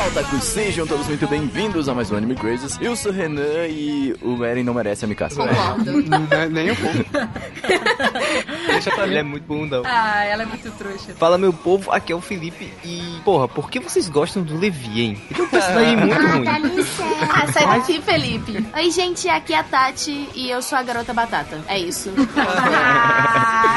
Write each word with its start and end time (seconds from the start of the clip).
Olá, 0.00 0.08
otakus, 0.08 0.44
sejam 0.44 0.86
todos 0.86 1.06
muito 1.08 1.28
bem-vindos 1.28 1.86
a 1.86 1.94
mais 1.94 2.10
um 2.10 2.16
Anime 2.16 2.34
Crazes. 2.34 2.78
Eu 2.80 2.96
sou 2.96 3.12
o 3.12 3.14
Renan 3.14 3.66
e 3.68 4.16
o 4.22 4.34
Meren 4.34 4.64
não 4.64 4.72
merece 4.72 5.04
a 5.04 5.08
Mikasa. 5.08 5.46
Concordo. 5.46 6.02
Não, 6.08 6.48
nem 6.48 6.70
um 6.70 6.74
pouco. 6.74 7.04
Deixa 8.66 8.90
pra 8.92 9.06
mim. 9.06 9.16
é 9.16 9.22
muito 9.22 9.44
bundão. 9.44 9.82
Ah, 9.84 10.24
ela 10.24 10.44
é 10.44 10.46
muito 10.46 10.70
trouxa. 10.70 11.14
Fala, 11.18 11.36
meu 11.36 11.52
povo, 11.52 11.92
aqui 11.92 12.14
é 12.14 12.16
o 12.16 12.20
Felipe 12.22 12.72
e... 12.82 13.20
Porra, 13.26 13.46
por 13.46 13.70
que 13.70 13.78
vocês 13.78 14.08
gostam 14.08 14.42
do 14.42 14.58
Levi, 14.58 15.02
hein? 15.02 15.22
Ele 15.30 15.38
é 15.38 15.42
um 15.42 15.48
personagem 15.48 15.96
muito 15.98 16.26
ruim. 16.28 16.44
Dá 16.44 16.58
licença. 16.58 17.04
Ah, 17.30 17.52
sai 17.52 17.66
daqui, 17.66 18.00
Felipe. 18.00 18.66
Oi, 18.74 18.90
gente, 18.90 19.28
aqui 19.28 19.52
é 19.52 19.58
a 19.58 19.62
Tati 19.62 20.30
e 20.34 20.50
eu 20.50 20.62
sou 20.62 20.78
a 20.78 20.82
garota 20.82 21.12
batata. 21.12 21.60
É 21.68 21.78
isso. 21.78 22.10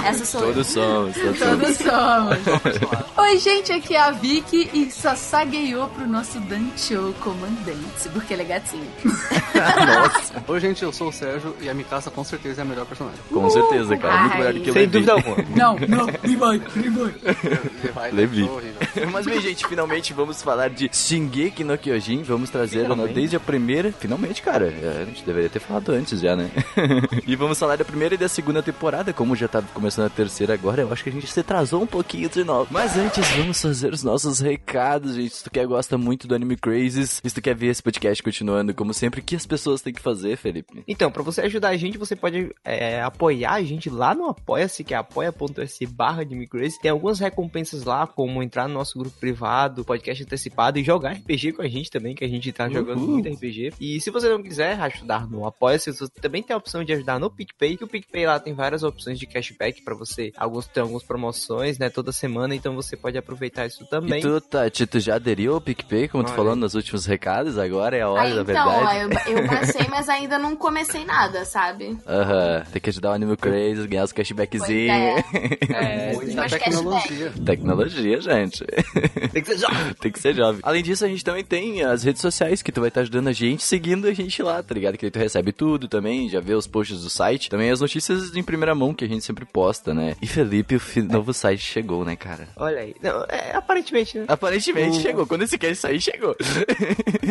Essa 0.06 0.24
sou 0.24 0.42
Todos 0.42 0.68
somos, 0.68 1.16
todos 1.18 1.38
somos. 1.38 2.38
Todos 2.46 2.78
somos. 2.78 3.04
Oi, 3.18 3.38
gente, 3.40 3.74
aqui 3.74 3.96
é 3.96 4.00
a 4.00 4.12
Vicky 4.12 4.70
e 4.74 4.90
sasagueou 4.90 5.90
pro 5.90 6.13
nosso 6.14 6.40
Dancho 6.42 7.12
comandante, 7.22 8.08
porque 8.14 8.34
ele 8.34 8.44
é 8.44 8.46
gatinho. 8.46 8.86
Nossa, 9.04 10.44
Oi, 10.48 10.60
gente, 10.60 10.84
eu 10.84 10.94
sou 10.94 11.10
o 11.10 11.12
Sérgio 11.12 11.56
e 11.60 11.68
a 11.68 11.74
Mikasa 11.74 12.12
com 12.12 12.24
certeza 12.24 12.62
é 12.62 12.64
a 12.64 12.66
melhor 12.66 12.86
personagem. 12.86 13.20
com 13.32 13.50
certeza, 13.50 13.98
cara. 13.98 14.22
Muito 14.22 14.38
melhor 14.38 14.54
do 14.54 14.60
que 14.62 14.70
o 14.70 14.74
Sem 14.74 14.88
dúvida 14.88 15.14
alguma. 15.14 15.38
Não, 15.58 15.76
não, 15.88 16.06
me 16.24 16.36
vai, 16.36 16.62
me 16.76 16.90
vai. 16.90 18.12
Levi. 18.12 18.44
horrível. 18.44 19.10
Mas 19.12 19.26
bem, 19.26 19.42
gente, 19.42 19.66
finalmente 19.68 20.14
vamos 20.14 20.42
falar 20.44 20.70
de 20.70 20.88
Shingeki 20.94 21.64
no 21.64 21.78
Kyojin. 21.78 22.22
Vamos 22.24 22.50
trazer 22.50 22.84
Finalmente. 22.84 23.14
desde 23.14 23.36
a 23.36 23.40
primeira. 23.40 23.92
Finalmente, 23.92 24.42
cara. 24.42 24.68
É, 24.68 25.02
A 25.02 25.06
gente 25.06 25.24
deveria 25.24 25.50
ter 25.50 25.60
falado 25.60 25.92
antes 25.92 26.20
já, 26.20 26.36
né? 26.36 26.52
e 27.26 27.36
vamos 27.36 27.58
falar 27.58 27.76
da 27.76 27.86
primeira 27.86 28.14
e 28.14 28.18
da 28.18 28.28
segunda 28.28 28.62
temporada. 28.62 29.14
Como 29.14 29.36
já 29.36 29.48
tá 29.48 29.64
começando 29.74 30.06
a 30.06 30.10
terceira 30.10 30.54
agora, 30.54 30.82
eu 30.82 30.94
acho 30.94 31.04
que 31.04 31.10
a 31.10 31.14
gente 31.14 31.26
se 31.28 31.40
atrasou 31.40 31.82
um 31.82 31.88
pouquinho 31.88 32.30
de 32.30 32.44
novo. 32.44 32.68
Mas 32.70 32.96
antes, 32.98 33.28
vamos 33.30 33.60
fazer 33.62 33.94
os 33.94 34.04
nossos 34.04 34.40
recados, 34.40 35.16
gente. 35.16 35.36
Se 35.36 35.44
tu 35.44 35.52
quer, 35.52 35.66
gosta 35.66 35.98
muito 36.04 36.28
do 36.28 36.36
Anime 36.36 36.58
Crazes, 36.58 37.22
se 37.24 37.34
tu 37.34 37.42
quer 37.42 37.56
ver 37.56 37.68
esse 37.68 37.82
podcast 37.82 38.22
continuando, 38.22 38.74
como 38.74 38.94
sempre, 38.94 39.22
o 39.22 39.24
que 39.24 39.36
as 39.36 39.46
pessoas 39.46 39.82
têm 39.82 39.94
que 39.94 40.02
fazer, 40.02 40.36
Felipe? 40.38 40.84
Então, 40.88 41.10
pra 41.12 41.24
você 41.24 41.42
ajudar 41.42 41.70
a 41.70 41.78
gente, 41.78 41.98
você 41.98 42.16
pode 42.16 42.52
é, 42.64 43.02
apoiar 43.02 43.54
a 43.54 43.64
gente 43.64 43.90
lá 43.90 44.14
no 44.14 44.28
Apoia-se, 44.28 44.84
que 44.84 44.94
é 44.94 44.98
apoia.se 44.98 45.86
barra 45.88 46.26
Micrazy. 46.26 46.80
Tem 46.82 46.92
algumas 46.92 47.20
recompensas 47.20 47.84
lá, 47.84 48.06
como 48.06 48.44
entrar 48.44 48.68
no 48.68 48.74
nosso 48.74 48.98
grupo 48.98 49.18
privado, 49.20 49.86
podcast 49.86 50.24
antecipado 50.24 50.78
e 50.80 50.84
jogar 50.84 51.14
RPG 51.14 51.54
com 51.54 51.62
a 51.62 51.68
gente 51.68 51.90
também, 51.90 52.16
que 52.16 52.26
a 52.26 52.28
gente 52.28 52.52
tá 52.52 52.68
jogando 52.70 53.00
Uhul. 53.00 53.10
muito 53.12 53.30
RPG. 53.30 53.74
E 53.80 54.02
se 54.02 54.10
você 54.10 54.28
não 54.30 54.42
quiser 54.42 54.80
ajudar 54.80 55.28
no 55.30 55.46
Apoia-se, 55.46 55.92
você 55.94 56.08
também 56.22 56.44
tem 56.44 56.54
a 56.54 56.58
opção 56.58 56.84
de 56.84 56.94
ajudar 56.94 57.20
no 57.20 57.30
PicPay, 57.30 57.78
que 57.78 57.84
o 57.84 57.88
PicPay 57.88 58.26
lá 58.26 58.40
tem 58.40 58.54
várias 58.54 58.84
opções 58.84 59.20
de 59.20 59.28
cashback 59.28 59.82
pra 59.84 59.96
você. 59.96 60.32
Alguns 60.36 60.68
tem 60.68 60.82
algumas 60.82 61.04
promoções, 61.04 61.78
né, 61.78 61.90
toda 61.90 62.12
semana, 62.12 62.56
então 62.56 62.76
você 62.76 62.98
pode 62.98 63.18
aproveitar 63.18 63.66
isso 63.66 63.86
também. 63.86 64.20
E 64.20 64.22
tu, 64.22 64.42
Tati, 64.42 64.86
tu 64.86 65.00
já 65.00 65.16
aderiu 65.16 65.54
ao 65.54 65.62
PicPay, 65.62 65.93
como 66.10 66.24
tu 66.24 66.28
Olha. 66.28 66.36
falou 66.36 66.56
nos 66.56 66.74
últimos 66.76 67.06
recados? 67.06 67.58
Agora 67.58 67.96
é 67.98 68.02
a 68.02 68.10
hora 68.10 68.22
Aí, 68.24 68.36
da 68.36 68.42
então, 68.42 68.86
verdade. 68.86 69.30
eu, 69.32 69.38
eu 69.38 69.48
passei, 69.48 69.88
mas 69.90 70.10
ainda 70.10 70.38
não 70.40 70.56
comecei 70.56 71.06
nada, 71.06 71.46
sabe? 71.46 71.98
Aham, 72.08 72.64
tem 72.72 72.82
que 72.82 72.90
ajudar 72.90 73.10
o 73.12 73.14
Anime 73.14 73.38
Crazy, 73.38 73.88
ganhar 73.88 74.04
os 74.04 74.12
cashbackzinhos. 74.12 75.24
É, 75.70 76.14
Muita 76.16 76.36
Mas 76.42 76.52
tecnologia. 76.52 77.32
Tecnologia, 77.46 78.22
gente. 78.22 78.66
tem 79.32 79.42
que 79.44 79.50
ser 79.54 79.58
jovem. 79.60 79.94
tem 80.00 80.12
que 80.12 80.20
ser 80.20 80.36
jovem. 80.36 80.60
Além 80.64 80.84
disso, 80.84 81.06
a 81.06 81.08
gente 81.08 81.24
também 81.24 81.44
tem 81.44 81.84
as 81.84 82.04
redes 82.04 82.22
sociais 82.22 82.62
que 82.62 82.72
tu 82.72 82.80
vai 82.82 82.88
estar 82.90 83.02
ajudando 83.02 83.28
a 83.28 83.32
gente, 83.34 83.64
seguindo 83.64 84.08
a 84.08 84.14
gente 84.14 84.42
lá, 84.42 84.62
tá 84.62 84.74
ligado? 84.74 84.98
Que 84.98 85.06
aí 85.06 85.12
tu 85.12 85.20
recebe 85.20 85.52
tudo 85.52 85.88
também, 85.88 86.30
já 86.30 86.40
vê 86.40 86.54
os 86.54 86.68
posts 86.68 87.02
do 87.02 87.10
site. 87.10 87.50
Também 87.50 87.70
as 87.72 87.80
notícias 87.82 88.36
em 88.36 88.44
primeira 88.44 88.74
mão 88.76 88.94
que 88.94 89.06
a 89.06 89.08
gente 89.08 89.24
sempre 89.24 89.46
posta, 89.46 89.94
né? 89.94 90.16
E 90.22 90.28
Felipe, 90.28 90.76
o 90.76 91.04
novo 91.04 91.34
site 91.34 91.62
chegou, 91.62 92.04
né, 92.06 92.16
cara? 92.16 92.48
Olha 92.56 92.80
aí. 92.80 92.96
Não, 93.02 93.24
é, 93.30 93.52
aparentemente, 93.56 94.18
né? 94.18 94.26
Aparentemente 94.28 94.98
O- 94.98 95.02
chegou. 95.02 95.26
Quando 95.28 95.44
esse 95.44 95.58
cast 95.58 95.83
sair, 95.84 96.02
chegou. 96.02 96.36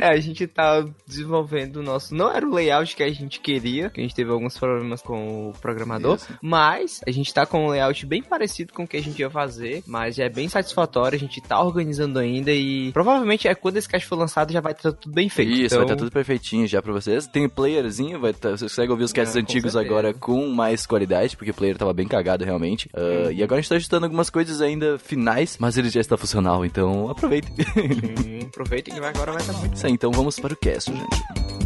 É, 0.01 0.09
a 0.09 0.21
gente 0.21 0.47
tá 0.47 0.85
desenvolvendo 1.07 1.77
o 1.77 1.83
nosso. 1.83 2.15
Não 2.15 2.31
era 2.31 2.47
o 2.47 2.53
layout 2.53 2.97
que 2.97 3.03
a 3.03 3.13
gente 3.13 3.39
queria, 3.41 3.91
que 3.91 4.01
a 4.01 4.03
gente 4.03 4.15
teve 4.15 4.31
alguns 4.31 4.59
problemas 4.59 5.01
com 5.01 5.51
o 5.51 5.53
programador, 5.53 6.17
Isso. 6.17 6.29
mas 6.43 7.01
a 7.07 7.11
gente 7.11 7.33
tá 7.33 7.47
com 7.47 7.67
um 7.67 7.69
layout 7.69 8.05
bem 8.07 8.23
parecido 8.23 8.73
com 8.73 8.83
o 8.85 8.89
que 8.89 8.97
a 8.97 9.03
gente 9.03 9.21
ia 9.21 9.31
fazer, 9.31 9.83
mas 9.87 10.17
já 10.17 10.25
é 10.25 10.29
bem 10.29 10.49
satisfatório, 10.49 11.17
a 11.17 11.21
gente 11.21 11.41
tá 11.41 11.63
organizando 11.63 12.19
ainda 12.19 12.51
e 12.51 12.91
provavelmente 12.93 13.47
é 13.47 13.55
quando 13.55 13.77
esse 13.77 13.89
cast 13.89 14.09
for 14.09 14.17
lançado 14.17 14.53
já 14.53 14.61
vai 14.61 14.73
estar 14.73 14.93
tudo 14.93 15.13
bem 15.13 15.29
feito. 15.29 15.53
Isso, 15.53 15.67
então... 15.67 15.79
vai 15.79 15.87
estar 15.87 15.97
tudo 15.97 16.11
perfeitinho 16.11 16.67
já 16.67 16.83
pra 16.83 16.93
vocês. 16.93 17.27
Tem 17.27 17.49
playerzinho, 17.49 18.19
vai 18.19 18.33
tá, 18.33 18.51
você 18.51 18.65
consegue 18.65 18.91
ouvir 18.91 19.05
os 19.05 19.13
casts 19.13 19.37
É, 19.37 19.41
com 19.41 19.45
antigos 19.45 19.73
certeza. 19.73 19.95
agora 19.95 20.15
com 20.15 20.49
mais 20.49 20.85
qualidade, 20.87 21.37
porque 21.37 21.51
o 21.51 21.55
player 21.55 21.77
tava 21.77 21.93
bem 21.93 22.09
cagado 22.09 22.45
realmente. 22.45 22.89
Ah, 22.95 23.31
E 23.31 23.43
agora 23.43 23.59
a 23.59 23.63
gente 23.63 23.69
tá 23.69 23.77
ajustando 23.77 24.07
algumas 24.07 24.31
coisas 24.31 24.61
ainda 24.61 24.99
finais, 24.99 25.57
mas 25.61 25.77
ele 25.77 25.91
já 25.91 26.01
está 26.01 26.17
funcional, 26.17 26.65
então 26.65 27.09
aproveitem. 27.09 27.53
Aproveitem 28.47 28.95
que 28.95 29.01
agora 29.01 29.33
vai 29.33 29.41
estar 29.41 29.53
muito 29.55 29.75
Isso 29.77 29.87
então 29.89 30.11
vamos 30.13 30.39
para 30.39 30.53
o 30.53 30.57
cast, 30.57 30.93
gente. 30.93 31.62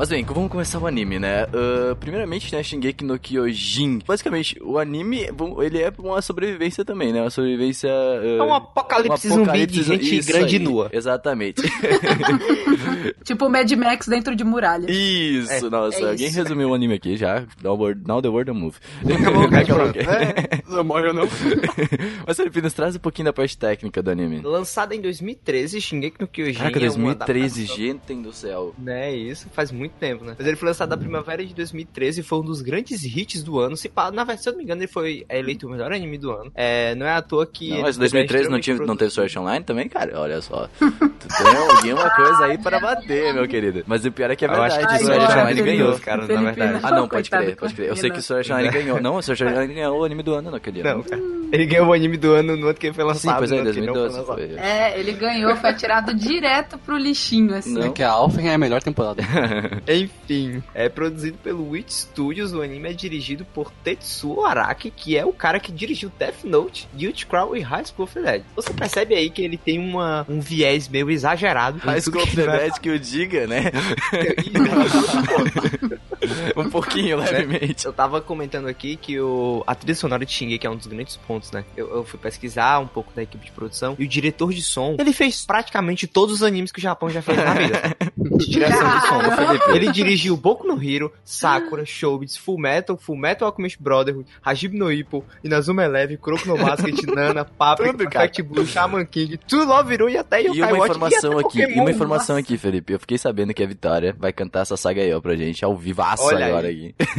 Mas 0.00 0.08
bem, 0.08 0.24
vamos 0.24 0.50
começar 0.50 0.78
o 0.78 0.86
anime, 0.86 1.18
né? 1.18 1.42
Ah, 1.52 1.94
primeiramente, 2.00 2.50
né, 2.54 2.62
Shingeki 2.62 3.04
no 3.04 3.18
Kyojin. 3.18 3.98
Basicamente, 4.06 4.58
o 4.62 4.78
anime, 4.78 5.28
ele 5.62 5.78
é 5.78 5.92
uma 5.98 6.22
sobrevivência 6.22 6.82
também, 6.86 7.12
né? 7.12 7.20
Uma 7.20 7.28
sobrevivência... 7.28 7.90
ah, 7.92 8.24
É 8.38 8.42
um 8.42 8.54
apocalipse 8.54 9.28
zumbi 9.28 9.66
de 9.66 9.82
gente 9.82 10.22
grande 10.22 10.56
e 10.56 10.58
aí, 10.58 10.64
nua. 10.64 10.88
Exatamente. 10.90 11.60
Tipo 13.24 13.46
o 13.46 13.50
Mad 13.50 13.70
Max 13.72 14.06
dentro 14.08 14.34
de 14.34 14.42
muralha. 14.42 14.90
Isso, 14.90 15.52
É, 15.52 15.60
nossa, 15.70 15.98
é 16.00 16.10
alguém 16.10 16.28
isso. 16.28 16.36
resumiu 16.38 16.70
o 16.70 16.74
anime 16.74 16.94
aqui 16.94 17.16
já. 17.18 17.44
Now, 17.62 17.76
word, 17.76 18.00
now 18.06 18.22
the 18.22 18.28
word 18.28 18.50
a 18.50 18.54
move. 18.54 18.78
Ok. 19.04 20.02
Não 20.66 20.82
morre 20.84 21.08
ou 21.08 21.14
não? 21.14 21.28
Mas 22.26 22.36
Felipe, 22.36 22.62
traz 22.70 22.96
um 22.96 22.98
pouquinho 23.00 23.26
da 23.26 23.32
parte 23.32 23.58
técnica 23.58 24.02
do 24.02 24.10
anime. 24.10 24.40
Lançado 24.40 24.92
em 24.92 25.00
2013, 25.00 25.80
Shingeki 25.80 26.20
no 26.20 26.28
Kyojin 26.28 26.54
Caraca, 26.58 26.78
é 26.78 26.90
uma 26.90 27.14
2013, 27.14 27.60
adaptação- 27.64 27.76
gente 27.76 28.22
do 28.22 28.32
céu. 28.32 28.74
Né, 28.78 29.14
isso 29.14 29.48
faz 29.52 29.70
muito 29.72 29.89
tempo, 29.98 30.24
né? 30.24 30.34
Mas 30.38 30.46
ele 30.46 30.56
foi 30.56 30.68
lançado 30.68 30.90
na 30.90 30.96
primavera 30.96 31.44
de 31.44 31.54
2013 31.54 32.20
e 32.20 32.22
foi 32.22 32.38
um 32.38 32.42
dos 32.44 32.60
grandes 32.62 33.02
hits 33.04 33.42
do 33.42 33.58
ano. 33.58 33.76
Se 33.76 33.90
na 33.94 34.10
verdade, 34.24 34.42
se 34.42 34.48
eu 34.48 34.52
não 34.52 34.58
me 34.58 34.64
engano, 34.64 34.80
ele 34.80 34.88
foi 34.88 35.24
eleito 35.28 35.66
o 35.66 35.70
melhor 35.70 35.92
anime 35.92 36.18
do 36.18 36.30
ano. 36.30 36.50
É, 36.54 36.94
não 36.94 37.06
é 37.06 37.12
à 37.14 37.22
toa 37.22 37.46
que. 37.46 37.70
Não, 37.70 37.82
mas 37.82 37.96
também 37.96 38.08
é 38.22 38.26
2013 38.26 38.48
não, 38.48 38.60
tinha, 38.60 38.76
não 38.76 38.96
teve 38.96 39.10
Sword 39.10 39.38
Online 39.38 39.64
também, 39.64 39.88
cara? 39.88 40.18
Olha 40.20 40.40
só. 40.40 40.68
Tu 40.78 40.88
tem 41.28 41.56
alguma 41.90 42.10
coisa 42.10 42.44
aí 42.46 42.58
para 42.58 42.80
bater, 42.80 43.34
meu 43.34 43.46
querido. 43.46 43.82
Mas 43.86 44.04
o 44.04 44.12
pior 44.12 44.30
é 44.30 44.36
que 44.36 44.44
é 44.44 44.48
Eu 44.48 44.62
acho 44.62 44.76
verdade. 44.76 44.98
que 44.98 45.04
Sword 45.04 45.24
Online 45.38 45.62
ganhou. 45.62 45.98
cara, 46.00 46.26
na 46.26 46.50
verdade. 46.52 46.80
Ah, 46.82 46.90
não, 46.92 47.08
pode 47.08 47.30
crer, 47.30 47.56
pode 47.56 47.74
crer. 47.74 47.88
Eu 47.88 47.96
sei 47.96 48.10
que 48.10 48.18
o 48.18 48.22
Sword 48.22 48.52
Online 48.52 48.70
ganhou. 48.70 49.00
Não, 49.00 49.16
o 49.16 49.22
Sword 49.22 49.44
Online 49.44 49.74
ganhou 49.74 50.00
o 50.00 50.04
anime 50.04 50.22
do 50.22 50.34
ano 50.34 50.50
naquele 50.50 50.80
ano. 50.80 50.98
Não, 50.98 51.02
cara. 51.02 51.20
Ele 51.52 51.66
ganhou 51.66 51.88
o 51.88 51.92
anime 51.92 52.16
do 52.16 52.32
ano 52.32 52.56
no 52.56 52.66
ano 52.68 52.74
que 52.74 52.86
ele 52.86 52.94
foi 52.94 53.02
Sim, 53.04 53.08
lançado. 53.08 53.38
pois 53.38 53.50
é, 53.52 53.54
no 53.56 53.60
ano 53.62 53.72
que 53.72 53.80
não 53.80 53.92
foi 53.94 54.02
2012. 54.02 54.18
lançado. 54.30 54.36
Foi. 54.36 54.64
É, 54.70 55.00
ele 55.00 55.12
ganhou, 55.12 55.56
foi 55.56 55.70
atirado 55.70 56.14
direto 56.14 56.78
pro 56.78 56.96
lixinho, 56.96 57.54
assim. 57.54 57.74
Não. 57.74 57.82
É 57.86 57.90
que 57.90 58.02
a 58.02 58.10
Alphen 58.10 58.48
é 58.48 58.54
a 58.54 58.58
melhor 58.58 58.82
temporada. 58.82 59.20
Enfim, 59.88 60.62
é 60.74 60.88
produzido 60.88 61.38
pelo 61.38 61.70
Witch 61.70 61.90
Studios. 61.90 62.52
O 62.52 62.62
anime 62.62 62.90
é 62.90 62.92
dirigido 62.92 63.44
por 63.44 63.70
Tetsuo 63.84 64.44
Araki, 64.44 64.90
que 64.90 65.16
é 65.16 65.24
o 65.24 65.32
cara 65.32 65.60
que 65.60 65.72
dirigiu 65.72 66.10
Death 66.18 66.44
Note, 66.44 66.88
Guilty 66.94 67.26
Crown 67.26 67.56
e 67.56 67.60
High 67.60 67.84
School 67.86 68.04
of 68.04 68.14
the 68.14 68.22
Dead. 68.22 68.42
Você 68.56 68.72
percebe 68.72 69.14
aí 69.14 69.30
que 69.30 69.42
ele 69.42 69.56
tem 69.56 69.78
uma, 69.78 70.26
um 70.28 70.40
viés 70.40 70.88
meio 70.88 71.10
exagerado. 71.10 71.78
High 71.78 72.00
School 72.00 72.22
of 72.22 72.30
que 72.30 72.36
the 72.36 72.46
Dead 72.46 72.78
que 72.78 72.88
eu 72.88 72.98
diga, 72.98 73.46
né? 73.46 73.70
um 76.56 76.70
pouquinho, 76.70 77.18
levemente. 77.18 77.86
Eu 77.86 77.92
tava 77.92 78.20
comentando 78.20 78.68
aqui 78.68 78.96
que 78.96 79.20
o, 79.20 79.62
a 79.66 79.74
trilha 79.74 79.94
sonora 79.94 80.24
de 80.24 80.32
Shingeki 80.32 80.66
é 80.66 80.70
um 80.70 80.76
dos 80.76 80.86
grandes 80.86 81.16
pontos, 81.16 81.50
né? 81.50 81.64
Eu, 81.76 81.96
eu 81.96 82.04
fui 82.04 82.18
pesquisar 82.18 82.78
um 82.78 82.86
pouco 82.86 83.12
da 83.14 83.22
equipe 83.22 83.44
de 83.44 83.52
produção 83.52 83.96
e 83.98 84.04
o 84.04 84.08
diretor 84.08 84.52
de 84.52 84.62
som, 84.62 84.96
ele 84.98 85.12
fez 85.12 85.44
praticamente 85.44 86.06
todos 86.06 86.36
os 86.36 86.42
animes 86.42 86.72
que 86.72 86.78
o 86.78 86.82
Japão 86.82 87.10
já 87.10 87.22
fez 87.22 87.38
na 87.38 87.54
vida. 87.54 87.96
de 88.16 88.50
direção 88.50 88.98
de 88.98 89.06
som. 89.06 89.36
Felipe. 89.36 89.69
Ele 89.74 89.92
dirigiu 89.92 90.36
Boku 90.36 90.66
no 90.66 90.82
Hero, 90.82 91.12
Sakura, 91.24 91.84
Showbiz, 91.84 92.36
Full 92.36 92.58
Metal, 92.58 92.96
Full 92.96 93.16
Metal 93.16 93.48
Alchemist 93.48 93.80
Brotherhood, 93.80 94.26
Hajib 94.42 94.76
no 94.76 94.90
Ippo, 94.92 95.24
Inazuma 95.42 95.84
Eleven, 95.84 96.16
Kuroko 96.16 96.46
no 96.48 96.56
Basket, 96.56 97.02
Nana, 97.14 97.44
Paprika, 97.44 97.92
Tudo. 97.92 98.10
Perfect 98.10 98.42
Blue, 98.42 98.66
Shaman 98.66 99.04
King, 99.06 99.36
To 99.36 99.64
Love 99.64 99.94
Hero 99.94 100.08
e 100.08 100.16
até 100.16 100.42
E 100.42 100.46
Yokai 100.46 100.72
uma 100.72 100.78
Watch 100.78 100.90
informação 100.90 101.38
até 101.38 101.46
aqui, 101.48 101.60
e 101.60 101.80
uma 101.80 101.90
informação 101.90 102.36
aqui, 102.36 102.56
Felipe. 102.58 102.92
Eu 102.92 103.00
fiquei 103.00 103.18
sabendo 103.18 103.54
que 103.54 103.62
a 103.62 103.66
Vitória 103.66 104.14
vai 104.18 104.32
cantar 104.32 104.60
essa 104.60 104.76
saga 104.76 105.02
aí, 105.02 105.12
ó, 105.12 105.20
pra 105.20 105.36
gente, 105.36 105.64
ao 105.64 105.76
vivaço 105.76 106.24
Olha 106.24 106.46
agora 106.46 106.68
aí. 106.68 106.94
aqui. 106.98 107.10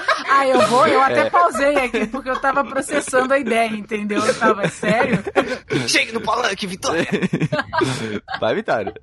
Ah, 0.33 0.47
eu 0.47 0.61
vou, 0.67 0.87
eu 0.87 1.01
até 1.01 1.29
pausei 1.29 1.75
aqui, 1.75 2.07
porque 2.07 2.29
eu 2.29 2.39
tava 2.39 2.63
processando 2.63 3.33
a 3.33 3.39
ideia, 3.39 3.67
entendeu? 3.67 4.25
Eu 4.25 4.33
tava, 4.39 4.67
sério? 4.69 5.21
Chegue 5.87 6.13
no 6.13 6.21
palanque, 6.21 6.65
Vitória! 6.65 7.05
Vai, 8.39 8.55
Vitória. 8.55 8.93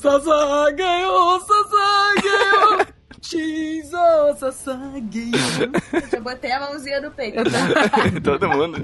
Sasá 0.00 0.70
ganhou, 0.70 1.40
Sasá 1.40 2.14
ganhou! 2.22 2.86
Oh, 3.98 4.36
Sasá 4.36 4.74
ganhou. 4.74 5.72
Eu 6.12 6.22
botei 6.22 6.52
a 6.52 6.60
mãozinha 6.60 7.00
no 7.00 7.10
peito. 7.10 7.38
Todo 8.22 8.48
mundo. 8.48 8.78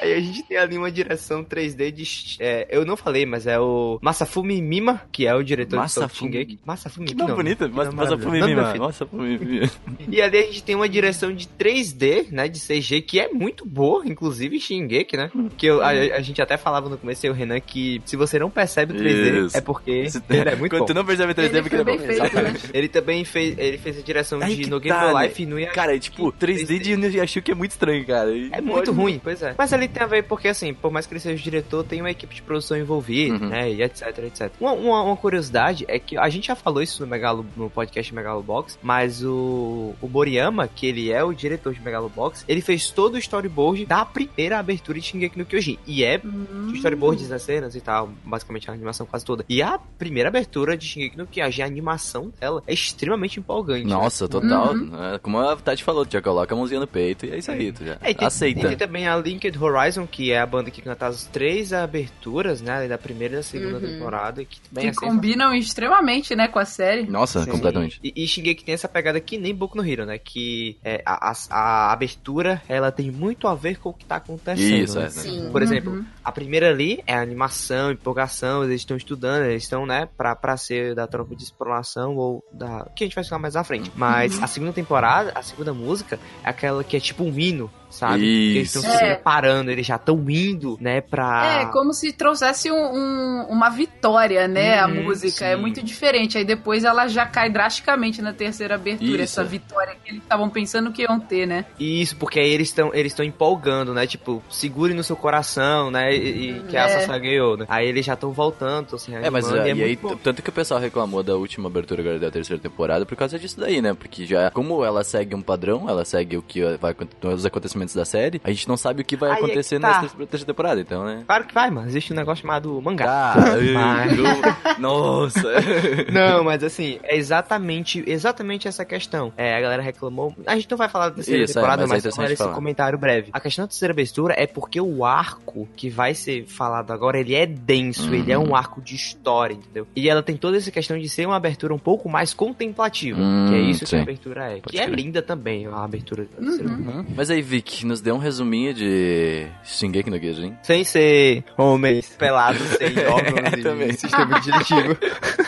Aí 0.00 0.14
a 0.14 0.20
gente 0.20 0.42
tem 0.44 0.56
ali 0.56 0.76
uma 0.78 0.90
direção 0.90 1.44
3D 1.44 1.90
de. 1.90 2.36
é, 2.40 2.66
eu 2.70 2.84
não 2.84 2.96
falei, 2.96 3.26
mas 3.26 3.46
é 3.46 3.58
o 3.58 3.98
Masafumi 4.02 4.60
Mima, 4.62 5.02
que 5.12 5.26
é 5.26 5.34
o 5.34 5.42
diretor 5.42 5.76
Masafumi. 5.76 6.30
de 6.30 6.36
Shingeki. 6.38 6.58
Masafumi 6.64 7.06
Que 7.06 7.14
Mima. 7.14 7.28
nome 7.28 7.42
bonito. 7.42 7.70
Mas, 7.72 7.88
Que 7.88 7.94
mas 7.94 8.06
a 8.06 8.10
nome 8.12 8.22
Fumi 8.22 8.38
maravilhoso. 8.40 8.66
Mima. 8.72 8.78
Nome 8.78 8.78
Nossa, 8.78 9.06
Fumi 9.06 9.38
Mima. 9.38 9.70
E 10.10 10.22
ali 10.22 10.38
a 10.38 10.42
gente 10.42 10.62
tem 10.62 10.74
uma 10.74 10.88
direção 10.88 11.32
de 11.32 11.46
3D, 11.46 12.26
né, 12.30 12.48
de 12.48 12.58
CG, 12.60 13.02
que 13.02 13.20
é 13.20 13.28
muito 13.28 13.66
boa, 13.66 14.06
inclusive 14.06 14.58
Shingeki, 14.60 15.16
né? 15.16 15.30
Que 15.56 15.66
eu- 15.66 15.82
a, 15.82 15.88
a 15.88 16.20
gente 16.20 16.40
até 16.40 16.56
falava 16.56 16.88
no 16.88 16.96
começo, 16.96 17.26
eu 17.26 17.30
e 17.32 17.34
o 17.34 17.36
Renan, 17.36 17.60
que 17.60 18.00
se 18.04 18.16
você 18.16 18.38
não 18.38 18.50
percebe 18.50 18.92
o 18.94 18.96
3D, 18.96 19.46
Isso. 19.46 19.56
é 19.56 19.60
porque 19.60 19.90
ele 19.90 20.48
é 20.48 20.56
muito 20.56 20.70
Quando 20.72 20.80
bom. 20.80 20.86
tu 20.86 20.94
não 20.94 21.04
percebe 21.04 21.34
3D, 21.34 21.58
Ele 21.58 21.62
porque 21.62 21.76
foi 21.76 21.80
ele 21.80 21.90
é 21.90 21.96
bom. 21.98 22.06
feito, 22.06 22.20
né? 22.22 22.26
Exatamente. 22.28 22.70
Ele 22.72 22.88
também 22.88 23.24
fez, 23.24 23.58
ele 23.58 23.78
fez 23.78 23.98
a 23.98 24.02
direção 24.02 24.40
Aí 24.42 24.54
de 24.56 24.62
que 24.64 24.70
No 24.70 24.80
Game 24.80 24.96
tá, 24.98 25.08
No 25.12 25.18
né? 25.18 25.26
Life 25.26 25.42
e 25.42 25.46
no 25.46 25.58
Yashiki. 25.58 25.74
Cara, 25.74 25.96
é 25.96 25.98
tipo, 25.98 26.32
3D 26.32 26.78
de 26.78 27.40
que 27.42 27.50
é 27.52 27.54
muito 27.54 27.72
estranho, 27.72 28.06
cara. 28.06 28.30
E 28.32 28.48
É 28.52 28.60
muito 28.60 28.92
ruim, 28.92 29.20
pois 29.22 29.42
é. 29.42 29.54
Mas 29.58 29.72
ali 29.72 29.87
tem 29.88 30.02
a 30.02 30.06
ver 30.06 30.24
porque, 30.24 30.48
assim, 30.48 30.72
por 30.74 30.90
mais 30.90 31.06
que 31.06 31.12
ele 31.14 31.20
seja 31.20 31.42
diretor, 31.42 31.84
tem 31.84 32.00
uma 32.00 32.10
equipe 32.10 32.34
de 32.34 32.42
produção 32.42 32.76
envolvida, 32.76 33.34
Uhum. 33.34 33.48
né? 33.50 33.70
E 33.72 33.82
etc, 33.82 34.18
etc. 34.18 34.50
Uma, 34.60 34.72
uma, 34.72 35.02
uma 35.02 35.16
curiosidade 35.16 35.84
é 35.88 35.98
que 35.98 36.16
a 36.16 36.28
gente 36.28 36.46
já 36.48 36.54
falou 36.56 36.82
isso 36.82 37.02
no, 37.02 37.08
Megalo, 37.08 37.44
no 37.56 37.68
podcast 37.70 38.14
Megalobox, 38.14 38.78
mas 38.82 39.22
o, 39.24 39.94
o 40.00 40.08
Boriyama, 40.08 40.68
que 40.68 40.86
ele 40.86 41.10
é 41.10 41.22
o 41.22 41.32
diretor 41.32 41.72
de 41.74 41.80
Megalobox, 41.80 42.44
ele 42.48 42.60
fez 42.60 42.90
todo 42.90 43.14
o 43.14 43.18
storyboard 43.18 43.86
da 43.86 44.04
primeira 44.04 44.58
abertura 44.58 44.98
de 44.98 45.04
Shingeki 45.06 45.38
no 45.38 45.44
Kyojin. 45.46 45.78
E 45.86 46.04
é 46.04 46.20
Hum. 46.24 46.72
storyboards 46.74 47.28
das 47.28 47.42
cenas 47.42 47.74
e 47.74 47.80
tal, 47.80 48.10
basicamente 48.24 48.70
a 48.70 48.74
animação 48.74 49.06
quase 49.06 49.24
toda. 49.24 49.44
E 49.48 49.62
a 49.62 49.78
primeira 49.98 50.28
abertura 50.28 50.76
de 50.76 50.84
Shingeki 50.86 51.16
no 51.16 51.26
Kyojin, 51.26 51.62
a 51.62 51.66
animação 51.66 52.32
dela 52.40 52.62
é 52.66 52.72
extremamente 52.74 53.38
empolgante. 53.38 53.84
né? 53.84 53.90
Nossa, 53.92 54.28
total. 54.28 54.74
Uhum. 54.74 54.90
É, 55.14 55.18
Como 55.18 55.38
a 55.38 55.56
Tati 55.56 55.82
falou, 55.84 56.04
tu 56.04 56.12
já 56.12 56.22
coloca 56.22 56.52
a 56.54 56.56
mãozinha 56.56 56.80
no 56.80 56.86
peito 56.86 57.26
e 57.26 57.30
é 57.30 57.38
isso 57.38 57.50
aí, 57.50 57.72
tu 57.72 57.84
já 57.84 57.96
É, 58.02 58.12
tem, 58.14 58.26
aceita. 58.26 58.60
e 58.60 58.66
tem 58.68 58.76
também 58.76 59.06
a 59.06 59.16
Linked 59.16 59.56
Horizon, 59.58 59.77
que 60.10 60.32
é 60.32 60.40
a 60.40 60.46
banda 60.46 60.70
que 60.70 60.82
canta 60.82 61.06
as 61.06 61.24
três 61.24 61.72
aberturas, 61.72 62.60
né? 62.60 62.86
Da 62.88 62.98
primeira 62.98 63.34
e 63.34 63.36
da 63.38 63.42
segunda 63.42 63.76
Uhum. 63.78 63.80
temporada, 63.92 64.44
que 64.44 64.60
também 64.60 64.82
Que 64.84 64.88
é 64.88 64.92
sensacional. 64.92 65.14
combinam 65.14 65.54
extremamente, 65.54 66.34
né, 66.34 66.48
com 66.48 66.58
a 66.58 66.64
série. 66.64 67.04
Nossa, 67.06 67.44
Sim. 67.44 67.50
completamente. 67.50 68.00
E, 68.02 68.12
e 68.16 68.26
Shingeki 68.26 68.64
tem 68.64 68.74
essa 68.74 68.88
pegada 68.88 69.20
que 69.20 69.38
nem 69.38 69.54
Boku 69.54 69.76
no 69.76 69.86
Hero, 69.86 70.04
né? 70.06 70.18
Que 70.18 70.76
é, 70.84 71.02
a, 71.04 71.30
a, 71.30 71.34
a 71.50 71.92
abertura, 71.92 72.62
ela 72.68 72.90
tem 72.90 73.10
muito 73.10 73.46
a 73.46 73.54
ver 73.54 73.78
com 73.78 73.90
o 73.90 73.94
que 73.94 74.04
tá 74.04 74.16
acontecendo. 74.16 74.84
Isso, 74.84 74.98
né? 74.98 75.06
é. 75.06 75.10
Sim. 75.10 75.48
Por 75.52 75.62
exemplo, 75.62 75.92
Uhum. 75.92 76.04
a 76.24 76.32
primeira 76.32 76.68
ali 76.70 77.02
é 77.06 77.14
a 77.14 77.20
animação, 77.22 77.90
empolgação, 77.92 78.64
eles 78.64 78.80
estão 78.80 78.96
estudando, 78.96 79.44
eles 79.44 79.62
estão, 79.62 79.86
né, 79.86 80.08
pra, 80.16 80.34
pra 80.34 80.56
ser 80.56 80.94
da 80.94 81.06
tropa 81.06 81.34
de 81.36 81.42
exploração 81.42 82.16
ou 82.16 82.44
da. 82.52 82.86
que 82.96 83.04
a 83.04 83.06
gente 83.06 83.14
vai 83.14 83.24
falar 83.24 83.40
mais 83.40 83.56
à 83.56 83.64
frente. 83.64 83.90
Mas 83.94 84.42
a 84.42 84.46
segunda 84.46 84.72
temporada, 84.72 85.32
a 85.34 85.42
segunda 85.42 85.72
música, 85.72 86.18
é 86.44 86.48
aquela 86.48 86.82
que 86.84 86.96
é 86.96 87.00
tipo 87.00 87.22
um 87.24 87.38
hino, 87.38 87.70
sabe? 87.90 88.20
Que 88.22 88.56
eles 88.58 88.74
estão 88.74 88.82
se 88.82 89.04
É. 89.04 89.14
preparando, 89.14 89.70
eles 89.70 89.86
já 89.86 89.96
estão 89.96 90.22
indo, 90.28 90.76
né, 90.80 91.00
pra. 91.00 91.60
É, 91.62 91.66
como 91.66 91.92
se 91.92 92.12
trouxesse 92.12 92.70
um- 92.70 92.76
um- 92.94 93.46
uma 93.48 93.68
vitória, 93.70 94.46
né? 94.48 94.78
a 94.80 94.86
Uhum, 94.86 95.04
música. 95.04 95.44
É 95.44 95.54
sim. 95.54 95.60
muito 95.60 95.82
diferente. 95.82 96.38
Aí 96.38 96.44
depois 96.44 96.84
ela 96.84 97.08
já 97.08 97.24
cai 97.26 97.50
drasticamente 97.50 98.20
na 98.22 98.32
terceira 98.32 98.74
abertura. 98.76 99.22
Isso. 99.22 99.40
Essa 99.40 99.44
vitória 99.44 99.94
que 100.04 100.10
eles 100.10 100.22
estavam 100.22 100.48
pensando 100.50 100.92
que 100.92 101.02
iam 101.02 101.18
ter, 101.18 101.46
né? 101.46 101.64
Isso, 101.78 102.16
porque 102.16 102.38
aí 102.40 102.50
eles 102.50 102.68
estão 102.68 102.90
eles 102.94 103.12
estão 103.12 103.24
empolgando, 103.24 103.92
né? 103.94 104.06
Tipo, 104.06 104.42
segure 104.50 104.94
no 104.94 105.02
seu 105.04 105.16
coração, 105.16 105.90
né? 105.90 106.14
E, 106.14 106.50
e 106.58 106.60
que 106.68 106.76
a 106.76 106.84
É. 106.84 106.88
Sasageo, 107.00 107.56
né? 107.56 107.66
Aí 107.68 107.86
eles 107.88 108.04
já 108.04 108.14
estão 108.14 108.30
voltando, 108.32 108.84
estão 108.84 108.98
se 108.98 109.14
É, 109.14 109.30
mas 109.30 109.50
é, 109.50 109.54
e 109.54 109.58
e 109.58 109.70
aí, 109.70 109.74
muito 109.74 110.00
bom. 110.08 110.16
tanto 110.16 110.42
que 110.42 110.50
o 110.50 110.52
pessoal 110.52 110.80
reclamou 110.80 111.22
da 111.22 111.34
última 111.36 111.68
abertura 111.68 112.00
agora 112.02 112.18
da 112.18 112.30
terceira 112.30 112.60
temporada 112.62 113.04
por 113.06 113.16
causa 113.16 113.38
disso 113.38 113.58
daí, 113.60 113.80
né? 113.82 113.94
Porque 113.94 114.24
já, 114.26 114.50
como 114.50 114.84
ela 114.84 115.02
segue 115.04 115.34
um 115.34 115.42
padrão, 115.42 115.88
ela 115.88 116.04
segue 116.04 116.36
o 116.36 116.42
que 116.42 116.62
vai 116.76 116.92
acontecer, 116.92 117.26
os 117.26 117.46
acontecimentos 117.46 117.77
da 117.86 118.04
série, 118.04 118.40
a 118.44 118.50
gente 118.50 118.68
não 118.68 118.76
sabe 118.76 119.02
o 119.02 119.04
que 119.04 119.16
vai 119.16 119.30
Aí 119.30 119.34
é 119.36 119.38
que 119.38 119.44
acontecer 119.46 119.80
tá. 119.80 120.02
nessa 120.02 120.16
terceira, 120.16 120.44
temporada, 120.46 120.80
então, 120.80 121.04
né? 121.04 121.22
Claro 121.26 121.44
que 121.44 121.54
vai, 121.54 121.70
mano. 121.70 121.86
Existe 121.88 122.12
um 122.12 122.16
negócio 122.16 122.42
chamado 122.42 122.80
mangá. 122.82 123.34
Mas- 123.74 124.18
eu- 124.18 124.78
nossa. 124.78 125.42
Não, 126.12 126.44
mas 126.44 126.62
assim, 126.62 126.98
é 127.02 127.16
exatamente, 127.16 128.02
exatamente 128.06 128.66
essa 128.68 128.84
questão. 128.84 129.32
É, 129.36 129.56
a 129.56 129.60
galera 129.60 129.82
reclamou. 129.82 130.34
A 130.46 130.54
gente 130.56 130.70
não 130.70 130.76
vai 130.78 130.88
falar 130.88 131.08
da 131.10 131.16
terceira 131.16 131.44
Isso, 131.44 131.52
é, 131.52 131.54
temporada, 131.54 131.82
mas 131.86 131.90
é 131.90 131.94
mas 131.94 132.02
só 132.02 132.08
interessante 132.22 132.32
esse 132.34 132.42
falar. 132.42 132.54
comentário 132.54 132.98
breve. 132.98 133.30
A 133.32 133.40
questão 133.40 133.64
da 133.64 133.68
terceira 133.68 133.92
abertura 133.92 134.34
é 134.36 134.46
porque 134.46 134.80
o 134.80 135.04
arco 135.04 135.68
que 135.76 135.88
vai 135.90 136.14
ser 136.14 136.46
falado 136.46 136.92
agora, 136.92 137.18
ele 137.18 137.34
é 137.34 137.46
denso, 137.46 138.08
Uhum. 138.08 138.14
ele 138.14 138.32
é 138.32 138.38
um 138.38 138.54
arco 138.54 138.80
de 138.80 138.94
história, 138.94 139.54
entendeu? 139.54 139.86
E 139.94 140.08
ela 140.08 140.22
tem 140.22 140.36
toda 140.36 140.56
essa 140.56 140.70
questão 140.70 140.98
de 140.98 141.08
ser 141.08 141.26
uma 141.26 141.36
abertura 141.36 141.74
um 141.74 141.78
pouco 141.78 142.08
mais 142.08 142.32
contemplativa, 142.32 143.18
Hum, 143.20 143.46
que 143.48 143.54
é 143.54 143.60
isso 143.60 143.80
que 143.84 143.90
sim. 143.90 143.98
a 143.98 144.02
abertura 144.02 144.44
é. 144.52 144.60
Pode 144.60 144.68
que 144.68 144.78
é 144.78 144.86
crer. 144.86 144.96
linda 144.96 145.22
também, 145.22 145.66
a 145.66 145.84
abertura 145.84 146.24
da 146.24 146.44
terceira 146.46 146.72
Uhum. 146.72 147.04
Mas 147.16 147.30
aí, 147.30 147.42
Vic, 147.42 147.67
nos 147.84 148.00
dê 148.00 148.12
um 148.12 148.18
resuminho 148.18 148.74
de 148.74 149.46
Shingeki 149.62 150.10
no 150.10 150.18
Kyojin. 150.18 150.56
Sem 150.62 150.84
ser 150.84 151.44
homens 151.56 152.08
pelados, 152.18 152.62
sem 152.62 152.98
órgãos 153.06 153.62
Também. 153.62 153.88
e 153.88 153.92
sistema 153.94 154.40
digestivo. 154.40 154.96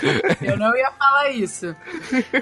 Eu 0.42 0.56
não 0.56 0.74
ia 0.76 0.90
falar 0.92 1.30
isso. 1.30 1.74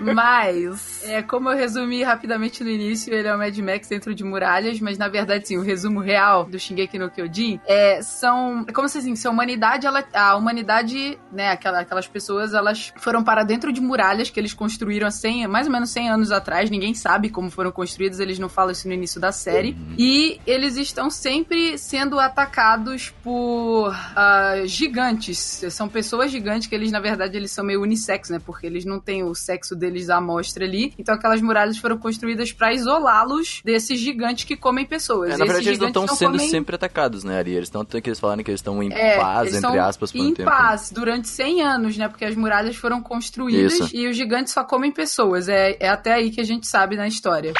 Mas, 0.01 1.03
é, 1.05 1.23
como 1.23 1.51
eu 1.51 1.57
resumi 1.57 2.03
rapidamente 2.03 2.63
no 2.63 2.71
início, 2.71 3.13
ele 3.13 3.27
é 3.27 3.35
o 3.35 3.39
Mad 3.39 3.57
Max 3.59 3.89
dentro 3.89 4.15
de 4.15 4.23
muralhas, 4.23 4.81
mas 4.81 4.97
na 4.97 5.09
verdade, 5.09 5.49
sim, 5.49 5.57
o 5.57 5.63
resumo 5.63 6.01
real 6.01 6.45
do 6.45 6.59
Shingeki 6.59 6.99
no 6.99 7.11
Kyojin 7.11 7.61
é, 7.67 8.01
são, 8.03 8.65
é 8.69 8.73
como 8.73 8.89
se 8.89 8.99
assim, 8.99 9.17
se 9.17 9.27
a 9.27 9.31
humanidade, 9.31 9.87
ela, 9.87 10.05
a 10.15 10.37
humanidade, 10.37 11.19
né, 11.33 11.51
aquela, 11.51 11.81
aquelas 11.81 12.07
pessoas, 12.07 12.55
elas 12.55 12.93
foram 12.97 13.23
para 13.25 13.43
dentro 13.43 13.73
de 13.73 13.81
muralhas 13.81 14.31
que 14.31 14.39
eles 14.39 14.55
construíram 14.55 15.07
há 15.07 15.11
100, 15.11 15.49
mais 15.49 15.67
ou 15.67 15.73
menos 15.73 15.91
100 15.91 16.11
anos 16.11 16.31
atrás, 16.31 16.71
ninguém 16.71 16.95
sabe 16.95 17.31
como 17.31 17.51
foram 17.51 17.71
construídas, 17.73 18.21
eles 18.21 18.39
não 18.39 18.49
falam 18.49 18.73
isso 18.73 18.87
no 18.87 18.95
início 18.95 19.21
da 19.21 19.33
série, 19.33 19.68
e 19.99 20.41
eles 20.47 20.77
estão 20.77 21.11
sempre 21.11 21.77
sendo 21.79 22.19
atacados 22.21 23.13
por 23.23 23.93
ah, 24.17 24.63
gigantes, 24.65 25.39
são 25.71 25.89
pessoas 25.89 26.31
gigantes 26.31 26.69
que 26.69 26.75
eles, 26.75 26.91
na 26.93 27.01
verdade, 27.01 27.37
eles 27.37 27.51
são 27.51 27.65
meio 27.65 27.83
unissex, 27.83 28.31
né? 28.31 28.39
Porque 28.45 28.67
eles 28.67 28.85
não 28.85 28.99
têm 29.01 29.23
o 29.25 29.35
sexo 29.35 29.75
deles 29.77 30.09
à 30.11 30.21
mostra 30.21 30.65
ali. 30.65 30.93
Então 30.99 31.15
aquelas 31.15 31.41
muralhas 31.41 31.79
foram 31.79 31.99
construídas 31.99 32.53
pra 32.53 32.73
isolá-los 32.73 33.61
desses 33.65 33.99
gigantes 33.99 34.45
que 34.45 34.57
comem 34.57 34.85
pessoas. 34.87 35.31
É, 35.35 35.37
na 35.37 35.45
esses 35.45 35.47
verdade, 35.47 35.69
eles 35.69 35.79
não 35.79 35.89
gigantes 35.89 36.03
estão 36.13 36.17
sendo 36.17 36.33
comem- 36.39 36.49
sempre 36.51 36.75
atacados, 36.77 37.25
né, 37.25 37.39
ali. 37.39 37.53
Eles 37.55 37.69
estão, 37.69 37.85
que 37.85 37.97
eles 38.09 38.21
falaram 38.21 38.43
que 38.43 38.51
eles 38.51 38.61
estão 38.61 38.83
em 38.83 38.93
É, 38.93 39.17
paz, 39.19 39.49
eles 39.49 39.63
entre 39.65 39.79
aspas, 39.79 40.13
por 40.13 40.21
um 40.21 40.29
em 40.29 40.35
tempo. 40.35 40.51
paz 40.51 40.91
durante 40.93 41.29
100 41.29 41.63
anos, 41.63 41.97
né? 41.97 42.09
Porque 42.09 42.25
as 42.25 42.35
muralhas 42.37 42.77
foram 42.77 43.03
construídas 43.03 43.73
Isso. 43.75 43.91
e 43.97 44.07
os 44.09 44.17
gigantes 44.17 44.53
só 44.53 44.63
comem 44.65 44.91
pessoas. 44.93 45.49
É, 45.49 45.77
é 45.81 45.89
até 45.89 46.13
aí 46.15 46.31
que 46.31 46.41
a 46.41 46.45
gente 46.45 46.67
sabe 46.67 46.97
na 46.97 47.07
história. 47.07 47.53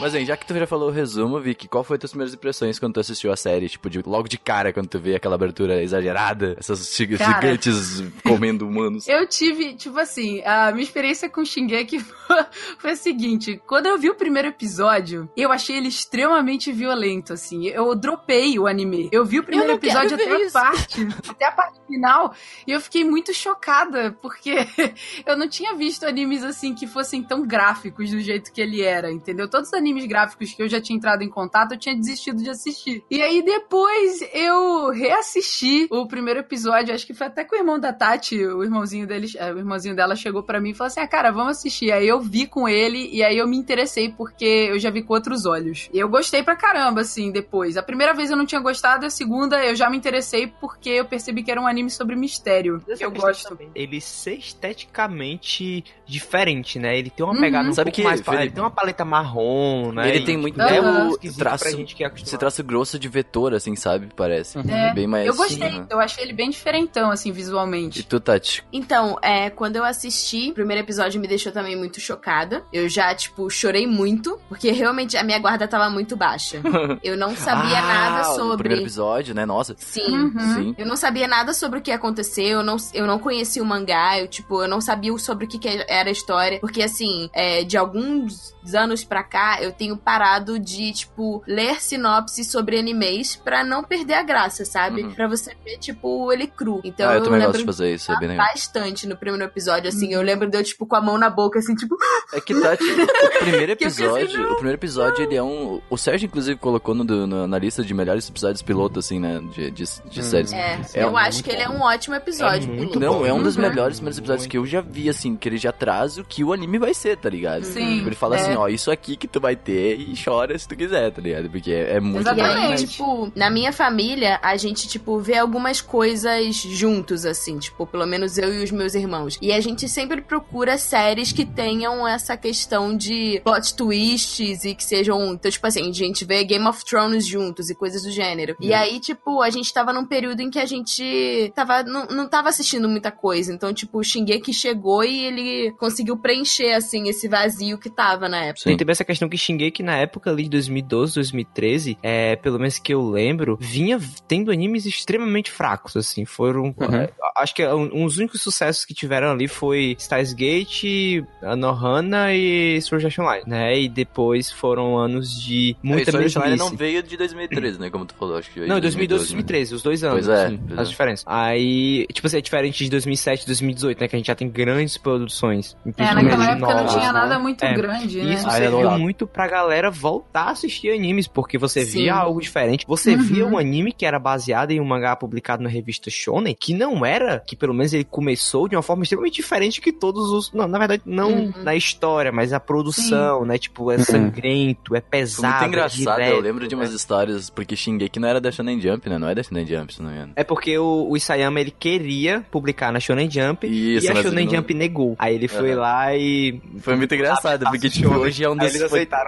Mas, 0.00 0.14
hein, 0.14 0.24
já 0.24 0.34
que 0.36 0.46
tu 0.46 0.54
já 0.54 0.66
falou 0.66 0.88
o 0.88 0.92
resumo, 0.92 1.19
Vicky, 1.40 1.68
qual 1.68 1.84
foi 1.84 1.96
as 1.96 2.00
tuas 2.00 2.10
primeiras 2.12 2.34
impressões 2.34 2.78
quando 2.78 2.94
tu 2.94 3.00
assistiu 3.00 3.32
a 3.32 3.36
série? 3.36 3.68
Tipo, 3.68 3.90
de, 3.90 4.02
logo 4.02 4.28
de 4.28 4.38
cara, 4.38 4.72
quando 4.72 4.88
tu 4.88 4.98
vê 4.98 5.14
aquela 5.14 5.34
abertura 5.34 5.82
exagerada, 5.82 6.56
essas 6.58 6.96
Cara. 6.96 7.40
gigantes 7.40 8.02
comendo 8.24 8.66
humanos. 8.66 9.08
Eu 9.08 9.26
tive, 9.26 9.74
tipo 9.74 9.98
assim, 9.98 10.42
a 10.44 10.70
minha 10.72 10.84
experiência 10.84 11.28
com 11.28 11.44
Shingeki 11.44 12.00
foi 12.78 12.92
a 12.92 12.96
seguinte: 12.96 13.60
quando 13.66 13.86
eu 13.86 13.98
vi 13.98 14.08
o 14.08 14.14
primeiro 14.14 14.48
episódio, 14.48 15.28
eu 15.36 15.50
achei 15.50 15.76
ele 15.76 15.88
extremamente 15.88 16.72
violento, 16.72 17.32
assim. 17.32 17.66
Eu 17.66 17.94
dropei 17.94 18.58
o 18.58 18.66
anime. 18.66 19.08
Eu 19.12 19.24
vi 19.24 19.38
o 19.38 19.44
primeiro 19.44 19.72
episódio 19.72 20.14
até 20.14 20.24
ver 20.24 20.34
a 20.34 20.40
isso. 20.40 20.52
parte, 20.52 21.08
até 21.28 21.46
a 21.46 21.52
parte 21.52 21.80
final, 21.86 22.34
e 22.66 22.70
eu 22.70 22.80
fiquei 22.80 23.04
muito 23.04 23.34
chocada, 23.34 24.16
porque 24.22 24.54
eu 25.26 25.36
não 25.36 25.48
tinha 25.48 25.74
visto 25.74 26.06
animes 26.06 26.44
assim 26.44 26.74
que 26.74 26.86
fossem 26.86 27.22
tão 27.22 27.46
gráficos 27.46 28.10
do 28.10 28.20
jeito 28.20 28.52
que 28.52 28.60
ele 28.60 28.82
era, 28.82 29.10
entendeu? 29.10 29.48
Todos 29.48 29.68
os 29.68 29.74
animes 29.74 30.06
gráficos 30.06 30.52
que 30.52 30.62
eu 30.62 30.68
já 30.68 30.80
tinha 30.80 30.96
entrado 30.96 31.09
em 31.22 31.28
contato, 31.28 31.72
eu 31.72 31.78
tinha 31.78 31.94
desistido 31.94 32.42
de 32.42 32.50
assistir. 32.50 33.02
E 33.10 33.20
aí 33.22 33.42
depois 33.42 34.20
eu 34.32 34.90
reassisti 34.90 35.86
o 35.90 36.06
primeiro 36.06 36.40
episódio, 36.40 36.94
acho 36.94 37.06
que 37.06 37.14
foi 37.14 37.26
até 37.26 37.44
com 37.44 37.54
o 37.54 37.58
irmão 37.58 37.78
da 37.78 37.92
Tati, 37.92 38.36
o 38.44 38.62
irmãozinho 38.62 39.06
deles, 39.06 39.34
é, 39.36 39.52
o 39.52 39.58
irmãozinho 39.58 39.94
dela 39.96 40.14
chegou 40.16 40.42
pra 40.42 40.60
mim 40.60 40.70
e 40.70 40.74
falou 40.74 40.88
assim: 40.88 41.00
"Ah, 41.00 41.08
cara, 41.08 41.30
vamos 41.30 41.58
assistir". 41.58 41.92
Aí 41.92 42.06
eu 42.06 42.20
vi 42.20 42.46
com 42.46 42.68
ele 42.68 43.08
e 43.12 43.22
aí 43.22 43.36
eu 43.38 43.46
me 43.48 43.56
interessei 43.56 44.10
porque 44.10 44.44
eu 44.70 44.78
já 44.78 44.90
vi 44.90 45.02
com 45.02 45.14
outros 45.14 45.46
olhos. 45.46 45.88
E 45.92 45.98
eu 45.98 46.08
gostei 46.08 46.42
pra 46.42 46.56
caramba 46.56 47.00
assim 47.02 47.30
depois. 47.30 47.76
A 47.76 47.82
primeira 47.82 48.14
vez 48.14 48.30
eu 48.30 48.36
não 48.36 48.46
tinha 48.46 48.60
gostado, 48.60 49.06
a 49.06 49.10
segunda 49.10 49.64
eu 49.64 49.74
já 49.74 49.88
me 49.90 49.96
interessei 49.96 50.46
porque 50.60 50.90
eu 50.90 51.04
percebi 51.04 51.42
que 51.42 51.50
era 51.50 51.60
um 51.60 51.66
anime 51.66 51.90
sobre 51.90 52.16
mistério. 52.16 52.80
Que 52.96 53.04
eu 53.04 53.10
gosto. 53.10 53.58
Ele 53.74 54.00
ser 54.00 54.34
esteticamente 54.34 55.84
diferente, 56.06 56.78
né? 56.78 56.98
Ele 56.98 57.10
tem 57.10 57.24
uma 57.24 57.34
Uhum. 57.34 57.40
pegada 57.40 57.68
um 57.68 57.72
Sabe 57.72 57.86
pouco 57.90 57.96
que, 57.96 58.02
mais... 58.02 58.20
Felipe- 58.20 58.42
Ele 58.42 58.50
tem 58.50 58.62
uma 58.62 58.70
paleta 58.70 59.04
marrom, 59.04 59.92
né? 59.92 60.08
Ele 60.08 60.24
tem 60.24 60.36
muito 60.36 60.60
é 60.60 60.76
é 60.76 60.80
um 60.80 60.99
o 61.08 61.10
esquisito 61.12 61.38
traço, 61.38 61.64
pra 61.64 61.72
gente 61.72 61.94
que 61.94 62.04
é 62.04 62.12
esse 62.16 62.36
traço 62.38 62.62
grosso 62.64 62.98
de 62.98 63.08
vetor, 63.08 63.54
assim, 63.54 63.74
sabe? 63.76 64.08
Parece. 64.14 64.58
É, 64.68 64.92
Bem 64.94 65.06
mais... 65.06 65.26
eu 65.26 65.34
gostei, 65.34 65.70
né? 65.70 65.86
eu 65.90 66.00
achei 66.00 66.24
ele 66.24 66.32
bem 66.32 66.50
diferentão, 66.50 67.10
assim, 67.10 67.30
E 67.30 67.32
visualmente. 67.32 68.02
tu, 68.02 68.20
Tati? 68.20 68.64
Então, 68.72 69.18
é, 69.22 69.50
quando 69.50 69.76
eu 69.76 69.84
assisti, 69.84 70.50
o 70.50 70.54
primeiro 70.54 70.82
episódio 70.82 71.20
me 71.20 71.26
deixou 71.28 71.52
também 71.52 71.76
muito 71.76 72.00
chocada. 72.00 72.64
Eu 72.72 72.88
já, 72.88 73.14
tipo, 73.14 73.48
chorei 73.50 73.86
muito, 73.86 74.38
porque 74.48 74.70
realmente 74.70 75.16
a 75.16 75.22
minha 75.22 75.38
guarda 75.38 75.66
tava 75.68 75.88
muito 75.90 76.16
baixa. 76.16 76.60
Eu 77.02 77.16
não 77.16 77.34
sabia 77.34 77.78
Ah, 77.78 77.82
nada 78.10 78.24
sobre. 78.34 78.58
primeiro 78.58 78.82
episódio, 78.82 79.34
né? 79.34 79.44
Nossa. 79.46 79.74
Sim. 79.78 80.02
Uhum. 80.16 80.54
Sim. 80.54 80.74
Eu 80.78 80.86
não 80.86 80.96
sabia 80.96 81.26
nada 81.26 81.52
sobre 81.52 81.78
o 81.78 81.82
que 81.82 81.90
ia 81.90 81.96
acontecer, 81.96 82.44
eu 82.44 82.62
não, 82.62 82.76
eu 82.92 83.06
não 83.06 83.18
conhecia 83.18 83.62
o 83.62 83.66
mangá, 83.66 84.18
eu, 84.18 84.28
tipo, 84.28 84.62
eu 84.62 84.68
não 84.68 84.80
sabia 84.80 85.16
sobre 85.18 85.44
o 85.44 85.48
que, 85.48 85.58
que 85.58 85.68
era 85.88 86.08
a 86.08 86.12
história. 86.12 86.58
Porque, 86.60 86.82
assim, 86.82 87.28
é, 87.32 87.64
de 87.64 87.76
alguns 87.76 88.54
anos 88.74 89.04
pra 89.04 89.22
cá, 89.22 89.58
eu 89.62 89.72
tenho 89.72 89.96
parado 89.96 90.58
de, 90.58 90.92
tipo, 90.92 91.42
ler 91.46 91.80
sinopses 91.80 92.50
sobre 92.50 92.78
animes 92.78 93.36
pra 93.36 93.64
não 93.64 93.82
perder 93.82 94.14
a 94.14 94.22
graça, 94.22 94.64
sabe? 94.64 95.02
Uhum. 95.02 95.14
Pra 95.14 95.28
você 95.28 95.54
ver, 95.64 95.78
tipo, 95.78 96.32
ele 96.32 96.46
cru. 96.46 96.80
Então 96.84 97.08
ah, 97.08 97.12
eu, 97.14 97.18
eu, 97.18 97.24
também 97.24 97.38
lembro 97.40 97.52
gosto 97.52 97.60
de 97.60 97.66
fazer 97.66 97.94
isso, 97.94 98.12
é 98.12 98.18
bem 98.18 98.28
legal. 98.28 98.46
bastante 98.46 99.06
no 99.06 99.16
primeiro 99.16 99.44
episódio, 99.44 99.88
assim. 99.88 100.12
Eu 100.12 100.22
lembro 100.22 100.48
de 100.50 100.56
eu, 100.56 100.62
tipo, 100.64 100.86
com 100.86 100.96
a 100.96 101.00
mão 101.00 101.18
na 101.18 101.30
boca, 101.30 101.58
assim, 101.58 101.74
tipo, 101.74 101.96
É 102.32 102.40
que 102.40 102.58
Tati, 102.60 102.84
o 102.84 103.38
primeiro 103.40 103.72
episódio, 103.72 104.52
o 104.52 104.54
primeiro 104.56 104.78
episódio 104.78 105.22
ele 105.24 105.36
é 105.36 105.42
um, 105.42 105.80
o 105.88 105.96
Sérgio 105.96 106.26
inclusive 106.26 106.58
colocou 106.58 106.94
no, 106.94 107.04
no- 107.04 107.46
na 107.46 107.58
lista 107.58 107.82
de 107.82 107.92
melhores 107.94 108.28
episódios 108.28 108.62
piloto 108.62 108.98
assim, 108.98 109.18
né, 109.18 109.40
de, 109.54 109.70
de, 109.70 109.84
de 110.10 110.22
séries. 110.24 110.52
é, 110.52 110.80
É 110.94 111.02
eu 111.04 111.08
um- 111.10 111.16
acho 111.16 111.42
que 111.42 111.50
ele 111.50 111.62
é 111.62 111.68
um 111.68 111.80
ótimo 111.80 112.14
episódio. 112.14 112.70
É 112.72 112.76
muito. 112.76 112.98
Não, 113.00 113.20
bom. 113.20 113.26
é 113.26 113.32
um 113.32 113.42
dos 113.42 113.56
Uhum. 113.56 113.62
melhores 113.62 113.96
primeiros 113.98 114.18
episódios 114.18 114.46
que 114.46 114.56
eu 114.58 114.66
já 114.66 114.80
vi, 114.80 115.08
assim, 115.08 115.34
que 115.36 115.48
ele 115.48 115.58
já 115.58 115.72
traz 115.72 116.18
o 116.18 116.24
que 116.24 116.42
o 116.44 116.52
anime 116.52 116.78
vai 116.78 116.94
ser, 116.94 117.16
tá 117.16 117.28
ligado? 117.28 117.64
Sim. 117.64 118.00
Ele 118.06 118.14
fala 118.14 118.36
é. 118.36 118.40
assim, 118.40 118.54
ó, 118.56 118.59
isso 118.68 118.90
aqui 118.90 119.16
que 119.16 119.28
tu 119.28 119.40
vai 119.40 119.56
ter 119.56 119.98
e 119.98 120.14
chora 120.22 120.58
se 120.58 120.66
tu 120.66 120.76
quiser, 120.76 121.10
tá 121.10 121.20
ligado? 121.20 121.50
Porque 121.50 121.70
é, 121.70 121.96
é 121.96 122.00
muito 122.00 122.26
E 122.26 122.32
Exatamente. 122.32 122.86
tipo, 122.86 123.32
na 123.34 123.50
minha 123.50 123.72
família, 123.72 124.38
a 124.42 124.56
gente, 124.56 124.88
tipo, 124.88 125.18
vê 125.18 125.36
algumas 125.36 125.80
coisas 125.80 126.56
juntos, 126.56 127.24
assim, 127.24 127.58
tipo, 127.58 127.86
pelo 127.86 128.06
menos 128.06 128.38
eu 128.38 128.52
e 128.52 128.62
os 128.62 128.70
meus 128.70 128.94
irmãos. 128.94 129.38
E 129.40 129.52
a 129.52 129.60
gente 129.60 129.88
sempre 129.88 130.20
procura 130.20 130.78
séries 130.78 131.32
que 131.32 131.44
tenham 131.44 132.06
essa 132.06 132.36
questão 132.36 132.96
de 132.96 133.40
plot 133.44 133.74
twists 133.74 134.64
e 134.64 134.74
que 134.74 134.84
sejam. 134.84 135.32
Então, 135.32 135.50
tipo 135.50 135.66
assim, 135.66 135.88
a 135.88 135.92
gente 135.92 136.24
vê 136.24 136.44
Game 136.44 136.66
of 136.66 136.84
Thrones 136.84 137.26
juntos 137.26 137.70
e 137.70 137.74
coisas 137.74 138.02
do 138.02 138.10
gênero. 138.10 138.56
E 138.60 138.72
aí, 138.72 139.00
tipo, 139.00 139.40
a 139.42 139.50
gente 139.50 139.72
tava 139.72 139.92
num 139.92 140.04
período 140.04 140.40
em 140.40 140.50
que 140.50 140.58
a 140.58 140.66
gente 140.66 141.52
tava. 141.54 141.82
Não, 141.82 142.06
não 142.06 142.28
tava 142.28 142.48
assistindo 142.48 142.88
muita 142.88 143.10
coisa. 143.10 143.52
Então, 143.52 143.72
tipo, 143.72 143.98
o 143.98 144.04
Shingeki 144.04 144.52
chegou 144.52 145.04
e 145.04 145.24
ele 145.24 145.72
conseguiu 145.72 146.16
preencher, 146.16 146.72
assim, 146.72 147.08
esse 147.08 147.28
vazio 147.28 147.78
que 147.78 147.90
tava 147.90 148.28
na 148.28 148.39
época. 148.42 148.60
Sim. 148.60 148.70
Tem 148.70 148.76
também 148.76 148.92
essa 148.92 149.04
questão 149.04 149.28
que 149.28 149.36
Shingeki 149.38 149.82
na 149.82 149.96
época 149.96 150.30
ali 150.30 150.44
de 150.44 150.50
2012, 150.50 151.14
2013, 151.14 151.98
é, 152.02 152.36
pelo 152.36 152.58
menos 152.58 152.78
que 152.78 152.92
eu 152.94 153.08
lembro, 153.08 153.56
vinha 153.60 153.98
tendo 154.28 154.50
animes 154.50 154.86
extremamente 154.86 155.50
fracos, 155.50 155.96
assim, 155.96 156.24
foram, 156.24 156.74
é, 156.92 157.10
acho 157.38 157.54
que 157.54 157.66
um, 157.66 158.02
um 158.02 158.06
dos 158.06 158.18
únicos 158.18 158.40
sucessos 158.42 158.84
que 158.84 158.94
tiveram 158.94 159.30
ali 159.30 159.48
foi 159.48 159.96
Steins 159.98 160.32
Gate, 160.32 161.22
Anohana 161.42 162.32
e 162.34 162.80
Sword 162.82 163.06
Art 163.06 163.18
Online, 163.18 163.44
né, 163.46 163.78
e 163.80 163.88
depois 163.88 164.50
foram 164.50 164.96
anos 164.98 165.40
de 165.40 165.76
muita 165.82 166.10
Muita 166.12 166.38
ele 166.40 166.50
mesmice. 166.50 166.58
não 166.58 166.76
veio 166.76 167.02
de 167.02 167.16
2013, 167.16 167.80
né, 167.80 167.90
como 167.90 168.04
tu 168.06 168.14
falou, 168.14 168.36
acho 168.38 168.50
que 168.50 168.60
veio 168.60 168.68
Não, 168.68 168.76
de 168.76 168.82
2012 168.82 169.34
2012, 169.34 169.34
2013, 169.34 169.74
os 169.74 169.82
dois 169.82 170.04
anos, 170.04 170.26
Pois 170.26 170.38
é, 170.38 170.46
assim, 170.46 170.60
pois 170.66 170.78
as 170.78 170.86
é. 170.86 170.90
diferenças. 170.90 171.24
Aí, 171.26 172.06
tipo 172.12 172.26
assim, 172.26 172.38
é 172.38 172.40
diferente 172.40 172.84
de 172.84 172.90
2007 172.90 173.46
2018, 173.46 174.00
né, 174.00 174.08
que 174.08 174.16
a 174.16 174.18
gente 174.18 174.26
já 174.26 174.34
tem 174.34 174.48
grandes 174.48 174.96
produções. 174.98 175.76
É, 175.96 176.14
naquela 176.14 176.52
época 176.52 176.74
não 176.74 176.86
tinha 176.86 177.12
né? 177.12 177.20
nada 177.20 177.38
muito 177.38 177.64
É, 177.64 177.74
grande, 177.74 178.18
né? 178.22 178.29
Isso 178.34 178.46
Aí 178.48 178.52
é 178.52 178.56
serviu 178.62 178.70
dourado. 178.80 178.98
muito 178.98 179.26
pra 179.26 179.46
galera 179.48 179.90
voltar 179.90 180.42
a 180.44 180.50
assistir 180.50 180.90
animes, 180.90 181.26
porque 181.26 181.58
você 181.58 181.84
Sim. 181.84 182.00
via 182.02 182.14
algo 182.14 182.40
diferente. 182.40 182.84
Você 182.86 183.14
Uhum. 183.14 183.22
via 183.22 183.46
um 183.46 183.58
anime 183.58 183.92
que 183.92 184.04
era 184.06 184.18
baseado 184.18 184.70
em 184.70 184.80
um 184.80 184.84
mangá 184.84 185.14
publicado 185.16 185.62
na 185.62 185.68
revista 185.68 186.10
Shonen, 186.10 186.56
que 186.58 186.74
não 186.74 187.04
era, 187.04 187.40
que 187.40 187.56
pelo 187.56 187.74
menos 187.74 187.92
ele 187.92 188.04
começou 188.04 188.68
de 188.68 188.76
uma 188.76 188.82
forma 188.82 189.02
extremamente 189.02 189.34
diferente 189.36 189.80
que 189.80 189.92
todos 189.92 190.30
os. 190.30 190.52
Não, 190.52 190.66
na 190.68 190.78
verdade, 190.78 191.02
não 191.06 191.30
Uhum. 191.30 191.52
na 191.62 191.74
história, 191.74 192.30
mas 192.32 192.52
a 192.52 192.60
produção, 192.60 193.44
né? 193.44 193.58
Tipo, 193.58 193.90
é 193.90 193.98
sangrento, 193.98 194.94
é 194.94 195.00
Foi 195.00 195.10
pesado. 195.10 195.48
muito 195.52 195.64
é 195.64 195.68
engraçado, 195.68 196.20
eu 196.20 196.24
direto, 196.26 196.40
lembro 196.42 196.68
de 196.68 196.74
umas 196.74 196.90
né? 196.90 196.96
histórias, 196.96 197.50
porque 197.50 197.76
Shingeki 197.76 198.18
não 198.20 198.28
era 198.28 198.40
da 198.40 198.50
Shonen 198.50 198.80
Jump, 198.80 199.08
né, 199.08 199.18
não 199.18 199.28
é 199.28 199.34
da 199.34 199.42
Shonen 199.42 199.66
Jump, 199.66 199.94
se 199.94 200.02
não 200.02 200.10
me 200.10 200.16
engano. 200.16 200.32
É 200.36 200.44
porque 200.44 200.76
o, 200.78 201.08
o 201.10 201.16
Isayama 201.16 201.60
ele 201.60 201.70
queria 201.70 202.44
publicar 202.50 202.92
na 202.92 203.00
Shonen 203.00 203.30
Jump 203.30 203.66
Isso, 203.66 204.06
e 204.06 204.08
a 204.10 204.22
Shonen 204.22 204.46
não- 204.46 204.54
Jump 204.54 204.74
negou. 204.74 205.16
Aí 205.18 205.34
ele 205.34 205.48
foi 205.48 205.72
Aham. 205.72 205.80
lá 205.80 206.16
e. 206.16 206.60
Foi 206.80 206.96
muito 206.96 207.14
engraçado, 207.14 207.64
porque 207.66 207.88
tipo. 207.90 208.08
Hoje 208.20 208.44
é 208.44 208.48
um 208.50 208.56
dos 208.56 208.72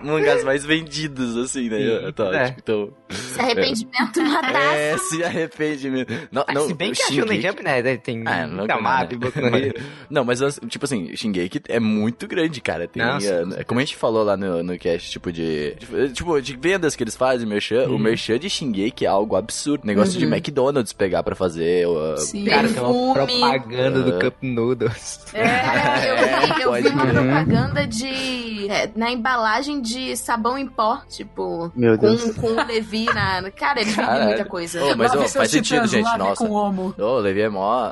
mangás 0.05 0.45
mais 0.45 0.65
vendidos, 0.65 1.37
assim, 1.37 1.69
né? 1.69 1.79
Sim, 1.79 2.13
Tá, 2.13 2.25
é. 2.35 2.45
tipo, 2.47 2.61
então, 2.61 2.93
Esse 3.11 3.41
arrependimento 3.41 4.23
matasse. 4.23 4.57
é, 4.77 4.97
se 4.99 5.25
arrepende 5.25 5.91
mesmo. 5.91 6.07
Não, 6.31 6.45
Ah, 6.47 6.53
não, 6.53 6.67
se 6.67 6.75
bem 6.75 6.93
que 6.93 7.03
a 7.03 7.07
Shingeki- 7.07 7.27
Shonen 7.27 7.41
Jump, 7.43 7.63
né? 7.63 7.97
Tem 7.97 8.23
Ah, 8.27 8.47
não, 8.47 8.67
no 8.67 9.57
Hero. 9.57 9.75
Não, 10.11 10.25
mas 10.25 10.43
assim, 10.43 10.61
tipo 10.67 10.85
assim, 10.85 11.17
Shingeki 11.17 11.63
é 11.69 11.81
muito 11.81 12.27
grande, 12.27 12.61
cara. 12.61 12.87
Tem, 12.87 13.03
Nossa, 13.03 13.27
com 13.27 13.35
certeza. 13.51 13.65
como 13.65 13.81
a 13.81 13.83
gente 13.85 13.97
falou 13.97 14.23
lá 14.25 14.37
no, 14.37 14.63
no 14.63 14.79
cast, 14.79 15.11
tipo 15.11 15.33
de, 15.33 15.75
de- 15.75 16.13
Tipo, 16.13 16.41
de 16.41 16.57
vendas 16.57 16.95
que 16.95 17.03
eles 17.03 17.17
fazem, 17.17 17.47
merchan, 17.47 17.89
Uhum. 17.89 17.97
o 17.97 17.99
merchan 17.99 18.39
de 18.39 18.49
Shingeki 18.51 19.05
é 19.07 19.09
algo 19.09 19.37
absurdo. 19.37 19.87
Negócio 19.87 20.19
de 20.19 20.25
Uhum. 20.27 20.33
McDonald's 20.33 20.93
pegar 20.93 21.23
pra 21.23 21.35
fazer. 21.35 21.87
uh, 21.89 22.17
Sim. 22.19 22.45
Cara, 22.45 22.69
tem 22.69 22.83
uma 22.83 23.15
propaganda 23.15 24.03
do 24.03 24.17
Ah. 24.17 24.21
Cup 24.21 24.35
Noodles. 24.43 25.21
É, 25.35 26.11
eu 26.11 26.17
vi, 26.57 26.63
eu 26.63 26.73
vi 26.83 26.89
uma 26.93 27.07
propaganda 27.07 27.87
de. 27.87 28.52
É, 28.69 28.91
na 28.97 29.11
embalagem 29.11 29.81
de 29.81 30.17
sabão 30.17 30.57
em 30.59 30.67
pó, 30.67 31.01
tipo. 31.09 31.71
Meu 31.75 31.97
Com, 31.99 32.07
Deus. 32.07 32.37
com 32.37 32.47
o 32.49 32.67
Levi 32.67 33.05
na. 33.07 33.51
Cara, 33.51 33.81
vendem 33.81 33.95
Caralho. 33.95 34.25
muita 34.27 34.45
coisa. 34.45 34.83
Ô, 34.85 34.97
mas 34.97 35.11
seus 35.13 35.33
faz 35.33 35.51
sentido, 35.51 35.75
titãs, 35.77 35.91
gente, 35.91 36.05
lave 36.05 36.19
nossa. 36.19 36.37
com 36.47 36.51
homo. 36.53 36.95
Ô, 36.99 37.03
o 37.03 37.19
Levi 37.19 37.41
é 37.43 37.49
mó. 37.49 37.91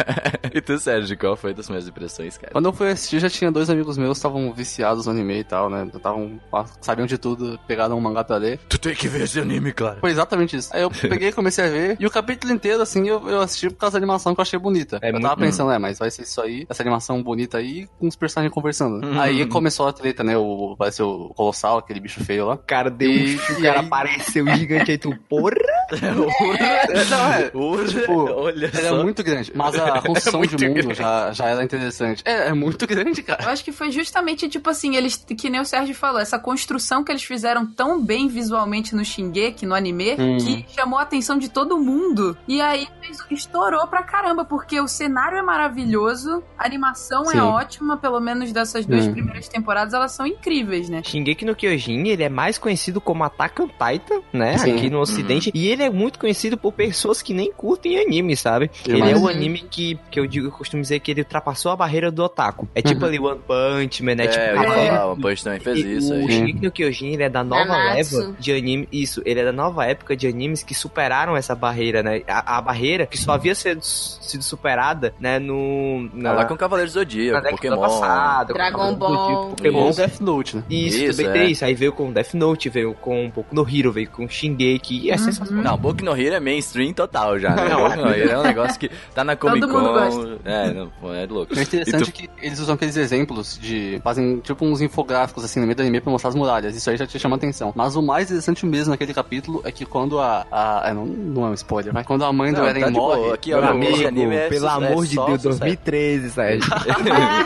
e 0.52 0.60
tu, 0.60 0.78
Sérgio, 0.78 1.16
qual 1.18 1.36
foi 1.36 1.54
das 1.54 1.68
minhas 1.68 1.86
impressões, 1.88 2.36
cara? 2.36 2.52
Quando 2.52 2.66
eu 2.66 2.72
fui 2.72 2.90
assistir, 2.90 3.18
já 3.20 3.28
tinha 3.30 3.50
dois 3.50 3.70
amigos 3.70 3.96
meus 3.98 4.10
que 4.12 4.18
estavam 4.18 4.52
viciados 4.52 5.06
no 5.06 5.12
anime 5.12 5.40
e 5.40 5.44
tal, 5.44 5.68
né? 5.70 5.88
Estavam, 5.94 6.40
sabiam 6.80 7.06
de 7.06 7.18
tudo, 7.18 7.58
pegaram 7.66 7.96
um 7.96 8.00
mangá 8.00 8.24
pra 8.24 8.36
ler. 8.36 8.58
Tu 8.68 8.78
tem 8.78 8.94
que 8.94 9.08
ver 9.08 9.22
esse 9.22 9.38
anime, 9.40 9.72
claro. 9.72 10.00
Foi 10.00 10.10
exatamente 10.10 10.56
isso. 10.56 10.70
Aí 10.74 10.82
eu 10.82 10.90
peguei 11.00 11.28
e 11.28 11.32
comecei 11.32 11.64
a 11.64 11.68
ver. 11.68 11.96
E 11.98 12.06
o 12.06 12.10
capítulo 12.10 12.52
inteiro, 12.52 12.82
assim, 12.82 13.06
eu, 13.08 13.28
eu 13.28 13.40
assisti 13.40 13.68
por 13.70 13.76
causa 13.78 13.94
da 13.94 13.98
animação 13.98 14.34
que 14.34 14.40
eu 14.40 14.42
achei 14.42 14.58
bonita. 14.58 14.98
É 15.02 15.08
eu 15.08 15.12
muito- 15.12 15.24
tava 15.24 15.40
pensando, 15.40 15.70
é, 15.70 15.78
mas 15.78 15.98
vai 15.98 16.10
ser 16.10 16.22
isso 16.22 16.40
aí, 16.40 16.66
essa 16.68 16.82
animação 16.82 17.22
bonita 17.22 17.58
aí, 17.58 17.88
com 17.98 18.08
os 18.08 18.16
personagens 18.16 18.52
conversando. 18.52 19.04
Uhum. 19.06 19.20
Aí 19.20 19.46
começou 19.46 19.86
a 19.88 19.92
treta, 20.12 20.24
né? 20.24 20.36
O, 20.36 20.74
vai 20.78 20.90
ser 20.90 21.02
o 21.02 21.28
Colossal, 21.30 21.78
aquele 21.78 22.00
bicho 22.00 22.22
feio 22.24 22.46
lá. 22.46 22.56
Cara 22.56 22.90
deu 22.90 23.10
um 23.10 23.14
E- 23.14 23.38
chute, 23.38 23.52
o 23.60 23.62
cara 23.62 23.80
apareceu 23.80 24.46
gigante 24.56 24.90
aí, 24.90 24.98
tu, 24.98 25.16
porra! 25.28 25.54
É, 25.92 27.04
não, 27.10 27.32
é. 27.32 27.50
Olha, 27.54 27.88
Tipo, 27.88 28.30
olha 28.30 28.66
Ele 28.66 28.86
é 28.86 28.88
só. 28.90 29.02
muito 29.02 29.22
grande, 29.22 29.52
mas 29.54 29.74
a 29.76 30.00
construção 30.02 30.38
muito 30.40 30.56
de 30.56 30.66
mundo 30.68 30.74
grande. 30.82 30.94
já, 30.94 31.32
já 31.32 31.46
era 31.46 31.64
interessante. 31.64 32.22
É, 32.24 32.48
é 32.48 32.54
muito 32.54 32.86
grande, 32.86 33.22
cara. 33.22 33.42
Eu 33.44 33.50
acho 33.50 33.64
que 33.64 33.72
foi 33.72 33.90
justamente, 33.90 34.48
tipo 34.48 34.68
assim, 34.70 34.96
eles, 34.96 35.16
que 35.16 35.50
nem 35.50 35.60
o 35.60 35.64
Sérgio 35.64 35.94
falou, 35.94 36.20
essa 36.20 36.38
construção 36.38 37.02
que 37.04 37.10
eles 37.12 37.22
fizeram 37.22 37.66
tão 37.66 38.02
bem 38.02 38.28
visualmente 38.28 38.94
no 38.94 39.04
Shingeki, 39.04 39.66
no 39.66 39.74
anime, 39.74 40.00
Hum. 40.18 40.36
que 40.38 40.64
chamou 40.74 40.98
a 40.98 41.02
atenção 41.02 41.38
de 41.38 41.48
todo 41.48 41.78
mundo. 41.78 42.36
E 42.48 42.60
aí 42.60 42.86
estourou 43.30 43.86
pra 43.86 44.02
caramba, 44.02 44.44
porque 44.44 44.80
o 44.80 44.88
cenário 44.88 45.38
é 45.38 45.42
maravilhoso, 45.42 46.42
a 46.58 46.66
animação 46.66 47.24
Sim. 47.26 47.38
é 47.38 47.42
ótima, 47.42 47.96
pelo 47.96 48.20
menos 48.20 48.52
dessas 48.52 48.86
duas 48.86 49.06
Hum. 49.06 49.12
primeiras 49.12 49.48
temporadas, 49.48 49.94
elas 49.94 50.12
são 50.12 50.26
incríveis, 50.26 50.88
né? 50.88 51.02
Shingeki 51.04 51.44
no 51.44 51.54
Kyojin, 51.54 52.06
ele 52.08 52.22
é 52.22 52.28
mais 52.28 52.58
conhecido 52.58 53.00
como 53.00 53.24
Attack 53.24 53.60
on 53.62 53.68
Titan, 53.68 54.20
né? 54.32 54.58
Sim. 54.58 54.76
Aqui 54.76 54.90
no 54.90 55.00
ocidente. 55.00 55.50
E 55.54 55.68
ele 55.68 55.79
é 55.84 55.90
muito 55.90 56.18
conhecido 56.18 56.56
por 56.56 56.72
pessoas 56.72 57.22
que 57.22 57.32
nem 57.34 57.52
curtem 57.52 57.98
anime, 57.98 58.36
sabe? 58.36 58.70
Eu 58.86 58.96
ele 58.96 59.10
é 59.10 59.16
o 59.16 59.28
anime 59.28 59.60
que, 59.60 59.98
que 60.10 60.18
eu 60.20 60.26
digo, 60.26 60.46
eu 60.48 60.52
costumo 60.52 60.82
dizer 60.82 61.00
que 61.00 61.10
ele 61.10 61.20
ultrapassou 61.22 61.72
a 61.72 61.76
barreira 61.76 62.10
do 62.10 62.22
otaku. 62.22 62.68
É 62.74 62.82
tipo 62.82 63.00
Uhum. 63.00 63.06
ali 63.06 63.18
One 63.18 63.40
Punch 63.46 64.02
Man, 64.02 64.14
né? 64.16 64.24
É, 64.24 64.28
tipo, 64.28 64.42
eu 64.44 64.62
ia 64.62 64.68
falar, 64.92 65.06
One 65.12 65.22
Punch 65.22 65.44
também 65.44 65.60
fez 65.60 65.78
E 65.78 65.96
isso 65.96 66.12
o 66.12 66.16
aí. 66.16 66.28
Shingeki 66.30 66.62
no 66.64 66.70
Kyojin, 66.70 67.12
ele 67.12 67.22
é 67.22 67.28
da 67.28 67.42
nova 67.44 67.64
Nanatsu. 67.64 68.18
leva 68.18 68.34
de 68.38 68.52
anime. 68.52 68.88
Isso, 68.92 69.22
ele 69.24 69.40
é 69.40 69.44
da 69.44 69.52
nova 69.52 69.84
época 69.86 70.16
de 70.16 70.26
animes 70.26 70.62
que 70.62 70.74
superaram 70.74 71.36
essa 71.36 71.54
barreira, 71.54 72.02
né? 72.02 72.22
A, 72.28 72.58
a 72.58 72.60
barreira 72.60 73.06
que 73.06 73.16
só 73.18 73.32
havia 73.32 73.54
sido, 73.54 73.80
sido 73.82 74.42
superada, 74.42 75.14
né? 75.20 75.38
No. 75.38 76.08
Tá 76.22 76.32
lá 76.32 76.44
com 76.44 76.54
o 76.54 76.56
Cavaleiro 76.56 76.90
na 76.90 76.92
Zodíaco, 76.94 77.50
Pokémon. 77.50 77.80
passada, 77.80 78.52
Dragon 78.54 78.94
Ball. 78.94 79.48
Pokémon. 79.50 79.78
Ou 79.84 79.92
Death 79.94 80.20
Note, 80.20 80.56
né? 80.56 80.62
Isso, 80.68 80.98
Isso, 81.04 81.16
também 81.16 81.26
é. 81.26 81.32
tem 81.44 81.50
isso. 81.52 81.64
Aí 81.64 81.74
veio 81.74 81.92
com 81.92 82.12
Death 82.12 82.34
Note, 82.34 82.68
veio 82.68 82.94
com 82.94 83.24
um 83.24 83.30
pouco 83.30 83.54
no 83.54 83.66
Hero, 83.68 83.92
veio 83.92 84.08
com 84.10 84.28
Shingeki. 84.28 85.06
E 85.06 85.10
é 85.10 85.14
Uhum. 85.14 85.18
sensacional. 85.18 85.69
Não, 85.70 85.78
Boku 85.78 86.04
no 86.04 86.16
Hero 86.20 86.34
é 86.36 86.40
mainstream 86.40 86.92
total 86.92 87.38
já, 87.38 87.54
né? 87.54 87.68
Não, 87.68 87.82
Boku 87.88 87.96
no 87.96 88.08
Hero 88.14 88.30
é 88.30 88.38
um 88.38 88.42
negócio 88.42 88.78
que 88.78 88.90
tá 89.14 89.22
na 89.24 89.36
Comic 89.36 89.60
Todo 89.60 89.72
mundo 89.72 89.88
Con. 89.88 89.92
gosta. 89.94 90.38
É, 90.44 90.72
não, 90.72 91.14
é 91.14 91.26
louco. 91.26 91.54
O 91.54 91.60
interessante 91.60 92.08
é 92.08 92.12
que 92.12 92.30
eles 92.42 92.58
usam 92.58 92.74
aqueles 92.74 92.96
exemplos 92.96 93.58
de. 93.58 94.00
fazem 94.02 94.38
tipo 94.40 94.64
uns 94.64 94.80
infográficos 94.80 95.44
assim 95.44 95.60
no 95.60 95.66
meio 95.66 95.76
do 95.76 95.82
anime 95.82 96.00
pra 96.00 96.10
mostrar 96.10 96.30
as 96.30 96.34
muralhas. 96.34 96.74
Isso 96.76 96.90
aí 96.90 96.96
já 96.96 97.06
te 97.06 97.18
chama 97.18 97.36
atenção. 97.36 97.72
Mas 97.74 97.96
o 97.96 98.02
mais 98.02 98.26
interessante 98.26 98.64
mesmo 98.66 98.90
naquele 98.90 99.14
capítulo 99.14 99.60
é 99.64 99.70
que 99.72 99.84
quando 99.86 100.18
a. 100.18 100.46
a 100.50 100.82
é, 100.86 100.94
não, 100.94 101.04
não 101.06 101.46
é 101.46 101.50
um 101.50 101.54
spoiler, 101.54 101.92
mas 101.94 102.06
quando 102.06 102.24
a 102.24 102.32
mãe 102.32 102.52
do 102.52 102.60
Não, 102.60 102.68
Eren 102.68 102.80
tá 102.82 102.90
morre. 102.90 103.32
aqui, 103.32 103.54
ó, 103.54 103.60
amigo, 103.64 104.06
anime 104.06 104.34
é 104.36 104.48
pelo 104.48 104.66
é 104.66 104.70
amor 104.70 105.06
de 105.06 105.14
Deus, 105.16 105.42
sucesso. 105.42 105.58
2013, 105.60 106.30
Sérgio. 106.30 106.70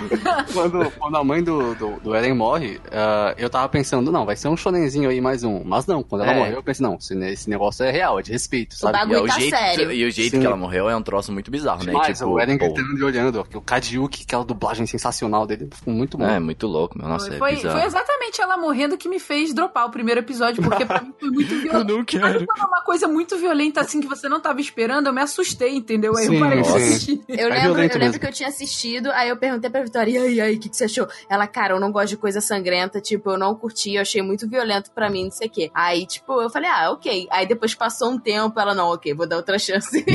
quando, 0.52 0.90
quando 0.98 1.16
a 1.16 1.24
mãe 1.24 1.42
do, 1.42 1.74
do, 1.74 2.00
do 2.00 2.14
Eren 2.14 2.34
morre, 2.34 2.80
ah, 2.92 3.34
eu 3.36 3.48
tava 3.50 3.68
pensando, 3.68 4.10
não, 4.10 4.24
vai 4.24 4.36
ser 4.36 4.48
um 4.48 4.56
shonenzinho 4.56 5.10
aí 5.10 5.20
mais 5.20 5.44
um. 5.44 5.62
Mas 5.64 5.86
não, 5.86 6.02
quando 6.02 6.22
ela 6.22 6.32
É. 6.32 6.38
morreu, 6.38 6.54
eu 6.56 6.62
pensei, 6.62 6.84
não, 6.86 6.94
esse, 6.96 7.14
esse 7.24 7.50
negócio 7.50 7.84
é 7.84 7.90
real, 7.90 8.13
é 8.18 8.22
de 8.22 8.32
respeito, 8.32 8.74
sabe? 8.76 8.92
bagulho 8.98 9.16
E, 9.16 9.20
é 9.20 9.22
o 9.22 9.26
tá 9.26 9.34
jeito, 9.38 9.50
sério. 9.56 9.92
e 9.92 10.04
o 10.06 10.10
jeito 10.10 10.30
Sim. 10.32 10.40
que 10.40 10.46
ela 10.46 10.56
morreu 10.56 10.88
é 10.88 10.96
um 10.96 11.02
troço 11.02 11.32
muito 11.32 11.50
bizarro, 11.50 11.84
né? 11.84 11.92
Mas 11.92 12.18
tipo, 12.18 12.30
o 12.30 12.40
Eren 12.40 12.58
pô, 12.58 12.66
gritando 12.72 12.98
e 12.98 13.02
olhando, 13.04 13.46
o 13.54 13.60
Kadiuki, 13.60 14.22
aquela 14.26 14.44
dublagem 14.44 14.86
sensacional 14.86 15.46
dele, 15.46 15.68
ficou 15.72 15.92
muito 15.92 16.16
bom. 16.18 16.24
É, 16.26 16.38
muito 16.38 16.66
louco, 16.66 16.98
meu. 16.98 17.08
Nossa, 17.08 17.26
Foi, 17.26 17.34
é 17.34 17.38
foi, 17.38 17.54
bizarro. 17.56 17.78
foi 17.78 17.86
exatamente 17.86 18.40
ela 18.40 18.56
morrendo 18.56 18.96
que 18.96 19.08
me 19.08 19.18
fez 19.18 19.52
dropar 19.54 19.86
o 19.86 19.90
primeiro 19.90 20.20
episódio, 20.20 20.62
porque 20.62 20.84
pra 20.84 21.00
mim 21.00 21.12
foi 21.18 21.30
muito 21.30 21.48
violento. 21.60 21.88
não 21.88 22.04
Sabe 22.32 22.46
quando 22.46 22.60
é 22.60 22.64
uma 22.66 22.82
coisa 22.82 23.08
muito 23.08 23.36
violenta 23.38 23.80
assim 23.80 24.00
que 24.00 24.06
você 24.06 24.28
não 24.28 24.40
tava 24.40 24.60
esperando? 24.60 25.06
Eu 25.08 25.12
me 25.12 25.20
assustei, 25.20 25.74
entendeu? 25.76 26.16
Aí 26.16 26.26
Sim, 26.26 26.34
eu 26.34 26.40
parei 26.40 26.62
de 26.62 26.68
assistir. 26.68 27.20
Eu 27.28 27.48
É 27.48 27.50
lembro, 27.50 27.68
eu 27.70 27.74
lembro 27.74 27.98
mesmo. 27.98 28.20
que 28.20 28.26
eu 28.26 28.32
tinha 28.32 28.48
assistido, 28.48 29.10
aí 29.12 29.28
eu 29.28 29.36
perguntei 29.36 29.70
pra 29.70 29.82
Vitória, 29.82 30.10
e 30.10 30.18
aí, 30.18 30.40
aí, 30.40 30.56
o 30.56 30.60
que, 30.60 30.68
que 30.68 30.76
você 30.76 30.84
achou? 30.84 31.06
Ela, 31.28 31.46
cara, 31.46 31.74
eu 31.74 31.80
não 31.80 31.90
gosto 31.92 32.08
de 32.10 32.16
coisa 32.16 32.40
sangrenta, 32.40 33.00
tipo, 33.00 33.30
eu 33.30 33.38
não 33.38 33.54
curti, 33.54 33.94
eu 33.94 34.02
achei 34.02 34.22
muito 34.22 34.48
violento 34.48 34.90
pra 34.90 35.10
mim, 35.10 35.24
não 35.24 35.30
sei 35.30 35.48
o 35.48 35.50
quê. 35.50 35.70
Aí, 35.74 36.06
tipo, 36.06 36.40
eu 36.40 36.48
falei, 36.50 36.68
ah, 36.70 36.90
ok. 36.90 37.26
Aí 37.30 37.46
depois 37.46 37.74
passou 37.74 37.93
um 38.02 38.18
tempo, 38.18 38.58
ela, 38.58 38.74
não, 38.74 38.88
ok, 38.92 39.12
vou 39.14 39.26
dar 39.28 39.36
outra 39.36 39.58
chance. 39.58 40.04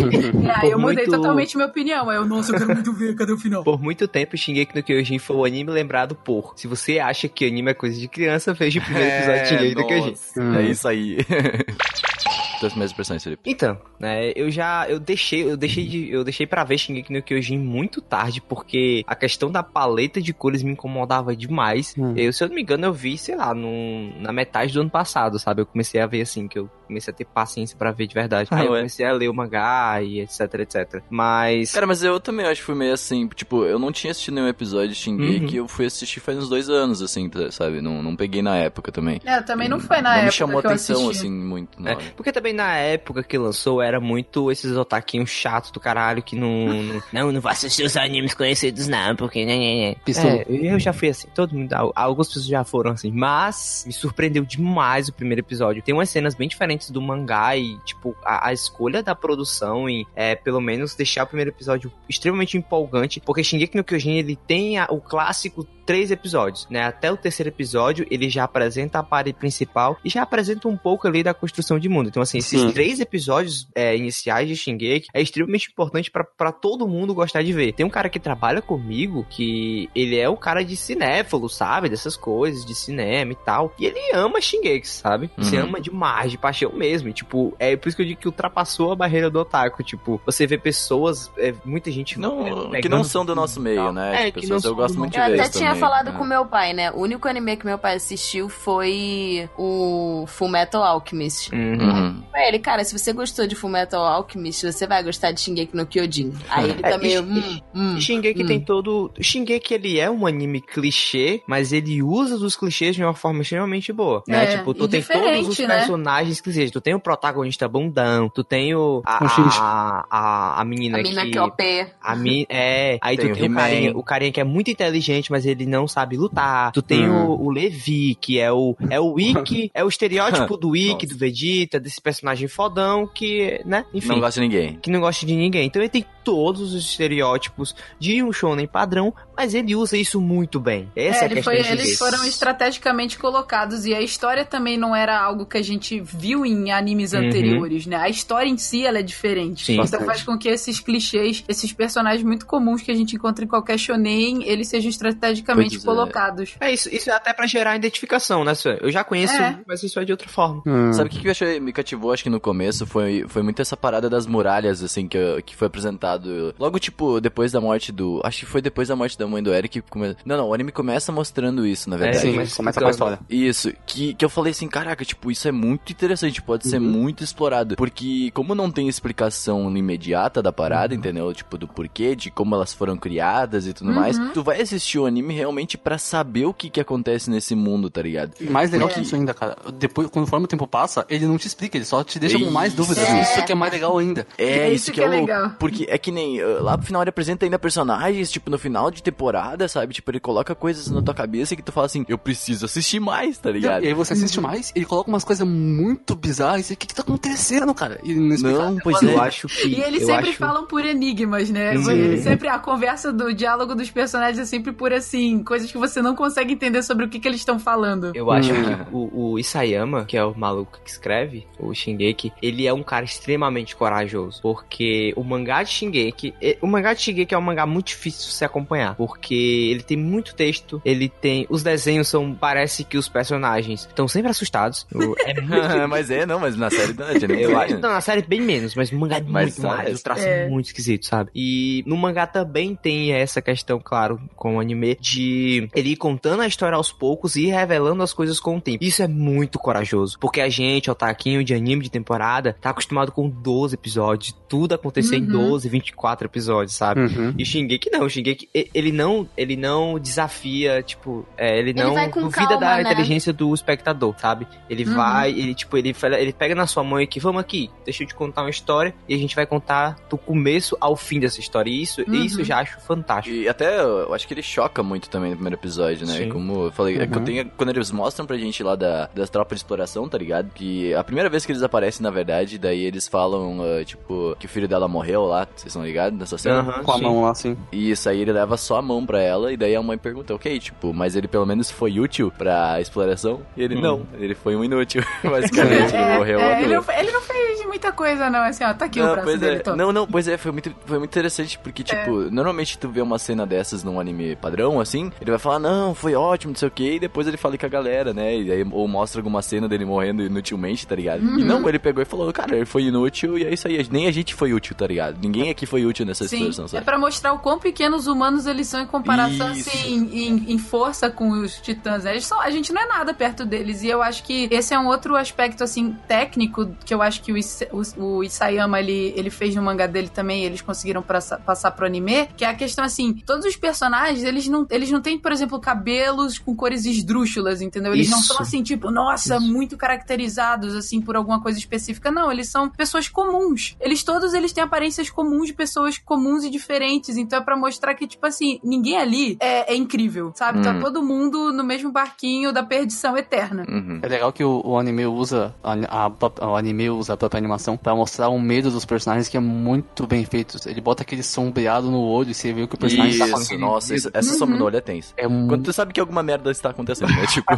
É, 0.49 0.61
aí 0.65 0.71
eu 0.71 0.77
Por 0.77 0.81
mudei 0.81 1.05
muito- 1.05 1.11
totalmente 1.11 1.55
minha 1.55 1.67
opinião. 1.67 2.09
Aí 2.09 2.17
eu, 2.17 2.25
nossa, 2.25 2.51
eu 2.51 2.57
quero 2.57 2.73
muito 2.73 2.91
ver, 2.93 3.15
cadê 3.15 3.31
o 3.31 3.37
final? 3.37 3.63
Por 3.63 3.81
muito 3.81 4.07
tempo, 4.07 4.35
Shingeki 4.37 4.75
no 4.75 4.81
Kyojin 4.83 5.19
foi 5.19 5.35
o 5.35 5.45
anime 5.45 5.69
lembrado 5.71 6.15
por. 6.15 6.53
Se 6.55 6.67
você 6.67 6.97
acha 6.99 7.27
que 7.27 7.45
anime 7.45 7.71
é 7.71 7.73
coisa 7.73 7.99
de 7.99 8.07
criança, 8.07 8.53
veja 8.53 8.79
o 8.79 8.83
primeiro 8.83 9.09
episódio 9.09 9.41
de 9.43 9.47
Shingeki 9.49 9.75
no 9.75 9.87
Kyojin. 9.87 10.09
nossa, 10.11 10.59
É 10.59 10.61
isso 10.63 10.87
aí. 10.87 11.17
Tuas 12.59 12.73
minhas 12.73 12.91
expressões, 12.91 13.23
Felipe. 13.23 13.49
Então, 13.49 13.77
né, 13.97 14.31
eu 14.35 14.51
já 14.51 14.85
eu 14.89 14.99
deixei, 14.99 15.49
eu 15.49 15.55
deixei 15.55 15.87
de, 15.87 16.11
eu 16.11 16.25
deixei 16.25 16.45
para 16.45 16.63
ver 16.65 16.77
Shingeki 16.77 17.13
no 17.13 17.21
Kyojin 17.21 17.57
muito 17.57 18.01
tarde 18.01 18.41
porque 18.41 19.01
a 19.07 19.15
questão 19.15 19.49
da 19.49 19.63
paleta 19.63 20.21
de 20.21 20.33
cores 20.33 20.61
me 20.61 20.71
incomodava 20.71 21.33
demais. 21.35 21.95
Hum. 21.97 22.13
Eu, 22.17 22.33
se 22.33 22.43
eu 22.43 22.49
não 22.49 22.55
me 22.55 22.61
engano, 22.61 22.85
eu 22.85 22.93
vi, 22.93 23.17
sei 23.17 23.35
lá, 23.37 23.53
no, 23.53 24.11
na 24.19 24.33
metade 24.33 24.73
do 24.73 24.81
ano 24.81 24.89
passado, 24.89 25.39
sabe? 25.39 25.61
Eu 25.61 25.65
comecei 25.65 26.01
a 26.01 26.05
ver 26.07 26.21
assim 26.21 26.49
que 26.49 26.59
eu 26.59 26.69
comecei 26.89 27.13
a 27.13 27.15
ter 27.15 27.25
paciência 27.25 27.77
pra 27.77 27.91
ver 27.91 28.07
de 28.07 28.13
verdade. 28.13 28.49
Aí 28.51 28.65
eu 28.65 28.73
comecei 28.73 29.05
a 29.05 29.13
ler 29.13 29.29
o 29.29 29.33
mangá 29.33 30.01
e 30.01 30.19
etc, 30.19 30.53
etc. 30.55 31.01
Mas 31.09 31.71
Cara, 31.71 31.87
mas 31.87 32.03
eu 32.03 32.19
também 32.19 32.45
acho 32.45 32.59
que 32.61 32.65
fui 32.65 32.75
meio 32.75 32.93
assim, 32.93 33.27
tipo, 33.27 33.63
eu 33.63 33.79
não 33.79 33.91
tinha 33.91 34.11
assistido 34.11 34.33
nenhum 34.35 34.47
episódio 34.47 34.89
de 34.89 34.95
Shingeki, 34.95 35.55
eu 35.57 35.67
fui 35.67 35.85
assistir 35.85 36.19
faz 36.19 36.37
uns 36.37 36.49
dois 36.49 36.69
anos, 36.69 37.01
assim, 37.01 37.29
sabe? 37.51 37.81
Não, 37.81 38.01
não 38.03 38.15
peguei 38.15 38.41
na 38.41 38.57
época 38.57 38.91
também. 38.91 39.21
É, 39.23 39.41
também 39.41 39.69
não 39.69 39.79
foi 39.79 39.97
na 40.01 40.09
não 40.09 40.15
época 40.15 40.25
me 40.25 40.31
chamou 40.31 40.59
atenção, 40.59 41.09
assim, 41.09 41.29
muito. 41.31 41.81
Não. 41.81 41.91
É, 41.91 41.95
porque 42.15 42.31
também 42.31 42.53
na 42.53 42.75
época 42.75 43.23
que 43.23 43.37
lançou 43.37 43.81
era 43.81 43.99
muito 43.99 44.51
esses 44.51 44.75
otaquinhos 44.75 45.29
chatos 45.29 45.71
do 45.71 45.79
caralho 45.79 46.21
que 46.23 46.35
não. 46.35 46.49
não, 47.13 47.23
não, 47.25 47.31
não 47.31 47.41
vou 47.41 47.51
assistir 47.51 47.83
os 47.83 47.95
animes 47.95 48.33
conhecidos, 48.33 48.87
não, 48.87 49.15
porque. 49.15 49.45
Né, 49.45 49.55
né, 49.57 49.89
né. 49.91 49.95
É, 50.29 50.45
eu 50.73 50.79
já 50.79 50.91
fui 50.93 51.09
assim, 51.09 51.27
todo 51.33 51.55
mundo. 51.55 51.71
al- 51.73 51.93
Algumas 51.95 52.27
pessoas 52.27 52.45
já 52.45 52.63
foram 52.63 52.91
assim. 52.91 53.11
Mas 53.11 53.83
me 53.85 53.93
surpreendeu 53.93 54.43
demais 54.45 55.07
o 55.09 55.13
primeiro 55.13 55.41
episódio. 55.41 55.81
Tem 55.81 55.93
umas 55.93 56.09
cenas 56.09 56.33
bem 56.35 56.47
diferentes 56.47 56.78
do 56.87 57.01
mangá 57.01 57.55
e, 57.57 57.77
tipo, 57.79 58.15
a, 58.23 58.47
a 58.49 58.53
escolha 58.53 59.03
da 59.03 59.13
produção 59.15 59.89
em, 59.89 60.05
é, 60.15 60.35
pelo 60.35 60.61
menos, 60.61 60.95
deixar 60.95 61.23
o 61.23 61.27
primeiro 61.27 61.51
episódio 61.51 61.91
extremamente 62.07 62.57
empolgante. 62.57 63.19
Porque 63.19 63.43
Shingeki 63.43 63.75
no 63.75 63.83
Kyojin 63.83 64.13
ele 64.17 64.35
tem 64.35 64.77
a- 64.77 64.87
o 64.89 65.01
clássico 65.01 65.65
três 65.89 66.11
episódios, 66.11 66.67
né? 66.69 66.83
Até 66.83 67.11
o 67.11 67.17
terceiro 67.17 67.49
episódio 67.49 68.05
ele 68.11 68.29
já 68.29 68.43
apresenta 68.43 68.99
a 68.99 69.03
parede 69.03 69.35
principal 69.39 69.97
e 70.05 70.09
já 70.09 70.21
apresenta 70.21 70.67
um 70.67 70.77
pouco 70.77 71.07
ali 71.07 71.23
da 71.23 71.33
construção 71.33 71.79
de 71.79 71.89
mundo. 71.89 72.09
Então, 72.09 72.21
assim, 72.21 72.37
esses 72.37 72.61
Sim. 72.61 72.71
três 72.71 72.99
episódios 72.99 73.67
é, 73.73 73.97
iniciais 73.97 74.47
de 74.47 74.55
Shingeki 74.55 75.07
é 75.11 75.19
extremamente 75.19 75.67
importante 75.71 76.11
pra- 76.11 76.23
pra 76.23 76.51
todo 76.51 76.87
mundo 76.87 77.11
gostar 77.15 77.41
de 77.41 77.51
ver. 77.51 77.73
Tem 77.73 77.83
um 77.83 77.89
cara 77.89 78.07
que 78.07 78.19
trabalha 78.19 78.61
comigo 78.61 79.25
que 79.31 79.89
ele 79.95 80.15
é 80.15 80.29
o 80.29 80.37
cara 80.37 80.63
de 80.63 80.75
cinéfilo, 80.75 81.49
sabe? 81.49 81.89
Dessas 81.89 82.15
coisas, 82.15 82.63
de 82.63 82.75
cinema 82.75 83.31
e 83.31 83.35
tal. 83.35 83.73
E 83.79 83.85
ele 83.87 83.99
ama 84.13 84.39
Shingeki, 84.39 84.87
sabe? 84.87 85.31
Você 85.39 85.57
Uhum. 85.57 85.63
ama 85.69 85.81
demais, 85.81 86.29
de 86.29 86.37
paixão 86.37 86.71
mesmo. 86.71 87.09
E, 87.09 87.13
tipo, 87.13 87.55
é 87.57 87.75
por 87.75 87.87
isso 87.87 87.97
que 87.97 88.03
eu 88.03 88.07
digo 88.07 88.21
que 88.21 88.27
ultrapassou 88.27 88.91
a 88.91 88.95
barreira 88.95 89.27
do 89.27 89.39
otaku. 89.39 89.81
Tipo, 89.81 90.21
você 90.23 90.45
vê 90.45 90.55
pessoas, 90.59 91.31
é, 91.35 91.51
muita 91.65 91.89
gente 91.89 92.19
Não, 92.19 92.43
pegando 92.69 92.81
que 92.81 92.89
não 92.89 93.03
são 93.03 93.25
do 93.25 93.33
nosso 93.33 93.59
meio, 93.59 93.91
né? 93.91 94.27
É, 94.27 94.31
que 94.31 94.41
pessoas 94.41 94.63
não 94.63 94.69
eu 94.71 94.75
gosto 94.75 94.99
muito 94.99 95.13
de 95.13 95.17
Eu 95.17 95.25
ver 95.25 95.33
até 95.39 95.43
isso 95.49 95.57
tinha 95.57 95.75
falado 95.79 96.11
né? 96.11 96.17
com 96.17 96.23
meu 96.25 96.45
pai, 96.45 96.73
né? 96.73 96.91
O 96.91 97.01
único 97.01 97.27
anime 97.27 97.55
que 97.57 97.65
meu 97.65 97.77
pai 97.77 97.95
assistiu 97.95 98.49
foi 98.49 99.49
o 99.57 100.25
Full 100.27 100.49
Metal 100.49 100.83
Alchemist. 100.83 101.53
Uhum. 101.53 102.21
Pra 102.31 102.47
ele, 102.47 102.59
cara, 102.59 102.83
se 102.83 102.97
você 102.97 103.11
gostou 103.13 103.47
de 103.47 103.55
Full 103.55 103.69
Metal 103.69 104.03
Alchemist, 104.03 104.65
você 104.71 104.85
vai 104.87 105.03
gostar 105.03 105.31
de 105.31 105.41
Shingeki 105.41 105.75
no 105.75 105.85
Kyojin. 105.85 106.33
Aí 106.49 106.69
ele 106.69 106.79
É, 106.83 106.89
tá 106.89 106.95
e- 106.95 106.99
meio... 106.99 107.21
e- 107.21 107.63
hum, 107.73 107.93
hum, 107.95 107.99
Shingeki 107.99 108.43
hum. 108.43 108.47
tem 108.47 108.59
todo. 108.59 109.11
Shingeki 109.19 109.73
ele 109.73 109.99
é 109.99 110.09
um 110.09 110.25
anime 110.25 110.61
clichê, 110.61 111.41
mas 111.47 111.71
ele 111.73 112.01
usa 112.01 112.37
dos 112.37 112.55
clichês 112.55 112.95
de 112.95 113.03
uma 113.03 113.13
forma 113.13 113.41
extremamente 113.41 113.91
boa. 113.93 114.23
Né? 114.27 114.43
É, 114.53 114.57
tipo, 114.57 114.73
tu 114.73 114.85
e 114.85 114.87
tem 114.89 115.01
todos 115.01 115.47
os 115.47 115.59
né? 115.59 115.67
personagens 115.77 116.41
clichês. 116.41 116.71
Tu 116.71 116.81
tem 116.81 116.93
o 116.93 116.99
protagonista 116.99 117.67
bundão, 117.67 118.29
tu 118.29 118.43
tem 118.43 118.73
o. 118.75 119.01
A, 119.05 119.23
O 119.23 119.27
a, 119.27 120.05
a, 120.09 120.61
a 120.61 120.65
menina 120.65 120.97
A 120.99 121.03
que. 121.03 121.31
que 121.31 121.37
é 121.37 121.41
OP. 121.41 121.87
A 122.01 122.15
mi... 122.15 122.45
É, 122.49 122.97
aí 123.01 123.17
Tem 123.17 123.27
tu 123.27 123.31
o 123.31 123.35
tem 123.35 123.43
o 123.43 123.45
He-Man. 123.45 123.61
carinha, 123.61 123.91
o 123.97 124.03
carinha 124.03 124.31
que 124.31 124.39
é 124.39 124.43
muito 124.43 124.69
inteligente, 124.71 125.31
mas 125.31 125.45
ele 125.45 125.65
não 125.69 125.87
sabe 125.87 126.17
lutar. 126.17 126.71
Tu 126.73 126.81
tem 126.81 127.09
Hum. 127.09 127.27
o, 127.29 127.45
o 127.45 127.49
Levi, 127.51 128.15
que 128.15 128.39
é 128.39 128.51
o 128.51 128.75
é 128.89 128.99
o 128.99 129.13
Wiki, 129.13 129.71
é 129.75 129.83
o 129.83 129.87
estereótipo 129.87 130.57
do 130.57 130.69
Wiki, 130.71 131.05
do 131.07 131.15
Vegeta, 131.15 131.79
desse 131.79 132.01
personagem 132.01 132.47
fodão 132.47 133.07
que, 133.07 133.61
né? 133.65 133.85
Enfim 133.93 134.09
Não 134.09 134.19
gosto 134.19 134.35
de 134.35 134.41
ninguém. 134.41 134.79
que 134.81 134.89
não 134.91 134.99
gosta 134.99 135.25
de 135.25 135.35
ninguém. 135.35 135.67
Então 135.67 135.81
ele 135.81 135.89
tem 135.89 136.03
todos 136.29 136.73
os 136.73 136.85
estereótipos 136.85 137.75
de 137.99 138.21
um 138.21 138.31
shonen 138.31 138.67
padrão, 138.67 139.13
mas 139.35 139.53
ele 139.55 139.75
usa 139.75 139.97
isso 139.97 140.21
muito 140.21 140.59
bem. 140.59 140.91
Essa 140.95 141.19
é, 141.19 141.23
É, 141.23 141.25
a 141.25 141.29
questão 141.29 141.53
foi- 141.53 141.63
de 141.63 141.69
eles 141.69 141.97
foram 141.97 142.23
estrategicamente 142.25 143.17
colocados 143.17 143.85
e 143.85 143.93
a 143.95 144.01
história 144.01 144.45
também 144.45 144.77
não 144.77 144.95
era 144.95 145.19
algo 145.19 145.45
que 145.45 145.57
a 145.57 145.61
gente 145.61 145.99
viu 145.99 146.45
em 146.45 146.71
animes 146.71 147.13
Uhum. 147.13 147.19
anteriores, 147.27 147.85
né? 147.85 147.95
A 147.95 148.09
história 148.09 148.49
em 148.49 148.57
si 148.57 148.85
ela 148.85 148.99
é 148.99 149.03
diferente. 149.03 149.65
Sim. 149.65 149.73
então 149.73 149.83
Bastante. 149.83 150.05
faz 150.05 150.23
com 150.23 150.37
que 150.37 150.47
esses 150.49 150.79
clichês, 150.79 151.43
esses 151.47 151.71
personagens 151.73 152.23
muito 152.23 152.45
comuns 152.45 152.81
que 152.81 152.91
a 152.91 152.95
gente 152.95 153.15
encontra 153.15 153.43
em 153.43 153.47
qualquer 153.47 153.77
shonen, 153.79 154.43
eles 154.47 154.67
sejam 154.67 154.89
estrategicamente 154.89 155.71
Pois 155.79 155.83
é. 155.83 155.85
colocados. 155.85 156.55
É 156.59 156.71
isso, 156.73 156.93
isso 156.93 157.09
é 157.09 157.13
até 157.13 157.33
pra 157.33 157.47
gerar 157.47 157.75
identificação, 157.75 158.43
né? 158.43 158.53
Eu 158.81 158.91
já 158.91 159.03
conheço, 159.03 159.33
É. 159.33 159.59
mas 159.67 159.81
isso 159.83 159.99
é 159.99 160.05
de 160.05 160.11
outra 160.11 160.27
forma. 160.27 160.61
Hum. 160.65 160.91
Sabe 160.93 161.09
o 161.09 161.11
que 161.11 161.19
que 161.21 161.27
eu 161.27 161.31
achei, 161.31 161.59
me 161.59 161.71
cativou, 161.73 162.11
acho 162.11 162.23
que 162.23 162.29
no 162.29 162.39
começo, 162.39 162.85
foi, 162.85 163.25
foi 163.27 163.41
muito 163.41 163.61
essa 163.61 163.75
parada 163.77 164.09
das 164.09 164.25
muralhas, 164.27 164.83
assim, 164.83 165.07
que, 165.07 165.41
que 165.43 165.55
foi 165.55 165.69
apresentado. 166.19 166.55
Logo, 166.59 166.79
tipo, 166.79 167.19
depois 167.21 167.51
da 167.51 167.61
morte 167.61 167.91
do. 167.91 168.21
Acho 168.23 168.39
que 168.39 168.45
foi 168.45 168.61
depois 168.61 168.87
da 168.87 168.95
morte 168.95 169.17
da 169.17 169.27
mãe 169.27 169.41
do 169.41 169.53
Eric. 169.53 169.81
Come... 169.89 170.15
Não, 170.25 170.37
não, 170.37 170.49
o 170.49 170.53
anime 170.53 170.71
começa 170.71 171.11
mostrando 171.11 171.65
isso, 171.65 171.89
na 171.89 171.95
É, 171.95 171.99
verdade. 171.99 172.19
Sim, 172.19 172.35
mas 172.35 172.55
começa 172.55 172.79
com 172.79 172.87
a 172.87 172.91
história. 172.91 173.19
Isso, 173.29 173.71
que, 173.85 174.13
que 174.13 174.23
eu 174.25 174.29
falei 174.29 174.51
assim, 174.51 174.67
caraca, 174.67 175.03
tipo, 175.05 175.31
isso 175.31 175.47
é 175.47 175.51
muito 175.51 175.91
interessante, 175.91 176.41
pode 176.41 176.67
ser 176.67 176.79
muito 176.79 177.23
explorado. 177.23 177.75
Porque, 177.75 178.31
como 178.33 178.53
não 178.53 178.69
tem 178.71 178.87
explicação 178.87 179.75
imediata 179.75 180.41
da 180.41 180.51
parada, 180.51 180.93
entendeu? 180.93 181.33
Tipo, 181.33 181.57
do 181.57 181.67
porquê, 181.67 182.15
de 182.15 182.29
como 182.31 182.55
elas 182.55 182.73
foram 182.73 182.97
criadas 182.97 183.65
e 183.67 183.73
tudo 183.73 183.91
mais, 183.91 184.17
tu 184.33 184.43
vai 184.43 184.61
assistir 184.61 184.99
o 184.99 185.05
anime 185.05 185.33
realmente 185.33 185.77
pra 185.77 185.97
saber 185.97 186.45
o 186.45 186.53
que 186.53 186.69
que 186.69 186.79
acontece 186.79 187.29
nesse 187.29 187.55
mundo, 187.55 187.89
tá 187.89 188.01
ligado? 188.01 188.31
E 188.39 188.45
mais 188.49 188.71
legal 188.71 188.89
É. 188.89 188.93
que 188.93 189.01
isso 189.01 189.15
ainda, 189.15 189.33
cara. 189.33 189.55
Depois, 189.73 190.09
conforme 190.09 190.45
o 190.45 190.47
tempo 190.47 190.67
passa, 190.67 191.05
ele 191.09 191.25
não 191.25 191.37
te 191.37 191.47
explica, 191.47 191.77
ele 191.77 191.85
só 191.85 192.03
te 192.03 192.19
deixa 192.19 192.37
com 192.39 192.49
mais 192.51 192.73
dúvidas. 192.73 193.03
É. 193.07 193.21
Isso 193.21 193.45
que 193.45 193.51
é 193.51 193.55
mais 193.55 193.71
legal 193.71 193.97
ainda. 193.97 194.25
É, 194.37 194.67
Isso 194.67 194.75
isso, 194.75 194.85
que 194.91 194.99
que, 194.99 195.01
é, 195.01 195.03
é 195.05 195.07
louco. 195.07 195.25
legal. 195.25 195.51
Porque 195.59 195.85
é 195.89 195.97
que 195.97 196.08
nem 196.11 196.41
uh, 196.41 196.63
lá 196.63 196.77
pro 196.77 196.85
final 196.85 197.01
ele 197.01 197.09
apresenta 197.09 197.45
ainda 197.45 197.59
personagens, 197.59 198.31
tipo, 198.31 198.49
no 198.49 198.57
final 198.57 198.91
de 198.91 199.01
temporada, 199.03 199.67
sabe? 199.67 199.93
Tipo, 199.93 200.11
ele 200.11 200.19
coloca 200.19 200.53
coisas 200.55 200.89
na 200.89 201.01
tua 201.01 201.13
cabeça 201.13 201.55
que 201.55 201.61
tu 201.61 201.71
fala 201.71 201.85
assim, 201.85 202.05
eu 202.07 202.17
preciso 202.17 202.65
assistir 202.65 202.99
mais, 202.99 203.37
tá 203.37 203.51
ligado? 203.51 203.83
E 203.83 203.87
aí 203.87 203.93
você 203.93 204.13
assiste 204.13 204.39
mais, 204.41 204.71
ele 204.75 204.85
coloca 204.85 205.09
umas 205.09 205.23
coisas 205.23 205.47
muito 205.47 206.15
bizarras 206.15 206.69
e 206.69 206.73
o 206.73 206.77
que 206.77 206.87
que 206.87 206.95
tá 206.95 207.01
acontecendo, 207.01 207.73
cara? 207.73 207.99
E 208.03 208.13
não 208.13 208.33
explica. 208.33 208.59
Não, 208.59 208.77
pois 208.77 209.01
Eu 209.01 209.11
é. 209.11 209.19
acho 209.27 209.47
que. 209.47 209.67
E 209.67 209.81
eles 209.81 210.05
sempre 210.05 210.29
acho... 210.29 210.37
falam 210.37 210.65
por 210.65 210.85
enigmas, 210.85 211.49
né? 211.49 211.73
Eles 211.73 212.21
sempre 212.23 212.47
a 212.47 212.59
conversa 212.59 213.11
do 213.11 213.33
diálogo 213.33 213.75
dos 213.75 213.89
personagens 213.89 214.39
é 214.39 214.45
sempre 214.45 214.71
por 214.71 214.93
assim, 214.93 215.43
coisas 215.43 215.71
que 215.71 215.77
você 215.77 216.01
não 216.01 216.15
consegue 216.15 216.53
entender 216.53 216.83
sobre 216.83 217.05
o 217.05 217.09
que, 217.09 217.19
que 217.19 217.27
eles 217.27 217.39
estão 217.39 217.59
falando. 217.59 218.11
Eu 218.15 218.31
acho 218.31 218.49
Hum. 218.53 218.63
que 218.63 218.95
o, 218.95 219.31
o 219.33 219.39
Isayama, 219.39 220.05
que 220.05 220.17
é 220.17 220.23
o 220.23 220.37
maluco 220.37 220.79
que 220.83 220.89
escreve, 220.89 221.45
o 221.59 221.73
Shingeki, 221.73 222.33
ele 222.41 222.65
é 222.65 222.73
um 222.73 222.83
cara 222.83 223.05
extremamente 223.05 223.75
corajoso. 223.75 224.41
Porque 224.41 225.13
o 225.15 225.23
mangá 225.23 225.63
de 225.63 225.69
Shingeki. 225.69 225.88
Eh, 225.97 226.57
O 226.61 226.67
mangá 226.67 226.93
de 226.93 227.01
Shingeki 227.01 227.33
é 227.33 227.37
um 227.37 227.41
mangá 227.41 227.65
muito 227.65 227.87
difícil 227.87 228.27
de 228.27 228.33
se 228.33 228.45
acompanhar. 228.45 228.95
Porque 228.95 229.33
ele 229.33 229.81
tem 229.83 229.97
muito 229.97 230.33
texto, 230.35 230.81
ele 230.85 231.09
tem. 231.09 231.45
Os 231.49 231.63
desenhos 231.63 232.07
são. 232.07 232.33
Parece 232.33 232.83
que 232.83 232.97
os 232.97 233.07
personagens 233.07 233.81
estão 233.87 234.07
sempre 234.07 234.29
assustados. 234.31 234.85
O- 234.93 235.15
É 235.25 235.33
muito. 235.41 235.49
mas 235.89 236.09
é, 236.11 236.25
não, 236.25 236.39
mas 236.39 236.55
na 236.55 236.69
série 236.69 236.93
não, 236.93 237.07
é 237.07 237.43
Eu 237.43 237.57
acho, 237.59 237.73
né? 237.75 237.79
não, 237.81 237.89
na 237.91 238.01
série 238.01 238.21
bem 238.21 238.41
menos, 238.41 238.75
mas 238.75 238.91
no 238.91 238.99
mangá 238.99 239.17
é 239.17 239.21
Mas 239.21 239.57
muito 239.57 239.67
mais. 239.67 239.89
é. 239.89 239.91
Os 239.93 240.01
traços 240.01 240.25
É. 240.25 240.47
muito 240.49 240.65
esquisitos, 240.67 241.07
sabe? 241.07 241.29
E 241.35 241.83
no 241.85 241.95
mangá 241.97 242.25
também 242.27 242.75
tem 242.75 243.11
essa 243.11 243.41
questão, 243.41 243.79
claro, 243.83 244.19
com 244.35 244.57
o 244.57 244.59
anime, 244.59 244.97
de 244.99 245.67
ele 245.75 245.89
ir 245.91 245.95
contando 245.95 246.41
a 246.41 246.47
história 246.47 246.75
aos 246.75 246.91
poucos 246.91 247.35
e 247.35 247.45
ir 247.47 247.51
revelando 247.51 248.01
as 248.03 248.13
coisas 248.13 248.39
com 248.39 248.57
o 248.57 248.61
tempo. 248.61 248.83
Isso 248.83 249.01
é 249.01 249.07
muito 249.07 249.57
corajoso, 249.59 250.17
porque 250.19 250.41
a 250.41 250.49
gente, 250.49 250.89
o 250.89 250.95
taquinho 250.95 251.43
de 251.43 251.53
anime 251.53 251.83
de 251.83 251.91
temporada, 251.91 252.55
tá 252.61 252.69
acostumado 252.69 253.11
com 253.11 253.29
12 253.29 253.75
episódios, 253.75 254.35
tudo 254.47 254.73
acontecer 254.73 255.17
Uhum. 255.17 255.23
em 255.23 255.25
12, 255.27 255.67
24 255.79 256.27
episódios, 256.27 256.75
sabe? 256.75 257.01
Uhum. 257.01 257.33
E 257.37 257.45
Shingeki 257.45 257.89
não, 257.89 258.07
Shingeki, 258.09 258.49
ele 258.73 258.91
não, 258.91 259.27
ele 259.37 259.55
não 259.55 259.97
desafia, 259.99 260.81
tipo, 260.83 261.25
é, 261.37 261.57
ele 261.57 261.69
Ele 261.69 261.83
não 261.83 261.93
vai 261.93 262.09
com 262.09 262.21
duvida 262.21 262.47
calma, 262.47 262.59
da 262.59 262.75
né? 262.77 262.81
inteligência 262.83 263.31
do 263.31 263.53
espectador, 263.53 264.13
sabe? 264.17 264.47
Ele 264.69 264.85
Uhum. 264.85 264.95
vai, 264.95 265.29
ele, 265.31 265.53
tipo, 265.55 265.77
ele, 265.77 265.95
ele 266.17 266.33
pega 266.33 266.53
na 266.55 266.67
sua 266.67 266.83
mão 266.83 266.99
e 266.99 267.07
que, 267.07 267.19
vamos 267.19 267.39
aqui, 267.41 267.69
deixa 267.85 268.03
eu 268.03 268.07
te 268.07 268.15
contar 268.15 268.41
uma 268.41 268.49
história, 268.49 268.93
e 269.07 269.13
a 269.13 269.17
gente 269.17 269.35
vai 269.35 269.45
contar 269.45 269.95
do 270.09 270.17
começo 270.17 270.75
ao 270.81 270.95
fim 270.95 271.19
dessa 271.19 271.39
história, 271.39 271.69
e 271.69 271.81
isso, 271.81 272.01
Uhum. 272.07 272.13
isso 272.15 272.41
eu 272.41 272.45
já 272.45 272.59
acho 272.59 272.79
fantástico. 272.81 273.35
E 273.35 273.47
até 273.47 273.79
eu 273.81 274.13
acho 274.13 274.27
que 274.27 274.33
ele 274.33 274.41
choca 274.43 274.81
muito 274.83 275.09
também 275.09 275.29
no 275.31 275.35
primeiro 275.37 275.55
episódio, 275.59 276.05
né? 276.05 276.13
Sim. 276.17 276.29
Como 276.29 276.65
eu 276.65 276.71
falei, 276.71 276.97
é 276.99 277.07
que 277.07 277.13
eu 277.13 277.19
Uhum. 277.19 277.23
tenho, 277.25 277.45
quando 277.57 277.69
eles 277.69 277.91
mostram 277.91 278.25
pra 278.25 278.37
gente 278.37 278.61
lá 278.63 278.75
da, 278.75 279.09
das 279.13 279.29
tropas 279.29 279.57
de 279.57 279.59
exploração, 279.63 280.07
tá 280.09 280.17
ligado? 280.17 280.49
Que 280.53 280.93
a 280.93 281.03
primeira 281.03 281.29
vez 281.29 281.45
que 281.45 281.51
eles 281.51 281.63
aparecem, 281.63 282.03
na 282.03 282.09
verdade, 282.09 282.57
daí 282.57 282.83
eles 282.83 283.07
falam, 283.07 283.59
ah, 283.61 283.83
tipo, 283.83 284.35
que 284.39 284.45
o 284.45 284.49
filho 284.49 284.67
dela 284.67 284.87
morreu 284.87 285.25
lá, 285.25 285.47
vocês 285.69 285.75
estão 285.75 285.83
ligados 285.85 286.17
nessa 286.19 286.37
cena? 286.37 286.59
Aham, 286.59 286.83
Com 286.83 286.91
a 286.91 286.95
sim. 286.97 287.03
mão 287.03 287.21
lá, 287.21 287.31
assim. 287.31 287.57
E 287.71 287.91
isso 287.91 288.09
aí 288.09 288.21
ele 288.21 288.31
leva 288.33 288.57
só 288.57 288.77
a 288.77 288.81
mão 288.81 289.05
pra 289.05 289.21
ela, 289.21 289.51
e 289.53 289.57
daí 289.57 289.75
a 289.75 289.81
mãe 289.81 289.97
pergunta, 289.97 290.33
ok, 290.33 290.59
tipo, 290.59 290.93
mas 290.93 291.15
ele 291.15 291.27
pelo 291.27 291.45
menos 291.45 291.69
foi 291.71 291.99
útil 291.99 292.31
pra 292.37 292.79
exploração? 292.81 293.41
E 293.55 293.63
ele, 293.63 293.75
Hum. 293.75 293.81
não, 293.81 294.07
ele 294.19 294.35
foi 294.35 294.55
um 294.55 294.63
inútil, 294.63 295.03
basicamente, 295.23 295.95
ele 295.95 296.05
morreu 296.17 296.39
é, 296.39 296.63
ele, 296.63 296.75
não, 296.75 296.83
ele 296.97 297.11
não 297.11 297.21
fez 297.21 297.65
muita 297.65 297.91
coisa, 297.91 298.29
não. 298.29 298.39
Assim, 298.39 298.63
ó, 298.63 298.73
tá 298.73 298.85
aqui 298.85 298.99
o 298.99 299.03
Não, 299.03 299.11
braço 299.11 299.27
pois 299.27 299.39
dele, 299.39 299.55
é. 299.57 299.59
tô. 299.59 299.75
não, 299.75 299.91
não, 299.91 300.07
pois 300.07 300.27
é, 300.27 300.37
foi 300.37 300.51
muito, 300.51 300.73
foi 300.85 300.97
muito 300.97 301.11
interessante, 301.11 301.57
porque, 301.59 301.83
tipo, 301.83 302.29
normalmente 302.31 302.77
tu 302.77 302.89
vê 302.89 303.01
uma 303.01 303.19
cena 303.19 303.45
dessas 303.45 303.83
num 303.83 303.99
anime 303.99 304.35
padrão, 304.35 304.79
assim, 304.79 305.11
ele 305.21 305.29
vai 305.31 305.39
falar, 305.39 305.59
não, 305.59 305.93
foi 305.93 306.15
ótimo, 306.15 306.51
não 306.53 306.57
sei 306.57 306.67
o 306.67 306.71
que, 306.71 306.93
e 306.95 306.99
depois 306.99 307.27
ele 307.27 307.37
fala 307.37 307.57
com 307.57 307.65
a 307.65 307.69
galera, 307.69 308.13
né? 308.13 308.35
E 308.37 308.51
aí, 308.51 308.65
ou 308.71 308.87
mostra 308.87 309.19
alguma 309.19 309.41
cena 309.41 309.67
dele 309.67 309.85
morrendo 309.85 310.23
inutilmente, 310.23 310.87
tá 310.87 310.95
ligado? 310.95 311.21
E 311.39 311.43
não, 311.43 311.67
ele 311.67 311.79
pegou 311.79 312.01
e 312.01 312.05
falou, 312.05 312.31
cara, 312.33 312.55
ele 312.55 312.65
foi 312.65 312.83
inútil 312.83 313.37
e 313.37 313.45
é 313.45 313.53
isso 313.53 313.67
aí, 313.67 313.85
nem 313.91 314.07
a 314.07 314.11
gente 314.11 314.33
foi 314.33 314.53
útil, 314.53 314.75
tá 314.75 314.87
ligado? 314.87 315.17
Ninguém 315.21 315.49
aqui 315.49 315.58
foi 315.65 315.85
útil 315.85 316.05
nessa 316.05 316.27
Sim, 316.27 316.39
situação, 316.39 316.65
é 316.65 316.67
sabe? 316.67 316.85
pra 316.85 316.97
mostrar 316.97 317.33
o 317.33 317.39
quão 317.39 317.59
pequenos 317.59 318.07
humanos 318.07 318.45
eles 318.45 318.67
são 318.67 318.81
em 318.81 318.85
comparação, 318.85 319.51
Isso. 319.51 319.69
assim, 319.69 320.09
em, 320.11 320.53
em 320.53 320.57
força 320.57 321.09
com 321.09 321.29
os 321.29 321.55
titãs. 321.57 322.05
Eles 322.05 322.25
são, 322.25 322.39
a 322.39 322.49
gente 322.49 322.71
não 322.71 322.81
é 322.81 322.87
nada 322.87 323.13
perto 323.13 323.45
deles. 323.45 323.83
E 323.83 323.87
eu 323.87 324.01
acho 324.01 324.23
que 324.23 324.47
esse 324.51 324.73
é 324.73 324.79
um 324.79 324.87
outro 324.87 325.15
aspecto, 325.15 325.63
assim, 325.63 325.95
técnico 326.07 326.69
que 326.85 326.93
eu 326.93 327.01
acho 327.01 327.21
que 327.21 327.31
o, 327.31 327.35
o, 327.71 328.03
o 328.03 328.23
Isayama, 328.23 328.79
ele, 328.79 329.13
ele 329.15 329.29
fez 329.29 329.55
no 329.55 329.61
mangá 329.61 329.87
dele 329.87 330.09
também, 330.09 330.43
e 330.43 330.45
eles 330.45 330.61
conseguiram 330.61 331.01
passar, 331.01 331.39
passar 331.39 331.71
pro 331.71 331.85
anime, 331.85 332.27
que 332.37 332.45
é 332.45 332.47
a 332.47 332.53
questão, 332.55 332.83
assim, 332.85 333.13
todos 333.25 333.45
os 333.45 333.55
personagens, 333.55 334.23
eles 334.23 334.47
não, 334.47 334.65
eles 334.69 334.89
não 334.91 335.01
têm, 335.01 335.17
por 335.17 335.31
exemplo, 335.31 335.59
cabelos 335.59 336.37
com 336.37 336.55
cores 336.55 336.85
esdrúxulas, 336.85 337.61
entendeu? 337.61 337.93
Eles 337.93 338.09
não 338.09 338.19
Isso. 338.19 338.33
são, 338.33 338.41
assim, 338.41 338.63
tipo, 338.63 338.91
nossa, 338.91 339.39
muito 339.39 339.77
caracterizados, 339.77 340.75
assim, 340.75 341.01
por 341.01 341.15
alguma 341.15 341.41
coisa 341.41 341.57
específica. 341.57 342.11
Não, 342.11 342.31
eles 342.31 342.49
são 342.49 342.69
pessoas 342.69 343.07
comuns. 343.07 343.75
Eles 343.79 344.03
todos, 344.03 344.33
eles 344.33 344.53
têm 344.53 344.63
aparências 344.63 345.09
comuns 345.09 345.48
de 345.49 345.53
pessoas 345.55 345.97
comuns 345.97 346.43
e 346.43 346.49
diferentes. 346.49 347.17
Então 347.17 347.39
é 347.39 347.41
pra 347.41 347.57
mostrar 347.57 347.93
que, 347.95 348.07
tipo 348.07 348.25
assim, 348.25 348.59
ninguém 348.63 348.97
ali 348.97 349.37
é, 349.39 349.73
é 349.73 349.75
incrível, 349.75 350.31
sabe? 350.35 350.61
Tá 350.61 350.71
Hum. 350.71 350.79
todo 350.79 351.01
mundo 351.03 351.51
no 351.51 351.63
mesmo 351.63 351.91
barquinho 351.91 352.51
da 352.53 352.63
perdição 352.63 353.17
eterna. 353.17 353.65
Uhum. 353.67 353.99
É 354.01 354.07
legal 354.07 354.31
que 354.31 354.43
o, 354.43 354.61
o 354.63 354.77
anime 354.77 355.05
usa 355.05 355.53
a, 355.63 356.05
a- 356.07 356.47
o 356.47 356.55
anime 356.55 356.89
usa 356.89 357.13
a 357.13 357.17
própria 357.17 357.37
animação 357.39 357.75
pra 357.75 357.95
mostrar 357.95 358.29
o 358.29 358.39
medo 358.39 358.69
dos 358.71 358.85
personagens 358.85 359.27
que 359.27 359.37
é 359.37 359.39
muito 359.39 360.05
bem 360.07 360.23
feito. 360.25 360.57
Ele 360.67 360.81
bota 360.81 361.03
aquele 361.03 361.23
sombreado 361.23 361.89
no 361.89 362.01
olho 362.01 362.29
e 362.31 362.33
você 362.33 362.53
vê 362.53 362.63
o 362.63 362.67
que 362.67 362.75
o 362.75 362.77
personagem 362.79 363.17
tá 363.17 363.25
Isso, 363.25 363.33
passando. 363.33 363.59
nossa, 363.59 363.95
isso- 363.95 364.09
essa 364.13 364.33
sombra 364.37 364.57
no 364.57 364.65
olho 364.65 364.77
é 364.77 364.81
tensa. 364.81 365.13
É 365.17 365.27
muito 365.27 365.49
Quando 365.49 365.63
tu 365.65 365.73
sabe 365.73 365.93
que 365.93 365.99
alguma 365.99 366.21
merda 366.23 366.51
está 366.51 366.69
acontecendo, 366.69 367.09
né? 367.11 367.25
Tipo. 367.27 367.53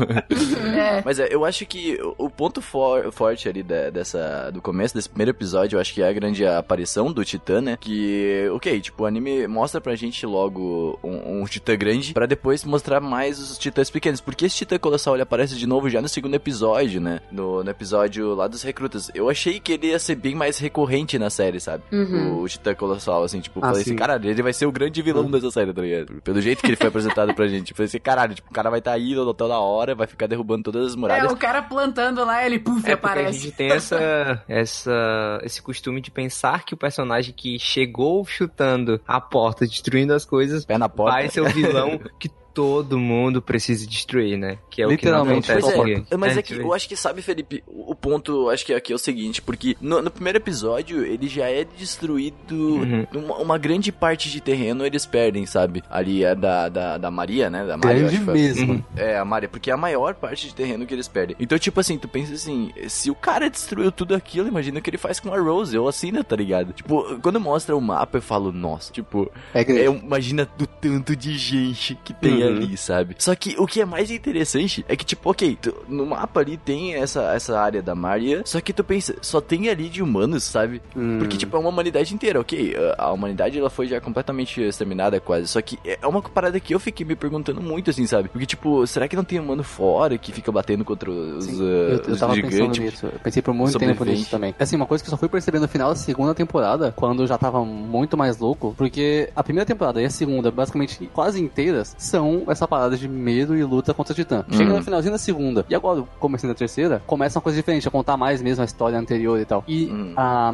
É. 0.76 1.02
Mas 1.04 1.20
é, 1.20 1.28
eu 1.34 1.44
acho 1.46 1.66
que 1.66 2.00
o- 2.02 2.26
o 2.26 2.30
ponto 2.30 2.62
for- 2.62 3.12
forte 3.12 3.48
ali 3.50 3.64
da- 3.64 3.90
dessa, 3.90 4.50
do 4.52 4.62
começo 4.62 4.94
desse 4.96 5.10
primeiro 5.10 5.32
episódio, 5.32 5.76
eu 5.78 5.82
acho 5.82 5.94
que 5.94 6.02
é 6.02 6.08
a 6.08 6.14
grande 6.14 6.46
aparição 6.46 7.12
do 7.12 7.24
Titã, 7.26 7.62
né? 7.62 7.78
Que, 7.82 8.48
ok, 8.54 8.80
tipo, 8.80 9.04
o 9.04 9.06
anime 9.08 9.48
mostra 9.48 9.82
pra 9.82 9.96
gente 9.96 10.24
logo 10.26 11.00
um, 11.04 11.42
um 11.42 11.46
Titã 11.46 11.76
grande, 11.76 12.14
pra 12.14 12.28
depois 12.28 12.64
mostrar 12.64 13.02
mais 13.02 13.40
os 13.40 13.58
Titãs 13.58 13.90
pequenos. 13.90 14.22
Porque 14.22 14.46
esse 14.46 14.56
Titã 14.58 14.78
Colossal 14.78 15.16
ele 15.16 15.24
aparece 15.24 15.56
de 15.58 15.66
novo 15.68 15.90
já 15.90 16.00
no 16.02 16.08
segundo 16.08 16.36
episódio, 16.36 17.02
né? 17.02 17.20
No, 17.32 17.64
no 17.64 17.70
episódio 17.72 18.36
lá 18.36 18.48
dos 18.48 18.62
recrutas. 18.62 19.10
Eu 19.16 19.30
achei 19.30 19.60
que 19.60 19.74
ele 19.74 19.88
ia 19.88 19.98
ser 20.00 20.14
bem 20.16 20.36
mais 20.36 20.60
recorrente 20.60 21.18
na 21.18 21.30
série, 21.32 21.60
sabe? 21.60 21.84
Uhum. 21.92 22.42
O 22.42 22.48
Titã 22.48 22.76
Colossal, 22.76 23.24
assim, 23.24 23.40
tipo, 23.42 23.60
Ah, 23.60 23.68
falei 23.70 23.82
assim, 23.82 23.90
sim. 23.92 23.96
caralho, 23.96 24.30
ele 24.30 24.44
vai 24.44 24.54
ser 24.54 24.68
o 24.68 24.72
grande 24.72 25.02
vilão 25.02 25.30
dessa 25.32 25.50
série, 25.50 25.74
tá 25.74 25.82
ligado? 25.82 26.22
Pelo 26.22 26.40
jeito 26.40 26.62
que 26.62 26.68
ele 26.68 26.76
foi 26.78 26.88
apresentado 26.88 27.34
pra 27.34 27.48
gente. 27.50 27.74
Falei 27.74 27.88
assim, 27.88 28.00
caralho, 28.00 28.36
tipo, 28.36 28.50
o 28.50 28.54
cara 28.54 28.70
vai 28.70 28.78
estar 28.80 28.92
tá 28.92 28.98
aí 28.98 29.16
toda 29.36 29.58
hora, 29.58 29.96
vai 29.96 30.06
ficar 30.06 30.28
derrubando 30.28 30.64
todas 30.72 30.90
as 30.90 30.94
É, 30.94 30.98
muralhas. 30.98 31.32
o 31.32 31.36
cara 31.36 31.64
plantando 31.64 32.24
lá, 32.24 32.46
ele 32.46 32.60
puf, 32.60 32.78
É 32.88 32.96
porque 32.96 33.08
a 33.08 33.12
aparece. 33.12 33.40
gente 33.40 33.56
tem 33.56 33.72
essa, 33.72 34.44
essa, 34.48 35.40
esse 35.44 35.62
costume 35.64 36.00
de 36.00 36.12
pensar 36.12 36.64
que 36.64 36.74
o 36.76 36.78
personagem 36.78 37.34
que 37.36 37.58
chegou 37.72 38.26
chutando 38.26 39.00
a 39.08 39.22
porta, 39.22 39.66
destruindo 39.66 40.14
as 40.14 40.26
coisas, 40.26 40.66
Pé 40.66 40.78
na 40.78 40.90
porta. 40.90 41.14
vai 41.14 41.30
ser 41.30 41.42
o 41.42 41.50
vilão 41.50 42.00
que 42.20 42.30
todo 42.54 42.98
mundo 42.98 43.42
precisa 43.42 43.86
destruir, 43.88 44.38
né? 44.38 44.58
Que 44.70 44.82
é 44.82 44.88
o 44.88 44.90
Literalmente, 44.92 45.48
que 45.48 45.54
não 45.54 45.70
acontece 45.70 46.06
é, 46.12 46.18
mas 46.18 46.38
é 46.38 46.42
que 46.42 46.56
eu 46.56 46.74
acho 46.74 46.88
que, 46.88 46.96
sabe, 46.96 47.22
Felipe, 47.22 47.64
o 47.68 47.92
o 47.92 47.96
ponto, 47.96 48.50
acho 48.50 48.66
que 48.66 48.74
aqui 48.74 48.94
é 48.94 48.96
o 48.96 49.00
seguinte, 49.00 49.42
porque 49.42 49.76
no, 49.82 50.02
no 50.02 50.10
primeiro 50.10 50.38
episódio 50.38 51.04
ele 51.06 51.28
já 51.28 51.50
é 51.50 51.66
destruído, 51.78 52.36
Uhum. 52.52 53.06
uma, 53.14 53.38
uma 53.38 53.58
grande 53.58 53.92
parte 53.92 54.30
de 54.30 54.40
terreno 54.40 54.86
eles 54.86 55.06
perdem, 55.06 55.46
sabe? 55.46 55.84
Ali 55.90 56.24
é 56.24 56.34
da, 56.34 56.70
da, 56.70 56.98
da 56.98 57.12
Maria, 57.12 57.50
né? 57.50 57.66
Da 57.66 57.76
Maria, 57.76 58.04
grande 58.04 58.20
mesmo. 58.22 58.74
Uhum. 58.74 58.84
É, 58.96 59.18
a 59.18 59.26
Maria, 59.26 59.50
porque 59.50 59.70
é 59.70 59.74
a 59.74 59.78
maior 59.78 60.14
parte 60.16 60.48
de 60.48 60.56
terreno 60.56 60.86
que 60.86 60.94
eles 60.94 61.08
perdem. 61.08 61.36
Então, 61.40 61.60
tipo 61.60 61.80
assim, 61.80 61.98
tu 61.98 62.08
pensa 62.08 62.34
assim, 62.34 62.72
se 62.88 63.12
o 63.12 63.16
cara 63.16 63.50
destruiu 63.50 63.92
tudo 63.92 64.16
aquilo, 64.16 64.48
imagina 64.48 64.80
o 64.80 64.82
que 64.82 64.90
ele 64.90 64.98
faz 64.98 65.20
com 65.20 65.34
a 65.34 65.40
Rose, 65.40 65.78
ou 65.78 65.88
assim, 65.90 66.12
né, 66.12 66.24
tá 66.24 66.36
ligado? 66.36 66.72
Tipo, 66.72 67.20
quando 67.22 67.40
mostra 67.40 67.76
o 67.76 67.82
mapa, 67.82 68.20
eu 68.20 68.22
falo, 68.22 68.52
nossa, 68.54 68.92
tipo, 68.94 69.30
É 69.54 69.62
é, 69.62 69.86
imagina 69.86 70.48
do 70.58 70.66
tanto 70.66 71.14
de 71.16 71.38
gente 71.38 71.98
que 72.04 72.14
tem 72.14 72.41
Uhum. 72.48 72.58
ali, 72.58 72.78
sabe? 72.78 73.16
Só 73.18 73.34
que 73.36 73.56
o 73.58 73.66
que 73.66 73.82
é 73.82 73.86
mais 73.86 74.10
interessante 74.12 74.86
é 74.88 74.96
que, 74.96 75.06
tipo, 75.06 75.30
ok, 75.30 75.58
tu- 75.62 75.76
no 75.88 76.06
mapa 76.06 76.40
ali 76.40 76.58
tem 76.58 76.96
essa, 76.96 77.34
essa 77.34 77.60
área 77.60 77.82
da 77.82 77.94
Maria, 77.96 78.42
só 78.46 78.60
que 78.62 78.74
tu 78.74 78.84
pensa, 78.84 79.16
só 79.22 79.40
tem 79.42 79.70
ali 79.70 79.90
de 79.90 80.02
humanos, 80.02 80.44
sabe? 80.44 80.82
Hum. 80.96 81.18
Porque, 81.20 81.38
tipo, 81.38 81.56
é 81.56 81.60
uma 81.60 81.70
humanidade 81.70 82.14
inteira, 82.14 82.40
ok? 82.40 82.76
A 82.98 83.12
humanidade, 83.12 83.58
ela 83.60 83.70
foi 83.70 83.88
já 83.88 84.00
completamente 84.02 84.62
exterminada 84.62 85.20
quase. 85.20 85.48
Só 85.48 85.62
que 85.62 85.78
é 85.86 86.06
uma 86.08 86.22
parada 86.22 86.60
que 86.60 86.74
eu 86.74 86.80
fiquei 86.80 87.06
me 87.06 87.16
perguntando 87.16 87.62
muito, 87.62 87.90
assim, 87.90 88.06
sabe? 88.08 88.30
Porque, 88.30 88.46
tipo, 88.46 88.86
será 88.88 89.08
que 89.08 89.16
não 89.16 89.24
tem 89.24 89.40
humano 89.40 89.64
fora 89.64 90.18
que 90.18 90.32
fica 90.32 90.52
batendo 90.52 90.84
contra 90.86 91.10
os, 91.10 91.46
Sim, 91.46 91.62
uh, 91.62 91.64
eu, 91.66 92.02
eu 92.08 92.18
tava 92.18 92.34
pensando 92.36 92.52
gigantes? 92.52 92.80
nisso. 92.80 93.06
Eu 93.08 93.20
pensei 93.20 93.42
por 93.42 93.54
muito 93.54 93.78
tempo 93.78 94.04
nisso 94.06 94.30
também. 94.30 94.54
Assim, 94.60 94.76
uma 94.76 94.86
coisa 94.86 95.04
que 95.04 95.10
eu 95.10 95.12
só 95.12 95.18
fui 95.18 95.30
perceber 95.30 95.60
no 95.60 95.68
final 95.68 95.90
da 95.90 95.96
segunda 95.96 96.34
temporada, 96.34 96.92
quando 96.96 97.24
eu 97.24 97.28
já 97.28 97.38
tava 97.38 97.64
muito 97.66 98.18
mais 98.18 98.38
louco, 98.38 98.74
porque 98.78 99.30
a 99.36 99.44
primeira 99.44 99.66
temporada 99.66 100.02
e 100.02 100.06
a 100.06 100.10
segunda, 100.10 100.52
basicamente 100.52 101.10
quase 101.14 101.42
inteiras, 101.42 101.96
são 101.98 102.31
essa 102.48 102.68
parada 102.68 102.96
de 102.98 103.08
medo 103.08 103.56
e 103.56 103.64
luta 103.64 103.94
contra 103.94 104.14
o 104.14 104.16
Titã. 104.16 104.46
Chega 104.52 104.72
Hum. 104.74 104.78
no 104.78 104.84
finalzinho 104.84 105.12
da 105.12 105.18
segunda, 105.18 105.66
e 105.70 105.76
agora, 105.76 106.04
começando 106.20 106.52
a 106.52 106.56
terceira, 106.56 107.02
começa 107.06 107.38
uma 107.40 107.42
coisa 107.44 107.58
diferente, 107.58 107.88
a 107.88 107.92
contar 107.92 108.18
mais 108.18 108.42
mesmo 108.42 108.62
a 108.62 108.66
história 108.66 108.98
anterior 108.98 109.40
e 109.40 109.46
tal. 109.46 109.64
E 109.68 109.86
Hum. 109.92 110.14
a, 110.16 110.54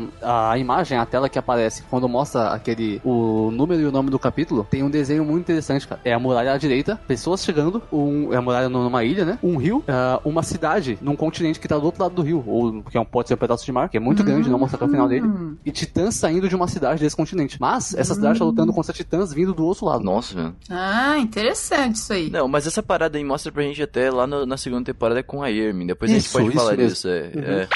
a 0.52 0.58
imagem, 0.58 0.98
a 0.98 1.06
tela 1.06 1.30
que 1.30 1.38
aparece 1.40 1.84
quando 1.90 2.08
mostra 2.10 2.50
aquele, 2.50 3.02
o 3.04 3.50
número 3.52 3.82
e 3.82 3.86
o 3.86 3.92
nome 3.92 4.10
do 4.10 4.20
capítulo, 4.20 4.66
tem 4.70 4.84
um 4.84 4.90
desenho 4.90 5.24
muito 5.26 5.44
interessante, 5.44 5.88
cara. 5.88 6.02
É 6.04 6.14
a 6.14 6.20
muralha 6.20 6.54
à 6.54 6.58
direita, 6.58 7.00
pessoas 7.08 7.44
chegando, 7.44 7.82
um, 7.92 8.34
é 8.34 8.38
a 8.38 8.42
muralha 8.42 8.70
numa 8.70 9.04
ilha, 9.04 9.26
né? 9.26 9.40
Um 9.44 9.58
rio, 9.58 9.84
ah, 9.88 10.20
uma 10.26 10.44
cidade 10.44 10.98
num 11.02 11.16
continente 11.16 11.60
que 11.60 11.68
tá 11.68 11.78
do 11.78 11.86
outro 11.86 12.02
lado 12.04 12.16
do 12.16 12.22
rio, 12.22 12.44
ou 12.48 12.82
que 12.84 12.98
é 12.98 13.02
um, 13.02 13.06
pode 13.06 13.28
ser 13.28 13.34
um 13.36 13.38
pedaço 13.38 13.66
de 13.66 13.72
mar, 13.72 13.90
que 13.90 13.98
é 13.98 14.00
muito 14.00 14.24
grande, 14.24 14.50
não 14.50 14.60
mostra 14.60 14.78
até 14.78 14.86
o 14.86 14.90
final 14.90 15.08
dele. 15.08 15.26
Hum. 15.28 15.56
E 15.66 15.72
titãs 15.72 16.16
saindo 16.16 16.48
de 16.50 16.56
uma 16.56 16.68
cidade 16.68 17.00
desse 17.02 17.16
continente. 17.16 17.58
Mas 17.60 17.94
essa 17.94 18.14
cidade 18.14 18.40
tá 18.40 18.46
lutando 18.46 18.72
contra 18.74 18.94
titãs 18.94 19.34
vindo 19.34 19.54
do 19.54 19.66
outro 19.66 19.86
lado. 19.86 20.04
Nossa, 20.04 20.36
velho. 20.36 20.56
Ah, 20.70 21.18
interessante 21.18 21.67
isso 21.94 22.14
aí. 22.14 22.30
Não, 22.30 22.48
mas 22.48 22.66
essa 22.68 22.82
parada 22.82 23.18
aí 23.18 23.24
mostra 23.24 23.52
pra 23.52 23.64
gente 23.64 23.82
até 23.82 24.10
lá 24.10 24.26
no- 24.28 24.46
na 24.46 24.58
segunda 24.58 24.86
temporada 24.86 25.22
com 25.24 25.42
a 25.44 25.52
Irmin. 25.52 25.88
Depois 25.88 26.10
a 26.12 26.14
gente 26.16 26.24
Isso, 26.24 26.34
pode 26.34 26.48
isso 26.50 26.58
falar 26.58 26.76
mesmo. 26.78 26.90
disso. 26.90 27.08
É, 27.10 27.32
é. 27.36 27.68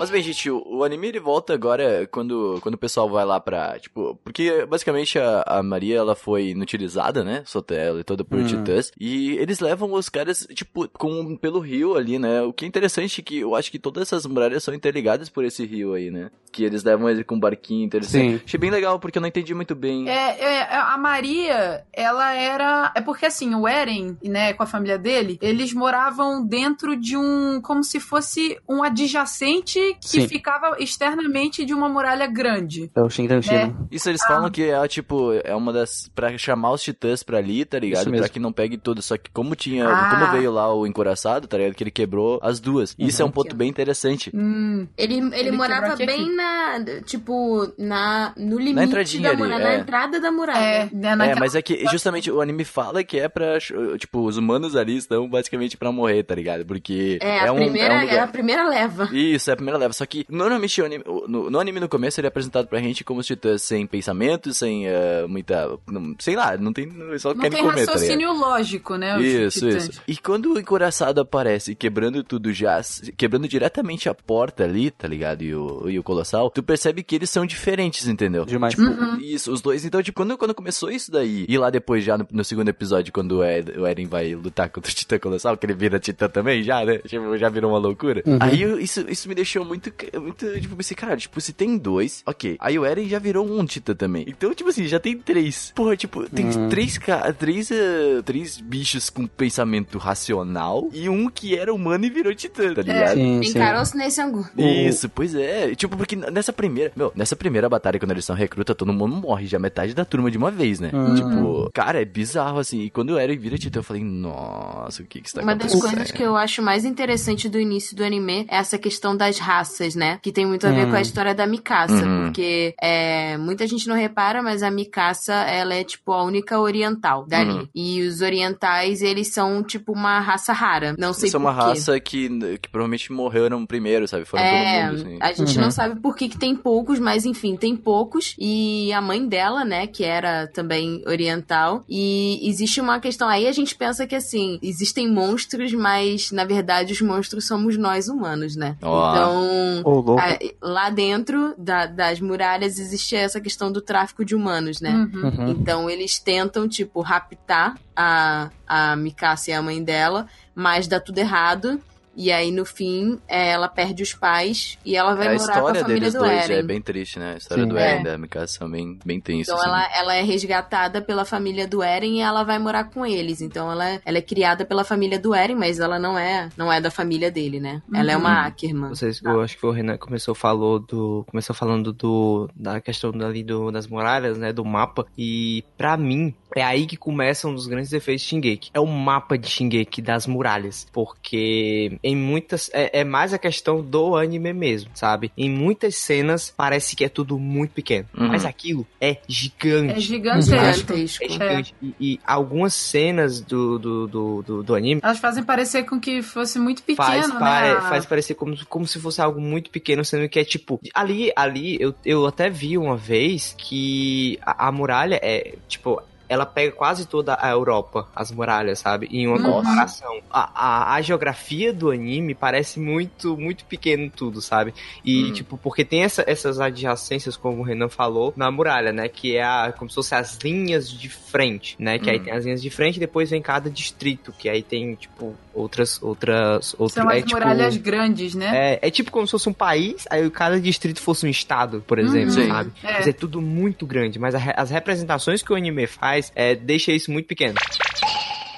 Mas 0.00 0.08
bem, 0.08 0.22
gente, 0.22 0.50
o, 0.50 0.62
o 0.66 0.82
anime 0.82 1.08
ele 1.08 1.20
volta 1.20 1.52
agora 1.52 2.08
quando, 2.10 2.58
quando 2.62 2.74
o 2.76 2.78
pessoal 2.78 3.06
vai 3.10 3.22
lá 3.22 3.38
pra. 3.38 3.78
Tipo, 3.78 4.18
porque 4.24 4.64
basicamente 4.64 5.18
a, 5.18 5.44
a 5.46 5.62
Maria 5.62 5.98
ela 5.98 6.14
foi 6.16 6.48
inutilizada, 6.48 7.22
né? 7.22 7.42
Sotela 7.44 8.00
e 8.00 8.04
toda 8.04 8.24
por 8.24 8.38
Hum. 8.38 8.46
titãs. 8.46 8.90
E 8.98 9.32
eles 9.36 9.60
levam 9.60 9.92
os 9.92 10.08
caras, 10.08 10.46
tipo, 10.54 10.88
com, 10.88 11.36
pelo 11.36 11.60
rio 11.60 11.96
ali, 11.96 12.18
né? 12.18 12.40
O 12.40 12.50
que 12.50 12.64
é 12.64 12.68
interessante 12.68 13.20
é 13.20 13.24
que 13.24 13.40
eu 13.40 13.54
acho 13.54 13.70
que 13.70 13.78
todas 13.78 14.04
essas 14.04 14.24
muralhas 14.24 14.64
são 14.64 14.72
interligadas 14.72 15.28
por 15.28 15.44
esse 15.44 15.66
rio 15.66 15.92
aí, 15.92 16.10
né? 16.10 16.30
Que 16.50 16.64
eles 16.64 16.82
levam 16.82 17.08
ele 17.10 17.22
com 17.22 17.34
um 17.34 17.40
barquinho 17.40 17.84
interessante. 17.84 18.38
Sim. 18.38 18.42
Achei 18.44 18.58
bem 18.58 18.70
legal 18.70 18.98
porque 18.98 19.18
eu 19.18 19.20
não 19.20 19.28
entendi 19.28 19.54
muito 19.54 19.74
bem. 19.74 20.08
É, 20.08 20.40
é, 20.40 20.74
a 20.76 20.96
Maria, 20.96 21.84
ela 21.92 22.32
era. 22.32 22.90
É 22.96 23.02
porque 23.02 23.26
assim, 23.26 23.54
o 23.54 23.68
Eren, 23.68 24.16
né, 24.24 24.54
com 24.54 24.62
a 24.62 24.66
família 24.66 24.96
dele, 24.98 25.38
eles 25.42 25.74
moravam 25.74 26.42
dentro 26.42 26.96
de 26.96 27.18
um. 27.18 27.60
Como 27.60 27.84
se 27.84 28.00
fosse 28.00 28.58
um 28.66 28.82
adjacente 28.82 29.89
Que 29.94 30.08
Sim. 30.22 30.28
ficava 30.28 30.76
externamente 30.78 31.64
de 31.64 31.72
uma 31.74 31.88
muralha 31.88 32.26
grande. 32.26 32.90
É 32.94 33.00
o 33.00 33.08
Shinran 33.08 33.40
É. 33.50 33.72
Isso 33.90 34.08
eles 34.08 34.22
falam 34.24 34.50
que 34.50 34.62
é, 34.64 34.88
tipo, 34.88 35.32
é 35.44 35.54
uma 35.54 35.72
das. 35.72 36.08
Pra 36.14 36.36
chamar 36.38 36.72
os 36.72 36.82
titãs 36.82 37.22
pra 37.22 37.38
ali, 37.38 37.64
tá 37.64 37.78
ligado? 37.78 38.02
Isso 38.02 38.10
mesmo. 38.10 38.24
Pra 38.24 38.32
que 38.32 38.38
não 38.40 38.52
pegue 38.52 38.76
tudo. 38.76 39.00
Só 39.02 39.16
que 39.16 39.30
como 39.30 39.54
tinha. 39.54 39.88
Ah. 39.88 40.10
Como 40.10 40.32
veio 40.32 40.50
lá 40.52 40.72
o 40.72 40.86
encoraçado, 40.86 41.46
tá 41.48 41.56
ligado? 41.56 41.74
Que 41.74 41.82
ele 41.84 41.90
quebrou 41.90 42.38
as 42.42 42.60
duas. 42.60 42.94
E 42.98 43.06
Isso 43.08 43.22
é 43.22 43.24
um 43.24 43.30
ponto 43.30 43.54
bem 43.56 43.68
interessante. 43.68 44.30
Hum, 44.34 44.86
Ele, 44.96 45.14
ele, 45.18 45.34
Ele 45.34 45.50
morava 45.52 45.96
quebrou 45.96 46.14
aqui, 46.14 46.24
bem 46.24 46.36
na. 46.36 47.00
Tipo, 47.04 47.72
na, 47.78 48.32
no 48.36 48.58
limite 48.58 48.86
entradinha 48.86 49.22
da 49.22 49.28
ali, 49.30 49.38
muralha. 49.42 49.62
é. 49.62 49.76
Na 49.76 49.82
entrada 49.82 50.20
da 50.20 50.30
muralha. 50.30 50.58
é, 50.58 50.88
né, 50.92 51.30
É, 51.30 51.34
mas 51.34 51.54
é 51.54 51.62
que 51.62 51.84
justamente 51.90 52.30
o 52.30 52.40
anime 52.40 52.64
fala 52.64 53.02
que 53.02 53.18
é 53.18 53.28
pra. 53.28 53.58
Tipo, 53.98 54.20
os 54.26 54.36
humanos 54.36 54.76
ali 54.76 54.96
estão 54.96 55.28
basicamente 55.28 55.76
pra 55.76 55.90
morrer, 55.92 56.22
tá 56.22 56.34
ligado? 56.34 56.64
Porque. 56.64 57.18
É, 57.20 57.46
a, 57.46 57.52
um, 57.52 57.56
primeira, 57.56 57.94
é 57.94 57.96
um 57.96 58.00
é 58.00 58.04
lugar- 58.04 58.24
a 58.24 58.28
primeira 58.28 58.68
leva. 58.68 59.08
Isso, 59.12 59.50
é 59.50 59.52
a 59.52 59.56
primeira 59.56 59.78
leva. 59.80 59.92
Só 59.92 60.06
que 60.06 60.24
normalmente 60.28 60.80
o 60.80 60.84
anime, 60.84 61.04
no, 61.26 61.50
no 61.50 61.58
anime 61.60 61.80
no 61.80 61.88
começo 61.88 62.20
ele 62.20 62.26
é 62.26 62.28
apresentado 62.28 62.66
pra 62.68 62.78
gente 62.80 63.02
como 63.04 63.20
os 63.20 63.26
titãs 63.26 63.62
sem 63.62 63.86
pensamentos, 63.86 64.56
sem 64.58 64.86
eh, 64.86 65.26
muita. 65.28 65.78
Não, 65.86 66.14
sei 66.18 66.36
lá, 66.36 66.56
não 66.56 66.72
tem. 66.72 66.88
Só 67.18 67.30
não 67.34 67.40
querem 67.40 67.58
tem 67.58 67.66
comer, 67.68 67.86
tá 67.86 67.92
raciocínio 67.92 68.32
lógico, 68.32 68.96
né? 68.96 69.16
os 69.18 69.24
Isso, 69.24 69.60
titãs. 69.66 69.88
isso. 69.88 70.02
E 70.06 70.16
quando 70.16 70.54
o 70.54 70.58
encoraçado 70.60 71.20
aparece 71.20 71.74
quebrando 71.74 72.22
tudo 72.22 72.52
já, 72.52 72.80
quebrando 73.16 73.48
diretamente 73.48 74.08
a 74.08 74.14
porta 74.14 74.64
ali, 74.64 74.90
tá 74.90 75.08
ligado? 75.08 75.42
E 75.42 75.54
o, 75.54 75.88
e 75.88 75.98
o 75.98 76.02
Colossal, 76.02 76.50
tu 76.50 76.62
percebe 76.62 77.02
que 77.02 77.14
eles 77.14 77.30
são 77.30 77.44
diferentes, 77.46 78.06
entendeu? 78.06 78.44
Demais. 78.44 78.74
Tipo, 78.74 78.90
Uhum. 78.90 79.18
isso, 79.20 79.52
os 79.52 79.60
dois. 79.60 79.84
Então, 79.84 80.02
tipo, 80.02 80.16
quando, 80.20 80.36
quando 80.36 80.54
começou 80.54 80.90
isso 80.90 81.10
daí, 81.10 81.44
e 81.48 81.56
lá 81.56 81.70
depois, 81.70 82.04
já 82.04 82.18
no, 82.18 82.26
no 82.30 82.44
segundo 82.44 82.68
episódio, 82.68 83.12
quando 83.12 83.38
o, 83.38 83.44
Ed- 83.44 83.78
o 83.78 83.86
Eren 83.86 84.06
vai 84.06 84.34
lutar 84.34 84.68
contra 84.68 84.90
o 84.90 84.94
Titã 84.94 85.18
Colossal, 85.18 85.56
que 85.56 85.64
ele 85.66 85.74
vira 85.74 85.98
Titã 85.98 86.28
também, 86.28 86.62
já, 86.62 86.84
né? 86.84 86.98
Tipo, 86.98 87.36
já 87.38 87.48
virou 87.48 87.70
uma 87.70 87.78
loucura. 87.78 88.22
Uhum. 88.26 88.38
Aí 88.40 88.62
isso, 88.82 89.04
isso 89.08 89.28
me 89.28 89.34
deixou 89.34 89.59
muito, 89.64 89.92
muito, 90.20 90.60
tipo, 90.60 90.76
pensei, 90.76 90.96
cara, 90.96 91.16
tipo, 91.16 91.40
se 91.40 91.52
tem 91.52 91.76
dois, 91.78 92.22
ok. 92.26 92.56
Aí 92.60 92.78
o 92.78 92.84
Eren 92.84 93.08
já 93.08 93.18
virou 93.18 93.46
um 93.46 93.64
Titã 93.64 93.94
também. 93.94 94.24
Então, 94.28 94.54
tipo 94.54 94.68
assim, 94.70 94.86
já 94.86 94.98
tem 95.00 95.16
três. 95.16 95.72
Porra, 95.74 95.96
tipo, 95.96 96.28
tem 96.28 96.46
Uhum. 96.46 96.68
três, 96.68 96.98
três, 97.38 97.70
eh, 97.70 98.22
três 98.24 98.60
bichos 98.60 99.08
com 99.10 99.26
pensamento 99.26 99.98
racional 99.98 100.88
e 100.92 101.08
um 101.08 101.28
que 101.28 101.56
era 101.56 101.72
humano 101.72 102.04
e 102.04 102.10
virou 102.10 102.34
Titã, 102.34 102.74
tá 102.74 102.82
ligado? 102.82 103.14
Sim, 103.14 103.40
sim. 103.42 103.50
Encarou-se 103.50 103.96
nesse 103.96 104.20
angu. 104.20 104.46
Isso, 104.56 105.08
pois 105.08 105.34
é. 105.34 105.74
Tipo, 105.74 105.96
porque 105.96 106.16
nessa 106.16 106.52
primeira. 106.52 106.92
Meu, 106.96 107.12
nessa 107.14 107.36
primeira 107.36 107.68
batalha, 107.68 107.98
quando 107.98 108.10
eles 108.12 108.24
são 108.24 108.34
recruta, 108.36 108.74
todo 108.74 108.92
mundo 108.92 109.14
morre. 109.16 109.46
Já 109.46 109.58
metade 109.58 109.94
da 109.94 110.04
turma 110.04 110.30
de 110.30 110.38
uma 110.38 110.50
vez, 110.50 110.80
né? 110.80 110.90
Uhum. 110.92 111.14
Tipo, 111.14 111.70
cara, 111.72 112.00
é 112.00 112.04
bizarro 112.04 112.58
assim. 112.58 112.82
E 112.82 112.90
quando 112.90 113.10
o 113.10 113.18
Eren 113.18 113.36
vira 113.38 113.56
Titã, 113.58 113.80
eu 113.80 113.84
falei, 113.84 114.02
nossa, 114.04 115.02
o 115.02 115.06
que 115.06 115.20
que 115.20 115.28
está 115.28 115.42
Uma 115.42 115.54
das 115.54 115.72
acontecendo? 115.72 115.96
coisas 115.96 116.10
que 116.12 116.22
eu 116.22 116.36
acho 116.36 116.62
mais 116.62 116.84
interessante 116.84 117.48
do 117.48 117.58
início 117.58 117.96
do 117.96 118.04
anime 118.04 118.46
é 118.48 118.56
essa 118.56 118.78
questão 118.78 119.16
das 119.16 119.38
raças, 119.50 119.94
né? 119.96 120.18
Que 120.22 120.30
tem 120.32 120.46
muito 120.46 120.66
a 120.66 120.70
ver 120.70 120.86
Hum. 120.86 120.90
com 120.90 120.96
a 120.96 121.00
história 121.00 121.34
da 121.34 121.46
Mikasa. 121.46 122.04
Uhum. 122.06 122.24
Porque 122.26 122.74
é, 122.80 123.36
muita 123.36 123.66
gente 123.66 123.88
não 123.88 123.96
repara, 123.96 124.42
mas 124.42 124.62
a 124.62 124.70
Mikasa, 124.70 125.34
ela 125.34 125.74
é 125.74 125.82
tipo 125.82 126.12
a 126.12 126.22
única 126.22 126.58
oriental 126.60 127.26
dali. 127.26 127.50
Uhum. 127.50 127.68
E 127.74 128.02
os 128.02 128.20
orientais, 128.20 129.02
eles 129.02 129.32
são 129.32 129.62
tipo 129.62 129.92
uma 129.92 130.20
raça 130.20 130.52
rara. 130.52 130.94
Não 130.98 131.12
sei 131.12 131.26
Isso 131.28 131.36
é 131.36 131.40
uma 131.40 131.52
quê. 131.54 131.60
raça 131.60 131.98
que, 132.00 132.28
que 132.58 132.68
provavelmente 132.68 133.12
morreram 133.12 133.66
primeiro, 133.66 134.06
sabe? 134.06 134.24
Foram 134.24 134.44
É, 134.44 134.82
pelo 134.86 134.92
mundo, 134.98 135.06
assim. 135.06 135.18
a 135.20 135.32
gente 135.32 135.56
Uhum. 135.56 135.62
não 135.64 135.70
sabe 135.70 136.00
por 136.00 136.14
que, 136.16 136.28
que 136.28 136.38
tem 136.38 136.54
poucos, 136.54 136.98
mas 137.00 137.24
enfim, 137.26 137.56
tem 137.56 137.74
poucos. 137.76 138.34
E 138.38 138.92
a 138.92 139.00
mãe 139.00 139.26
dela, 139.26 139.64
né, 139.64 139.86
que 139.86 140.04
era 140.04 140.46
também 140.48 141.02
oriental. 141.06 141.82
E 141.88 142.38
existe 142.48 142.80
uma 142.80 143.00
questão 143.00 143.28
aí, 143.28 143.46
a 143.48 143.52
gente 143.52 143.74
pensa 143.74 144.06
que 144.06 144.14
assim, 144.14 144.58
existem 144.62 145.10
monstros, 145.10 145.72
mas 145.72 146.30
na 146.30 146.44
verdade 146.44 146.92
os 146.92 147.00
monstros 147.00 147.46
somos 147.46 147.76
nós 147.76 148.08
humanos, 148.08 148.54
né? 148.56 148.76
Ó. 148.82 149.10
Então. 149.10 149.39
Ô, 149.84 150.00
louco. 150.00 150.18
a- 150.18 150.38
lá 150.62 150.90
dentro 150.90 151.54
da- 151.58 151.86
das 151.86 152.20
muralhas 152.20 152.78
existe 152.78 153.14
essa 153.16 153.40
questão 153.40 153.70
do 153.72 153.80
tráfico 153.80 154.24
de 154.24 154.34
humanos, 154.34 154.80
né? 154.80 154.90
Uhum. 154.90 155.22
Uhum. 155.28 155.48
Então 155.50 155.90
eles 155.90 156.18
tentam, 156.18 156.68
tipo, 156.68 157.00
raptar 157.00 157.76
a, 157.96 158.50
a 158.66 158.96
Mikasa 158.96 159.50
e 159.50 159.54
a 159.54 159.62
mãe 159.62 159.82
dela, 159.82 160.26
mas 160.54 160.86
dá 160.86 160.98
tudo 161.00 161.18
errado. 161.18 161.80
E 162.16 162.30
aí, 162.32 162.50
no 162.50 162.64
fim, 162.64 163.18
é, 163.28 163.50
ela 163.52 163.68
perde 163.68 164.02
os 164.02 164.12
pais 164.12 164.76
e 164.84 164.96
ela 164.96 165.14
vai 165.14 165.28
É, 165.28 165.38
morar 165.38 165.38
com 165.38 165.50
a 165.52 165.54
história 165.54 165.80
família 165.82 166.00
deles 166.00 166.12
do 166.14 166.18
dois 166.18 166.44
Eren. 166.44 166.56
é 166.58 166.62
bem 166.62 166.82
triste, 166.82 167.18
né? 167.18 167.34
A 167.34 167.36
história 167.36 167.62
Sim. 167.64 167.68
do 167.70 167.78
É. 167.78 167.90
Eren 167.92 168.00
e 168.00 168.04
da 168.04 168.18
Mikasa 168.18 168.46
são 168.48 168.70
bem, 168.70 168.98
bem 169.04 169.20
tensos. 169.20 169.48
Então 169.48 169.56
assim. 169.58 169.68
ela, 169.68 169.88
ela 169.96 170.14
é 170.16 170.22
resgatada 170.22 171.00
pela 171.00 171.24
família 171.24 171.68
do 171.68 171.82
Eren 171.82 172.16
e 172.18 172.20
ela 172.20 172.42
vai 172.42 172.58
morar 172.58 172.84
com 172.84 173.06
eles. 173.06 173.40
Então 173.40 173.70
ela, 173.70 174.00
ela 174.04 174.18
é 174.18 174.22
criada 174.22 174.64
pela 174.64 174.82
família 174.84 175.18
do 175.20 175.34
Eren, 175.34 175.54
mas 175.54 175.78
ela 175.78 175.98
não 175.98 176.18
é, 176.18 176.48
não 176.56 176.72
é 176.72 176.80
da 176.80 176.90
família 176.90 177.30
dele, 177.30 177.60
né? 177.60 177.80
Ela 177.94 178.12
é 178.12 178.16
Uhum. 178.16 178.20
uma 178.22 178.46
Ackerman. 178.46 178.88
Vocês, 178.90 179.20
eu 179.22 179.40
acho 179.40 179.56
que 179.56 179.64
o 179.64 179.70
Renan 179.70 179.96
começou 179.96 180.34
falou 180.34 180.80
do, 180.80 181.24
começou 181.30 181.54
falando 181.54 181.92
do 181.92 182.50
da 182.56 182.80
questão 182.80 183.12
ali 183.24 183.44
do, 183.44 183.70
das 183.70 183.86
muralhas, 183.86 184.36
né, 184.36 184.52
do 184.52 184.64
mapa. 184.64 185.06
E 185.16 185.64
pra 185.78 185.96
mim 185.96 186.34
é 186.56 186.62
aí 186.62 186.86
que 186.86 186.96
começam 186.96 187.50
um 187.50 187.54
dos 187.54 187.66
grandes 187.66 187.90
defeitos 187.90 188.22
de 188.22 188.28
Shingeki. 188.28 188.70
É 188.74 188.80
o 188.80 188.86
mapa 188.86 189.36
de 189.38 189.48
Shingeki 189.48 190.02
das 190.02 190.26
muralhas, 190.26 190.86
porque 190.92 191.98
em 192.02 192.16
muitas 192.16 192.70
é, 192.72 193.00
é 193.00 193.04
mais 193.04 193.32
a 193.32 193.38
questão 193.38 193.82
do 193.82 194.16
anime 194.16 194.52
mesmo, 194.52 194.90
sabe? 194.94 195.30
Em 195.36 195.50
muitas 195.50 195.96
cenas 195.96 196.52
parece 196.56 196.94
que 196.96 197.04
é 197.04 197.08
tudo 197.08 197.38
muito 197.38 197.72
pequeno, 197.72 198.06
Uhum. 198.16 198.28
mas 198.28 198.44
aquilo 198.44 198.86
é 199.00 199.18
gigante. 199.28 199.94
É 199.94 200.00
gigantesco. 200.00 200.50
Gigantesco. 200.96 201.24
É 201.24 201.28
gigante. 201.28 201.74
E, 201.82 201.94
e 202.00 202.20
algumas 202.26 202.74
cenas 202.74 203.40
do, 203.40 203.78
do, 203.78 204.06
do, 204.06 204.42
do, 204.42 204.62
do 204.62 204.74
anime 204.74 205.00
Elas 205.02 205.18
fazem 205.18 205.42
parecer 205.42 205.84
com 205.84 205.98
que 206.00 206.22
fosse 206.22 206.58
muito 206.58 206.82
pequeno, 206.82 207.06
faz, 207.06 207.28
né? 207.32 207.38
pare- 207.38 207.80
faz 207.82 208.06
parecer 208.06 208.34
como, 208.34 208.56
como 208.66 208.86
se 208.86 208.98
fosse 209.00 209.20
algo 209.20 209.40
muito 209.40 209.70
pequeno, 209.70 210.04
sendo 210.04 210.28
que 210.28 210.38
é 210.38 210.44
tipo. 210.44 210.80
Ali, 210.94 211.32
ali, 211.36 211.76
eu, 211.80 211.94
eu 212.04 212.26
até 212.26 212.48
vi 212.50 212.76
uma 212.76 212.96
vez 212.96 213.54
que 213.56 214.38
a, 214.42 214.68
a 214.68 214.72
muralha 214.72 215.18
é, 215.22 215.54
tipo. 215.68 216.00
Ela 216.30 216.46
pega 216.46 216.70
quase 216.70 217.06
toda 217.08 217.36
a 217.40 217.50
Europa, 217.50 218.06
as 218.14 218.30
muralhas, 218.30 218.78
sabe? 218.78 219.08
Em 219.10 219.26
uma 219.26 219.36
Nossa. 219.36 219.52
comparação. 219.68 220.20
A, 220.30 220.50
a, 220.54 220.94
a 220.94 221.02
geografia 221.02 221.72
do 221.72 221.90
anime 221.90 222.36
parece 222.36 222.78
muito, 222.78 223.36
muito 223.36 223.64
pequeno 223.64 224.08
tudo, 224.14 224.40
sabe? 224.40 224.72
E, 225.04 225.24
Hum. 225.24 225.32
tipo, 225.32 225.58
porque 225.58 225.84
tem 225.84 226.04
essa- 226.04 226.22
essas 226.26 226.60
adjacências, 226.60 227.36
como 227.36 227.58
o 227.60 227.64
Renan 227.64 227.88
falou, 227.88 228.32
na 228.36 228.48
muralha, 228.48 228.92
né? 228.92 229.08
Que 229.08 229.36
é 229.36 229.42
a, 229.42 229.74
como 229.76 229.90
se 229.90 229.96
fossem 229.96 230.16
as 230.16 230.38
linhas 230.38 230.88
de 230.88 231.08
frente, 231.08 231.74
né? 231.80 231.98
Que 231.98 232.08
aí 232.08 232.18
Hum. 232.18 232.22
tem 232.22 232.32
as 232.32 232.44
linhas 232.44 232.62
de 232.62 232.70
frente 232.70 232.96
e 232.98 233.00
depois 233.00 233.28
vem 233.28 233.42
cada 233.42 233.68
distrito, 233.68 234.32
que 234.38 234.48
aí 234.48 234.62
tem, 234.62 234.94
tipo, 234.94 235.34
outras, 235.54 236.00
outras, 236.02 236.74
outros... 236.78 236.92
São 236.92 237.08
as 237.08 237.16
é, 237.16 237.22
tipo, 237.22 237.34
muralhas 237.34 237.76
grandes, 237.76 238.34
né? 238.34 238.74
é, 238.74 238.78
é 238.82 238.90
tipo 238.90 239.10
como 239.10 239.26
se 239.26 239.32
fosse 239.32 239.48
um 239.48 239.52
país, 239.52 240.04
aí 240.10 240.28
cada 240.30 240.60
distrito 240.60 241.00
fosse 241.00 241.26
um 241.26 241.28
estado, 241.28 241.82
por 241.86 241.98
exemplo, 241.98 242.30
Sim. 242.30 242.48
sabe? 242.48 242.72
É. 242.82 242.92
Mas 242.92 243.08
é 243.08 243.12
tudo 243.12 243.40
muito 243.40 243.86
grande, 243.86 244.18
mas 244.18 244.34
a 244.34 244.40
as 244.56 244.70
representações 244.70 245.42
que 245.42 245.52
o 245.52 245.56
anime 245.56 245.86
faz 245.86 246.32
é, 246.34 246.54
deixa 246.54 246.92
isso 246.92 247.10
muito 247.10 247.26
pequeno. 247.26 247.54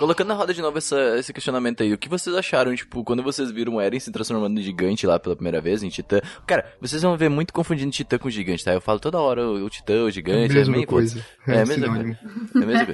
Colocando 0.02 0.26
na 0.26 0.34
roda 0.34 0.52
de 0.52 0.60
novo 0.60 0.76
essa, 0.78 1.16
esse 1.16 1.32
questionamento 1.32 1.80
aí, 1.80 1.92
o 1.92 1.96
que 1.96 2.08
vocês 2.08 2.34
acharam, 2.34 2.74
tipo, 2.74 3.04
quando 3.04 3.22
vocês 3.22 3.52
viram 3.52 3.76
o 3.76 3.80
Eren 3.80 4.00
se 4.00 4.10
transformando 4.10 4.58
em 4.58 4.62
gigante 4.64 5.06
lá 5.06 5.16
pela 5.16 5.36
primeira 5.36 5.60
vez, 5.60 5.80
em 5.84 5.88
Titã? 5.90 6.20
Cara, 6.44 6.74
vocês 6.80 7.00
vão 7.02 7.16
ver 7.16 7.28
muito 7.28 7.52
confundindo 7.52 7.92
Titã 7.92 8.18
com 8.18 8.28
gigante, 8.28 8.64
tá? 8.64 8.72
Eu 8.72 8.80
falo 8.80 8.98
toda 8.98 9.20
hora 9.20 9.46
o, 9.46 9.64
o 9.64 9.70
Titã, 9.70 10.02
o 10.02 10.10
gigante, 10.10 10.58
é, 10.58 10.64
meio 10.64 10.88
coisa. 10.88 11.24
É, 11.46 11.62
a 11.62 11.64
mesma 11.64 11.86
coisa. 11.86 12.18
É 12.52 12.58
mesmo? 12.66 12.86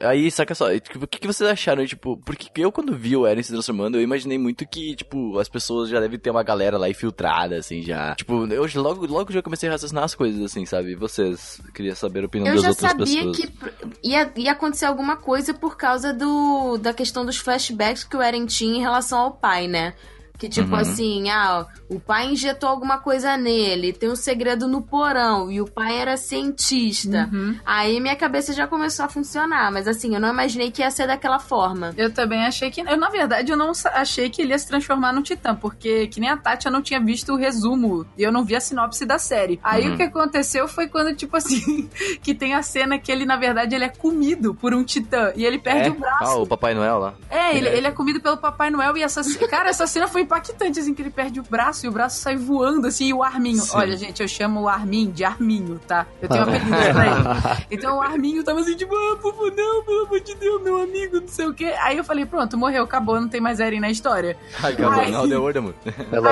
Aí, 0.00 0.30
saca 0.30 0.54
só, 0.54 0.72
tipo, 0.78 1.04
o 1.04 1.06
que, 1.06 1.18
que 1.18 1.26
vocês 1.26 1.50
acharam, 1.50 1.84
tipo, 1.84 2.16
porque 2.24 2.48
eu 2.62 2.72
quando 2.72 2.96
vi 2.96 3.14
o 3.14 3.26
Eren 3.26 3.42
se 3.42 3.52
transformando, 3.52 3.98
eu 3.98 4.02
imaginei 4.02 4.38
muito 4.38 4.66
que, 4.66 4.96
tipo, 4.96 5.38
as 5.38 5.50
pessoas 5.50 5.90
já 5.90 6.00
devem 6.00 6.18
ter 6.18 6.30
uma 6.30 6.42
galera 6.42 6.78
lá 6.78 6.88
infiltrada, 6.88 7.56
assim, 7.56 7.82
já. 7.82 8.14
Tipo, 8.14 8.46
eu 8.46 8.66
logo, 8.76 9.04
logo 9.04 9.30
já 9.30 9.42
comecei 9.42 9.68
a 9.68 9.72
raciocinar 9.72 10.04
as 10.04 10.14
coisas, 10.14 10.42
assim, 10.42 10.64
sabe? 10.64 10.92
E 10.92 10.94
vocês, 10.94 11.60
queria 11.74 11.94
saber 11.94 12.22
a 12.22 12.26
opinião 12.26 12.54
Eu 12.54 12.62
das 12.62 12.62
já 12.62 12.68
outras 12.70 12.90
sabia 12.90 13.24
pessoas. 13.26 13.36
que 13.36 14.08
ia, 14.08 14.32
ia 14.34 14.52
acontecer 14.52 14.86
alguma 14.86 15.18
coisa 15.18 15.52
por 15.52 15.76
causa 15.76 16.10
do, 16.10 16.53
da 16.78 16.92
questão 16.92 17.24
dos 17.24 17.36
flashbacks 17.36 18.04
que 18.04 18.16
o 18.16 18.22
Eren 18.22 18.46
tinha 18.46 18.78
em 18.78 18.80
relação 18.80 19.18
ao 19.18 19.32
pai, 19.32 19.66
né? 19.66 19.94
Que 20.36 20.48
tipo 20.48 20.70
Uhum. 20.74 20.80
assim, 20.80 21.30
ah, 21.30 21.64
o 21.88 22.00
pai 22.00 22.26
injetou 22.26 22.68
alguma 22.68 22.98
coisa 22.98 23.36
nele, 23.36 23.92
tem 23.92 24.10
um 24.10 24.16
segredo 24.16 24.66
no 24.66 24.82
porão, 24.82 25.48
e 25.50 25.60
o 25.60 25.64
pai 25.64 25.96
era 25.96 26.16
cientista. 26.16 27.30
Uhum. 27.32 27.56
Aí 27.64 28.00
minha 28.00 28.16
cabeça 28.16 28.52
já 28.52 28.66
começou 28.66 29.04
a 29.04 29.08
funcionar, 29.08 29.70
mas 29.72 29.86
assim, 29.86 30.12
eu 30.14 30.20
não 30.20 30.28
imaginei 30.30 30.70
que 30.70 30.82
ia 30.82 30.90
ser 30.90 31.06
daquela 31.06 31.38
forma. 31.38 31.94
Eu 31.96 32.12
também 32.12 32.44
achei 32.44 32.70
que. 32.70 32.80
Eu, 32.80 32.96
na 32.96 33.08
verdade, 33.10 33.52
eu 33.52 33.56
não 33.56 33.70
achei 33.92 34.28
que 34.28 34.42
ele 34.42 34.50
ia 34.50 34.58
se 34.58 34.66
transformar 34.66 35.12
num 35.12 35.22
titã, 35.22 35.54
porque 35.54 36.06
que 36.08 36.18
nem 36.20 36.28
a 36.30 36.36
Tati, 36.36 36.66
eu 36.66 36.72
não 36.72 36.82
tinha 36.82 37.00
visto 37.00 37.32
o 37.32 37.36
resumo 37.36 38.04
e 38.18 38.22
eu 38.22 38.32
não 38.32 38.44
vi 38.44 38.56
a 38.56 38.60
sinopse 38.60 39.06
da 39.06 39.18
série. 39.18 39.60
Aí 39.62 39.86
Uhum. 39.86 39.94
o 39.94 39.96
que 39.96 40.02
aconteceu 40.02 40.66
foi 40.66 40.88
quando, 40.88 41.14
tipo 41.14 41.36
assim, 41.36 41.88
que 42.22 42.34
tem 42.34 42.54
a 42.54 42.62
cena 42.62 42.98
que 42.98 43.10
ele, 43.12 43.24
na 43.24 43.36
verdade, 43.36 43.74
ele 43.74 43.84
é 43.84 43.88
comido 43.88 44.54
por 44.54 44.74
um 44.74 44.82
titã 44.84 45.32
e 45.36 45.44
ele 45.44 45.58
perde 45.58 45.88
É? 45.88 45.92
o 45.92 45.94
braço. 45.94 46.24
Ah, 46.24 46.36
o 46.38 46.46
Papai 46.46 46.74
Noel 46.74 46.98
lá. 46.98 47.14
É, 47.30 47.56
ele, 47.56 47.68
ele 47.68 47.86
é 47.86 47.90
comido 47.92 48.20
pelo 48.20 48.36
Papai 48.36 48.70
Noel 48.70 48.96
e 48.96 49.02
essa. 49.02 49.22
Cara, 49.48 49.70
essa 49.70 49.86
cena 49.86 50.08
foi 50.08 50.23
impactante, 50.24 50.80
assim, 50.80 50.92
que 50.94 51.02
ele 51.02 51.10
perde 51.10 51.40
o 51.40 51.42
braço 51.42 51.86
e 51.86 51.88
o 51.88 51.92
braço 51.92 52.20
sai 52.20 52.36
voando, 52.36 52.86
assim, 52.86 53.08
e 53.08 53.14
o 53.14 53.22
Arminho. 53.22 53.58
Sim. 53.62 53.76
Olha, 53.76 53.96
gente, 53.96 54.20
eu 54.22 54.28
chamo 54.28 54.62
o 54.62 54.68
Armin 54.68 55.10
de 55.10 55.24
Arminho, 55.24 55.80
tá? 55.86 56.06
Eu 56.20 56.28
tenho 56.28 56.40
um 56.44 56.48
apelido 56.48 56.70
pra 56.70 57.06
ele. 57.06 57.64
Então 57.70 57.96
o 57.98 58.00
Arminho 58.00 58.42
tava 58.44 58.60
assim, 58.60 58.76
tipo, 58.76 58.94
ah, 58.94 59.18
Fufu, 59.20 59.44
não, 59.50 59.84
pelo 59.84 60.06
amor 60.06 60.20
de 60.20 60.34
Deus, 60.36 60.62
meu 60.62 60.82
amigo, 60.82 61.20
não 61.20 61.28
sei 61.28 61.46
o 61.46 61.54
quê. 61.54 61.74
Aí 61.80 61.96
eu 61.96 62.04
falei, 62.04 62.24
pronto, 62.26 62.56
morreu, 62.58 62.84
acabou, 62.84 63.20
não 63.20 63.28
tem 63.28 63.40
mais 63.40 63.60
Eren 63.60 63.80
na 63.80 63.90
história. 63.90 64.36
Ai, 64.62 64.72
acabou. 64.72 65.00
Ai. 65.00 65.10
Não, 65.10 65.28
deu 65.28 65.42
order, 65.42 65.62
mano. 65.62 65.74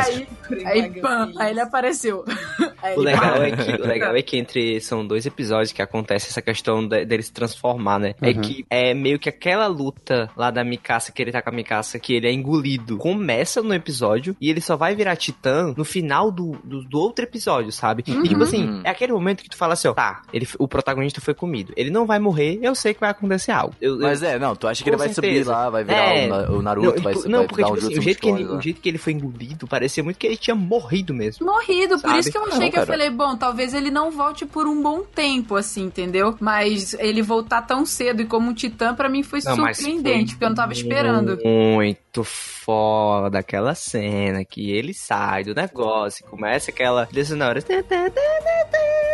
Aí, 0.05 0.27
aí, 0.65 1.01
pam, 1.01 1.33
aí 1.39 1.51
ele 1.51 1.61
apareceu. 1.61 2.25
Aí 2.83 2.97
O 2.97 3.01
legal, 3.01 3.35
pam. 3.35 3.45
é 3.45 3.51
que, 3.57 3.73
o 3.83 3.87
legal 3.87 4.17
é 4.17 4.23
que 4.23 4.37
entre. 4.37 4.81
São 4.81 5.07
dois 5.07 5.25
episódios 5.25 5.71
que 5.73 5.81
acontece 5.81 6.29
essa 6.31 6.43
questão 6.43 6.87
de- 6.87 7.05
dele 7.05 7.23
se 7.23 7.33
transformar, 7.33 7.99
né? 8.01 8.15
É 8.21 8.31
Uhum. 8.31 8.41
que 8.41 8.67
é 8.69 8.93
meio 8.95 9.19
que 9.19 9.29
aquela 9.29 9.67
luta 9.69 10.29
lá 10.37 10.51
da 10.51 10.65
Mikasa, 10.65 11.13
que 11.13 11.23
ele 11.23 11.31
tá 11.31 11.41
com 11.41 11.51
a 11.51 11.53
Mikasa, 11.53 11.99
que 11.99 12.15
ele 12.15 12.27
é 12.27 12.33
engolido, 12.33 12.97
começa 12.99 13.63
no 13.63 13.73
episódio 13.83 14.37
e 14.41 14.49
ele 14.51 14.61
só 14.61 14.77
vai 14.77 14.95
virar 14.95 15.17
titã 15.17 15.75
no 15.77 15.85
final 15.85 16.31
do, 16.31 16.53
do, 16.65 16.83
do 16.85 16.99
outro 16.99 17.25
episódio, 17.25 17.71
sabe? 17.73 18.03
E 18.07 18.23
tipo 18.29 18.43
assim, 18.43 18.63
Uhum. 18.67 18.81
é 18.85 18.91
aquele 18.91 19.13
momento 19.13 19.43
que 19.43 19.49
tu 19.51 19.57
fala 19.57 19.73
assim, 19.75 19.89
ó, 19.89 19.93
tá, 19.95 20.23
ele, 20.33 20.47
o 20.59 20.69
protagonista 20.69 21.21
foi 21.21 21.35
comido. 21.35 21.73
Ele 21.77 21.91
não 21.91 22.07
vai 22.07 22.19
morrer, 22.19 22.59
eu 22.63 22.75
sei 22.75 22.95
que 22.95 23.01
vai 23.01 23.11
acontecer 23.11 23.51
algo. 23.53 23.75
Eu, 23.81 23.95
eu- 23.95 24.01
Mas 24.01 24.23
é, 24.23 24.39
não, 24.39 24.55
tu 24.55 24.67
acha 24.69 24.83
que 24.83 24.89
ele 24.91 24.97
vai 24.97 25.09
subir 25.09 25.29
certeza. 25.29 25.53
lá, 25.53 25.69
vai 25.71 25.85
virar 25.85 25.99
É. 26.17 26.29
o 26.49 26.59
o, 26.59 26.63
Naruto, 26.63 26.87
não, 26.97 27.03
vai, 27.03 27.13
tipo, 27.13 27.23
vai 27.23 27.33
não, 27.33 27.47
porque 27.47 27.63
tipo 27.65 27.75
um 27.75 27.79
assim, 27.79 27.99
o 27.99 28.03
jeito, 28.03 28.21
que 28.21 28.29
ele, 28.29 28.45
lá. 28.45 28.57
o 28.57 28.61
jeito 28.61 28.81
que 28.81 28.89
ele 28.89 28.99
foi 28.99 29.13
engolido 29.13 29.67
parecia 29.67 30.03
muito 30.05 30.17
que 30.17 30.27
ele 30.27 30.37
tinha 30.37 30.55
morrido 30.55 31.13
mesmo. 31.13 31.45
Morrido, 31.47 31.95
por 31.97 32.01
Sabe? 32.03 32.21
isso 32.21 32.31
que 32.31 32.39
eu 32.39 32.43
achei 32.45 32.53
Não, 32.59 32.61
que 32.71 32.77
eu 32.77 32.81
cara. 32.81 32.87
falei, 32.87 33.11
bom, 33.11 33.37
talvez 33.37 33.75
ele 33.75 33.91
não 33.91 34.11
volte 34.11 34.47
por 34.47 34.67
um 34.67 34.81
bom 34.83 35.03
tempo, 35.03 35.57
assim, 35.57 35.85
entendeu? 35.85 36.37
Mas 36.41 36.95
ele 36.95 37.23
voltar 37.23 37.63
tão 37.63 37.85
cedo 37.85 38.23
e 38.23 38.27
como 38.27 38.51
um 38.51 38.55
titã, 38.55 38.95
pra 38.95 39.09
mim 39.09 39.23
foi 39.23 39.41
Não, 39.45 39.57
surpreendente, 39.57 40.27
foi 40.27 40.27
porque 40.35 40.45
eu 40.45 40.49
não 40.51 40.57
tava 40.57 40.73
esperando. 40.73 41.39
Muito 41.45 42.23
foda 42.25 43.39
aquela 43.39 43.72
cena 43.75 44.45
que 44.45 44.71
ele 44.71 44.93
sai 44.95 45.45
do 45.45 45.55
negócio 45.55 46.25
e 46.25 46.29
começa 46.29 46.71
aquela 46.71 47.01
hora. 47.03 47.09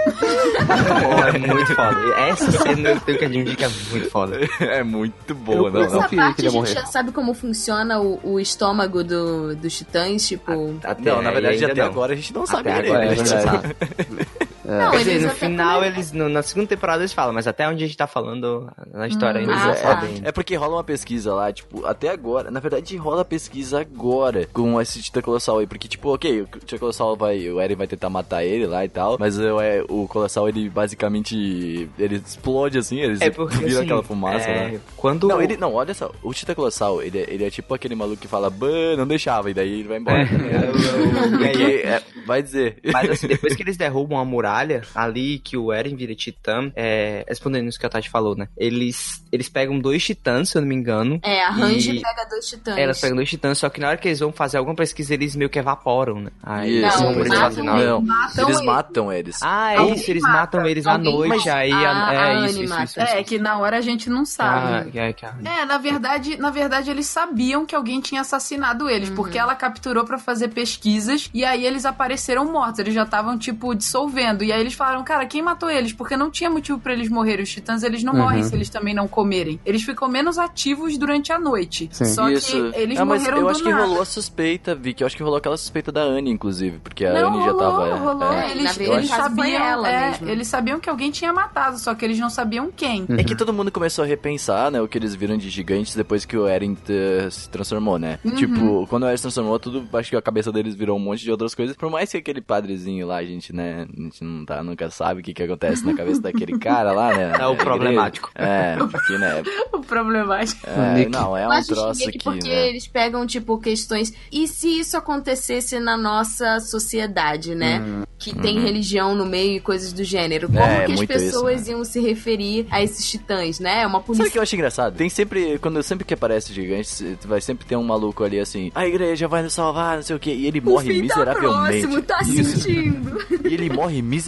Pô, 0.08 1.24
é 1.26 1.38
muito 1.38 1.74
foda. 1.74 1.98
Essa 2.28 2.50
cena 2.52 2.88
eu 2.90 3.00
tenho 3.00 3.18
que 3.18 3.24
admitir 3.24 3.56
que 3.56 3.64
é 3.64 3.68
muito 3.90 4.10
foda. 4.10 4.38
é 4.60 4.82
muito 4.82 5.34
boa, 5.34 5.68
Eu- 5.68 5.72
não. 5.72 5.82
Essa 5.82 5.98
parte 6.08 6.40
que 6.40 6.46
a 6.46 6.50
gente 6.50 6.52
morrer. 6.54 6.74
já 6.74 6.86
sabe 6.86 7.12
como 7.12 7.34
funciona 7.34 8.00
o, 8.00 8.20
o 8.24 8.40
estômago 8.40 9.02
do, 9.04 9.54
dos 9.56 9.76
titãs, 9.76 10.26
tipo. 10.26 10.78
Até 10.82 11.02
Não, 11.10 11.22
na 11.22 11.30
verdade, 11.30 11.54
ainda 11.56 11.72
até 11.72 11.80
não. 11.82 11.88
agora 11.88 12.12
a 12.12 12.16
gente 12.16 12.32
não 12.32 12.46
sabe 12.46 12.70
Até 12.70 12.82
direito. 12.82 12.96
agora 12.96 13.10
a 13.10 13.14
gente 13.14 14.28
não 14.68 14.78
sabe. 14.78 14.84
Não, 14.84 14.90
Quer 14.92 14.98
dizer, 14.98 15.10
eles 15.12 15.24
no 15.24 15.30
final, 15.30 15.84
eles. 15.84 16.12
no- 16.12 16.28
na 16.28 16.42
segunda 16.42 16.66
temporada 16.68 17.00
eles 17.02 17.12
falam, 17.12 17.32
mas 17.32 17.46
até 17.46 17.68
onde 17.68 17.82
a 17.84 17.86
gente 17.86 17.96
tá 17.96 18.06
falando 18.06 18.70
na 18.92 19.06
história 19.08 19.40
ainda 19.40 19.54
ah, 19.54 19.64
Pois 19.66 19.80
tá. 19.82 19.88
sabem. 19.94 20.20
é, 20.24 20.28
é 20.28 20.32
porque 20.32 20.54
rola 20.56 20.76
uma 20.76 20.84
pesquisa 20.84 21.32
lá, 21.34 21.52
tipo, 21.52 21.84
até 21.86 22.08
agora. 22.10 22.50
Na 22.50 22.60
verdade, 22.60 22.96
rola 22.96 23.24
pesquisa 23.24 23.80
agora 23.80 24.46
com 24.52 24.80
esse 24.80 25.00
Titã 25.02 25.20
Colossal 25.20 25.58
aí. 25.58 25.66
Porque, 25.66 25.88
tipo, 25.88 26.12
ok, 26.14 26.42
o 26.42 26.46
Titã 26.46 26.78
Colossal 26.78 27.16
vai. 27.16 27.48
O 27.50 27.60
Eren 27.60 27.76
vai 27.76 27.86
tentar 27.86 28.10
matar 28.10 28.44
ele 28.44 28.66
lá 28.66 28.84
e 28.84 28.88
tal. 28.88 29.16
Mas 29.18 29.38
o, 29.38 29.60
é, 29.60 29.82
o 29.88 30.06
Colossal, 30.08 30.48
ele 30.48 30.68
basicamente. 30.68 31.88
Ele 31.98 32.16
explode 32.16 32.78
assim, 32.78 32.98
ele 33.00 33.16
É 33.20 33.30
porque 33.30 33.56
vira 33.56 33.70
assim, 33.70 33.82
aquela 33.84 34.02
fumaça, 34.02 34.48
é, 34.48 34.70
né? 34.72 34.80
Quando. 34.96 35.26
Não, 35.28 35.40
ele, 35.42 35.56
não, 35.56 35.74
olha 35.74 35.94
só, 35.94 36.10
o 36.22 36.32
Titã 36.34 36.54
Colossal, 36.54 37.02
ele, 37.02 37.18
é- 37.18 37.26
ele 37.32 37.44
é 37.44 37.50
tipo 37.50 37.74
aquele 37.74 37.94
maluco 37.94 38.20
que 38.20 38.28
fala, 38.28 38.50
ban, 38.50 38.96
não 38.96 39.06
deixava, 39.06 39.50
e 39.50 39.54
daí 39.54 39.80
ele 39.80 39.88
vai 39.88 39.98
embora. 39.98 40.26
tá? 40.26 40.34
É, 40.34 41.28
Porque, 41.48 41.62
é, 41.86 42.02
vai 42.26 42.42
dizer. 42.42 42.78
Mas 42.92 43.10
assim, 43.10 43.26
depois 43.28 43.54
que 43.54 43.62
eles 43.62 43.76
derrubam 43.76 44.18
a 44.18 44.24
muralha, 44.24 44.57
ali 44.94 45.38
que 45.38 45.56
o 45.56 45.72
Eren 45.72 45.94
vira 45.96 46.14
titã, 46.14 46.70
é, 46.74 47.24
respondendo 47.28 47.68
isso 47.68 47.78
que 47.78 47.86
a 47.86 47.88
Tati 47.88 48.08
falou, 48.10 48.36
né? 48.36 48.48
Eles, 48.56 49.22
eles 49.32 49.48
pegam 49.48 49.78
dois 49.78 50.04
titãs, 50.04 50.50
se 50.50 50.56
eu 50.58 50.62
não 50.62 50.68
me 50.68 50.74
engano. 50.74 51.18
É, 51.22 51.42
a 51.44 51.50
Range 51.50 51.96
E- 51.96 52.00
pega 52.00 52.24
dois 52.28 52.46
titãs. 52.48 52.76
É, 52.76 52.82
Elas 52.82 53.00
pegam 53.00 53.16
dois 53.16 53.28
titãs, 53.28 53.58
só 53.58 53.68
que 53.68 53.80
na 53.80 53.88
hora 53.88 53.96
que 53.96 54.08
eles 54.08 54.20
vão 54.20 54.32
fazer 54.32 54.58
alguma 54.58 54.76
pesquisa, 54.76 55.14
eles 55.14 55.34
meio 55.36 55.50
que 55.50 55.58
evaporam, 55.58 56.20
né? 56.20 56.30
Aí 56.42 56.84
Isso, 56.84 57.02
Não, 57.02 57.12
eles 57.12 57.26
eles 57.26 57.38
matam 57.38 57.64
não, 57.64 58.00
Matam 58.02 58.44
eles 58.44 58.56
ele. 58.58 58.66
matam 58.66 59.12
eles. 59.12 59.42
Ah, 59.42 59.72
é 59.74 59.82
isso, 59.94 60.10
eles 60.10 60.22
mata. 60.22 60.34
matam 60.38 60.66
eles 60.66 60.86
à 60.86 60.92
Alguém 60.92 61.12
noite, 61.12 61.36
mata. 61.46 61.54
aí 61.54 61.72
A- 61.72 61.78
a- 61.90 62.08
a 62.08 62.14
é 62.14 62.32
Anne 62.36 62.46
isso, 62.50 62.62
isso, 62.64 62.82
isso, 62.82 63.00
É, 63.00 63.22
que 63.22 63.38
na 63.38 63.58
hora 63.58 63.78
a 63.78 63.80
gente 63.80 64.08
não 64.10 64.24
sabe. 64.24 64.66
Ah, 64.74 64.84
que- 64.84 64.90
que- 64.90 65.12
que- 65.26 65.48
É, 65.48 65.64
na 65.64 65.78
verdade, 65.78 66.36
na 66.36 66.50
verdade 66.50 66.90
eles 66.90 67.06
sabiam 67.06 67.64
que 67.66 67.74
alguém 67.74 68.00
tinha 68.00 68.20
assassinado 68.20 68.88
eles, 68.88 69.10
porque 69.10 69.38
ela 69.38 69.54
capturou 69.54 70.04
pra 70.04 70.18
fazer 70.18 70.48
pesquisas 70.48 71.28
e 71.34 71.44
aí 71.44 71.64
eles 71.64 71.84
apareceram 71.84 72.50
mortos, 72.50 72.78
eles 72.80 72.94
já 72.94 73.02
estavam 73.04 73.38
tipo 73.38 73.74
dissolvendo. 73.74 74.42
E 74.48 74.52
aí 74.52 74.60
eles 74.62 74.72
falaram, 74.72 75.04
cara, 75.04 75.26
quem 75.26 75.42
matou 75.42 75.70
eles? 75.70 75.92
Porque 75.92 76.16
não 76.16 76.30
tinha 76.30 76.48
motivo 76.48 76.78
pra 76.78 76.94
eles 76.94 77.10
morrerem. 77.10 77.42
Os 77.44 77.50
titãs 77.50 77.82
eles 77.82 78.02
não 78.02 78.14
Uhum. 78.14 78.20
morrem 78.20 78.42
se 78.42 78.54
eles 78.54 78.70
também 78.70 78.94
não 78.94 79.06
comerem. 79.06 79.60
Eles 79.66 79.82
ficam 79.82 80.08
menos 80.08 80.38
ativos 80.38 80.96
durante 80.96 81.30
a 81.32 81.38
noite. 81.38 81.88
Sim. 81.92 82.06
Só 82.06 82.30
Isso. 82.30 82.50
que 82.72 82.78
eles 82.80 82.98
Ah, 82.98 83.04
mas 83.04 83.20
morreram 83.20 83.38
eu 83.38 83.44
do 83.44 83.50
acho 83.50 83.62
que 83.62 83.70
nada. 83.70 83.84
rolou 83.84 84.00
a 84.00 84.04
suspeita, 84.06 84.74
Vicky. 84.74 85.02
Eu 85.02 85.06
acho 85.06 85.16
que 85.16 85.22
rolou 85.22 85.36
aquela 85.36 85.56
suspeita 85.58 85.92
da 85.92 86.00
Anne, 86.00 86.30
inclusive. 86.30 86.78
Porque 86.78 87.04
a 87.04 87.12
Não, 87.12 87.28
Anne 87.34 87.44
já 87.44 87.52
rolou, 87.52 87.58
tava. 87.58 87.88
é, 87.88 87.92
rolou. 87.98 88.32
é. 88.32 88.36
na 88.36 88.50
Eles, 88.50 88.76
verdade, 88.76 88.98
eles 89.00 89.10
foi 89.10 89.18
sabiam, 89.22 89.62
ela 89.62 89.88
é, 89.90 90.10
mesmo. 90.12 90.28
eles 90.30 90.48
sabiam 90.48 90.80
que 90.80 90.88
alguém 90.88 91.10
tinha 91.10 91.32
matado, 91.32 91.78
só 91.78 91.94
que 91.94 92.04
eles 92.04 92.18
não 92.18 92.30
sabiam 92.30 92.70
quem. 92.74 93.04
É 93.18 93.22
que 93.24 93.36
todo 93.36 93.52
mundo 93.52 93.70
começou 93.70 94.02
a 94.04 94.06
repensar, 94.08 94.70
né, 94.70 94.80
o 94.80 94.88
que 94.88 94.96
eles 94.96 95.14
viram 95.14 95.36
de 95.36 95.50
gigantes 95.50 95.94
depois 95.94 96.24
que 96.24 96.36
o 96.38 96.46
Eren 96.46 96.74
eh, 96.88 97.28
se 97.30 97.50
transformou, 97.50 97.98
né? 97.98 98.18
Uhum. 98.24 98.34
Tipo, 98.34 98.86
quando 98.88 99.02
o 99.02 99.06
Eren 99.06 99.16
se 99.18 99.22
transformou, 99.24 99.58
tudo, 99.58 99.86
acho 99.92 100.08
que 100.10 100.16
a 100.16 100.22
cabeça 100.22 100.50
deles 100.50 100.74
virou 100.74 100.96
um 100.96 101.00
monte 101.00 101.22
de 101.22 101.30
outras 101.30 101.54
coisas. 101.54 101.76
Por 101.76 101.90
mais 101.90 102.10
que 102.10 102.16
aquele 102.16 102.40
padrezinho 102.40 103.06
lá, 103.06 103.16
a 103.16 103.24
gente, 103.24 103.52
né, 103.54 103.86
a 103.96 104.00
gente 104.02 104.24
não 104.24 104.37
tá, 104.44 104.62
nunca 104.62 104.90
sabe 104.90 105.20
o 105.20 105.24
que 105.24 105.32
que 105.34 105.42
acontece 105.42 105.84
na 105.84 105.94
cabeça 105.94 106.20
daquele 106.20 106.58
cara 106.58 106.92
lá, 106.92 107.14
né? 107.14 107.32
É 107.38 107.46
o 107.46 107.56
problemático. 107.56 108.30
É, 108.34 108.76
porque, 108.76 109.18
né, 109.18 109.42
O 109.72 109.80
problemático. 109.80 110.66
é, 110.68 111.08
não, 111.08 111.36
é 111.36 111.46
um 111.48 111.62
troço 111.62 112.10
que, 112.10 112.18
porque 112.18 112.48
né? 112.48 112.68
eles 112.68 112.86
pegam, 112.86 113.26
tipo, 113.26 113.58
questões. 113.58 114.12
E 114.32 114.46
se 114.48 114.80
isso 114.80 114.96
acontecesse 114.96 115.78
na 115.78 115.96
nossa 115.96 116.58
sociedade, 116.60 117.54
né? 117.54 118.04
Que 118.18 118.34
tem 118.34 118.60
religião 118.60 119.14
no 119.14 119.24
meio 119.24 119.56
e 119.56 119.60
coisas 119.60 119.92
do 119.92 120.02
gênero. 120.02 120.48
Como 120.48 120.58
Uhum. 120.58 120.64
É, 120.64 120.86
que 120.86 120.92
as 120.92 121.04
pessoas 121.04 121.62
isso, 121.62 121.70
iam 121.70 121.84
se 121.84 122.00
referir 122.00 122.66
a 122.70 122.82
esses 122.82 123.08
titãs, 123.08 123.60
né? 123.60 123.82
É 123.82 123.86
uma 123.86 124.02
Sabe 124.02 124.28
o 124.28 124.32
que 124.32 124.38
eu 124.38 124.42
acho 124.42 124.54
engraçado? 124.56 124.96
Tem 124.96 125.08
sempre, 125.08 125.58
quando 125.58 125.82
sempre 125.82 126.04
que 126.04 126.14
aparece 126.14 126.52
gigantes, 126.52 127.02
vai 127.24 127.40
sempre 127.40 127.66
ter 127.66 127.76
um 127.76 127.84
maluco 127.84 128.24
ali 128.24 128.40
assim, 128.40 128.72
a 128.74 128.86
igreja 128.86 129.28
vai 129.28 129.42
nos 129.42 129.52
salvar, 129.52 129.96
não 129.96 130.02
sei 130.02 130.16
o 130.16 130.18
que, 130.18 130.30
e 130.30 130.46
ele 130.46 130.60
morre 130.60 130.92
fim 130.92 130.96
tá 130.96 131.02
miseravelmente. 131.02 131.86
próximo, 131.86 132.02
tá 132.02 132.24
sentindo. 132.24 133.18
E 133.48 133.54
ele 133.54 133.70
morre 133.70 134.02
miseravelmente, 134.02 134.27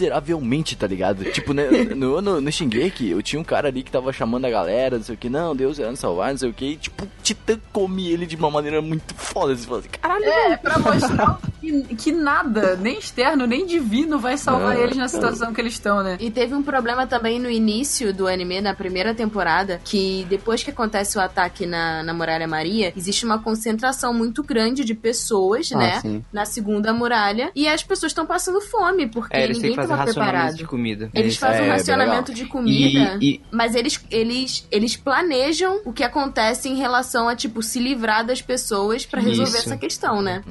tá 0.75 0.87
ligado? 0.87 1.23
Tipo, 1.31 1.53
né, 1.53 1.67
no, 1.95 2.21
no, 2.21 2.41
no 2.41 2.51
Shingeki, 2.51 3.09
eu 3.09 3.21
tinha 3.21 3.39
um 3.39 3.43
cara 3.43 3.67
ali 3.67 3.83
que 3.83 3.91
tava 3.91 4.11
chamando 4.13 4.45
a 4.45 4.49
galera, 4.49 4.97
não 4.97 5.03
sei 5.03 5.15
o 5.15 5.17
que, 5.17 5.29
não, 5.29 5.55
Deus 5.55 5.77
nos 5.79 5.99
salvar, 5.99 6.31
não 6.31 6.37
sei 6.37 6.49
o 6.49 6.53
que, 6.53 6.65
e 6.65 6.75
tipo, 6.77 7.05
o 7.05 7.09
Titã 7.23 7.59
come 7.71 8.09
ele 8.11 8.25
de 8.25 8.35
uma 8.35 8.49
maneira 8.49 8.81
muito 8.81 9.13
foda. 9.15 9.55
Você 9.55 9.65
fala 9.67 9.79
assim, 9.79 9.89
caralho, 9.89 10.25
É, 10.25 10.57
pra 10.57 10.77
mostrar 10.79 11.39
que, 11.59 11.83
que 11.95 12.11
nada, 12.11 12.75
nem 12.75 12.97
externo, 12.97 13.45
nem 13.45 13.65
divino, 13.65 14.17
vai 14.19 14.37
salvar 14.37 14.77
É. 14.77 14.81
eles 14.83 14.97
na 14.97 15.07
situação 15.07 15.53
que 15.53 15.61
eles 15.61 15.73
estão, 15.73 16.01
né? 16.03 16.17
E 16.19 16.29
teve 16.31 16.53
um 16.53 16.63
problema 16.63 17.05
também 17.07 17.39
no 17.39 17.49
início 17.49 18.13
do 18.13 18.27
anime, 18.27 18.61
na 18.61 18.73
primeira 18.73 19.13
temporada, 19.13 19.79
que 19.83 20.25
depois 20.29 20.63
que 20.63 20.69
acontece 20.71 21.17
o 21.17 21.21
ataque 21.21 21.65
na, 21.65 22.03
na 22.03 22.13
Muralha 22.13 22.47
Maria, 22.47 22.93
existe 22.95 23.25
uma 23.25 23.39
concentração 23.39 24.13
muito 24.13 24.43
grande 24.43 24.83
de 24.83 24.93
pessoas, 24.93 25.71
Ah, 25.73 25.77
né? 25.77 25.99
sim. 26.01 26.23
Na 26.31 26.45
segunda 26.45 26.93
muralha. 26.93 27.51
E 27.55 27.67
as 27.67 27.83
pessoas 27.83 28.11
estão 28.11 28.25
passando 28.25 28.61
fome, 28.61 29.07
porque 29.07 29.35
É, 29.35 29.47
ninguém 29.47 29.75
fazer 29.75 29.90
tava 29.91 30.05
racionamento 30.05 30.33
preparado. 30.37 30.57
de 30.57 30.65
comida. 30.65 31.09
Eles 31.13 31.37
fazem 31.37 31.57
É, 31.57 31.61
um 31.61 31.65
bem 31.65 31.71
racionamento 31.71 32.33
de 32.33 32.45
comida, 32.45 33.17
E- 33.21 33.35
e- 33.35 33.41
mas 33.51 33.75
eles, 33.75 34.03
eles, 34.09 34.67
eles 34.71 34.95
planejam 34.95 35.81
o 35.85 35.93
que 35.93 36.03
acontece 36.03 36.67
em 36.69 36.75
relação 36.75 37.27
a, 37.27 37.35
tipo, 37.35 37.61
se 37.61 37.79
livrar 37.79 38.25
das 38.25 38.41
pessoas 38.41 39.05
pra 39.05 39.21
resolver 39.21 39.57
Isso. 39.57 39.67
essa 39.69 39.77
questão, 39.77 40.21
né? 40.21 40.43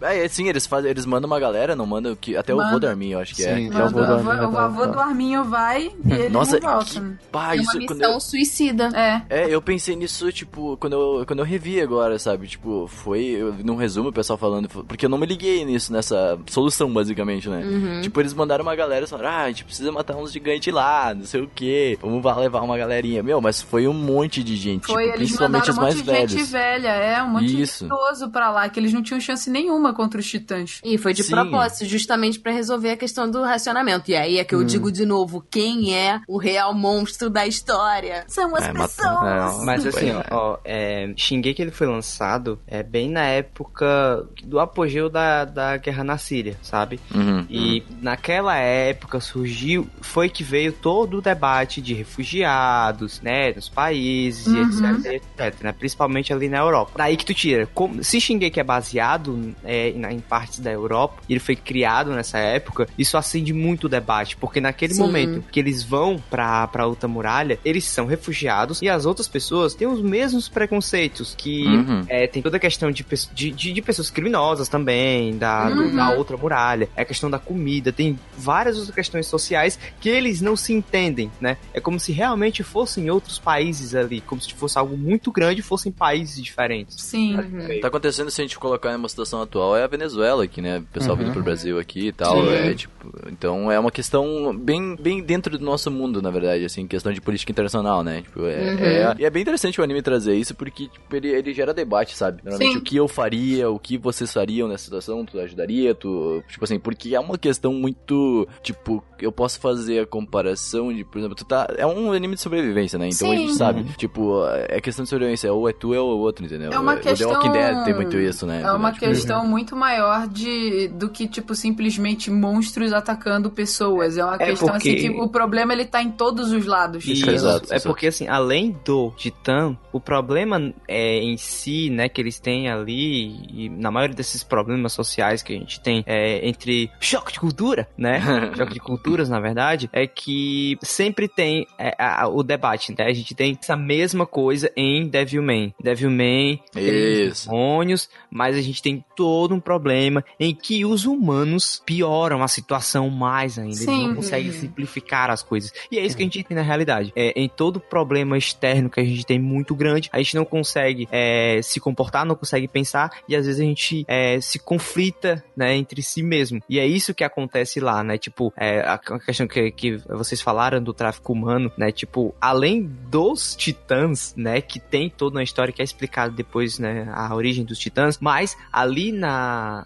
É, 0.00 0.26
sim, 0.28 0.48
eles 0.48 0.66
fazem, 0.66 0.90
eles 0.90 1.04
mandam 1.06 1.26
uma 1.28 1.38
galera, 1.38 1.76
não 1.76 1.86
mandam 1.86 2.16
que 2.16 2.36
até 2.36 2.54
o 2.54 2.56
Manda. 2.56 2.70
vô 2.72 2.78
do 2.78 2.86
Armin, 2.88 3.10
eu 3.10 3.18
acho 3.18 3.34
que 3.34 3.42
Sim. 3.42 3.66
é. 3.68 3.70
Que 3.70 3.76
é 3.76 3.84
o 3.84 3.90
vô 3.90 4.00
do 4.00 4.06
o, 4.12 4.14
Armin, 4.14 4.30
avô- 4.30 4.46
o 4.48 4.50
vai 4.50 4.64
avô 4.64 4.86
do 4.86 5.00
Arminho 5.00 5.44
vai 5.44 5.90
e 6.04 6.12
ele 6.12 6.28
Nossa, 6.30 6.58
não 6.58 6.70
volta. 6.70 6.84
que 6.90 7.00
né? 7.00 7.18
pá, 7.30 7.54
É 7.56 7.60
uma 7.60 7.74
missão 7.74 8.12
eu, 8.14 8.20
suicida. 8.20 8.88
É. 8.94 9.22
É, 9.28 9.48
eu 9.54 9.60
pensei 9.60 9.94
nisso, 9.96 10.30
tipo, 10.32 10.76
quando 10.78 10.92
eu, 10.94 11.26
quando 11.26 11.40
eu 11.40 11.44
revi 11.44 11.80
agora, 11.80 12.18
sabe? 12.18 12.46
Tipo, 12.46 12.86
foi, 12.88 13.24
eu, 13.24 13.54
num 13.64 13.76
resumo, 13.76 14.08
o 14.08 14.12
pessoal 14.12 14.38
falando, 14.38 14.68
porque 14.68 15.04
eu 15.06 15.10
não 15.10 15.18
me 15.18 15.26
liguei 15.26 15.64
nisso, 15.64 15.92
nessa 15.92 16.38
solução, 16.48 16.90
basicamente, 16.92 17.48
né? 17.48 17.62
Uhum. 17.64 18.00
Tipo, 18.00 18.20
eles 18.20 18.32
mandaram 18.34 18.62
uma 18.62 18.74
galera 18.74 19.04
e 19.04 19.08
falaram, 19.08 19.28
ah, 19.30 19.42
a 19.42 19.48
gente 19.48 19.64
precisa 19.64 19.92
matar 19.92 20.16
uns 20.16 20.32
gigantes 20.32 20.72
lá, 20.72 21.14
não 21.14 21.24
sei 21.24 21.42
o 21.42 21.50
quê, 21.54 21.98
vamos 22.00 22.24
lá 22.24 22.36
levar 22.38 22.62
uma 22.62 22.76
galerinha. 22.78 23.22
Meu, 23.22 23.40
mas 23.40 23.60
foi 23.60 23.86
um 23.86 23.92
monte 23.92 24.42
de 24.42 24.56
gente, 24.56 24.86
Foi, 24.86 25.02
tipo, 25.04 25.16
eles 25.16 25.28
principalmente 25.28 25.68
mandaram 25.68 25.72
os 25.72 25.78
um 25.78 25.82
mais 25.82 25.94
monte 25.96 26.04
de 26.04 26.10
gente 26.10 26.34
velhos. 26.36 26.50
velha, 26.50 26.88
é, 26.88 27.22
um 27.22 27.28
monte 27.28 27.60
Isso. 27.60 27.84
de 27.86 27.92
idoso 27.92 28.30
pra 28.30 28.50
lá, 28.50 28.68
que 28.68 28.80
eles 28.80 28.92
não 28.92 29.02
tinham 29.02 29.20
chance 29.20 29.50
nenhuma 29.50 29.89
contra 29.92 30.20
os 30.20 30.26
titãs. 30.28 30.80
E 30.84 30.96
foi 30.98 31.12
de 31.12 31.22
Sim. 31.22 31.30
propósito, 31.32 31.84
justamente 31.86 32.38
pra 32.38 32.52
resolver 32.52 32.90
a 32.90 32.96
questão 32.96 33.30
do 33.30 33.42
racionamento. 33.42 34.10
E 34.10 34.14
aí 34.16 34.38
é 34.38 34.44
que 34.44 34.54
eu 34.54 34.64
digo 34.64 34.90
de 34.90 35.04
novo, 35.04 35.44
quem 35.50 35.94
é 35.96 36.20
o 36.28 36.38
real 36.38 36.74
monstro 36.74 37.28
da 37.30 37.46
história? 37.46 38.24
São 38.28 38.54
as 38.56 38.64
É, 38.64 38.72
pessoas. 38.72 39.60
é, 39.60 39.64
Mas 39.64 39.86
assim, 39.86 40.10
É. 40.10 40.14
ó, 40.30 40.52
ó, 40.52 40.58
é, 40.64 41.12
Shingeki 41.16 41.62
ele 41.62 41.70
foi 41.70 41.86
lançado 41.86 42.58
é, 42.66 42.82
bem 42.82 43.08
na 43.10 43.24
época 43.24 44.26
do 44.44 44.58
apogeu 44.60 45.08
da, 45.08 45.44
da 45.44 45.76
guerra 45.76 46.04
na 46.04 46.18
Síria, 46.18 46.56
sabe? 46.62 46.98
Uhum. 47.14 47.46
E 47.48 47.82
naquela 48.00 48.56
época 48.56 49.20
surgiu, 49.20 49.86
foi 50.00 50.28
que 50.28 50.42
veio 50.44 50.72
todo 50.72 51.18
o 51.18 51.22
debate 51.22 51.80
de 51.80 51.94
refugiados, 51.94 53.20
né, 53.20 53.52
nos 53.54 53.68
países 53.68 54.46
e 54.46 54.58
Uhum. 54.58 54.96
etc, 54.98 55.12
etc, 55.38 55.62
né, 55.62 55.72
principalmente 55.72 56.32
ali 56.32 56.48
na 56.48 56.58
Europa. 56.58 56.92
Daí 56.96 57.16
que 57.16 57.24
tu 57.24 57.34
tira, 57.34 57.66
como, 57.74 58.02
se 58.02 58.20
Shingeki 58.20 58.60
é 58.60 58.64
baseado 58.64 59.54
é, 59.64 59.79
em, 59.88 60.04
em 60.14 60.20
partes 60.20 60.60
da 60.60 60.70
Europa, 60.70 61.22
e 61.28 61.32
ele 61.32 61.40
foi 61.40 61.56
criado 61.56 62.10
nessa 62.12 62.38
época, 62.38 62.86
isso 62.98 63.16
acende 63.16 63.52
muito 63.52 63.84
o 63.84 63.88
debate, 63.88 64.36
porque 64.36 64.60
naquele 64.60 64.94
Sim. 64.94 65.02
momento 65.02 65.42
que 65.50 65.58
eles 65.58 65.82
vão 65.82 66.22
pra, 66.30 66.66
pra 66.68 66.86
outra 66.86 67.08
muralha, 67.08 67.58
eles 67.64 67.84
são 67.84 68.06
refugiados 68.06 68.82
e 68.82 68.88
as 68.88 69.06
outras 69.06 69.28
pessoas 69.28 69.74
têm 69.74 69.86
os 69.88 70.00
mesmos 70.00 70.48
preconceitos 70.48 71.34
que 71.36 71.66
Uhum. 71.66 72.04
é, 72.08 72.26
tem 72.26 72.42
toda 72.42 72.56
a 72.56 72.60
questão 72.60 72.90
de, 72.90 73.04
de, 73.32 73.50
de, 73.50 73.72
de 73.72 73.82
pessoas 73.82 74.10
criminosas 74.10 74.68
também, 74.68 75.36
da, 75.36 75.68
do- 75.70 75.80
Uhum. 75.82 75.96
da 75.96 76.10
outra 76.12 76.36
muralha, 76.36 76.88
é 76.96 77.02
a 77.02 77.04
questão 77.04 77.30
da 77.30 77.38
comida, 77.38 77.92
tem 77.92 78.18
várias 78.36 78.76
outras 78.76 78.94
questões 78.94 79.26
sociais 79.26 79.78
que 80.00 80.08
eles 80.08 80.40
não 80.40 80.56
se 80.56 80.72
entendem, 80.72 81.30
né? 81.40 81.56
É 81.72 81.80
como 81.80 81.98
se 81.98 82.12
realmente 82.12 82.62
fossem 82.62 83.10
outros 83.10 83.38
países 83.38 83.94
ali, 83.94 84.20
como 84.20 84.40
se 84.40 84.52
fosse 84.54 84.78
algo 84.78 84.96
muito 84.96 85.30
grande 85.32 85.60
e 85.60 85.62
fossem 85.62 85.90
países 85.92 86.42
diferentes. 86.42 86.96
Sim. 87.02 87.36
Tá 87.80 87.88
acontecendo 87.88 88.30
se 88.30 88.40
a 88.40 88.44
gente 88.44 88.58
colocar 88.58 88.92
em 88.92 88.96
uma 88.96 89.08
situação 89.08 89.40
atual 89.42 89.69
é 89.76 89.84
a 89.84 89.86
Venezuela 89.86 90.44
aqui, 90.44 90.60
né? 90.60 90.78
O 90.78 90.82
pessoal 90.82 91.16
vindo 91.16 91.32
pro 91.32 91.42
Brasil 91.42 91.78
aqui 91.78 92.08
e 92.08 92.12
tal. 92.12 92.42
Sim. 92.42 92.52
É, 92.52 92.74
tipo, 92.74 92.90
então 93.30 93.70
é 93.70 93.78
uma 93.78 93.90
questão 93.90 94.56
bem, 94.56 94.96
bem 94.96 95.22
dentro 95.22 95.56
do 95.58 95.64
nosso 95.64 95.90
mundo, 95.90 96.20
na 96.22 96.30
verdade, 96.30 96.64
assim, 96.64 96.86
questão 96.86 97.12
de 97.12 97.20
política 97.20 97.50
internacional, 97.52 98.02
né? 98.02 98.22
Tipo, 98.22 98.46
é, 98.46 98.52
é- 98.52 99.14
e 99.18 99.24
é 99.24 99.30
bem 99.30 99.42
interessante 99.42 99.80
o 99.80 99.84
anime 99.84 100.02
trazer 100.02 100.34
isso 100.34 100.54
porque 100.54 100.88
tipo, 100.88 101.16
ele, 101.16 101.28
ele 101.28 101.52
gera 101.54 101.72
debate, 101.74 102.16
sabe? 102.16 102.40
Normalmente 102.42 102.72
Sim. 102.72 102.78
o 102.78 102.82
que 102.82 102.96
eu 102.96 103.08
faria, 103.08 103.70
o 103.70 103.78
que 103.78 103.96
vocês 103.98 104.32
fariam 104.32 104.68
nessa 104.68 104.84
situação, 104.84 105.24
tu 105.24 105.38
ajudaria, 105.38 105.94
tu. 105.94 106.42
Tipo 106.48 106.64
assim, 106.64 106.78
porque 106.78 107.14
é 107.14 107.20
uma 107.20 107.36
questão 107.38 107.72
muito. 107.72 108.46
Tipo, 108.62 109.02
eu 109.20 109.30
posso 109.32 109.60
fazer 109.60 110.00
a 110.00 110.06
comparação 110.06 110.92
de, 110.92 111.04
por 111.04 111.18
exemplo, 111.18 111.34
tu 111.36 111.44
tá. 111.44 111.66
É 111.76 111.86
um 111.86 112.12
anime 112.12 112.34
de 112.34 112.40
sobrevivência, 112.40 112.98
né? 112.98 113.08
Então 113.12 113.30
a 113.30 113.34
Sim. 113.34 113.38
gente 113.46 113.54
sabe. 113.54 113.84
Tipo, 113.96 114.44
é 114.68 114.80
questão 114.80 115.02
de 115.02 115.08
sobrevivência, 115.10 115.52
ou 115.52 115.68
é 115.68 115.72
tu 115.72 115.88
ou 115.88 115.94
é 115.94 116.00
o 116.00 116.04
outro, 116.18 116.44
entendeu? 116.44 116.72
É 116.72 116.78
uma 116.78 116.94
O 116.94 117.00
questão- 117.00 117.28
The 117.28 117.34
Walking 117.34 117.52
Dead 117.52 117.84
tem 117.84 117.94
muito 117.94 118.16
isso, 118.18 118.46
né? 118.46 118.62
É 118.62 118.70
uma 118.72 118.92
Tipo, 118.92 119.06
questão 119.06 119.46
muito 119.46 119.59
maior 119.76 120.26
de 120.28 120.88
do 120.88 121.08
que, 121.08 121.26
tipo, 121.28 121.54
simplesmente 121.54 122.30
monstros 122.30 122.92
atacando 122.92 123.50
pessoas. 123.50 124.16
É 124.18 124.24
uma 124.24 124.34
É 124.36 124.46
questão 124.46 124.68
porque- 124.68 124.88
assim 124.90 124.96
que 124.98 125.10
o 125.20 125.28
problema 125.28 125.72
ele 125.72 125.84
tá 125.84 126.02
em 126.02 126.10
todos 126.10 126.52
os 126.52 126.66
lados. 126.66 127.04
Isso, 127.04 127.22
Isso, 127.22 127.30
exato, 127.30 127.72
é 127.72 127.78
porque 127.80 128.06
assim, 128.08 128.26
além 128.28 128.76
do 128.84 129.10
Titã, 129.16 129.76
o 129.92 130.00
problema 130.00 130.72
é, 130.88 131.18
em 131.18 131.36
si, 131.36 131.90
né, 131.90 132.08
que 132.08 132.20
eles 132.20 132.38
têm 132.38 132.68
ali, 132.68 133.40
e 133.52 133.68
na 133.68 133.90
maioria 133.90 134.14
desses 134.16 134.42
problemas 134.42 134.92
sociais 134.92 135.42
que 135.42 135.52
a 135.54 135.58
gente 135.58 135.80
tem 135.80 136.02
é, 136.06 136.46
entre 136.48 136.90
choque 137.00 137.32
de 137.32 137.40
cultura, 137.40 137.88
né, 137.96 138.20
choque 138.56 138.74
de 138.74 138.80
culturas, 138.80 139.28
na 139.28 139.40
verdade, 139.40 139.88
é 139.92 140.06
que 140.06 140.78
sempre 140.82 141.28
tem 141.28 141.66
é, 141.78 141.94
a- 141.98 142.28
o 142.28 142.42
debate, 142.42 142.92
né, 142.96 143.04
a 143.06 143.12
gente 143.12 143.34
tem 143.34 143.58
essa 143.60 143.76
mesma 143.76 144.26
coisa 144.26 144.70
em 144.76 145.08
Devilman. 145.08 145.74
Devilman 145.82 146.60
Isso. 146.76 147.48
demônios, 147.48 148.08
mas 148.30 148.56
a 148.56 148.60
gente 148.62 148.82
tem 148.82 149.04
todo 149.16 149.49
um 149.52 149.60
problema 149.60 150.24
em 150.38 150.54
que 150.54 150.84
os 150.84 151.04
humanos 151.04 151.82
pioram 151.84 152.42
a 152.42 152.48
situação 152.48 153.10
mais 153.10 153.58
ainda. 153.58 153.70
Eles 153.70 153.84
Sim. 153.84 154.08
não 154.08 154.14
conseguem 154.16 154.52
simplificar 154.52 155.30
as 155.30 155.42
coisas. 155.42 155.72
E 155.90 155.98
é 155.98 156.04
isso 156.04 156.16
que 156.16 156.22
a 156.22 156.26
gente 156.26 156.42
tem 156.42 156.56
na 156.56 156.62
realidade. 156.62 157.12
É, 157.14 157.32
em 157.36 157.48
todo 157.48 157.80
problema 157.80 158.38
externo 158.38 158.90
que 158.90 159.00
a 159.00 159.04
gente 159.04 159.26
tem 159.26 159.38
muito 159.38 159.74
grande, 159.74 160.08
a 160.12 160.18
gente 160.18 160.34
não 160.36 160.44
consegue 160.44 161.08
é, 161.10 161.60
se 161.62 161.80
comportar, 161.80 162.24
não 162.24 162.34
consegue 162.34 162.68
pensar, 162.68 163.10
e 163.28 163.36
às 163.36 163.46
vezes 163.46 163.60
a 163.60 163.64
gente 163.64 164.04
é, 164.08 164.40
se 164.40 164.58
conflita 164.58 165.44
né, 165.56 165.76
entre 165.76 166.02
si 166.02 166.22
mesmo. 166.22 166.62
E 166.68 166.78
é 166.78 166.86
isso 166.86 167.14
que 167.14 167.24
acontece 167.24 167.80
lá, 167.80 168.02
né? 168.02 168.16
Tipo, 168.16 168.52
é, 168.56 168.80
a 168.80 169.00
a 169.14 169.18
questão 169.18 169.46
que, 169.46 169.70
que 169.70 169.96
vocês 170.08 170.40
falaram 170.40 170.82
do 170.82 170.92
tráfico 170.92 171.32
humano, 171.32 171.72
né? 171.76 171.90
Tipo, 171.90 172.34
além 172.40 172.82
dos 172.82 173.54
titãs, 173.54 174.34
né? 174.36 174.60
Que 174.60 174.78
tem 174.78 175.08
toda 175.08 175.36
uma 175.36 175.42
história 175.42 175.72
que 175.72 175.80
é 175.80 175.84
explicada 175.84 176.32
depois, 176.32 176.78
né? 176.78 177.10
A 177.12 177.34
origem 177.34 177.64
dos 177.64 177.78
titãs, 177.78 178.18
mas 178.20 178.56
ali 178.72 179.12
na, 179.12 179.29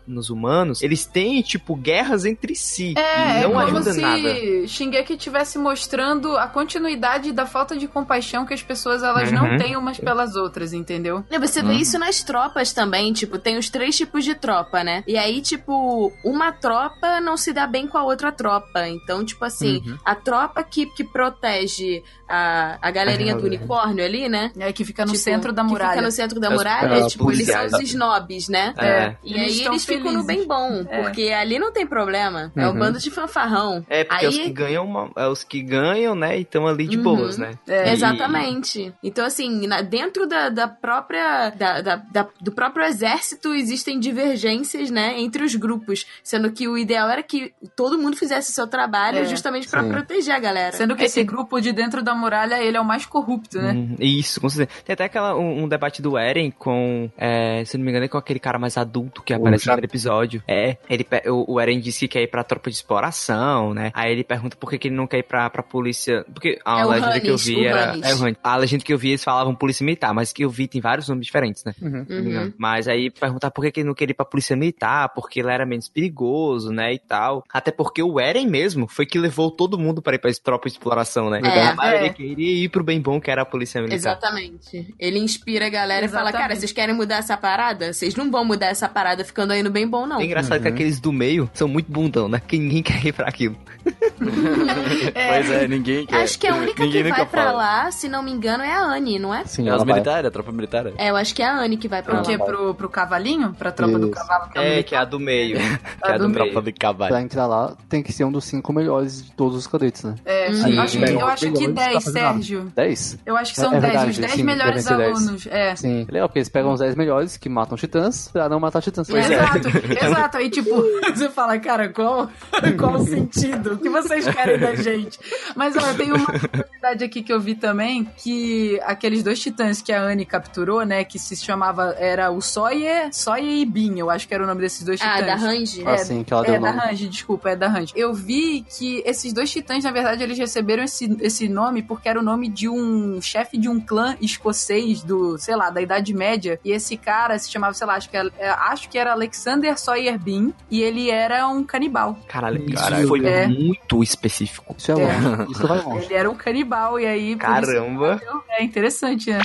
nos 0.07 0.31
humanos, 0.31 0.83
eles 0.83 1.05
têm, 1.07 1.43
tipo, 1.43 1.75
guerras 1.77 2.25
entre 2.25 2.55
si. 2.55 2.95
É, 2.97 3.41
e 3.41 3.43
não 3.43 3.61
é 3.61 3.65
como 3.67 3.77
ajuda 3.79 3.93
se 3.93 4.01
nada. 4.01 4.67
Shingeki 4.67 5.15
estivesse 5.15 5.59
mostrando 5.59 6.37
a 6.37 6.47
continuidade 6.47 7.33
da 7.33 7.47
falta 7.47 7.77
de 7.77 7.87
compaixão 7.89 8.45
que 8.47 8.55
as 8.55 8.63
pessoas 8.63 9.03
elas 9.03 9.31
não 9.33 9.45
Uhum. 9.53 9.59
têm 9.59 9.77
umas 9.77 9.99
pelas 9.99 10.37
outras, 10.37 10.73
entendeu? 10.73 11.25
E 11.31 11.39
você 11.39 11.63
vê 11.63 11.75
isso 11.75 11.99
nas 11.99 12.23
tropas 12.23 12.73
também, 12.73 13.13
tipo, 13.13 13.39
tem 13.39 13.57
os 13.59 13.69
três 13.69 13.97
tipos 13.97 14.25
de 14.25 14.35
tropa, 14.35 14.83
né? 14.83 15.03
E 15.07 15.17
aí, 15.17 15.41
tipo, 15.41 16.13
uma 16.25 16.53
tropa 16.53 17.21
não 17.21 17.37
se 17.37 17.53
dá 17.53 17.67
bem 17.67 17.87
com 17.87 17.99
a 17.99 18.03
outra 18.05 18.33
tropa. 18.33 18.89
Então, 18.89 19.25
tipo 19.25 19.45
assim, 19.45 19.83
a 20.05 20.15
tropa 20.15 20.63
que, 20.63 20.87
que 20.87 21.05
protege 21.05 22.03
a, 22.29 22.79
a 22.81 22.91
galerinha 22.91 23.35
A 23.35 23.37
do 23.37 23.45
unicórnio 23.47 24.05
ali, 24.05 24.29
né? 24.29 24.51
É 24.59 24.73
que 24.73 24.85
fica 24.85 25.05
no 25.05 25.13
Tipo, 25.13 25.25
centro 25.25 25.53
da 25.53 25.63
Que 25.63 25.71
muralha. 25.71 25.91
fica 25.93 26.03
no 26.03 26.11
centro 26.11 26.41
da 26.41 26.51
muralha, 26.51 27.05
ah, 27.05 27.07
tipo, 27.07 27.31
eles 27.31 27.47
são 27.47 27.67
os 27.67 27.81
snobs, 27.81 28.49
né? 28.49 28.75
É. 28.79 29.15
E 29.23 29.34
Eles 29.39 29.61
aí 29.61 29.67
eles 29.67 29.85
ficam 29.85 30.13
no 30.13 30.25
felizes. 30.25 30.27
bem 30.27 30.47
bom, 30.47 30.85
É. 30.91 31.03
porque 31.03 31.23
ali 31.31 31.59
não 31.59 31.73
tem 31.73 31.87
problema. 31.87 32.53
É 32.57 32.67
um 32.67 32.73
Uhum. 32.73 32.79
bando 32.79 32.99
de 32.99 33.11
fanfarrão. 33.11 33.85
É, 33.89 34.05
porque 34.05 34.25
aí... 34.27 34.31
os 34.31 34.39
que 34.39 34.51
ganham, 34.51 34.85
uma- 34.87 35.11
é 35.17 35.27
os 35.27 35.45
que 35.45 35.63
ganham, 35.63 36.15
né? 36.15 36.39
E 36.39 36.43
estão 36.43 36.67
ali 36.67 36.87
de 36.87 36.97
Uhum. 36.97 37.03
boas, 37.03 37.39
né? 37.39 37.53
É. 37.69 37.89
E- 37.91 37.93
Exatamente. 37.93 38.93
Então, 39.03 39.25
assim, 39.25 39.67
na- 39.67 39.83
dentro 39.83 40.27
da, 40.27 40.49
da 40.49 40.69
própria. 40.69 41.51
da- 41.51 41.81
da- 41.81 41.97
da- 41.97 42.29
do 42.41 42.53
próprio 42.53 42.85
exército 42.85 43.55
existem 43.55 43.99
divergências, 43.99 44.91
né, 44.91 45.19
entre 45.21 45.43
os 45.45 45.55
grupos. 45.55 46.07
Sendo 46.23 46.51
que 46.53 46.67
o 46.69 46.77
ideal 46.79 47.09
era 47.09 47.23
que 47.23 47.53
todo 47.77 47.99
mundo 47.99 48.17
fizesse 48.17 48.51
o 48.51 48.55
seu 48.55 48.67
trabalho 48.67 49.19
É. 49.19 49.25
justamente 49.25 49.69
pra 49.69 49.83
Sim. 49.83 49.91
proteger 49.91 50.35
a 50.35 50.39
galera. 50.39 50.73
Sendo 50.73 50.95
que 50.95 51.03
Aí 51.03 51.07
esse 51.07 51.23
grupo 51.25 51.61
de 51.61 51.73
dentro 51.73 52.03
da 52.03 52.15
muralha, 52.15 52.63
ele 52.63 52.77
é 52.77 52.81
o 52.81 52.85
mais 52.85 53.05
corrupto, 53.07 53.59
né? 53.59 53.73
Hum, 53.73 53.97
Isso, 54.01 54.41
com 54.41 54.49
certeza. 54.49 54.81
Tem 54.85 54.95
até 54.95 55.05
aquela, 55.05 55.37
um, 55.37 55.65
um 55.65 55.69
debate 55.69 56.01
do 56.03 56.17
Eren 56.19 56.51
com, 56.51 57.11
é, 57.17 57.65
se 57.65 57.77
não 57.77 57.85
me 57.85 57.91
engano, 57.91 58.05
é 58.07 58.09
com 58.09 58.19
aquele 58.19 58.39
cara 58.41 58.59
mais 58.59 58.77
adulto 58.77 59.23
que 59.25 59.33
aparece 59.33 59.67
no 59.67 59.73
primeiro 59.73 59.87
episódio. 59.87 60.43
É, 60.47 60.77
ele, 60.89 61.07
o, 61.27 61.55
o 61.55 61.61
Eren 61.61 61.81
disse 61.81 62.01
que 62.01 62.09
quer 62.09 62.23
ir 62.23 62.29
pra 62.29 62.45
tropa 62.45 62.71
de 62.71 62.77
exploração, 62.77 63.75
né? 63.75 63.91
Aí 63.95 64.13
ele 64.13 64.25
pergunta 64.25 64.57
por 64.57 64.71
que, 64.71 64.79
que 64.79 64.89
ele 64.89 64.95
não 64.95 65.07
quer 65.07 65.19
ir 65.19 65.23
pra, 65.25 65.49
pra 65.51 65.63
polícia. 65.63 66.25
Porque 66.33 66.59
a 66.65 66.81
É 66.81 66.85
legenda 66.85 67.21
que 67.21 67.29
eu 67.29 67.37
vi 67.37 67.57
o 67.57 67.67
era. 67.67 67.97
É 68.03 68.15
o. 68.15 68.37
A 68.43 68.57
legenda 68.57 68.85
que 68.85 68.93
eu 68.93 68.99
vi 68.99 69.09
eles 69.11 69.25
falavam 69.25 69.55
polícia 69.55 69.85
militar, 69.85 70.13
mas 70.13 70.33
que 70.33 70.45
eu 70.45 70.51
vi 70.51 70.69
tem 70.69 70.81
vários 70.81 71.09
nomes 71.09 71.27
diferentes, 71.27 71.65
né? 71.65 71.75
Uhum. 71.81 72.07
Uhum. 72.09 72.53
Mas 72.59 72.89
aí 72.89 73.11
perguntar 73.11 73.51
por 73.51 73.65
que, 73.65 73.73
que 73.73 73.81
ele 73.81 73.89
não 73.89 73.95
queria 73.95 74.13
ir 74.13 74.15
pra 74.15 74.25
polícia 74.25 74.57
militar, 74.57 75.09
porque 75.15 75.41
ele 75.41 75.51
era 75.51 75.65
menos 75.65 75.89
perigoso, 75.89 76.71
né? 76.71 76.93
E 76.93 76.99
tal. 76.99 77.45
Até 77.53 77.71
porque 77.71 78.03
o 78.03 78.21
Eren 78.21 78.47
mesmo 78.47 78.87
foi 78.87 79.07
que 79.07 79.19
levou 79.19 79.51
todo 79.51 79.79
mundo 79.79 80.03
para 80.03 80.17
ir 80.17 80.19
pra 80.19 80.31
tropa 80.43 80.69
de 80.69 80.75
exploração, 80.75 81.31
né? 81.31 81.41
É, 81.45 81.69
a 81.69 81.75
maioria 81.75 82.09
é. 82.09 82.13
queria 82.13 82.65
ir 82.65 82.69
pro 82.69 82.83
bem 82.83 83.01
bom, 83.01 83.21
que 83.21 83.31
era 83.31 83.43
a 83.43 83.47
polícia 83.47 83.81
militar. 83.81 83.97
Exatamente. 83.97 84.95
Ele 84.99 85.19
inspira 85.19 85.67
a 85.67 85.71
galera 85.71 86.07
e 86.07 86.09
fala: 86.09 86.31
Exatamente. 86.31 86.43
Cara, 86.43 86.57
vocês 86.61 86.73
querem 86.73 86.95
mudar 86.95 87.17
essa 87.17 87.37
parada? 87.37 87.93
Vocês 87.93 88.15
não 88.15 88.31
vão 88.31 88.45
mudar 88.45 88.67
essa 88.67 88.89
parada 88.89 89.14
ficando 89.23 89.53
aí 89.53 89.63
no 89.63 89.71
bem 89.71 89.87
bom, 89.87 90.07
não. 90.07 90.19
É 90.21 90.25
engraçado 90.25 90.61
que 90.63 90.69
aqueles 90.69 90.99
do 90.99 91.13
meio 91.13 91.49
são 91.55 91.69
muito 91.69 91.93
bundão, 91.93 92.29
né? 92.29 92.41
Que 92.45 92.59
ninguém 92.59 92.83
quer 92.83 93.05
ir 93.07 93.13
pra 93.13 93.29
aquilo. 93.29 93.55
Pois 94.25 95.51
é, 95.51 95.69
ninguém 95.69 96.07
quer. 96.07 96.23
Acho 96.23 96.39
que 96.39 96.47
a 96.47 96.55
única 96.55 96.75
que 96.75 96.83
Ninguém 96.85 97.03
vai 97.03 97.11
nunca 97.13 97.27
pra 97.27 97.45
fala. 97.45 97.57
lá, 97.57 97.91
se 97.91 98.09
não 98.09 98.23
me 98.23 98.31
engano, 98.31 98.63
é 98.63 98.73
a 98.73 98.81
Anne, 98.83 99.19
não 99.19 99.35
é? 99.35 99.45
Sim, 99.45 99.69
É 99.69 99.73
os 99.75 99.83
vai. 99.85 99.93
militares, 99.95 100.27
a 100.27 100.31
tropa 100.31 100.53
militar. 100.53 100.87
É, 100.97 101.11
eu 101.11 101.17
acho 101.17 101.35
que 101.35 101.43
é 101.43 101.47
a 101.47 101.59
Anne 101.59 101.77
que 101.77 101.89
vai 101.89 102.03
pra 102.03 102.15
O 102.15 102.17
lá. 102.19 102.23
quê? 102.23 102.39
Pro, 102.39 102.75
pro 102.75 102.89
cavalinho? 102.89 103.55
Pra 103.59 103.71
tropa 103.73 103.99
do 103.99 104.07
Isso. 104.07 104.15
cavalo? 104.15 104.51
que 104.51 104.59
É, 104.59 104.63
militar? 104.63 104.85
que 104.89 104.95
é 104.95 104.99
a 104.99 105.05
do 105.05 105.21
meio. 105.21 105.59
que 106.03 106.09
é 106.09 106.11
a 106.11 106.13
do, 106.19 106.25
do 106.25 106.29
meio. 106.31 106.45
Tropa 106.53 106.63
de 106.63 106.73
cavalo. 106.73 107.11
Pra 107.11 107.23
entrar 107.23 107.47
lá, 107.47 107.77
tem 107.89 108.03
que 108.03 108.13
ser 108.13 108.25
um 108.25 108.33
dos 108.33 108.45
cinco 108.45 108.73
melhores 108.73 109.25
de 109.25 109.33
todos 109.33 109.57
os 109.57 109.67
cadetes, 109.67 110.03
né? 110.05 110.15
É, 110.25 110.53
Sim. 110.53 110.75
eu 110.77 110.81
acho 110.83 110.99
que, 110.99 111.05
eu 111.05 111.27
acho 111.27 111.53
que 111.53 111.67
Melhores 111.69 111.75
pra 111.75 111.85
10, 111.89 112.05
fazer 112.05 112.21
nada. 112.21 112.35
Sérgio. 112.35 112.73
10? 112.75 113.19
Eu 113.27 113.37
acho 113.37 113.55
que 113.55 113.61
É- 113.61 113.65
são 113.65 113.73
é 113.73 113.81
10, 113.81 113.93
verdade, 113.93 114.11
os 114.11 114.19
10 114.19 114.33
sim, 114.33 114.43
melhores 114.43 114.65
devem 114.65 114.83
ser 114.83 114.97
10. 114.97 115.17
alunos. 115.27 115.47
É. 115.51 115.77
Sim. 115.77 116.07
Legal, 116.11 116.29
porque 116.29 116.39
eles 116.39 116.49
pegam 116.49 116.73
os 116.73 116.81
10 116.81 116.95
melhores 116.95 117.37
que 117.37 117.49
matam 117.49 117.77
titãs 117.77 118.29
pra 118.29 118.49
não 118.49 118.59
matar 118.61 118.81
titãs. 118.83 119.04
Pois 119.09 119.31
é. 119.31 119.35
exato, 119.35 119.69
exato. 120.05 120.37
Aí, 120.39 120.51
tipo, 120.51 120.71
você 121.15 121.29
fala, 121.31 121.59
cara, 121.59 121.89
qual, 121.89 122.31
qual 122.79 122.95
o 122.95 123.07
sentido? 123.07 123.75
O 123.75 123.79
que 123.79 123.89
vocês 123.89 124.27
querem 124.29 124.59
da 124.59 124.75
gente? 124.75 125.19
Mas, 125.55 125.77
ó, 125.77 125.95
tem 125.95 126.13
uma 126.13 126.27
curiosidade 126.27 127.05
aqui 127.05 127.23
que 127.23 127.33
eu 127.33 127.41
vi 127.41 127.55
também, 127.55 128.05
que 128.17 128.81
aqueles 128.85 129.23
dois 129.23 129.39
titãs 129.41 129.81
que 129.83 129.93
a 129.93 130.01
Anne 130.03 130.25
capturou, 130.25 130.85
né, 130.85 131.05
que 131.05 131.19
se 131.19 131.37
chamava, 131.37 131.95
era 131.99 132.31
o 132.31 132.41
Sawyer, 132.41 133.09
Sawyer 133.13 133.45
e 133.59 133.65
Bin, 133.65 133.99
eu 133.99 134.11
acho 134.11 134.27
que 134.29 134.35
era 134.35 134.43
o 134.45 134.47
nome 134.47 134.61
desses 134.61 134.83
dois 134.85 135.01
Ah, 135.03 135.17
titãs. 135.19 135.27
da 135.27 135.35
Range? 135.49 135.83
Ah, 135.87 135.99
sim, 135.99 136.25
que 136.25 136.33
ela 136.33 136.43
deu 136.43 136.55
É, 136.55 136.59
o 136.59 136.63
da 136.63 136.73
nome. 136.73 136.87
Range, 136.87 137.09
desculpa, 137.09 137.51
é 137.51 137.57
da 137.57 137.69
Range. 137.69 137.93
Eu 137.97 138.13
vi 138.15 138.65
que 138.79 139.03
esses 139.07 139.33
dois 139.33 139.51
titãs, 139.51 139.85
na 139.85 139.91
verdade, 139.91 140.23
eles 140.23 140.39
receberam 140.39 140.83
esse, 140.85 141.17
esse 141.21 141.49
nome 141.49 141.83
porque 141.83 142.09
era 142.09 142.19
o 142.19 142.23
nome 142.23 142.49
de 142.49 142.69
um 142.69 143.21
chefe 143.21 143.57
de 143.59 143.69
um 143.69 143.81
clã 143.81 144.17
escocês 144.21 145.03
do, 145.03 145.39
sei 145.39 145.57
lá, 145.57 145.71
da 145.71 145.81
Idade 145.81 146.13
Média. 146.15 146.59
E 146.65 146.71
esse 146.73 146.97
cara 146.97 147.39
se 147.39 147.51
chamava, 147.51 147.75
sei 147.75 147.87
lá, 147.87 147.95
acho 147.95 148.11
que, 148.11 148.17
é- 148.17 148.31
é- 148.39 148.49
acho 148.51 148.89
que 148.89 148.94
que 148.95 148.99
era 148.99 149.11
Alexander 149.11 149.77
Sawyer 149.77 150.17
Bean 150.17 150.53
e 150.71 150.81
ele 150.81 151.11
era 151.11 151.49
um 151.49 151.65
canibal. 151.65 152.17
Caralho, 152.29 152.65
isso 152.65 152.75
Caralho. 152.81 153.09
foi 153.09 153.27
É. 153.27 153.49
muito 153.49 154.05
específico. 154.05 154.73
Isso 154.79 154.93
é 154.93 154.95
longe. 154.95 155.51
Isso 155.51 155.67
vai 155.67 155.81
longe. 155.83 156.05
Ele 156.07 156.15
era 156.15 156.31
um 156.31 156.37
canibal 156.37 157.01
e 157.01 157.05
aí. 157.05 157.35
por 157.35 157.41
Caramba. 157.41 158.21
isso- 158.23 158.45
É 158.51 158.63
interessante, 158.63 159.31
né? 159.33 159.41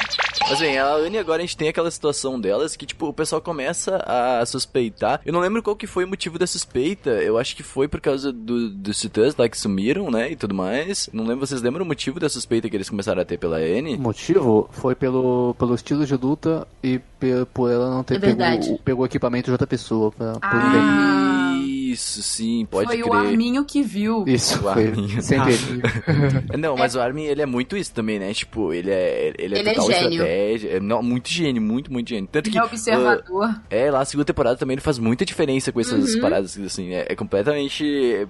Mas 0.47 0.60
bem, 0.60 0.78
a 0.78 0.86
Anne 0.93 1.18
agora 1.18 1.41
a 1.41 1.45
gente 1.45 1.58
tem 1.58 1.68
aquela 1.68 1.89
situação 1.89 2.39
delas 2.39 2.76
que, 2.76 2.86
tipo, 2.86 3.08
o 3.08 3.14
pessoal 3.14 3.41
começa 3.41 3.97
a 4.06 4.45
suspeitar. 4.45 5.20
Eu 5.26 5.34
não 5.34 5.39
lembro 5.39 5.64
qual 5.64 5.76
que 5.76 5.88
foi 5.88 6.04
o 6.06 6.08
motivo 6.08 6.38
da 6.38 6.45
suspeita. 6.45 7.10
Eu 7.10 7.39
acho 7.39 7.56
que 7.56 7.64
foi 7.64 7.88
por 7.88 8.00
causa 8.00 8.32
do, 8.32 8.70
dos 8.70 9.00
titãs 9.00 9.36
lá 9.36 9.50
que 9.50 9.58
sumiram, 9.58 10.12
né? 10.12 10.32
E 10.32 10.36
tudo 10.36 10.54
mais. 10.54 11.10
Não 11.12 11.24
lembro, 11.26 11.47
vocês 11.47 11.60
lembram 11.64 11.84
o 11.84 11.88
motivo 11.88 12.20
da 12.20 12.30
suspeita 12.30 12.70
que 12.70 12.76
eles 12.78 12.88
começaram 12.89 13.20
a 13.20 13.26
ter 13.26 13.39
pela 13.39 13.58
O 13.58 13.60
Anne? 13.60 13.97
motivo 13.97 14.70
foi 14.72 14.93
pelo, 14.93 15.56
pelo 15.58 15.74
estilo 15.74 16.06
de 16.06 16.16
luta 16.16 16.68
e 16.84 17.02
por 17.53 17.72
ela 17.72 17.89
não 17.89 18.03
ter 18.03 18.15
É 18.15 18.20
pego, 18.20 18.80
pego 18.84 19.01
o 19.01 19.05
equipamento 19.05 19.45
de 19.45 19.51
outra 19.51 19.67
pessoa. 19.67 20.11
Pra, 20.11 20.38
Ah. 20.41 21.49
Isso, 21.92 22.22
sim, 22.24 22.66
pode 22.70 22.88
Foi 22.88 22.98
crer. 23.02 23.10
o 23.10 23.14
Arminho 23.14 23.64
que 23.66 23.82
viu. 23.82 24.24
Isso, 24.28 24.56
O 24.60 24.62
foi. 24.74 24.88
Arminho. 24.88 25.20
Ele. 25.20 26.58
Não, 26.58 26.76
mas 26.78 26.96
o 26.96 27.00
Armin, 27.02 27.24
ele 27.26 27.42
é 27.42 27.46
muito 27.46 27.76
isso 27.78 27.94
também, 27.94 28.20
né? 28.20 28.34
Tipo, 28.34 28.74
ele 28.74 28.92
é, 28.92 29.34
ele 29.38 29.56
é 29.56 29.60
Ele 29.60 29.70
é 29.70 29.74
total 29.74 29.92
gênio. 29.92 30.10
estratégia. 30.12 30.70
É, 30.70 30.80
não, 30.80 31.02
muito 31.04 31.30
gênio, 31.30 31.62
muito, 31.62 31.92
muito 31.92 32.10
gênio. 32.10 32.28
Tanto 32.32 32.48
Ele 32.48 32.54
que. 32.54 32.60
é 32.60 32.64
observador. 32.64 33.44
ah, 33.46 33.62
é, 33.70 33.90
lá 33.92 34.02
a 34.02 34.06
segunda 34.06 34.26
temporada 34.26 34.58
também 34.58 34.74
ele 34.76 34.82
faz 34.82 35.00
muita 35.00 35.26
diferença 35.26 35.72
com 35.72 35.80
essas 35.80 36.16
Uhum. 36.16 36.22
paradas, 36.22 36.58
assim. 36.60 36.94
É, 36.94 37.08
é 37.10 37.16
completamente 37.16 37.84
é, 38.16 38.28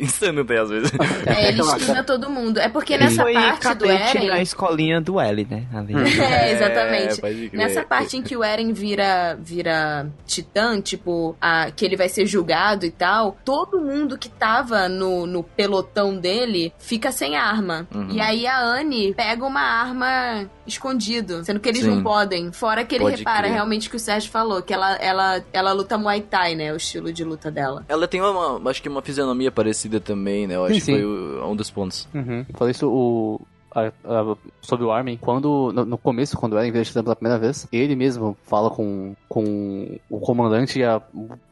insano 0.00 0.42
até, 0.42 0.58
às 0.58 0.70
vezes. 0.70 0.92
É, 1.26 1.48
ele 1.48 1.60
estuda 1.62 2.04
todo 2.04 2.28
mundo. 2.30 2.58
É 2.58 2.68
porque 2.68 2.96
nessa 2.96 3.22
foi 3.22 3.34
parte 3.34 3.74
do 3.74 3.86
na 3.86 3.94
Eren. 3.94 4.42
escolinha 4.42 5.00
do 5.00 5.18
L, 5.20 5.46
né? 5.50 5.64
Ali. 5.74 5.94
É, 6.22 6.52
exatamente. 6.52 7.20
crer. 7.20 7.50
Nessa 7.52 7.82
parte 7.82 8.16
em 8.16 8.22
que 8.22 8.36
o 8.36 8.44
Eren 8.44 8.72
vira, 8.72 9.36
vira 9.40 10.06
titã, 10.26 10.80
tipo, 10.80 11.36
a, 11.40 11.70
que 11.70 11.84
ele 11.84 11.96
vai 11.96 12.08
ser 12.08 12.26
julgado 12.26 12.86
e 12.86 12.90
tal, 12.92 13.36
todo 13.44 13.80
mundo 13.80 14.16
que 14.16 14.28
tava 14.28 14.88
no, 14.88 15.26
no 15.26 15.42
pelotão 15.42 16.16
dele 16.16 16.72
fica 16.78 17.10
sem 17.10 17.36
arma. 17.36 17.86
Uhum. 17.94 18.10
E 18.12 18.20
aí 18.20 18.46
a 18.46 18.60
Anne 18.60 19.12
pega 19.14 19.44
uma 19.44 19.60
arma 19.60 20.48
escondido, 20.66 21.44
sendo 21.44 21.58
que 21.60 21.68
eles 21.68 21.82
Sim. 21.82 21.90
não 21.96 22.02
podem. 22.02 22.52
Fora 22.52 22.84
que 22.84 22.94
ele 22.94 23.04
Pode 23.04 23.16
repara 23.16 23.42
crer. 23.42 23.52
realmente 23.52 23.90
que 23.90 23.96
o 23.96 24.00
Sérgio 24.00 24.30
falou, 24.30 24.62
que 24.62 24.72
ela, 24.72 24.94
ela, 24.96 25.42
ela 25.52 25.72
luta 25.72 25.98
Muay 25.98 26.20
Thai, 26.22 26.54
né? 26.54 26.72
O 26.72 26.76
estilo 26.76 27.12
de 27.12 27.24
luta 27.24 27.50
dela. 27.50 27.84
Ela 27.88 28.06
tem 28.06 28.20
uma, 28.20 28.70
acho 28.70 28.82
que 28.82 28.88
uma 28.88 29.02
fisionomia 29.02 29.50
parecida 29.50 30.00
também, 30.00 30.46
né? 30.46 30.56
Eu 30.56 30.66
Sim, 30.66 30.70
acho 30.70 30.74
que 30.74 30.80
sim. 30.86 30.92
foi 30.92 31.04
o- 31.04 31.46
um 31.50 31.56
dos 31.56 31.70
pontos. 31.70 32.08
Uhum. 32.14 32.46
Eu 32.48 32.58
falei 32.58 32.70
isso 32.72 32.88
o, 32.88 33.40
a- 33.74 33.92
a- 34.04 34.36
sobre 34.60 34.84
o 34.84 34.92
Armin. 34.92 35.16
Quando, 35.20 35.72
no, 35.74 35.84
no 35.84 35.98
começo, 35.98 36.36
quando 36.36 36.52
o 36.54 36.58
Eren 36.58 36.70
vira 36.70 36.84
titã 36.84 37.02
pela 37.02 37.16
primeira 37.16 37.38
vez, 37.38 37.66
ele 37.72 37.94
mesmo 37.96 38.36
fala 38.46 38.70
com, 38.70 39.14
com 39.28 39.98
o 40.10 40.20
comandante 40.20 40.78
e 40.78 40.84
a, 40.84 41.00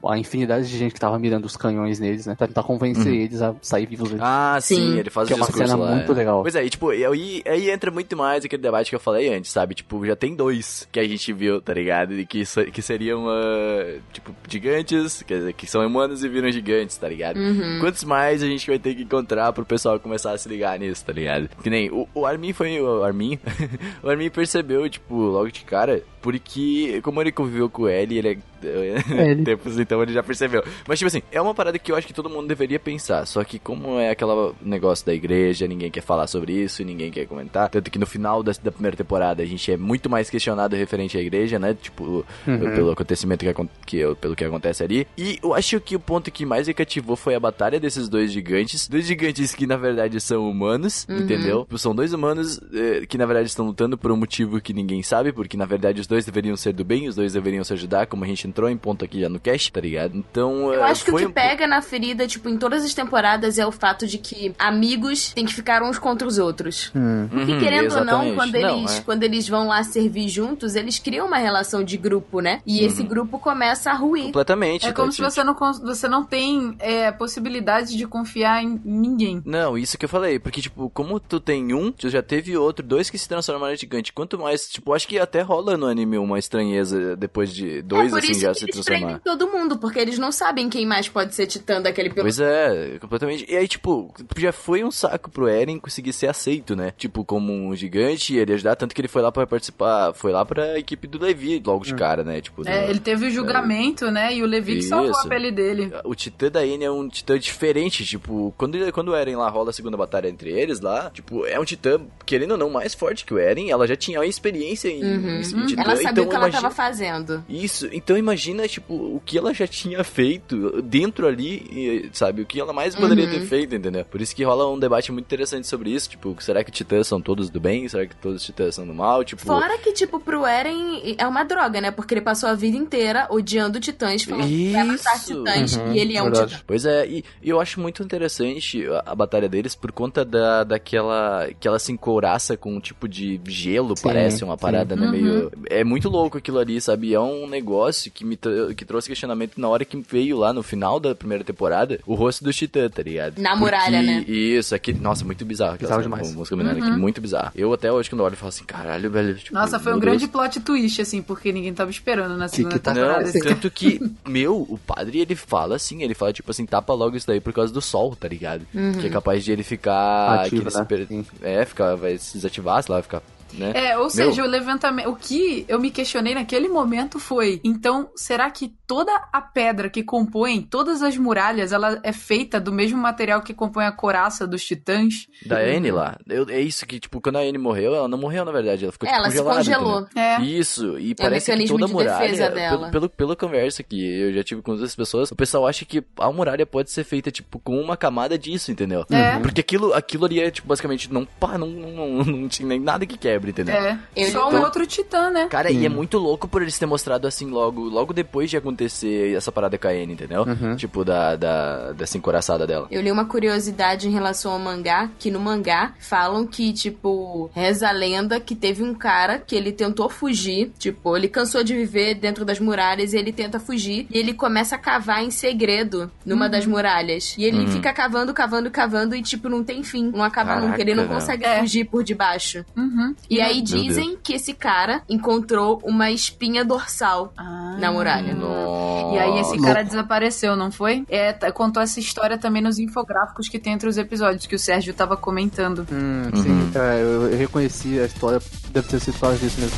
a 0.07 0.19
infinidade 0.19 0.69
de 0.69 0.77
gente 0.79 0.93
que 0.95 1.01
tava 1.01 1.19
mirando 1.19 1.45
os 1.45 1.57
canhões 1.57 1.99
neles, 1.99 2.27
né? 2.27 2.35
Pra 2.35 2.47
tentar 2.47 2.63
convencer 2.63 3.07
Uhum. 3.13 3.19
eles 3.19 3.43
a 3.43 3.55
sair 3.63 3.87
vivos. 3.87 4.15
Ah, 4.21 4.59
sim, 4.61 4.77
Sim. 4.77 4.99
ele 4.99 5.11
faz 5.11 5.27
que 5.29 5.33
é 5.33 5.37
o 5.37 5.39
uma 5.39 5.47
discurso 5.47 5.69
cena 5.71 5.83
lá. 5.83 5.95
muito 5.95 6.13
é. 6.13 6.15
legal. 6.15 6.43
Pois 6.43 6.55
é, 6.55 6.65
e, 6.65 6.71
tipo, 6.71 6.93
e 6.93 7.05
aí, 7.05 7.43
aí 7.47 7.71
entra 7.71 7.91
muito 7.91 8.17
mais 8.17 8.45
aquele 8.45 8.63
debate 8.63 8.91
que 8.91 8.97
eu 8.97 9.01
falei 9.01 9.33
antes, 9.35 9.51
sabe? 9.51 9.75
Tipo, 9.75 10.05
já 10.07 10.15
tem 10.17 10.35
dois 10.35 10.87
que 10.93 11.01
a 11.01 11.07
gente 11.09 11.33
viu, 11.33 11.61
tá 11.61 11.73
ligado? 11.75 12.15
E 12.15 12.27
que, 12.27 12.43
que 12.73 12.83
seriam, 12.83 13.29
ah, 13.29 13.99
tipo, 14.13 14.35
gigantes, 14.49 15.23
quer 15.23 15.39
dizer, 15.39 15.53
que 15.55 15.67
são 15.67 15.85
humanos 15.87 16.23
e 16.23 16.29
viram 16.29 16.51
gigantes, 16.51 16.97
tá 16.97 17.09
ligado? 17.09 17.39
Uhum. 17.39 17.79
Quantos 17.81 18.05
mais 18.05 18.43
a 18.43 18.47
gente 18.47 18.67
vai 18.67 18.79
ter 18.79 18.95
que 18.95 19.03
encontrar 19.03 19.53
pro 19.53 19.65
pessoal 19.65 19.99
começar 19.99 20.33
a 20.33 20.39
se 20.39 20.49
ligar 20.49 20.79
nisso, 20.79 21.05
tá 21.05 21.13
ligado? 21.13 21.49
Que 21.63 21.71
nem 21.71 21.91
o, 21.91 22.09
o 22.15 22.27
Armin 22.27 22.53
foi. 22.53 22.81
O 22.81 23.03
Armin. 23.03 23.39
o 24.03 24.09
Armin 24.09 24.31
percebeu, 24.31 24.89
tipo, 24.89 25.15
logo 25.15 25.51
de 25.51 25.65
cara, 25.65 26.03
porque 26.21 27.01
como 27.03 27.21
ele 27.21 27.33
conviveu 27.33 27.69
com 27.69 27.83
o 27.83 27.89
Ellie, 27.89 28.19
ele 28.19 28.29
é. 28.29 28.37
Ellie. 28.63 29.43
tempos, 29.45 29.79
então 29.79 30.03
ele 30.03 30.13
já 30.13 30.23
percebeu. 30.23 30.63
Mas, 30.87 30.99
tipo 30.99 31.07
assim, 31.09 31.23
é 31.33 31.41
uma 31.41 31.55
parada 31.55 31.79
que 31.79 31.91
eu 31.91 31.97
acho 31.97 32.07
que 32.07 32.13
todo 32.13 32.29
mundo 32.29 32.47
deveria 32.47 32.79
pensar. 32.79 33.25
Só 33.27 33.43
que, 33.43 33.59
como 33.59 33.99
é 33.99 34.11
aquele 34.11 34.31
negócio 34.61 35.07
da 35.07 35.15
igreja, 35.15 35.67
ninguém 35.67 35.91
quer 35.91 36.03
falar 36.03 36.27
sobre 36.27 36.53
isso, 36.53 36.85
ninguém 36.85 37.11
quer 37.11 37.27
comentar. 37.27 37.71
Tanto 37.71 37.91
que 37.91 37.99
no 37.99 38.07
final 38.07 38.43
da, 38.43 38.53
da 38.63 38.71
primeira 38.71 38.97
temporada 38.97 39.43
a 39.43 39.47
gente 39.47 39.73
é 39.73 39.77
muito 39.79 40.11
mais 40.11 40.29
questionado 40.29 40.77
referente 40.77 41.17
à 41.17 41.21
igreja, 41.21 41.59
né? 41.59 41.75
Tipo, 41.75 42.25
Uhum. 42.47 42.59
pelo 42.75 42.91
acontecimento 42.91 43.45
que, 43.45 43.55
que, 43.87 44.15
pelo 44.17 44.37
que 44.37 44.45
acontece 44.45 44.83
ali. 44.83 45.07
E 45.17 45.39
eu 45.43 45.55
acho 45.55 45.81
que 45.81 45.97
o 45.97 46.01
ponto 46.01 46.31
que 46.31 46.45
mais 46.45 46.69
me 46.69 46.75
cativou 46.75 47.17
foi 47.17 47.35
a 47.35 47.41
batalha 47.41 47.81
desses 47.81 48.09
dois 48.09 48.31
gigantes. 48.33 48.89
Dois 48.89 49.07
gigantes 49.07 49.55
que 49.55 49.67
na 49.67 49.77
verdade 49.77 50.21
são 50.21 50.49
humanos, 50.51 51.07
Uhum. 51.09 51.19
entendeu? 51.19 51.67
São 51.77 51.95
dois 51.95 52.13
humanos 52.13 52.61
eh, 52.75 53.07
que 53.09 53.17
na 53.17 53.25
verdade 53.27 53.49
estão 53.49 53.65
lutando 53.67 53.97
por 53.97 54.13
um 54.13 54.17
motivo 54.17 54.61
que 54.61 54.73
ninguém 54.75 55.03
sabe, 55.03 55.33
porque 55.33 55.57
na 55.57 55.65
verdade 55.65 56.01
os 56.01 56.07
dois 56.11 56.25
deveriam 56.27 56.57
ser 56.57 56.73
do 56.75 56.85
bem, 56.85 57.09
os 57.09 57.15
dois 57.15 57.33
deveriam 57.33 57.65
se 57.65 57.73
ajudar, 57.73 58.07
como 58.07 58.25
a 58.25 58.27
gente 58.27 58.47
entrou 58.47 58.69
em 58.69 58.77
ponto 58.77 59.05
aqui 59.05 59.21
já 59.21 59.29
no 59.29 59.41
cast, 59.41 59.73
tá 59.73 59.81
ligado? 59.81 60.17
Então, 60.17 60.73
Eu 60.75 60.81
eh, 60.85 60.91
acho 60.91 61.05
que 61.05 61.11
o 61.11 61.17
que 61.17 61.27
um- 61.27 61.31
pega 61.33 61.67
na 61.67 61.81
ferida, 61.81 62.27
tipo, 62.27 62.49
em 62.49 62.59
todas 62.59 62.85
as 62.85 62.93
temporadas 62.93 63.59
é 63.59 63.67
o 63.67 63.73
fato 63.73 64.07
de 64.07 64.19
que 64.19 64.53
amigos 64.59 65.33
têm 65.33 65.47
que 65.47 65.55
ficar 65.55 65.83
uns 65.83 65.99
contra 65.99 66.27
os 66.27 66.37
outros. 66.39 66.91
Hum. 66.95 67.29
Porque 67.31 67.53
Uhum, 67.53 67.59
querendo 67.61 67.93
ou 67.97 68.05
não, 68.05 68.25
exatamente. 68.25 68.35
quando 68.37 68.55
Não, 68.61 68.79
eles, 68.79 68.99
é. 68.99 69.01
quando 69.03 69.23
eles 69.23 69.49
vão 69.49 69.67
lá 69.69 69.83
servir 69.85 70.29
juntos, 70.29 70.75
eles 70.75 70.99
criam 70.99 71.27
uma 71.27 71.39
relação 71.39 71.83
de 71.85 71.97
grupo, 71.97 72.41
né? 72.41 72.61
E 72.67 72.81
esse 72.85 73.03
grupo 73.03 73.39
começa 73.39 73.91
a 73.91 73.95
ruir. 73.95 74.25
Completamente. 74.25 74.87
É 74.87 74.93
como 74.93 75.09
tá, 75.09 75.13
se 75.13 75.23
você 75.23 75.45
não, 75.45 75.55
você 75.55 76.09
não 76.09 76.25
tem 76.25 76.75
é, 76.81 77.13
possibilidade 77.13 77.97
de 77.97 78.07
confiar 78.07 78.63
em 78.63 78.81
ninguém. 78.85 79.41
Não, 79.45 79.79
isso 79.79 79.97
que 79.97 80.05
eu 80.05 80.09
falei, 80.09 80.39
porque, 80.39 80.61
tipo, 80.61 80.91
como 80.91 81.21
tu 81.21 81.39
tem 81.39 81.73
um, 81.73 81.93
tu 81.93 82.09
já 82.09 82.23
teve 82.23 82.57
outro, 82.57 82.85
dois 82.85 83.09
que 83.09 83.17
se 83.19 83.29
transformaram 83.29 83.75
em 83.75 83.77
gigante. 83.77 84.13
Quanto 84.13 84.39
mais, 84.39 84.69
tipo, 84.69 84.93
acho 84.93 85.07
que 85.07 85.19
até 85.19 85.41
rola 85.43 85.77
no 85.77 85.87
anime 85.87 86.00
uma 86.07 86.39
estranheza 86.39 87.17
depois 87.17 87.53
de 87.55 87.83
dois, 87.83 88.09
é 88.09 88.11
por 88.11 88.19
assim, 88.19 88.33
isso 88.33 88.41
já 88.41 88.53
que 88.53 88.59
se 88.59 88.65
eles 88.65 88.75
transformar. 88.75 89.01
prendem 89.21 89.23
todo 89.25 89.49
mundo, 89.51 89.79
porque 89.79 89.99
eles 89.99 90.19
não 90.19 90.33
sabem 90.33 90.69
quem 90.69 90.87
mais 90.87 91.09
pode 91.09 91.35
ser 91.35 91.47
titã 91.47 91.81
daquele 91.81 92.09
pelotão. 92.11 92.25
Pois 92.25 92.41
é, 92.41 92.99
completamente. 93.01 93.47
E 93.49 93.57
aí, 93.57 93.67
tipo, 93.69 94.13
já 94.37 94.53
foi 94.53 94.85
um 94.85 94.91
saco 94.91 95.31
pro 95.31 95.49
Eren 95.49 95.79
conseguir 95.79 96.13
ser 96.13 96.29
aceito, 96.29 96.75
né? 96.77 96.93
Tipo, 96.97 97.25
como 97.25 97.53
um 97.53 97.75
gigante, 97.75 98.35
e 98.35 98.39
ele 98.39 98.53
ajudar, 98.55 98.77
tanto 98.77 98.95
que 98.95 99.01
ele 99.01 99.09
foi 99.09 99.23
lá 99.23 99.31
pra 99.33 99.47
participar, 99.47 100.13
foi 100.15 100.33
lá 100.33 100.45
pra 100.45 100.79
equipe 100.79 101.07
do 101.07 101.19
Levi 101.23 101.63
logo 101.65 101.85
de 101.85 101.95
cara, 101.95 102.23
né? 102.25 102.41
Tipo, 102.41 102.69
É, 102.69 102.83
no- 102.85 102.91
ele 102.91 103.01
teve 103.01 103.27
o 103.27 103.31
julgamento, 103.31 104.11
né? 104.11 104.35
E 104.35 104.43
o 104.43 104.47
Levi 104.47 104.77
que 104.77 104.83
salvou 104.83 105.11
Isso. 105.11 105.27
a 105.27 105.29
pele 105.29 105.51
dele. 105.51 105.91
O 106.05 106.15
Titã 106.15 106.51
da 106.51 106.67
N 106.67 106.85
é 106.85 106.91
um 106.91 107.09
Titã 107.09 107.39
diferente, 107.39 108.05
tipo, 108.05 108.55
quando, 108.57 108.75
ele- 108.77 108.93
quando 108.93 109.09
o 109.09 109.15
Eren 109.17 109.37
lá 109.37 109.49
rola 109.49 109.71
a 109.71 109.73
segunda 109.73 109.97
batalha 109.97 110.29
entre 110.29 110.51
eles 110.51 110.81
lá, 110.81 111.11
tipo, 111.11 111.45
é 111.47 111.59
um 111.59 111.65
Titã, 111.65 112.01
querendo 112.25 112.53
ou 112.53 112.59
não, 112.59 112.71
mais 112.71 112.95
forte 112.95 113.25
que 113.25 113.35
o 113.35 113.39
Eren, 113.39 113.71
ela 113.71 113.87
já 113.87 113.97
tinha 113.97 114.19
uma 114.21 114.27
experiência 114.27 114.89
em, 114.89 115.03
Uhum. 115.03 115.41
em 115.41 115.67
Titã, 115.67 115.83
Ela 115.93 115.97
sabia 116.03 116.11
então 116.11 116.25
o 116.25 116.29
que 116.29 116.35
ela 116.37 116.45
imagina... 116.49 116.63
tava 116.63 116.75
fazendo. 116.75 117.45
Isso, 117.49 117.89
então 117.93 118.17
imagina, 118.17 118.67
tipo, 118.69 118.95
o 118.95 119.21
que 119.25 119.37
ela 119.39 119.53
já 119.55 119.67
tinha 119.67 120.03
feito 120.05 120.83
dentro 120.83 121.27
ali, 121.27 121.67
e, 121.71 122.11
sabe, 122.13 122.43
o 122.43 122.47
que 122.47 122.61
ela 122.61 122.73
mais 122.73 122.95
poderia 122.95 123.25
Uhum. 123.27 123.31
ter 123.31 123.41
feito, 123.47 123.75
entendeu? 123.75 124.05
Por 124.05 124.21
isso 124.21 124.35
que 124.35 124.43
rola 124.45 124.69
um 124.71 124.79
debate 124.79 125.13
muito 125.13 125.25
interessante 125.27 125.67
sobre 125.67 125.91
isso, 125.91 126.11
tipo, 126.11 126.37
será 126.41 126.63
que 126.65 126.71
titãs 126.71 127.07
são 127.07 127.21
todos 127.21 127.51
do 127.51 127.61
bem? 127.61 127.89
Será 127.89 128.07
que 128.07 128.15
todos 128.17 128.41
os 128.41 128.47
titãs 128.47 128.75
são 128.75 128.87
do 128.87 128.95
mal? 128.95 129.23
Tipo, 129.25 129.43
Fora 129.43 129.77
que, 129.79 129.93
tipo, 129.93 130.19
pro 130.21 130.47
Eren 130.47 131.15
é 131.19 131.27
uma 131.27 131.45
droga, 131.45 131.81
né? 131.81 131.91
Porque 131.91 132.15
ele 132.15 132.21
passou 132.21 132.49
a 132.49 132.55
vida 132.55 132.77
inteira 132.77 133.27
odiando 133.31 133.79
titãs, 133.81 134.23
falando 134.25 134.47
que 134.49 134.73
vai 134.73 134.85
matar 134.85 135.17
Isso. 135.17 135.27
titãs, 135.35 135.77
Uhum, 135.77 135.93
e 135.93 135.99
ele 135.99 136.17
é 136.17 136.21
um 136.23 136.25
verdade. 136.27 136.53
titã. 136.53 136.65
Pois 136.67 136.85
é, 136.85 137.07
e, 137.07 137.25
e 137.43 137.49
eu 137.49 137.61
acho 137.61 137.81
muito 137.81 138.03
interessante 138.03 138.87
a, 138.89 139.13
a 139.13 139.15
batalha 139.15 139.49
deles 139.49 139.75
por 139.75 139.93
conta 139.93 140.25
da, 140.25 140.65
daquela 140.65 141.49
que 141.59 141.67
ela 141.69 141.79
se 141.79 141.93
encouraça 141.93 142.57
com 142.57 142.75
um 142.75 142.81
tipo 142.81 143.09
de 143.09 143.41
gelo, 143.47 143.97
Sim, 143.97 144.03
parece, 144.03 144.45
uma 144.45 144.57
sim. 144.57 144.61
parada, 144.61 144.97
né, 144.97 145.07
Uhum. 145.07 145.13
meio... 145.13 145.53
É 145.69 145.80
muito 145.85 146.09
louco 146.09 146.39
aquilo 146.39 146.59
ali, 146.59 146.81
sabe? 146.81 147.15
É 147.15 147.21
um 147.21 147.47
negócio 147.49 148.11
que 148.11 148.25
me 148.25 148.39
que 148.77 148.85
trouxe 148.85 149.09
questionamento 149.09 149.59
na 149.61 149.69
hora 149.69 149.85
que 149.85 149.97
veio 150.11 150.37
lá 150.39 150.53
no 150.53 150.63
final 150.63 150.99
da 151.01 151.15
primeira 151.15 151.45
temporada, 151.45 151.99
o 152.07 152.15
rosto 152.15 152.43
do 152.45 152.53
Titã, 152.53 152.89
tá 152.89 153.03
ligado? 153.03 153.39
Na 153.41 153.55
muralha, 153.57 154.03
né? 154.03 154.25
Isso, 154.27 154.75
aqui, 154.75 154.93
nossa, 154.93 155.25
muito 155.25 155.45
bizarro. 155.45 155.75
aquela 155.75 155.89
Bizarro 155.99 156.03
demais. 156.03 156.33
Vamos 156.33 156.49
combinar 156.49 156.73
aqui, 156.73 156.91
muito 156.91 157.21
bizarro. 157.21 157.53
Eu 157.55 157.73
até 157.73 157.93
hoje 157.93 158.09
quando 158.11 158.23
olho, 158.23 158.33
eu 158.35 158.37
falo 158.39 158.49
assim, 158.51 158.65
caralho, 158.65 159.11
velho. 159.11 159.35
tipo, 159.37 159.55
Nossa, 159.55 159.79
foi 159.79 159.95
um 159.95 159.99
grande 160.01 160.27
Deus. 160.27 160.31
plot 160.31 160.61
twist, 160.61 161.01
assim, 161.03 161.23
porque 161.23 161.53
ninguém 161.53 161.73
tava 161.75 161.91
esperando 161.91 162.37
na 162.37 162.49
segunda 162.49 162.75
que 162.75 162.81
tá- 162.81 162.93
temporada. 162.95 163.23
Não, 163.23 163.29
esse- 163.29 163.41
tanto 163.41 163.71
que, 163.71 164.01
meu, 164.27 164.57
o 164.69 164.79
padre, 164.79 165.21
ele 165.21 165.35
fala 165.35 165.77
assim, 165.77 166.03
ele 166.03 166.15
fala, 166.15 166.33
tipo 166.33 166.51
assim, 166.51 166.67
tapa 166.67 166.93
logo 166.95 167.17
isso 167.17 167.27
daí 167.27 167.41
por 167.41 167.53
causa 167.53 167.73
do 167.73 167.81
sol, 167.81 168.15
tá 168.17 168.29
ligado? 168.29 168.67
Que 169.01 169.07
é 169.07 169.11
capaz 169.11 169.45
de 169.45 169.53
ele 169.53 169.63
ficar... 169.63 170.41
Ativo, 170.41 170.57
que 170.57 170.63
ele 170.63 170.71
se 170.71 170.79
né? 170.79 170.85
per- 170.85 171.07
Sim. 171.07 171.25
É, 171.43 171.65
ficar, 171.65 171.95
vai 171.97 172.17
se 172.19 172.35
desativar, 172.37 172.83
sei 172.83 172.93
lá, 172.93 172.97
vai 172.97 173.03
ficar, 173.03 173.23
né? 173.53 173.73
É, 173.75 173.97
ou 173.97 174.05
Meu. 174.05 174.11
seja, 174.11 174.43
o 174.43 174.47
levantamento. 174.47 175.09
O 175.09 175.17
que 175.17 175.65
eu 175.69 175.79
me 175.79 175.91
questionei 175.91 176.35
naquele 176.35 176.69
momento 176.69 177.19
foi: 177.19 177.61
então, 177.65 178.11
será 178.15 178.51
que 178.51 178.75
toda 178.91 179.13
a 179.33 179.41
pedra 179.41 179.89
que 179.89 180.03
compõe 180.03 180.61
todas 180.63 181.01
as 181.01 181.17
muralhas 181.17 181.71
ela 181.71 182.01
é 182.03 182.13
feita 182.13 182.59
do 182.59 182.73
mesmo 182.73 182.99
material 182.99 183.41
que 183.41 183.55
compõe 183.55 183.85
a 183.85 183.93
coraça 183.93 184.49
dos 184.49 184.65
titãs? 184.65 185.29
Da 185.47 185.59
Anne 185.59 185.93
lá, 185.93 186.19
eu- 186.29 186.49
é 186.51 186.61
isso 186.61 186.85
que, 186.85 186.99
tipo, 186.99 187.21
quando 187.21 187.37
a 187.37 187.41
Anne 187.43 187.57
morreu, 187.57 187.95
ela 187.95 188.09
não 188.09 188.19
morreu, 188.19 188.45
na 188.45 188.51
verdade, 188.51 188.83
ela 188.83 188.91
ficou 188.93 189.09
Ela 189.09 189.29
tipo, 189.31 189.37
se 189.37 189.43
congelada, 189.45 189.85
congelou. 189.85 190.01
entendeu? 190.01 190.23
É. 190.23 190.43
Isso, 190.43 190.99
e 190.99 191.15
parece 191.15 191.47
que 191.47 191.53
mecanismo 191.53 191.79
toda 191.79 191.85
a 191.85 191.87
de 191.87 191.93
muralha, 191.95 192.21
defesa 192.33 192.51
dela. 192.51 192.79
pelo, 192.79 192.91
pelo, 192.91 193.09
pela 193.09 193.37
conversa 193.37 193.83
que 193.85 194.05
eu 194.05 194.33
já 194.33 194.43
tive 194.43 194.61
com 194.61 194.73
outras 194.73 194.97
pessoas, 194.97 195.31
o 195.31 195.37
pessoal 195.37 195.69
acha 195.69 195.85
que 195.85 196.03
a 196.19 196.33
muralha 196.33 196.67
pode 196.67 196.91
ser 196.91 197.05
feita, 197.05 197.31
tipo, 197.31 197.61
com 197.61 197.81
uma 197.81 197.97
camada 197.97 198.37
disso, 198.37 198.73
entendeu? 198.73 199.07
É. 199.09 199.39
Porque 199.39 199.61
aquilo, 199.61 199.95
aquilo 199.95 200.25
ali 200.25 200.41
é, 200.41 200.51
tipo, 200.51 200.67
basicamente, 200.67 201.13
não, 201.13 201.25
pá, 201.25 201.57
não, 201.57 201.69
não, 201.69 202.09
não 202.25 202.49
tinha 202.51 202.67
nem 202.67 202.81
nada 202.81 203.07
que 203.07 203.17
quebre, 203.17 203.53
entendeu? 203.53 203.77
É. 203.77 203.97
Eu 204.17 204.31
Só 204.33 204.49
um 204.49 204.51
tô- 204.51 204.59
outro 204.63 204.85
titã, 204.85 205.31
né? 205.31 205.47
Cara, 205.49 205.71
e 205.71 205.87
é 205.87 205.89
muito 205.89 206.19
louco 206.19 206.49
por 206.49 206.61
eles 206.61 206.77
terem 206.77 206.91
mostrado 206.91 207.29
assim 207.29 207.47
logo, 207.51 207.83
logo 207.83 208.13
depois 208.13 208.49
de, 208.51 208.57
acon- 208.57 208.80
acontecer 208.85 209.35
essa 209.37 209.53
parada 209.53 209.77
com 209.77 209.87
a 209.89 209.95
N, 209.95 210.13
entendeu? 210.13 210.43
Uhum. 210.45 210.75
Tipo, 210.77 211.05
da, 211.05 211.37
da, 211.37 211.93
dessa 211.93 212.17
encoraçada 212.17 212.67
dela. 212.67 212.87
Eu 212.91 213.03
li 213.03 213.11
uma 213.13 213.27
curiosidade 213.27 214.09
em 214.09 214.11
relação 214.11 214.53
ao 214.53 214.59
mangá, 214.59 215.11
que 215.19 215.31
no 215.31 215.39
mangá 215.39 215.93
falam 216.01 216.47
que, 216.47 216.73
tipo, 216.73 217.51
reza 217.55 217.89
a 217.89 217.93
lenda 217.93 218.41
que 218.41 218.55
teve 218.55 218.83
um 218.83 218.95
cara 218.95 219.39
que 219.39 219.55
ele 219.55 219.73
tentou 219.73 220.09
fugir, 220.09 220.73
tipo, 220.79 221.17
ele 221.17 221.29
cansou 221.29 221.63
de 221.63 221.75
viver 221.75 222.15
dentro 222.15 222.45
das 222.45 222.59
muralhas 222.59 223.13
e 223.13 223.17
ele 223.19 223.33
tenta 223.33 223.61
fugir 223.61 224.07
e 224.11 224.19
ele 224.19 224.33
começa 224.33 224.77
a 224.77 224.79
cavar 224.79 225.23
em 225.23 225.31
segredo 225.31 226.11
numa 226.25 226.49
das 226.49 226.65
muralhas. 226.67 227.35
E 227.37 227.45
ele 227.45 227.61
Uhum. 227.61 227.69
fica 227.69 227.93
cavando, 227.93 228.33
cavando, 228.33 228.71
cavando 228.71 229.15
e, 229.15 229.23
tipo, 229.23 229.49
não 229.49 229.63
tem 229.63 229.83
fim, 229.83 230.11
não 230.11 230.23
acaba 230.25 230.51
Caraca, 230.55 230.67
nunca, 230.69 230.81
ele 230.81 230.95
não 230.95 231.07
consegue 231.07 231.45
É. 231.45 231.61
fugir 231.61 231.85
por 231.85 232.03
debaixo. 232.03 232.65
Uhum. 232.77 233.15
E 233.29 233.41
aí 233.41 233.57
Meu 233.57 233.65
dizem 233.65 234.17
que 234.23 234.33
esse 234.35 234.55
cara 234.55 235.03
encontrou 235.09 235.81
uma 235.85 236.11
espinha 236.11 236.65
dorsal 236.65 237.33
Ah. 237.37 237.77
na 237.79 237.93
muralha. 237.93 238.35
Nossa. 238.35 238.70
E 239.15 239.19
aí 239.19 239.41
esse 239.41 239.59
cara 239.61 239.83
desapareceu, 239.83 240.55
não 240.57 240.71
foi? 240.71 241.05
É, 241.09 241.33
t- 241.33 241.51
contou 241.53 241.83
essa 241.83 241.99
história 242.01 242.39
também 242.39 242.63
nos 242.63 242.79
infográficos 242.79 243.49
que 243.49 243.59
tem 243.59 243.73
entre 243.73 243.89
os 243.89 243.97
episódios, 243.99 244.47
que 244.47 244.55
o 244.55 244.59
Sérgio 244.59 244.95
tava 244.95 245.17
comentando. 245.17 245.87
Hum, 245.91 246.31
Uhum. 246.35 246.43
sim. 246.43 246.71
É, 246.75 247.03
eu, 247.03 247.29
eu 247.31 247.37
reconheci 247.39 247.99
a 247.99 248.05
história, 248.07 248.41
deve 248.73 248.89
ter 248.89 249.01
sido 249.01 249.15
por 249.15 249.21
causa 249.21 249.39
disso 249.39 249.61
mesmo. 249.61 249.77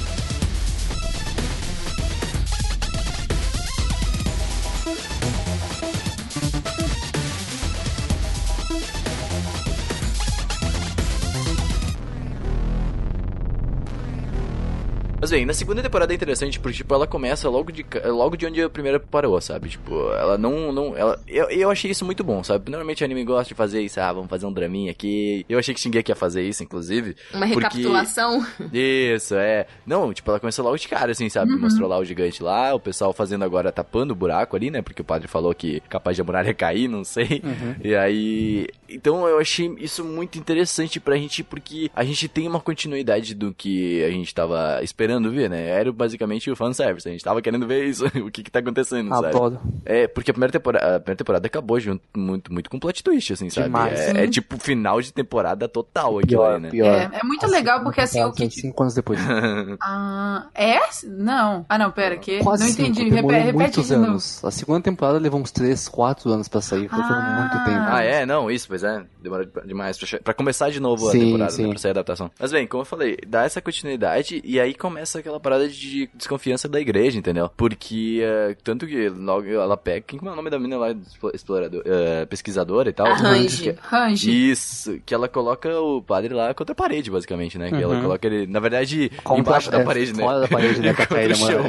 Bem, 15.33 15.47
na 15.47 15.55
segunda 15.55 15.83
temporada 15.83 16.13
é 16.13 16.17
interessante 16.17 16.61
porque, 16.61 16.77
tipo, 16.77 16.95
ela 16.95 17.07
começa 17.07 17.49
logo 17.49 17.73
de, 17.73 17.85
logo 18.05 18.37
de 18.37 18.45
onde 18.45 18.61
a 18.63 18.69
primeira 18.69 19.01
parou, 19.01 19.41
sabe? 19.41 19.71
Tipo, 19.71 20.13
ela 20.13 20.37
não. 20.37 20.71
não 20.71 20.95
ela, 20.97 21.19
eu, 21.27 21.49
eu 21.49 21.71
achei 21.71 21.91
isso 21.91 22.05
muito 22.05 22.23
bom, 22.23 22.45
sabe? 22.45 22.71
Normalmente 22.71 23.03
o 23.03 23.05
anime 23.07 23.25
gosta 23.25 23.49
de 23.49 23.55
fazer 23.55 23.81
isso, 23.81 23.99
ah, 23.99 24.13
vamos 24.13 24.29
fazer 24.29 24.45
um 24.45 24.53
draminha 24.53 24.91
aqui. 24.91 25.47
Eu 25.49 25.59
achei 25.59 25.75
que 25.75 25.81
Shingeki 25.81 26.11
ia 26.11 26.15
fazer 26.17 26.43
isso, 26.43 26.63
inclusive. 26.63 27.17
Uma 27.33 27.47
porque- 27.49 27.61
recapitulação. 27.61 28.47
Isso, 28.73 29.35
é. 29.37 29.67
Não, 29.87 30.13
tipo, 30.13 30.31
ela 30.31 30.39
começou 30.39 30.65
logo 30.65 30.77
de 30.77 30.87
cara, 30.87 31.13
assim, 31.13 31.29
sabe? 31.31 31.53
Mostrou 31.57 31.89
lá 31.89 31.99
o 31.99 32.05
gigante 32.05 32.43
lá, 32.43 32.75
o 32.75 32.81
pessoal 32.81 33.13
fazendo 33.15 33.43
agora, 33.45 33.73
tapando 33.73 34.13
o 34.13 34.17
buraco 34.17 34.55
ali, 34.55 34.71
né? 34.71 34.83
Porque 34.83 35.01
o 35.01 35.05
padre 35.05 35.29
falou 35.29 35.55
que 35.55 35.81
capaz 35.89 36.15
de 36.15 36.21
a 36.21 36.25
muralha 36.25 36.53
cair, 36.55 36.89
não 36.89 37.05
sei. 37.05 37.43
E 37.83 37.95
aí. 37.95 38.67
Então 38.87 39.27
eu 39.27 39.39
achei 39.39 39.75
isso 39.79 40.05
muito 40.05 40.39
interessante 40.39 41.01
pra 41.01 41.17
gente, 41.17 41.43
porque 41.43 41.91
a 41.97 42.05
gente 42.05 42.29
tem 42.29 42.47
uma 42.47 42.61
continuidade 42.61 43.35
do 43.35 43.55
que 43.55 44.05
a 44.05 44.11
gente 44.11 44.35
tava 44.35 44.81
esperando 44.83 45.22
ver, 45.31 45.49
né? 45.51 45.69
Era 45.69 45.93
basicamente 45.93 46.51
o 46.51 46.57
fanservice. 46.57 47.09
A 47.09 47.13
gente 47.13 47.25
tava 47.25 47.41
querendo 47.43 47.67
ver 47.67 47.85
isso, 47.85 48.05
o 48.25 48.31
que 48.31 48.43
que 48.43 48.51
tá 48.51 48.59
acontecendo, 48.61 49.09
sabe? 49.11 49.27
Adoro. 49.29 49.61
É, 49.85 50.07
porque 50.07 50.31
a 50.31 50.35
primeira 50.35 50.53
temporada, 50.53 50.97
a 50.97 51.01
primeira 51.01 51.17
temporada 51.19 51.47
acabou 51.47 51.79
junto, 51.81 52.03
muito, 52.17 52.53
muito 52.53 52.69
com 52.71 52.79
plot 52.79 53.03
twist, 53.03 53.33
assim, 53.33 53.51
sabe? 53.51 53.67
Demais. 53.67 53.99
É, 54.01 54.25
é 54.25 54.27
tipo 54.29 54.59
final 54.59 55.01
de 55.01 55.13
temporada 55.13 55.69
total 55.69 56.19
aquilo 56.19 56.45
aí, 56.45 56.61
né? 56.61 56.71
É, 56.75 57.19
é 57.21 57.25
muito 57.25 57.47
legal 57.47 57.83
porque 57.83 58.01
assim, 58.01 58.23
o 58.23 58.33
que. 58.33 58.51
Cinco 58.51 58.83
anos 58.83 58.95
depois. 58.95 59.19
Ah, 59.81 60.47
é? 60.55 60.79
Não. 61.07 61.65
Ah, 61.69 61.79
não, 61.79 61.91
pera, 61.91 62.17
que. 62.17 62.39
Quase 62.41 62.65
não 62.65 62.71
cinco, 62.71 62.91
entendi. 62.91 63.11
demorou 63.11 63.31
Repete, 63.39 63.45
repete 63.53 63.59
muitos 63.77 63.87
de 63.89 63.97
novo. 63.97 64.11
anos. 64.11 64.45
A 64.45 64.51
segunda 64.51 64.81
temporada 64.81 65.19
levou 65.19 65.41
uns 65.41 65.51
3, 65.51 65.89
4 65.89 66.31
anos 66.31 66.49
pra 66.49 66.61
sair. 66.61 66.89
Foi, 66.89 66.99
Ah. 67.01 67.37
muito 67.53 67.65
tempo. 67.65 67.87
Ah, 67.89 68.03
é? 68.03 68.25
Não, 68.27 68.51
isso, 68.51 68.69
pois 68.69 68.83
é. 68.85 69.03
Demora 69.23 69.49
demais 69.65 69.99
pra, 69.99 70.21
pra 70.21 70.35
começar 70.35 70.71
de 70.71 70.81
novo 70.81 71.09
a 71.09 71.13
Sim, 71.13 71.21
temporada, 71.21 71.51
sim. 71.51 71.63
né? 71.65 71.69
Pra 71.71 71.79
sair 71.79 71.91
a 71.91 71.93
adaptação. 71.93 72.31
Mas 72.39 72.53
bem, 72.53 72.67
como 72.67 72.83
eu 72.83 72.87
falei, 72.87 73.17
dá 73.27 73.45
essa 73.45 73.61
continuidade 73.61 74.41
e 74.45 74.61
aí 74.61 74.75
começa 74.75 75.12
aquela 75.21 75.39
parada 75.41 75.69
de 75.69 76.09
desconfiança 76.15 76.69
da 76.69 76.81
igreja, 76.81 77.19
entendeu? 77.19 77.51
Porque, 77.57 78.21
eh, 78.23 78.57
tanto 78.63 78.87
que 78.87 79.09
logo 79.09 79.47
ela 79.47 79.77
pega... 79.77 80.01
Quem 80.07 80.19
é 80.23 80.31
o 80.31 80.37
nome 80.37 80.51
da 80.51 80.59
menina 80.59 80.79
lá, 80.79 80.91
explo- 80.93 81.31
explorador, 81.35 81.83
eh, 81.85 82.27
pesquisadora 82.27 82.89
e 82.91 82.93
tal? 82.93 83.07
Arrange. 83.07 83.73
Que- 83.73 83.79
Range. 83.81 84.51
Isso, 84.51 84.99
que 85.05 85.15
ela 85.15 85.29
coloca 85.29 85.69
o 85.81 86.03
padre 86.03 86.33
lá 86.35 86.53
contra 86.55 86.73
a 86.73 86.77
parede, 86.77 87.11
basicamente, 87.11 87.59
né? 87.59 87.69
Que 87.71 87.77
ela 87.83 87.95
Uhum. 87.97 88.03
coloca 88.03 88.27
ele, 88.27 88.47
na 88.47 88.61
verdade, 88.61 89.11
Contra- 89.23 89.41
embaixo 89.41 89.71
da 89.71 89.81
é, 89.81 89.85
parede, 89.85 90.13
né? 90.15 90.23
fora 90.23 90.41
da 90.41 90.49
parede, 90.49 90.81
né, 90.81 90.95
Contra 90.95 91.25
o 91.25 91.29
na 91.29 91.35
chão. 91.35 91.63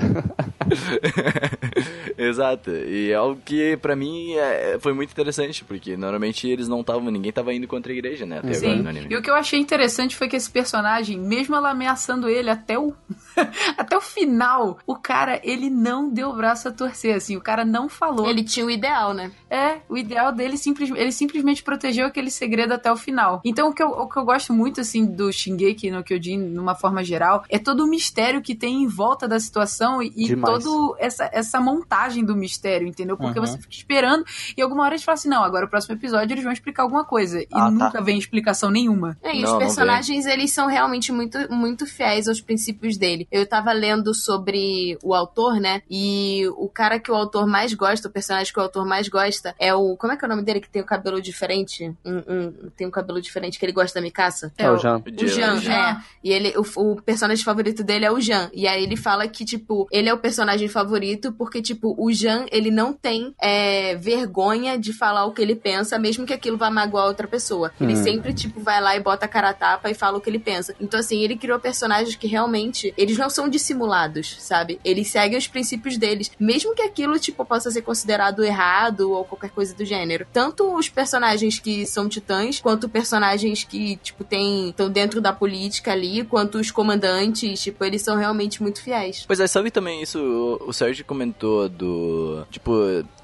Exato. 2.18 2.72
E 2.72 3.12
é 3.12 3.16
algo 3.16 3.40
que 3.44 3.78
pra 3.78 3.96
mim 3.96 4.34
é, 4.34 4.78
foi 4.80 4.94
muito 4.94 5.12
interessante, 5.12 5.64
porque 5.64 5.98
normalmente 5.98 6.48
eles 6.48 6.68
não 6.68 6.82
estavam, 6.82 7.10
ninguém 7.12 7.32
tava 7.32 7.54
indo 7.54 7.68
contra 7.68 7.92
a 7.92 7.96
igreja, 7.96 8.26
né? 8.26 8.40
Até 8.40 8.56
agora 8.58 8.76
Sim. 8.76 8.82
no 8.82 8.90
anime. 8.90 9.08
E 9.10 9.16
o 9.16 9.22
que 9.22 9.30
eu 9.30 9.36
achei 9.36 9.60
interessante 9.60 10.16
foi 10.16 10.28
que 10.28 10.36
esse 10.36 10.50
personagem, 10.50 11.20
mesmo 11.20 11.56
ela 11.56 11.72
ameaçando 11.72 12.30
ele 12.30 12.50
até 12.50 12.78
o 12.78 12.94
até 13.78 13.98
o 13.98 14.02
final, 14.02 14.78
o 14.86 14.96
cara, 14.96 15.40
ele 15.44 15.70
não 15.70 16.10
deu 16.10 16.30
o 16.30 16.36
braço 16.36 16.68
a 16.68 16.72
torcer, 16.72 17.16
assim, 17.16 17.36
o 17.36 17.42
cara 17.42 17.66
não 17.66 17.90
falou. 17.90 18.30
Ele 18.30 18.44
tinha 18.44 18.66
o 18.66 18.72
ideal, 18.72 19.14
né? 19.14 19.32
É, 19.50 19.78
o 19.90 19.98
ideal 19.98 20.32
dele 20.32 20.58
simples, 20.58 20.92
ele 20.96 21.12
simplesmente 21.12 21.64
protegeu 21.64 22.06
aquele 22.06 22.30
segredo 22.30 22.74
até 22.74 22.92
o 22.92 22.96
final. 22.96 23.42
Então 23.44 23.70
o 23.70 23.74
que 23.74 23.82
eu, 23.82 23.90
o 23.90 24.08
que 24.08 24.18
eu 24.18 24.26
gosto 24.26 24.54
muito 24.54 24.82
assim 24.82 25.06
do 25.06 25.32
Shingeki 25.32 25.92
no 25.92 26.04
Kyojin, 26.04 26.38
numa 26.38 26.76
forma 26.76 27.04
geral, 27.04 27.44
é 27.50 27.58
todo 27.58 27.84
o 27.84 27.88
mistério 27.88 28.42
que 28.42 28.56
tem 28.56 28.84
em 28.84 28.88
volta 28.88 29.28
da 29.28 29.40
situação 29.40 30.02
e, 30.02 30.12
e. 30.16 30.28
todo 30.64 30.96
essa, 31.00 31.30
essa 31.32 31.60
montagem 31.60 32.24
do 32.24 32.36
mistério, 32.36 32.88
entendeu? 32.88 33.18
Porque 33.18 33.40
Uhum. 33.40 33.46
você 33.46 33.58
fica 33.58 33.74
esperando 33.74 34.24
e 34.58 34.62
alguma 34.62 34.84
hora 34.84 34.94
eles 34.94 35.04
falam 35.04 35.16
assim: 35.16 35.30
"Não, 35.30 35.44
agora 35.44 35.66
o 35.66 35.70
próximo 35.70 35.96
episódio 35.96 36.34
eles 36.34 36.44
vão 36.44 36.54
explicar 36.54 36.84
alguma 36.84 37.04
coisa". 37.06 37.42
E 37.42 37.48
Ah, 37.52 37.66
tá. 37.66 37.72
nunca 37.72 38.02
vem 38.02 38.18
explicação 38.18 38.70
nenhuma. 38.72 39.18
É, 39.22 39.36
e 39.36 39.42
Não, 39.42 39.54
os 39.54 39.58
personagens, 39.58 40.26
eles 40.26 40.52
são 40.52 40.68
realmente 40.68 41.12
muito, 41.12 41.38
muito 41.52 41.86
fiéis 41.86 42.28
aos 42.28 42.42
princípios 42.42 42.98
dele. 42.98 43.28
Eu 43.32 43.46
tava 43.48 43.72
lendo 43.72 44.14
sobre 44.14 44.98
o 45.04 45.14
autor, 45.14 45.60
né? 45.60 45.82
E 45.90 46.44
o 46.58 46.68
cara 46.70 47.00
que 47.00 47.12
o 47.12 47.16
autor 47.16 47.46
mais 47.48 47.74
gosta, 47.74 48.08
o 48.08 48.12
personagem 48.12 48.52
que 48.54 48.60
o 48.60 48.64
autor 48.64 48.86
mais 48.86 49.08
gosta, 49.08 49.56
é 49.60 49.74
o. 49.74 49.96
Como 49.98 50.14
é 50.14 50.18
que 50.18 50.24
é 50.24 50.28
o 50.28 50.30
nome 50.30 50.44
dele 50.44 50.60
que 50.60 50.70
tem 50.70 50.82
o 50.82 50.86
cabelo 50.86 51.22
diferente? 51.22 51.94
Um, 52.06 52.18
um- 52.28 52.70
tem 52.76 52.88
um 52.88 52.92
cabelo 52.92 53.22
diferente 53.22 53.58
que 53.60 53.66
ele 53.66 53.72
gosta 53.74 54.00
da 54.00 54.04
Mikasa? 54.04 54.52
É, 54.58 54.70
o 54.70 54.78
Jean. 54.78 54.98
O 54.98 55.28
Jean, 55.28 55.58
Jean. 55.60 55.74
é. 55.74 55.98
E 56.24 56.32
ele, 56.32 56.54
o, 56.58 56.64
o 56.92 57.02
personagem 57.02 57.44
favorito 57.44 57.84
dele 57.84 58.06
é 58.06 58.12
o 58.12 58.20
Jean. 58.20 58.50
E 58.54 58.68
aí 58.68 58.84
ele 58.84 58.96
fala 58.96 59.28
que, 59.28 59.44
tipo, 59.46 59.88
ele 59.92 60.10
é 60.10 60.14
o 60.14 60.18
personagem 60.18 60.44
favorito 60.68 61.32
porque, 61.34 61.62
tipo, 61.62 61.96
o 61.98 62.12
Jean, 62.12 62.46
ele 62.52 62.70
não 62.72 62.94
tem 62.94 63.34
é, 63.42 63.96
vergonha 63.96 64.78
de 64.78 64.94
falar 64.94 65.26
o 65.26 65.32
que 65.32 65.42
ele 65.42 65.56
pensa, 65.56 65.98
mesmo 66.00 66.26
que 66.26 66.34
aquilo 66.34 66.58
vá 66.58 66.70
magoar 66.70 67.06
outra 67.08 67.28
pessoa. 67.28 67.72
Ele 67.80 67.94
Hum. 67.94 68.04
sempre, 68.04 68.34
tipo, 68.34 68.60
vai 68.60 68.82
lá 68.82 68.96
e 68.96 69.00
bota 69.00 69.26
a 69.26 69.28
cara 69.28 69.50
a 69.50 69.54
tapa 69.54 69.90
e 69.90 69.94
fala 69.94 70.18
o 70.18 70.22
que 70.22 70.30
ele 70.30 70.40
pensa. 70.40 70.76
Então, 70.80 71.00
assim, 71.00 71.22
ele 71.22 71.36
criou 71.36 71.60
personagens 71.60 72.16
que 72.16 72.28
realmente, 72.28 72.94
eles 72.98 73.18
não 73.18 73.30
são 73.30 73.48
dissimulados, 73.50 74.36
sabe? 74.40 74.80
Eles 74.84 75.08
seguem 75.10 75.38
os 75.38 75.48
princípios 75.48 75.98
deles. 75.98 76.32
Mesmo 76.40 76.74
que 76.76 76.82
aquilo, 76.82 77.18
tipo, 77.20 77.44
possa 77.46 77.72
ser 77.72 77.82
considerado 77.82 78.44
errado 78.44 79.12
ou 79.12 79.24
qualquer 79.26 79.50
coisa 79.52 79.74
do 79.76 79.84
gênero. 79.86 80.26
Tanto 80.32 80.76
os 80.76 80.90
personagens 80.90 81.60
que 81.60 81.86
são 81.86 82.08
titãs, 82.08 82.60
quanto 82.60 82.88
personagens 82.90 83.64
que, 83.64 83.98
tipo, 83.98 84.24
tem 84.24 84.70
estão 84.70 84.90
dentro 84.90 85.20
da 85.22 85.34
política 85.34 85.92
ali, 85.92 86.24
quanto 86.24 86.58
os 86.58 86.72
comandantes, 86.72 87.62
tipo, 87.62 87.84
eles 87.84 88.02
são 88.02 88.16
realmente 88.18 88.62
muito 88.62 88.82
fiéis. 88.82 89.24
Pois 89.28 89.40
é, 89.40 89.48
sabe 89.48 89.72
também 89.72 90.02
isso, 90.02 90.18
o, 90.68 90.74
Sérgio 90.74 91.06
comentou 91.06 91.68
do, 91.70 92.46
tipo, 92.50 92.74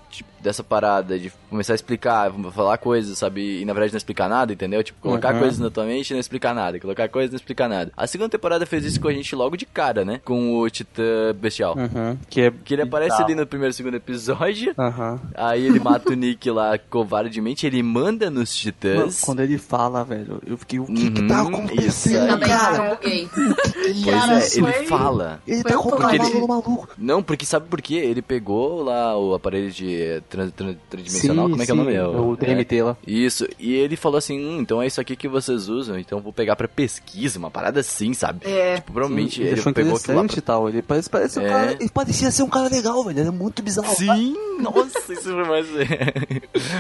tipo, 0.10 0.29
dessa 0.42 0.64
parada 0.64 1.18
de 1.20 1.32
começar 1.50 1.74
a 1.74 1.76
explicar, 1.76 2.32
falar 2.54 2.78
coisas, 2.78 3.18
sabe, 3.18 3.62
e 3.62 3.66
na 3.66 3.74
verdade 3.74 3.94
não 3.94 3.98
explicar 3.98 4.30
nada, 4.30 4.54
entendeu? 4.54 4.84
Tipo, 4.84 5.00
colocar 5.02 5.34
Uhum. 5.34 5.40
coisas 5.40 5.60
na 5.60 5.70
tua 5.70 5.86
mente 5.86 6.10
e 6.12 6.14
não 6.14 6.20
explicar 6.20 6.54
nada, 6.54 6.80
colocar 6.80 7.08
coisas 7.10 7.30
e 7.32 7.34
não 7.34 7.38
explicar 7.38 7.68
nada. 7.68 7.92
A 7.98 8.08
segunda 8.08 8.30
temporada 8.30 8.66
fez 8.66 8.86
isso 8.86 9.00
com 9.02 9.08
a 9.08 9.14
gente 9.14 9.36
logo 9.36 9.58
de 9.58 9.66
cara, 9.66 10.06
né? 10.06 10.22
Com 10.24 10.58
o 10.60 10.70
Titã 10.70 11.34
Bestial. 11.36 11.76
Uhum. 11.78 12.18
Que 12.30 12.42
é. 12.42 12.52
Que 12.64 12.74
ele 12.76 12.84
aparece 12.84 13.22
ali 13.22 13.36
no 13.36 13.46
primeiro 13.48 13.72
e 13.72 13.74
segundo 13.76 13.96
episódio, 13.96 14.74
Aham. 14.78 15.20
aí 15.36 15.66
ele 15.66 15.80
mata 15.80 16.12
o 16.12 16.16
Nick 16.16 16.50
lá 16.52 16.78
covardemente, 16.78 17.66
ele 17.66 17.82
manda 17.84 18.30
nos 18.30 18.50
Mano, 18.50 18.74
Titãs. 18.74 19.22
Quando 19.22 19.42
ele 19.42 19.58
fala, 19.58 20.04
velho, 20.04 20.42
eu 20.46 20.58
fiquei, 20.58 20.80
o 20.80 20.86
que 20.86 21.10
que 21.12 21.22
Uhum, 21.22 21.28
tá 21.28 21.40
isso 21.42 21.50
acontecendo, 21.50 22.40
cara? 22.40 22.98
Pois 23.02 24.06
Cara, 24.06 24.34
é, 24.40 24.48
ele 24.48 24.74
foi- 24.74 24.86
fala. 24.86 25.42
Ele 25.48 25.64
tá 25.64 25.74
com 25.74 25.80
o 25.80 25.84
pouco- 25.84 25.98
cavalo 25.98 26.30
ele- 26.30 26.48
maluco. 26.48 26.90
Não, 26.98 27.22
porque 27.24 27.46
sabe 27.46 27.68
por 27.68 27.82
quê? 27.82 27.96
Ele 27.96 28.22
pegou 28.22 28.84
lá 28.84 29.18
o 29.18 29.34
aparelho 29.34 29.72
de 29.72 30.22
trans, 30.30 30.52
trans- 30.54 30.78
transdimensional, 30.90 31.50
como 31.50 31.62
é 31.62 31.66
que 31.66 31.72
é 31.72 31.74
o 31.74 31.78
nome? 31.78 31.94
É 31.94 32.04
O 32.08 32.36
DMT 32.36 32.82
lá. 32.84 32.98
Isso, 33.06 33.48
e 33.60 33.74
ele 33.74 33.96
falou 33.96 34.18
assim, 34.18 34.40
hum, 34.40 34.60
então 34.62 34.82
é 34.82 34.88
isso 34.88 35.02
aqui 35.02 35.16
que 35.16 35.28
vocês 35.28 35.68
usam, 35.70 35.98
então 35.98 36.20
eu 36.20 36.24
vou 36.24 36.32
pegar 36.34 36.56
pra 36.56 36.68
pesquisa, 36.68 37.40
uma 37.40 37.52
parada 37.52 37.80
assim, 37.80 38.14
sabe? 38.14 38.46
É. 38.48 38.76
Tipo, 38.76 38.94
provavelmente 38.94 39.36
Sim, 39.38 39.42
ele 39.44 39.60
achou 39.60 39.74
pegou 39.74 39.96
aquilo 39.96 40.18
lá 40.18 40.26
e 40.26 40.42
tal. 40.42 40.70
Ele 40.70 40.82
parece, 40.82 41.10
parece 41.10 41.40
um 41.40 41.46
É. 41.46 41.50
cara. 41.50 41.72
Ele 41.74 41.90
parecia 41.90 42.32
ser 42.32 42.44
um 42.44 42.50
cara 42.50 42.70
legal, 42.70 43.04
velho. 43.04 43.20
Ele 43.20 43.28
é 43.28 43.32
muito 43.32 43.62
bizarro. 43.62 43.88
pra... 43.96 44.16
Sim, 44.16 44.36
nossa, 44.60 45.14
isso 45.14 45.24
foi 45.24 45.44
mais... 45.46 45.68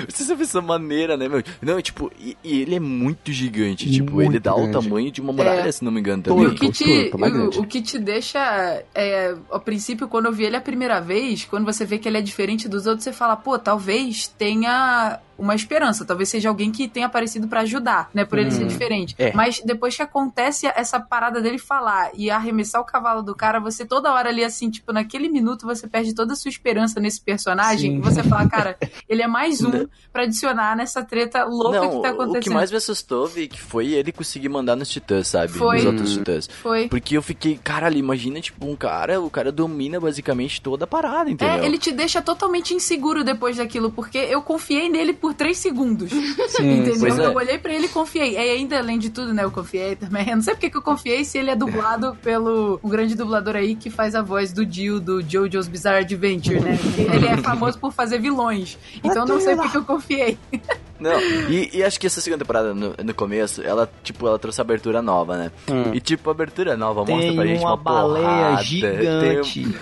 isso 0.07 0.23
é 0.23 0.25
uma 0.33 0.37
pessoa 0.37 0.61
maneira, 0.63 1.17
né, 1.17 1.27
meu? 1.27 1.41
Não, 1.61 1.81
tipo, 1.81 2.11
e, 2.19 2.37
e 2.43 2.61
ele 2.61 2.75
é 2.75 2.79
muito 2.79 3.31
gigante, 3.31 3.89
tipo, 3.89 4.13
Muito 4.13 4.31
ele 4.31 4.39
dá 4.39 4.53
grande. 4.53 4.77
o 4.77 4.81
tamanho 4.81 5.11
de 5.11 5.21
uma 5.21 5.33
muralha, 5.33 5.67
É. 5.67 5.71
se 5.71 5.83
não 5.83 5.91
me 5.91 5.99
engano, 5.99 6.21
E 6.21 6.23
também. 6.23 6.45
o 6.47 6.55
que 6.55 6.71
te, 6.71 7.11
o, 7.13 7.61
o 7.61 7.65
que 7.67 7.81
te 7.81 7.97
deixa, 7.99 8.83
é, 8.93 9.35
ao 9.49 9.59
princípio, 9.59 10.07
quando 10.07 10.25
eu 10.27 10.31
vi 10.33 10.43
ele 10.45 10.55
a 10.55 10.61
primeira 10.61 10.99
vez, 10.99 11.45
quando 11.45 11.65
você 11.65 11.85
vê 11.85 11.97
que 11.97 12.07
ele 12.07 12.17
é 12.17 12.21
diferente 12.21 12.67
dos 12.67 12.85
outros, 12.85 13.03
você 13.03 13.13
fala, 13.13 13.35
pô, 13.39 13.57
talvez 13.57 14.27
tenha 14.27 15.19
uma 15.39 15.55
esperança. 15.55 16.05
Talvez 16.05 16.29
seja 16.29 16.49
alguém 16.49 16.71
que 16.71 16.87
tenha 16.87 17.05
aparecido 17.05 17.47
pra 17.47 17.61
ajudar, 17.61 18.09
né? 18.13 18.25
Por 18.25 18.37
ele 18.37 18.51
ser 18.51 18.65
diferente. 18.65 19.15
É. 19.17 19.33
Mas 19.33 19.61
depois 19.63 19.95
que 19.95 20.01
acontece 20.01 20.67
essa 20.75 20.99
parada 20.99 21.41
dele 21.41 21.57
falar 21.57 22.11
e 22.13 22.29
arremessar 22.29 22.81
o 22.81 22.85
cavalo 22.85 23.21
do 23.21 23.35
cara, 23.35 23.59
você 23.59 23.85
toda 23.85 24.13
hora 24.13 24.29
ali, 24.29 24.43
assim, 24.43 24.69
tipo, 24.69 24.91
naquele 24.91 25.29
minuto 25.29 25.65
você 25.65 25.87
perde 25.87 26.13
toda 26.13 26.33
a 26.33 26.35
sua 26.35 26.49
esperança 26.49 26.99
nesse 26.99 27.21
personagem. 27.21 27.91
Sim. 27.91 27.97
E 27.97 28.01
você 28.01 28.23
fala, 28.23 28.47
cara, 28.47 28.77
ele 29.07 29.21
é 29.21 29.27
mais 29.27 29.61
um 29.61 29.87
pra 30.11 30.23
adicionar 30.23 30.75
nessa 30.75 31.03
treta 31.03 31.43
louca 31.43 31.81
Não, 31.81 31.89
que 31.89 32.01
tá 32.01 32.09
acontecendo. 32.09 32.37
o 32.37 32.41
que 32.41 32.49
mais 32.49 32.71
me 32.71 32.77
assustou, 32.77 33.27
Vic, 33.27 33.59
foi 33.59 33.93
ele 33.93 34.11
conseguir 34.11 34.49
mandar 34.49 34.75
nos 34.75 34.89
titãs, 34.89 35.27
sabe? 35.27 35.53
Foi. 35.53 35.77
Nos 35.77 35.85
outros 35.85 36.13
titãs. 36.13 36.47
Foi. 36.47 36.87
Porque 36.87 37.15
eu 37.15 37.21
fiquei, 37.21 37.57
caralho, 37.57 37.97
imagina, 37.97 38.41
tipo, 38.41 38.65
um 38.65 38.75
cara, 38.75 39.21
o 39.21 39.29
cara 39.29 39.51
domina 39.51 39.99
basicamente 39.99 40.61
toda 40.61 40.85
a 40.85 40.87
parada, 40.87 41.29
entendeu? 41.29 41.63
É, 41.63 41.65
ele 41.65 41.77
te 41.77 41.91
deixa 41.91 42.21
totalmente 42.21 42.73
inseguro 42.73 43.23
depois 43.23 43.57
daquilo, 43.57 43.91
porque 43.91 44.17
eu 44.17 44.41
confiei 44.41 44.89
nele 44.89 45.13
por 45.13 45.28
três 45.33 45.57
segundos. 45.57 46.11
Sim, 46.11 46.79
entendeu? 46.81 47.23
é. 47.23 47.25
Eu 47.25 47.33
olhei 47.33 47.57
pra 47.57 47.73
ele 47.73 47.85
e 47.85 47.89
confiei. 47.89 48.33
E 48.33 48.37
ainda, 48.37 48.77
além 48.77 48.99
de 48.99 49.09
tudo, 49.09 49.33
né, 49.33 49.43
eu 49.43 49.51
confiei 49.51 49.95
também. 49.95 50.27
Eu 50.29 50.35
não 50.35 50.43
sei 50.43 50.53
porque 50.53 50.69
que 50.69 50.77
eu 50.77 50.81
confiei 50.81 51.23
se 51.23 51.37
ele 51.37 51.51
é 51.51 51.55
dublado 51.55 52.15
pelo 52.21 52.79
um 52.83 52.89
grande 52.89 53.15
dublador 53.15 53.55
aí 53.55 53.75
que 53.75 53.89
faz 53.89 54.15
a 54.15 54.21
voz 54.21 54.51
do 54.53 54.69
Jill 54.69 54.99
do 54.99 55.21
JoJo's 55.21 55.67
Bizarre 55.67 55.99
Adventure, 55.99 56.59
né? 56.59 56.77
Ele 56.97 57.27
é 57.27 57.37
famoso 57.37 57.79
por 57.79 57.91
fazer 57.91 58.19
vilões. 58.19 58.77
Então 59.03 59.23
eu 59.23 59.27
não 59.27 59.39
sei 59.39 59.55
porque 59.55 59.71
que 59.71 59.77
eu 59.77 59.83
confiei. 59.83 60.37
Não, 60.99 61.17
e, 61.49 61.69
e 61.77 61.81
acho 61.81 61.97
que 61.97 62.07
essa 62.07 62.19
segunda 62.19 62.43
temporada, 62.43 62.73
no, 62.73 62.93
no 63.01 63.13
começo, 63.13 63.61
ela, 63.61 63.89
tipo, 64.03 64.27
ela 64.27 64.37
trouxe 64.37 64.59
abertura 64.59 65.01
nova, 65.01 65.37
né? 65.37 65.51
Hum. 65.69 65.93
E, 65.93 66.01
tipo, 66.01 66.29
a 66.29 66.33
abertura 66.33 66.75
nova 66.75 67.05
mostra 67.05 67.19
Tem 67.19 67.35
pra 67.37 67.45
gente 67.45 67.61
uma 67.61 67.69
uma 67.69 67.77
baleia 67.77 68.25
porrada, 68.25 68.63
gigante. 68.63 69.63
Tem 69.63 69.73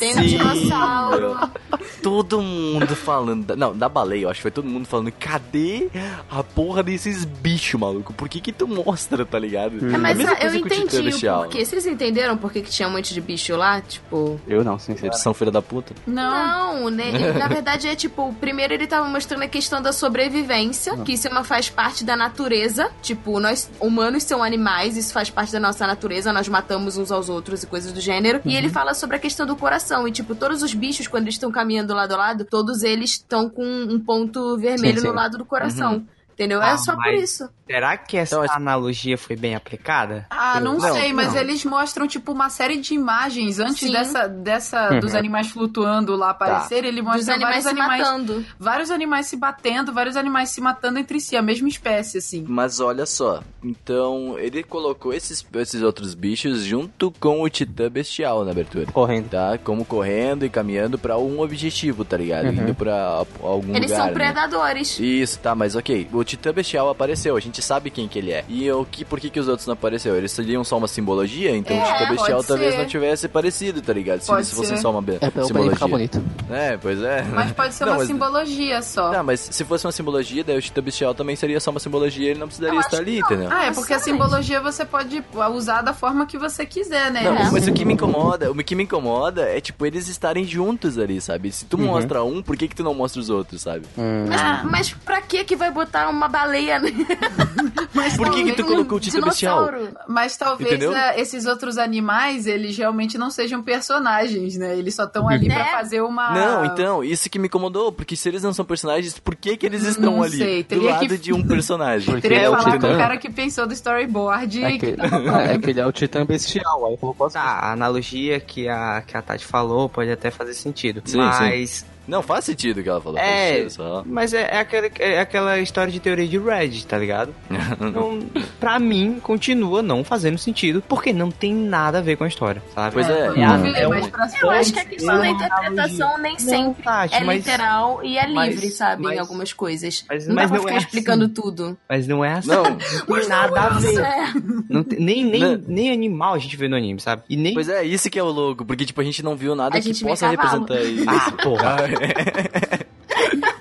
um 0.00 0.22
dinossauro. 0.22 1.36
Tem 1.38 1.78
todo 2.02 2.40
mundo 2.40 2.94
falando. 2.96 3.44
da- 3.46 3.56
não, 3.56 3.76
da 3.76 3.88
baleia, 3.88 4.22
eu 4.24 4.30
acho 4.30 4.38
que 4.38 4.42
foi 4.42 4.50
todo 4.50 4.66
mundo 4.66 4.86
falando. 4.86 5.12
Cadê 5.12 5.88
a 6.30 6.42
porra 6.42 6.82
desses 6.82 7.24
bichos, 7.24 7.78
maluco? 7.80 8.12
Por 8.12 8.28
que 8.28 8.40
que 8.40 8.52
tu 8.52 8.66
mostra, 8.66 9.24
tá 9.24 9.38
ligado? 9.38 9.76
É, 9.94 9.98
mas 9.98 10.18
ah, 10.20 10.36
eu 10.40 10.54
entendi 10.54 11.08
o 11.26 11.34
porquê. 11.42 11.64
Vocês 11.64 11.86
entenderam 11.86 12.36
por 12.36 12.52
que 12.52 12.62
que 12.62 12.70
tinha 12.70 12.88
um 12.88 12.92
monte 12.92 13.12
de 13.14 13.20
bicho 13.20 13.56
lá? 13.56 13.80
Tipo. 13.80 14.40
Eu 14.46 14.64
não, 14.64 14.78
sincero. 14.78 15.06
Eles 15.06 15.20
são 15.20 15.34
filha 15.34 15.50
da 15.50 15.62
puta. 15.62 15.94
Não. 16.06 16.82
Não, 16.82 16.90
né? 16.90 17.10
Na 17.38 17.48
verdade 17.48 17.88
é 17.88 17.94
tipo, 17.96 18.34
primeiro 18.40 18.72
ele 18.74 18.86
tava 18.86 19.06
mostrando 19.08 19.42
a 19.42 19.48
questão 19.48 19.80
da 19.82 19.92
sobrevivência, 19.92 20.96
que 20.98 21.12
isso 21.12 21.26
é 21.26 21.30
uma, 21.30 21.44
faz 21.44 21.68
parte 21.68 22.04
da 22.04 22.16
natureza. 22.16 22.90
Tipo, 23.02 23.38
nós 23.40 23.70
humanos 23.80 24.22
são 24.24 24.42
animais, 24.42 24.96
isso 24.96 25.12
faz 25.12 25.30
parte 25.30 25.52
da 25.52 25.60
nossa 25.60 25.86
natureza, 25.86 26.32
nós 26.32 26.48
matamos 26.48 26.96
uns 26.96 27.10
aos 27.10 27.28
outros 27.28 27.62
e 27.62 27.66
coisas 27.66 27.92
do 27.92 28.00
gênero. 28.00 28.40
E 28.44 28.56
ele 28.56 28.68
fala 28.68 28.94
sobre 28.94 29.16
a 29.16 29.18
questão 29.18 29.46
do 29.46 29.56
coração. 29.56 29.87
E, 30.06 30.12
tipo, 30.12 30.34
todos 30.34 30.62
os 30.62 30.74
bichos, 30.74 31.06
quando 31.06 31.24
eles 31.24 31.34
estão 31.34 31.50
caminhando 31.50 31.94
lado 31.94 32.12
a 32.12 32.16
lado, 32.16 32.44
todos 32.44 32.82
eles 32.82 33.10
estão 33.10 33.48
com 33.48 33.64
um 33.64 33.98
ponto 33.98 34.56
vermelho 34.56 34.96
Sim, 34.96 35.02
sim. 35.02 35.08
no 35.08 35.14
lado 35.14 35.38
do 35.38 35.44
coração. 35.44 36.06
Entendeu? 36.38 36.62
Ah, 36.62 36.70
é 36.70 36.76
só 36.76 36.92
por 36.94 37.00
mas- 37.04 37.22
isso. 37.22 37.48
Será 37.66 37.96
que 37.98 38.16
essa 38.16 38.36
Então, 38.36 38.44
esse- 38.46 38.54
analogia 38.54 39.18
foi 39.18 39.36
bem 39.36 39.54
aplicada? 39.54 40.24
Ah, 40.30 40.58
não, 40.60 40.78
Não, 40.78 40.94
sei, 40.94 41.12
mas 41.12 41.34
não. 41.34 41.40
eles 41.40 41.64
mostram, 41.66 42.06
tipo, 42.06 42.32
uma 42.32 42.48
série 42.48 42.78
de 42.78 42.94
imagens 42.94 43.58
antes 43.58 43.80
Sim. 43.80 43.92
dessa, 43.92 44.26
dessa 44.26 44.92
Uhum. 44.94 45.00
dos 45.00 45.14
animais 45.14 45.48
flutuando 45.50 46.16
lá 46.16 46.30
aparecerem. 46.30 46.88
Ele 46.88 47.02
Dos 47.02 47.10
mostra 47.12 47.34
animais 47.34 47.64
vários 47.64 47.64
se 47.64 47.68
animais, 47.82 48.02
matando. 48.02 48.46
vários 48.58 48.90
animais 48.90 49.26
se 49.26 49.36
batendo, 49.36 49.92
vários 49.92 50.16
animais 50.16 50.48
se 50.48 50.60
matando 50.62 50.98
entre 50.98 51.20
si, 51.20 51.36
a 51.36 51.42
mesma 51.42 51.68
espécie, 51.68 52.18
assim. 52.18 52.42
Mas 52.48 52.80
olha 52.80 53.04
só, 53.04 53.42
então 53.62 54.38
ele 54.38 54.62
colocou 54.62 55.12
esses, 55.12 55.44
esses 55.56 55.82
outros 55.82 56.14
bichos 56.14 56.62
junto 56.62 57.10
com 57.20 57.42
o 57.42 57.50
Titã 57.50 57.90
Bestial 57.90 58.44
na 58.44 58.52
abertura. 58.52 58.86
Correndo. 58.92 59.28
Tá? 59.28 59.58
Como 59.58 59.84
correndo 59.84 60.46
e 60.46 60.48
caminhando 60.48 60.98
pra 60.98 61.18
um 61.18 61.40
objetivo, 61.40 62.02
tá 62.04 62.16
ligado? 62.16 62.46
Uhum. 62.46 62.52
Indo 62.62 62.74
pra 62.74 63.24
algum 63.42 63.74
Eles 63.74 63.90
lugar. 63.90 63.96
são 63.96 64.06
né? 64.06 64.12
predadores. 64.12 64.98
Isso, 64.98 65.38
tá, 65.40 65.54
mas 65.54 65.74
ok. 65.76 66.08
O 66.12 66.24
Titã 66.28 66.52
Bestial 66.52 66.88
apareceu, 66.90 67.36
a 67.36 67.40
gente 67.40 67.62
sabe 67.62 67.90
quem 67.90 68.06
que 68.06 68.18
ele 68.18 68.30
é. 68.32 68.44
E 68.48 68.70
o 68.70 68.84
que, 68.84 69.04
por 69.04 69.18
que, 69.18 69.30
que 69.30 69.40
os 69.40 69.48
outros 69.48 69.66
não 69.66 69.72
apareceram? 69.74 70.16
Eles 70.16 70.30
seriam 70.32 70.62
só 70.62 70.76
uma 70.76 70.86
simbologia? 70.88 71.56
Então 71.56 71.76
o 71.76 71.80
É, 71.80 71.92
Titã 71.92 72.08
Bestial 72.10 72.44
talvez 72.44 72.72
ser. 72.74 72.78
não 72.80 72.86
tivesse 72.86 73.28
parecido, 73.28 73.80
tá 73.80 73.92
ligado? 73.92 74.20
Se 74.20 74.26
Pode 74.26 74.40
eles 74.40 74.52
fossem 74.52 74.76
ser. 74.76 74.82
só 74.82 74.90
uma 74.90 75.00
É 75.08 75.14
ele 75.26 75.44
simbologia. 75.46 75.72
ficar 75.74 75.88
bonito. 75.88 76.22
É, 76.50 76.76
pois 76.76 77.02
é. 77.02 77.22
Mas 77.32 77.52
pode 77.52 77.74
ser 77.74 77.84
Não, 77.84 77.92
uma 77.92 77.98
mas- 77.98 78.06
simbologia 78.08 78.82
só. 78.82 79.10
Tá, 79.10 79.22
mas 79.22 79.40
se 79.40 79.64
fosse 79.64 79.86
uma 79.86 79.92
simbologia, 79.92 80.44
daí 80.44 80.58
o 80.58 80.62
Titã 80.62 80.82
Bestial 80.82 81.14
também 81.14 81.34
seria 81.36 81.58
só 81.60 81.70
uma 81.70 81.80
simbologia, 81.80 82.30
ele 82.30 82.38
não 82.40 82.46
precisaria 82.46 82.76
Eu 82.76 82.80
estar 82.80 82.98
ali, 82.98 83.20
não. 83.20 83.26
entendeu? 83.26 83.48
Ah, 83.50 83.64
é 83.66 83.72
porque 83.72 83.94
a 83.94 83.98
simbologia 83.98 84.60
você 84.60 84.84
pode 84.84 85.22
usar 85.54 85.82
da 85.82 85.94
forma 85.94 86.26
que 86.26 86.36
você 86.36 86.66
quiser, 86.66 87.10
né? 87.10 87.22
Não, 87.22 87.36
É. 87.36 87.50
mas 87.50 87.66
o 87.66 87.72
que 87.72 87.84
me 87.84 87.94
incomoda, 87.94 88.50
o 88.50 88.54
que 88.56 88.74
me 88.74 88.84
incomoda 88.84 89.42
é 89.42 89.60
tipo 89.60 89.86
eles 89.86 90.08
estarem 90.08 90.44
juntos 90.44 90.98
ali, 90.98 91.20
sabe? 91.20 91.50
Se 91.52 91.64
tu 91.64 91.76
Uhum. 91.78 91.86
mostra 91.86 92.22
um, 92.22 92.42
por 92.42 92.56
que 92.56 92.68
que 92.68 92.74
tu 92.76 92.82
não 92.84 92.92
mostra 92.94 93.20
os 93.20 93.30
outros, 93.30 93.62
sabe? 93.62 93.86
Hum. 93.96 94.26
Mas, 94.28 94.40
Ah. 94.40 94.62
mas 94.70 94.90
pra 94.92 95.20
que 95.22 95.44
que 95.44 95.56
vai 95.56 95.70
botar 95.70 96.08
uma 96.08 96.17
baleia? 96.26 96.80
Mas 97.94 98.16
Por 98.16 98.30
que 98.30 98.42
que 98.44 98.52
tu 98.52 98.56
talvez- 98.58 98.76
colocou 98.76 98.98
o 98.98 99.00
Titã 99.00 99.20
Bestial? 99.20 99.68
Mas 100.08 100.36
talvez 100.36 100.80
eh, 100.82 101.20
esses 101.20 101.46
outros 101.46 101.78
animais, 101.78 102.46
eles 102.46 102.76
realmente 102.76 103.16
não 103.18 103.30
sejam 103.30 103.62
personagens, 103.62 104.56
né? 104.56 104.76
Eles 104.78 104.94
só 104.94 105.04
estão 105.04 105.28
ali 105.28 105.46
pra 105.48 105.60
É. 105.68 105.70
fazer 105.72 106.00
uma... 106.02 106.30
Não, 106.32 106.64
então, 106.64 107.04
isso 107.04 107.28
que 107.28 107.38
me 107.38 107.46
incomodou, 107.46 107.92
porque 107.92 108.16
se 108.16 108.28
eles 108.28 108.42
não 108.42 108.52
são 108.52 108.64
personagens, 108.64 109.18
por 109.18 109.34
que 109.36 109.56
que 109.56 109.66
eles 109.66 109.82
estão 109.84 110.16
Não 110.16 110.22
ali? 110.22 110.38
sei, 110.38 110.62
do 110.64 110.82
lado 110.82 111.06
que- 111.06 111.18
de 111.18 111.32
um 111.32 111.46
personagem. 111.46 112.06
Porque 112.14 112.22
Teria 112.28 112.38
é 112.38 112.42
que 112.42 112.48
o 112.48 112.50
falar 112.58 112.64
com 112.64 112.70
Titã. 112.78 112.94
o 112.94 112.98
cara 112.98 113.16
que 113.18 113.30
pensou 113.30 113.66
do 113.66 113.72
storyboard 113.74 114.64
É 114.64 114.70
e 114.70 114.78
que, 114.78 114.92
que... 114.92 115.00
é 115.00 115.58
que 115.58 115.70
ele 115.70 115.80
é 115.80 115.86
o 115.86 115.92
titã 115.92 116.24
bestial, 116.24 116.86
aí 116.86 116.96
colocou 116.96 117.26
as 117.26 117.32
Tá, 117.34 117.40
a 117.42 117.72
analogia 117.72 118.40
que 118.40 118.68
a, 118.68 119.02
que 119.06 119.16
a 119.16 119.22
Tati 119.22 119.44
falou 119.44 119.88
pode 119.88 120.10
até 120.10 120.30
fazer 120.30 120.54
sentido. 120.54 121.02
Sim, 121.04 121.18
mas. 121.18 121.84
Não, 122.08 122.22
faz 122.22 122.44
sentido 122.46 122.80
o 122.80 122.82
que 122.82 122.88
ela 122.88 123.00
falou. 123.00 123.18
É, 123.18 123.66
mas 124.06 124.32
é, 124.32 124.48
é 124.50 124.58
aquela, 124.58 124.90
é 124.98 125.20
aquela 125.20 125.58
história 125.60 125.92
de 125.92 126.00
teoria 126.00 126.26
de 126.26 126.38
Reddit, 126.38 126.86
tá 126.86 126.98
ligado? 126.98 127.34
Então, 127.80 128.20
pra 128.58 128.78
mim, 128.78 129.18
continua 129.22 129.82
não 129.82 130.02
fazendo 130.02 130.36
sentido, 130.38 130.82
porque 130.88 131.12
não 131.12 131.30
tem 131.30 131.54
nada 131.54 131.98
a 131.98 132.00
ver 132.00 132.16
com 132.16 132.24
a 132.24 132.28
história, 132.28 132.62
sabe? 132.74 132.94
Pois 132.94 133.08
é. 133.08 133.26
É 133.28 133.86
mais 133.88 134.06
um- 134.06 134.10
pra 134.10 134.28
Eu 134.42 134.50
acho 134.50 134.72
que 134.72 134.78
a 134.80 134.84
questão 134.84 135.16
da 135.18 135.24
Não, 135.24 135.26
interpretação 135.26 136.18
nem 136.18 136.32
Não, 136.32 136.38
sempre 136.40 136.82
Tati, 136.82 137.14
é 137.14 137.24
mas, 137.24 137.36
literal 137.46 138.00
e 138.02 138.18
é 138.18 138.26
mas- 138.28 138.54
livre, 138.54 138.70
sabe? 138.70 139.02
mas- 139.02 139.16
em 139.16 139.18
algumas 139.20 139.52
coisas. 139.52 140.04
mas- 140.08 140.26
não 140.26 140.34
mas 140.34 140.44
dá 140.44 140.48
pra 140.48 140.56
não 140.56 140.62
ficar 140.68 140.74
é 140.74 140.78
explicando 140.78 141.24
assim. 141.24 141.32
tudo. 141.34 141.78
mas 141.88 142.06
não 142.06 142.24
é 142.24 142.32
assim. 142.34 142.48
Não, 142.48 142.62
Não 142.64 142.76
tem 143.18 143.28
nada 143.28 143.60
a 143.60 143.68
ver. 143.70 143.98
É. 143.98 144.32
Não 144.68 144.82
tem- 144.82 144.98
nem, 145.00 145.24
nem, 145.24 145.40
Não. 145.40 145.62
nem 145.66 145.92
animal 145.92 146.34
a 146.34 146.38
gente 146.38 146.56
vê 146.56 146.68
no 146.68 146.76
anime, 146.76 147.00
sabe? 147.00 147.22
E 147.28 147.36
nem. 147.36 147.54
pois 147.54 147.68
é, 147.68 147.84
isso 147.84 148.08
que 148.10 148.18
é 148.18 148.22
o 148.22 148.28
louco, 148.30 148.64
porque 148.64 148.84
tipo, 148.84 149.00
a 149.00 149.04
gente 149.04 149.22
não 149.22 149.36
viu 149.36 149.54
nada 149.54 149.76
A 149.76 149.80
que 149.80 149.88
possa 150.02 150.28
cavalo. 150.30 150.60
representar 150.66 150.80
isso. 150.82 151.04
Ah, 151.08 151.32
porra. 151.42 151.76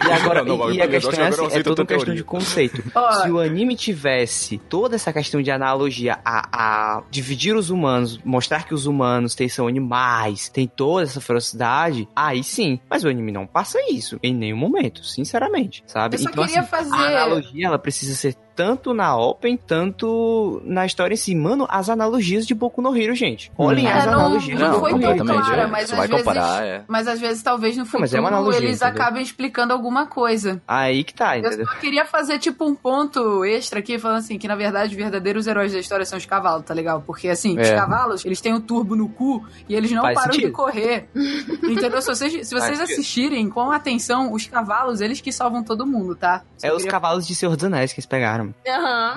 E 0.08 0.12
agora, 0.12 0.44
Não, 0.44 0.58
não, 0.58 0.72
e, 0.72 0.78
e 0.78 0.82
a 0.82 0.88
questão 0.88 1.12
é, 1.12 1.28
assim, 1.28 1.48
é 1.52 1.64
toda 1.64 1.82
uma 1.82 1.88
questão 1.88 2.16
de 2.16 2.24
conceito. 2.24 2.82
Se 3.22 3.30
o 3.30 3.40
anime 3.40 3.76
tivesse 3.76 4.58
toda 4.58 4.96
essa 4.96 5.12
questão 5.12 5.42
de 5.42 5.52
analogia 5.52 6.20
a, 6.24 6.98
a 6.98 7.04
dividir 7.12 7.56
os 7.56 7.70
humanos, 7.70 8.20
mostrar 8.24 8.64
que 8.66 8.74
os 8.74 8.86
humanos 8.86 9.36
têm, 9.36 9.50
são 9.50 9.68
animais, 9.68 10.48
tem 10.48 10.66
toda 10.68 11.04
essa 11.04 11.20
ferocidade, 11.20 12.08
aí 12.16 12.44
sim. 12.44 12.80
Mas 12.90 13.04
o 13.04 13.10
anime 13.10 13.32
não 13.32 13.46
passa 13.46 13.80
isso 13.92 14.18
em 14.24 14.34
nenhum 14.34 14.58
momento, 14.58 15.04
sinceramente, 15.04 15.84
sabe? 15.88 16.16
Eu 16.16 16.20
só 16.20 16.30
então, 16.30 16.46
queria 16.46 16.62
assim, 16.62 16.70
fazer- 16.70 16.96
a 16.96 17.24
analogia, 17.24 17.68
ela 17.68 17.80
precisa 17.80 18.16
ser 18.16 18.36
tanto 18.58 18.92
na 18.92 19.16
Open, 19.16 19.56
tanto 19.56 20.62
na 20.66 20.84
história 20.84 21.14
em 21.14 21.18
si. 21.18 21.36
Mano, 21.36 21.68
as 21.70 21.90
analogias 21.90 22.46
de 22.48 22.56
Boku 22.56 22.82
no 22.82 22.98
Hero, 22.98 23.14
gente. 23.14 23.52
Olhem 23.56 23.86
Hum. 23.86 23.90
as 23.90 24.04
É, 24.04 24.06
não- 24.08 24.14
analogias 24.20 24.60
não 24.60 24.72
de 24.74 24.80
foi 24.80 25.00
tão 25.00 25.26
clara, 25.28 25.62
é. 25.62 25.68
mas 25.68 25.84
às 25.92 25.98
vai 25.98 26.08
vezes- 26.08 26.26
comparar, 26.26 26.66
é. 26.66 26.84
Mas 26.88 27.08
às 27.08 27.20
vezes, 27.20 27.44
talvez 27.44 27.76
no 27.78 27.82
Não, 27.82 27.86
futuro, 27.86 28.02
mas 28.02 28.14
é 28.16 28.20
uma 28.20 28.30
analogia, 28.30 28.60
eles 28.62 28.82
entendeu? 28.82 29.02
acabem 29.02 29.22
explicando 29.22 29.72
alguma 29.74 30.08
coisa. 30.08 30.60
Aí 30.68 31.04
que 31.04 31.14
tá, 31.14 31.38
Eu 31.38 31.46
entendeu? 31.46 31.68
só 31.68 31.76
queria 31.76 32.04
fazer, 32.06 32.40
tipo, 32.40 32.66
um 32.66 32.74
ponto 32.74 33.46
extra 33.46 33.78
aqui, 33.80 34.00
falando 34.00 34.18
assim, 34.18 34.40
que 34.40 34.48
na 34.48 34.56
verdade 34.56 34.90
os 34.90 34.96
verdadeiros 34.98 35.46
heróis 35.46 35.72
da 35.72 35.80
história 35.80 36.06
são 36.06 36.18
os 36.18 36.26
cavalos, 36.26 36.66
tá 36.66 36.74
legal? 36.74 37.04
Porque, 37.06 37.30
assim, 37.30 37.60
os 37.60 37.68
É. 37.68 37.76
cavalos, 37.76 38.26
eles 38.26 38.42
têm 38.42 38.54
o 38.56 38.60
turbo 38.60 38.96
no 38.96 39.08
cu 39.08 39.46
e 39.70 39.76
eles 39.76 39.92
não 39.92 40.02
Faz 40.02 40.16
param 40.16 40.30
de 40.32 40.36
sentido. 40.38 40.54
correr. 40.54 41.08
Entendeu? 41.64 42.02
Se 42.02 42.08
vocês, 42.08 42.32
se 42.48 42.56
vocês 42.56 42.78
Faz 42.78 42.82
assistirem 42.82 43.48
com 43.50 43.72
atenção, 43.72 44.34
os 44.34 44.48
cavalos, 44.48 45.00
eles 45.02 45.22
que 45.22 45.32
salvam 45.32 45.64
todo 45.64 45.86
mundo, 45.86 46.16
tá? 46.16 46.42
Só 46.58 46.68
É 46.68 46.72
os 46.72 46.78
queria- 46.78 46.92
cavalos 46.92 47.28
de 47.28 47.36
Senhor 47.36 47.56
dos 47.56 47.64
Anéis 47.66 47.94
que 47.94 48.00
eles 48.00 48.06
pegaram. 48.08 48.47
Aham. 48.68 49.16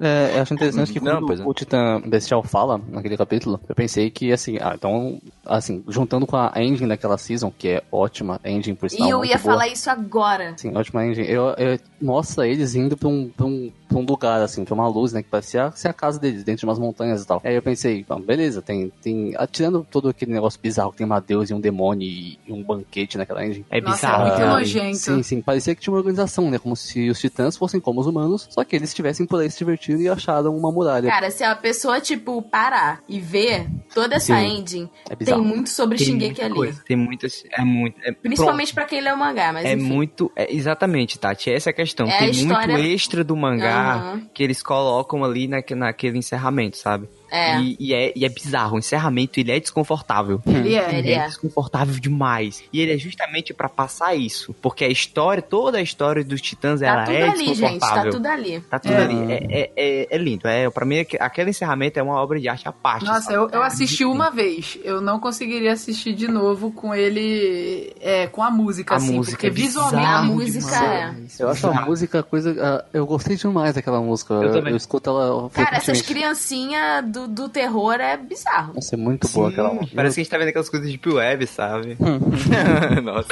É, 0.00 0.36
eu 0.36 0.42
acho 0.42 0.54
interessante 0.54 0.92
que 0.92 1.00
Não, 1.00 1.12
quando 1.16 1.26
pois 1.26 1.40
é. 1.40 1.44
o 1.44 1.54
Titã 1.54 2.00
Bestial 2.00 2.42
fala 2.42 2.80
naquele 2.88 3.16
capítulo, 3.16 3.60
eu 3.68 3.74
pensei 3.74 4.10
que, 4.10 4.32
assim, 4.32 4.58
ah, 4.60 4.72
então, 4.74 5.20
assim, 5.46 5.82
juntando 5.88 6.26
com 6.26 6.36
a 6.36 6.52
engine 6.56 6.88
daquela 6.88 7.18
season, 7.18 7.52
que 7.56 7.68
é 7.68 7.82
ótima, 7.90 8.40
engine 8.44 8.76
por 8.76 8.88
sinal 8.90 9.08
E 9.08 9.10
eu 9.10 9.24
ia 9.24 9.38
boa. 9.38 9.52
falar 9.52 9.68
isso 9.68 9.90
agora. 9.90 10.54
Sim, 10.56 10.76
ótima 10.76 11.06
engine. 11.06 11.28
Eu, 11.30 11.48
eu- 11.58 11.78
mostra 12.00 12.48
eles 12.48 12.74
indo 12.74 12.96
pra 12.96 13.08
um, 13.08 13.28
pra, 13.28 13.46
um, 13.46 13.70
pra 13.88 13.96
um 13.98 14.02
lugar, 14.04 14.40
assim, 14.42 14.64
pra 14.64 14.74
uma 14.74 14.88
luz, 14.88 15.12
né? 15.12 15.22
Que 15.22 15.28
parecia 15.28 15.70
ser 15.72 15.86
a 15.88 15.92
casa 15.92 16.18
deles, 16.18 16.42
dentro 16.42 16.60
de 16.60 16.66
umas 16.66 16.78
montanhas 16.78 17.22
e 17.22 17.26
tal. 17.26 17.40
Aí 17.44 17.54
eu 17.54 17.62
pensei, 17.62 18.04
beleza, 18.26 18.60
tem, 18.60 18.90
tem. 19.00 19.32
Atirando 19.36 19.86
todo 19.88 20.08
aquele 20.08 20.32
negócio 20.32 20.58
bizarro 20.60 20.90
que 20.90 20.98
tem 20.98 21.06
uma 21.06 21.20
deusa 21.20 21.52
e 21.52 21.56
um 21.56 21.60
demônio 21.60 22.06
e, 22.08 22.38
e 22.46 22.52
um 22.52 22.60
banquete 22.62 23.16
naquela 23.16 23.46
engine. 23.46 23.64
É 23.70 23.80
Nossa, 23.80 23.94
bizarro. 23.94 24.26
é 24.26 24.30
muito 24.30 24.46
nojento. 24.46 24.96
Sim, 24.96 25.22
sim. 25.22 25.40
Parecia 25.40 25.74
que 25.76 25.80
tinha 25.80 25.92
uma 25.92 25.98
organização, 26.00 26.50
né? 26.50 26.58
Como 26.58 26.74
se 26.74 27.08
os 27.08 27.20
titãs 27.20 27.56
fossem 27.56 27.78
como 27.80 28.00
os 28.00 28.06
humanos, 28.08 28.48
só 28.50 28.64
que 28.64 28.74
eles 28.74 28.88
estivessem 28.90 29.24
por 29.26 29.40
aí 29.40 29.48
se 29.48 29.58
divertindo 29.58 30.02
e 30.02 30.08
acharam 30.08 30.56
uma 30.56 30.72
muralha. 30.72 31.08
Cara, 31.08 31.30
se 31.30 31.44
a 31.44 31.54
pessoa, 31.54 32.00
tipo, 32.00 32.42
parar 32.42 33.00
e 33.08 33.20
ver 33.20 33.68
toda 33.94 34.16
essa 34.16 34.36
Sim. 34.40 34.58
ending, 34.58 34.90
é 35.08 35.14
tem 35.14 35.31
Tem 35.34 35.44
muito 35.44 35.70
sobre 35.70 35.98
Tem 35.98 36.06
Shingeki 36.06 36.42
ali. 36.42 36.54
coisa, 36.54 36.82
Tem 36.86 36.96
muitas. 36.96 37.44
É 37.52 37.62
muito. 37.64 37.96
É, 38.02 38.12
Principalmente 38.12 38.72
pra 38.74 38.84
quem 38.84 39.00
lê 39.00 39.10
o 39.12 39.16
mangá, 39.16 39.52
mas 39.52 39.64
É 39.64 39.72
enfim. 39.74 39.82
muito. 39.82 40.30
é, 40.36 40.54
exatamente, 40.54 41.18
Tati. 41.18 41.50
Essa 41.50 41.70
é 41.70 41.72
a 41.72 41.74
questão. 41.74 42.06
É 42.06 42.14
a 42.14 42.18
Tem 42.18 42.30
história- 42.30 42.74
muito 42.76 42.86
extra 42.94 43.22
do 43.24 43.36
mangá 43.36 43.94
Aham. 43.94 44.22
que 44.34 44.42
eles 44.42 44.62
colocam 44.62 45.24
ali 45.24 45.46
naque, 45.48 45.74
naquele 45.74 46.18
encerramento, 46.18 46.76
sabe? 46.76 47.08
É. 47.32 47.58
E, 47.60 47.76
e 47.80 47.94
é, 47.94 48.12
e 48.14 48.24
é 48.24 48.28
bizarro. 48.28 48.76
O 48.76 48.78
encerramento 48.78 49.40
ele 49.40 49.50
é 49.52 49.58
desconfortável. 49.58 50.40
Ele 50.46 50.74
é. 50.74 50.98
Ele 50.98 51.12
é. 51.12 51.26
desconfortável 51.26 51.94
demais. 51.98 52.62
E 52.72 52.80
ele 52.80 52.92
é 52.92 52.98
justamente 52.98 53.54
pra 53.54 53.68
passar 53.68 54.14
isso. 54.14 54.54
Porque 54.60 54.84
a 54.84 54.88
história, 54.88 55.42
toda 55.42 55.78
a 55.78 55.82
história 55.82 56.22
dos 56.22 56.40
titãs, 56.42 56.82
ela 56.82 56.98
Tá 56.98 57.04
tudo 57.06 57.14
é 57.16 57.22
ali, 57.28 57.38
gente. 57.46 57.60
Tá 57.60 57.68
desconfortável. 57.70 58.12
tudo 58.12 58.26
ali. 58.26 58.60
Tá 58.60 58.78
tudo 58.78 58.92
É. 58.94 59.02
ali. 59.02 59.32
É, 59.32 59.46
é, 59.50 59.70
é, 59.76 60.08
é 60.10 60.18
lindo. 60.18 60.46
É, 60.46 60.68
pra 60.68 60.84
mim, 60.84 60.98
aqu- 61.00 61.16
aquele 61.18 61.50
encerramento 61.50 61.98
é 61.98 62.02
uma 62.02 62.20
obra 62.20 62.38
de 62.38 62.48
arte 62.48 62.68
à 62.68 62.72
parte. 62.72 63.06
Nossa, 63.06 63.22
sabe? 63.22 63.36
eu, 63.36 63.48
eu 63.50 63.62
assisti 63.62 64.04
uma 64.04 64.30
vez. 64.30 64.76
Eu 64.84 65.00
não 65.00 65.18
conseguiria 65.18 65.72
assistir 65.72 66.12
de 66.14 66.28
novo 66.28 66.70
com 66.70 66.94
ele. 66.94 67.94
É, 68.00 68.26
com 68.26 68.42
a 68.42 68.50
música, 68.50 68.94
A 68.94 68.96
assim. 68.98 69.14
música 69.14 69.36
porque 69.36 69.46
é 69.46 69.50
visualmente. 69.50 70.06
A 70.06 70.22
música 70.22 70.76
demais. 70.78 71.40
é. 71.40 71.42
Eu 71.42 71.48
acho 71.48 71.66
a 71.66 71.80
música 71.82 72.22
coisa. 72.22 72.54
ah, 72.60 72.84
eu 72.92 73.06
gostei 73.06 73.36
demais 73.36 73.74
daquela 73.74 74.00
música. 74.02 74.34
Eu 74.34 74.42
Eu, 74.44 74.52
também. 74.52 74.72
eu 74.72 74.76
escuto 74.76 75.08
ela. 75.08 75.48
Cara, 75.50 75.76
essas 75.76 76.02
criancinhas 76.02 77.04
do, 77.06 77.21
do 77.26 77.48
terror 77.48 77.94
é 77.94 78.16
bizarro. 78.16 78.74
Nossa, 78.74 78.94
é 78.94 78.98
muito 78.98 79.28
boa 79.28 79.48
Sim, 79.48 79.52
aquela 79.52 79.74
música. 79.74 79.96
Parece 79.96 80.14
que 80.14 80.20
a 80.20 80.24
gente 80.24 80.30
tá 80.30 80.38
vendo 80.38 80.48
aquelas 80.48 80.68
coisas 80.68 80.88
de 80.90 80.96
Deep 80.96 81.08
Web, 81.14 81.46
sabe? 81.46 81.96
Nossa. 83.02 83.28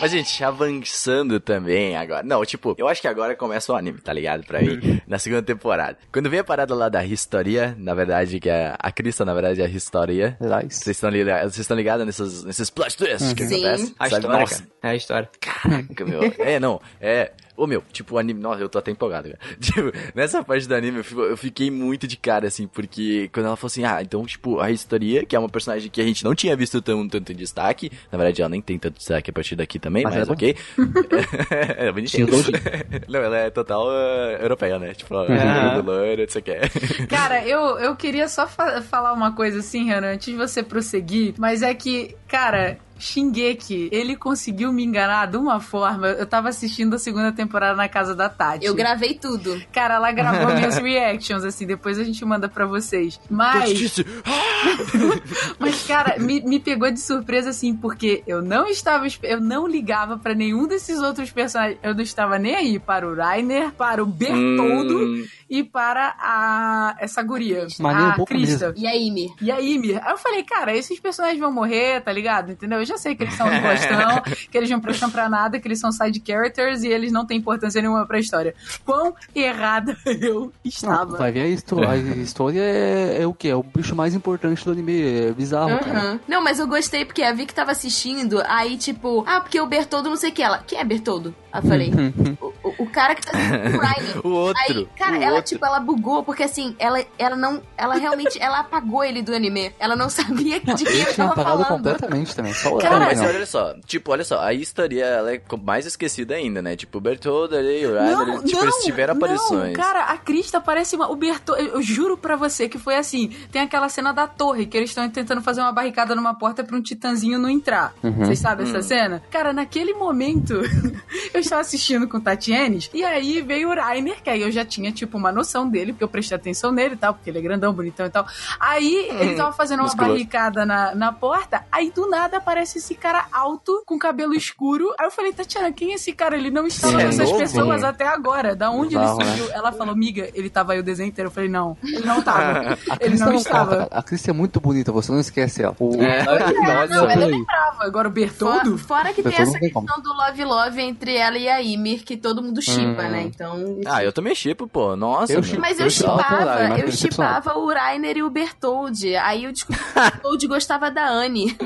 Mas, 0.00 0.12
gente, 0.12 0.42
avançando 0.42 1.38
também 1.38 1.94
agora. 1.94 2.22
Não, 2.22 2.42
tipo, 2.44 2.74
eu 2.78 2.88
acho 2.88 3.02
que 3.02 3.08
agora 3.08 3.36
começa 3.36 3.70
o 3.70 3.76
anime, 3.76 4.00
tá 4.00 4.12
ligado? 4.14 4.46
Pra 4.46 4.62
mim, 4.62 5.00
na 5.06 5.18
segunda 5.18 5.42
temporada. 5.42 5.98
Quando 6.10 6.30
vem 6.30 6.40
a 6.40 6.44
parada 6.44 6.74
lá 6.74 6.88
da 6.88 7.04
história, 7.04 7.76
na 7.78 7.92
verdade, 7.92 8.40
que 8.40 8.48
é 8.48 8.74
a 8.78 8.90
Crista, 8.90 9.26
na 9.26 9.34
verdade, 9.34 9.60
é 9.60 9.66
a 9.66 9.68
história. 9.68 10.38
Aliás. 10.40 10.74
Vocês 10.74 10.96
estão 10.96 11.10
ligados, 11.10 11.54
vocês 11.54 11.64
estão 11.64 11.76
ligados 11.76 12.06
nesses, 12.06 12.44
nesses 12.44 12.70
plot 12.70 12.96
twists 12.96 13.34
que 13.34 13.46
Sim. 13.46 13.56
acontecem? 13.62 13.94
A 13.98 14.08
sabe? 14.08 14.22
história, 14.22 14.40
Nossa, 14.40 14.54
cara. 14.54 14.70
É 14.82 14.88
a 14.88 14.94
história. 14.94 15.30
Caraca, 15.38 16.04
meu. 16.06 16.20
É, 16.38 16.58
não. 16.58 16.80
É. 16.98 17.32
Ô, 17.62 17.66
meu, 17.66 17.82
tipo, 17.92 18.14
o 18.14 18.18
anime. 18.18 18.40
Nossa, 18.40 18.62
eu 18.62 18.68
tô 18.70 18.78
até 18.78 18.90
empolgado, 18.90 19.28
cara. 19.28 19.38
Tipo, 19.60 19.92
nessa 20.14 20.42
parte 20.42 20.66
do 20.66 20.74
anime 20.74 21.02
eu 21.12 21.36
fiquei 21.36 21.70
muito 21.70 22.06
de 22.06 22.16
cara, 22.16 22.46
assim, 22.48 22.66
porque 22.66 23.28
quando 23.32 23.46
ela 23.46 23.56
falou 23.56 23.66
assim, 23.66 23.84
ah, 23.84 24.00
então, 24.00 24.24
tipo, 24.24 24.58
a 24.60 24.70
Historia, 24.70 25.26
que 25.26 25.36
é 25.36 25.38
uma 25.38 25.48
personagem 25.48 25.90
que 25.90 26.00
a 26.00 26.04
gente 26.04 26.24
não 26.24 26.34
tinha 26.34 26.56
visto 26.56 26.80
tão, 26.80 27.06
tanto 27.06 27.32
em 27.32 27.36
destaque. 27.36 27.90
Na 28.10 28.16
verdade, 28.16 28.40
ela 28.40 28.48
nem 28.48 28.62
tem 28.62 28.78
tanto 28.78 28.96
destaque 28.96 29.28
a 29.30 29.32
partir 29.32 29.56
daqui 29.56 29.78
também, 29.78 30.04
Mas 30.04 30.14
mas, 30.14 30.28
é 30.28 30.32
ok. 30.32 30.56
é 31.76 31.92
bonitinho. 31.92 32.26
Não, 33.08 33.20
ela 33.20 33.36
é 33.36 33.50
total 33.50 33.86
uh, 33.88 34.40
europeia, 34.40 34.78
né? 34.78 34.94
Tipo, 34.94 35.14
Aham. 35.16 35.74
do 35.74 35.82
loiro, 35.90 36.24
você 36.28 36.40
quer. 36.40 36.70
Cara, 37.08 37.44
eu, 37.46 37.78
eu 37.78 37.94
queria 37.96 38.28
só 38.28 38.46
fa- 38.46 38.80
falar 38.82 39.12
uma 39.12 39.32
coisa 39.32 39.58
assim, 39.58 39.84
Renan, 39.84 40.14
antes 40.14 40.26
de 40.32 40.36
você 40.36 40.62
prosseguir, 40.62 41.34
mas 41.38 41.62
é 41.62 41.74
que, 41.74 42.16
cara. 42.26 42.78
Shingeki, 43.00 43.88
ele 43.90 44.16
conseguiu 44.16 44.72
me 44.72 44.84
enganar 44.84 45.26
de 45.26 45.36
uma 45.36 45.60
forma. 45.60 46.08
Eu 46.08 46.26
tava 46.26 46.48
assistindo 46.48 46.94
a 46.94 46.98
segunda 46.98 47.32
temporada 47.32 47.74
na 47.74 47.88
casa 47.88 48.14
da 48.14 48.28
Tati. 48.28 48.64
Eu 48.64 48.74
gravei 48.74 49.14
tudo. 49.14 49.60
Cara, 49.72 49.94
ela 49.94 50.12
gravou 50.12 50.52
minhas 50.54 50.76
reactions, 50.78 51.44
assim, 51.44 51.66
depois 51.66 51.98
a 51.98 52.04
gente 52.04 52.24
manda 52.24 52.48
pra 52.48 52.66
vocês. 52.66 53.20
Mas. 53.28 53.96
Mas, 55.58 55.86
cara, 55.86 56.18
me, 56.18 56.40
me 56.42 56.60
pegou 56.60 56.90
de 56.90 57.00
surpresa, 57.00 57.50
assim, 57.50 57.74
porque 57.74 58.22
eu 58.26 58.42
não 58.42 58.66
estava. 58.66 59.06
Eu 59.22 59.40
não 59.40 59.66
ligava 59.66 60.18
pra 60.18 60.34
nenhum 60.34 60.66
desses 60.66 61.00
outros 61.00 61.30
personagens. 61.30 61.78
Eu 61.82 61.94
não 61.94 62.02
estava 62.02 62.38
nem 62.38 62.54
aí 62.54 62.78
para 62.78 63.06
o 63.06 63.14
Rainer, 63.14 63.72
para 63.72 64.02
o 64.02 64.06
Bertoldo 64.06 64.98
Hum, 64.98 65.24
e 65.48 65.62
para 65.62 66.14
a. 66.18 66.96
essa 66.98 67.22
guria. 67.22 67.66
Mas 67.78 67.96
um 67.96 68.08
a 68.08 68.12
pouco 68.14 68.32
Krista. 68.32 68.72
E 68.76 68.86
a 68.86 68.94
Ymir? 68.94 69.30
E 69.40 69.50
a 69.50 69.58
Ymir. 69.58 70.00
Aí 70.04 70.12
eu 70.12 70.18
falei, 70.18 70.42
cara, 70.42 70.76
esses 70.76 70.98
personagens 71.00 71.40
vão 71.40 71.52
morrer, 71.52 72.00
tá 72.00 72.12
ligado? 72.12 72.52
Entendeu? 72.52 72.78
Eu 72.78 72.86
já 72.90 72.98
sei 72.98 73.14
que 73.14 73.22
eles 73.24 73.34
são 73.34 73.46
um 73.46 73.60
bostão, 73.60 74.22
que 74.50 74.56
eles 74.58 74.68
não 74.70 74.80
prestam 74.80 75.10
pra 75.10 75.28
nada, 75.28 75.58
que 75.58 75.66
eles 75.66 75.78
são 75.80 75.90
side 75.92 76.22
characters 76.26 76.82
e 76.82 76.88
eles 76.88 77.10
não 77.12 77.24
têm 77.26 77.38
importância 77.38 77.80
nenhuma 77.80 78.06
pra 78.06 78.18
história. 78.18 78.54
Quão 78.84 79.14
errada 79.34 79.96
eu 80.06 80.40
Não, 80.40 80.52
estava. 80.64 81.16
vai 81.16 81.32
ver 81.32 81.42
a 81.42 81.48
história. 81.48 81.88
A 81.88 81.96
história 82.16 82.60
é, 82.60 83.22
é 83.22 83.26
o 83.26 83.32
que? 83.34 83.48
É 83.48 83.54
o 83.56 83.62
bicho 83.62 83.94
mais 83.96 84.14
importante 84.14 84.64
do 84.64 84.72
anime. 84.72 85.00
É 85.00 85.32
bizarro, 85.32 85.78
cara. 85.78 85.98
Aham. 85.98 86.20
Não, 86.28 86.42
mas 86.42 86.58
eu 86.58 86.66
gostei 86.66 87.04
porque 87.04 87.22
a 87.22 87.32
Vicky 87.32 87.54
tava 87.54 87.70
assistindo, 87.70 88.42
aí 88.46 88.76
tipo, 88.76 89.24
ah, 89.26 89.40
porque 89.40 89.60
o 89.60 89.66
Bertoldo 89.66 90.08
não 90.10 90.16
sei 90.16 90.30
o 90.30 90.32
que. 90.32 90.42
Ela, 90.42 90.58
quem 90.66 90.78
é 90.78 90.84
Bertoldo? 90.84 91.34
Aí 91.52 91.62
eu 91.62 91.68
falei, 91.68 91.92
o, 92.62 92.82
o- 92.84 92.86
cara 92.90 93.14
que 93.14 93.22
tá 93.22 93.32
assistindo 93.36 94.26
o 94.26 94.30
outro. 94.32 94.62
Aí, 94.68 94.88
cara, 94.96 95.18
o 95.18 95.22
ela, 95.22 95.36
outro. 95.36 95.48
tipo, 95.52 95.64
ela 95.66 95.80
bugou, 95.80 96.22
porque 96.22 96.42
assim, 96.42 96.74
ela, 96.78 97.04
ela 97.18 97.36
não. 97.36 97.60
Ela 97.76 97.94
realmente. 97.96 98.40
ela 98.40 98.60
apagou 98.60 99.02
ele 99.04 99.22
do 99.22 99.34
anime. 99.34 99.72
Ela 99.78 99.94
não 99.96 100.08
sabia 100.08 100.60
de 100.60 100.84
quem 100.84 100.92
Ele 100.92 101.02
eu 101.02 101.14
tava 101.14 101.32
apagado 101.32 101.64
falando. 101.64 101.76
completamente 101.76 102.34
também. 102.36 102.52
Só 102.54 102.74
o 102.74 102.78
Cara, 102.82 102.98
mas 103.06 103.18
não. 103.20 103.26
olha 103.26 103.46
só, 103.46 103.74
tipo, 103.86 104.12
olha 104.12 104.24
só, 104.24 104.40
a 104.40 104.52
história 104.52 105.04
ela 105.04 105.34
é 105.34 105.40
mais 105.62 105.86
esquecida 105.86 106.34
ainda, 106.34 106.60
né? 106.62 106.76
Tipo, 106.76 106.98
o 106.98 107.00
Bertoldo 107.00 107.56
ali, 107.56 107.84
o 107.86 107.94
Rainer, 107.94 108.28
eles, 108.28 108.50
tipo, 108.50 108.62
eles 108.62 108.74
tiveram 108.84 109.14
aparições. 109.14 109.68
Não, 109.76 109.84
cara, 109.84 110.04
a 110.04 110.16
Crista 110.16 110.60
parece 110.60 110.96
uma. 110.96 111.10
O 111.10 111.16
Berto, 111.16 111.54
eu, 111.56 111.80
juro 111.82 112.16
pra 112.16 112.36
você 112.36 112.68
que 112.68 112.78
foi 112.78 112.96
assim. 112.96 113.28
Tem 113.50 113.62
aquela 113.62 113.88
cena 113.88 114.12
da 114.12 114.26
torre 114.26 114.66
que 114.66 114.76
eles 114.76 114.90
estão 114.90 115.08
tentando 115.08 115.40
fazer 115.42 115.60
uma 115.60 115.72
barricada 115.72 116.14
numa 116.14 116.34
porta 116.34 116.62
pra 116.64 116.76
um 116.76 116.82
titãzinho 116.82 117.38
não 117.38 117.48
entrar. 117.48 117.94
Uhum. 118.02 118.12
Vocês 118.24 118.38
sabem 118.38 118.66
Hum. 118.66 118.70
essa 118.70 118.82
cena? 118.82 119.22
Cara, 119.30 119.52
naquele 119.52 119.94
momento, 119.94 120.54
eu 121.34 121.40
estava 121.40 121.60
assistindo 121.62 122.06
com 122.08 122.18
o 122.18 122.20
Tatienes 122.20 122.90
e 122.92 123.04
aí 123.04 123.40
veio 123.40 123.70
o 123.70 123.74
Rainer, 123.74 124.22
que 124.22 124.30
aí 124.30 124.42
eu 124.42 124.50
já 124.50 124.64
tinha, 124.64 124.92
tipo, 124.92 125.16
uma 125.18 125.32
noção 125.32 125.68
dele, 125.68 125.92
porque 125.92 126.04
eu 126.04 126.08
prestei 126.08 126.36
atenção 126.36 126.70
nele 126.72 126.94
e 126.94 126.98
tal, 126.98 127.14
porque 127.14 127.30
ele 127.30 127.38
é 127.38 127.42
grandão, 127.42 127.72
bonitão 127.72 128.06
e 128.06 128.10
tal. 128.10 128.26
Aí 128.58 129.08
ele 129.20 129.34
tava 129.34 129.52
fazendo 129.52 129.80
uma 129.80 129.84
Musculoso. 129.86 130.12
barricada 130.12 130.64
na, 130.66 130.94
na 130.94 131.12
porta, 131.12 131.64
aí 131.70 131.90
do 131.90 132.08
nada 132.08 132.36
aparece 132.38 132.69
esse 132.78 132.94
cara 132.94 133.26
alto, 133.32 133.82
com 133.86 133.98
cabelo 133.98 134.34
escuro. 134.34 134.92
Aí 134.98 135.06
eu 135.06 135.10
falei, 135.10 135.32
Tatiana, 135.32 135.72
quem 135.72 135.92
é 135.92 135.94
esse 135.94 136.12
cara? 136.12 136.36
Ele 136.36 136.50
não 136.50 136.66
estava 136.66 137.00
é 137.00 137.04
nessas 137.06 137.28
novo, 137.28 137.38
pessoas 137.40 137.82
né? 137.82 137.88
até 137.88 138.06
agora. 138.06 138.54
Da 138.56 138.70
onde 138.70 138.96
Bizarro, 138.96 139.20
ele 139.20 139.28
surgiu? 139.30 139.52
Ela 139.52 139.72
falou, 139.72 139.94
miga, 139.96 140.28
ele 140.34 140.50
tava 140.50 140.72
aí 140.72 140.78
o 140.80 140.82
desenho 140.82 141.08
inteiro. 141.08 141.28
Eu 141.28 141.32
falei, 141.32 141.48
não, 141.48 141.76
ele 141.82 142.04
não 142.06 142.22
tava. 142.22 142.78
A 142.90 142.96
ele 143.00 143.16
não 143.18 143.26
não 143.26 143.34
estava. 143.34 143.88
A 143.90 144.02
Krista 144.02 144.30
é 144.30 144.34
muito 144.34 144.60
bonita, 144.60 144.90
você 144.92 145.12
não 145.12 145.20
esquece 145.20 145.62
ela. 145.62 145.74
O... 145.78 145.94
É. 146.02 146.24
Não, 146.60 146.86
Nossa, 146.88 147.12
ela 147.12 147.26
lembrava. 147.26 147.84
Agora 147.84 148.08
o 148.08 148.10
Fora, 148.12 148.26
Bertoldo. 148.26 148.78
fora 148.78 149.12
que 149.12 149.22
tem 149.22 149.32
Bertoldo 149.32 149.42
essa 149.42 149.52
não 149.52 149.60
tem 149.60 149.70
como. 149.70 149.86
questão 149.86 150.02
do 150.02 150.12
Love 150.12 150.44
Love 150.44 150.80
entre 150.82 151.16
ela 151.16 151.38
e 151.38 151.48
a 151.48 151.58
Ymir, 151.58 152.04
que 152.04 152.16
todo 152.16 152.42
mundo 152.42 152.60
chipa, 152.60 153.02
Hum. 153.02 153.10
né? 153.10 153.22
Então. 153.22 153.80
Ah, 153.86 154.04
eu 154.04 154.12
também 154.12 154.34
chipo, 154.34 154.66
pô. 154.66 154.94
Nossa, 154.96 155.32
Eu. 155.32 155.42
Mas 155.58 155.78
eu 155.80 155.88
chipava 155.90 156.78
eu 156.78 156.90
chipava 156.92 157.58
o 157.58 157.68
Rainer 157.72 158.16
e 158.18 158.22
o 158.22 158.30
Bertoldi. 158.30 159.16
Aí 159.16 159.44
eu 159.44 159.52
descobri 159.52 159.80
que 159.82 159.90
o 159.90 159.94
Bertoldi 160.02 160.46
gostava 160.46 160.90
da 160.90 161.08
Anne. 161.08 161.56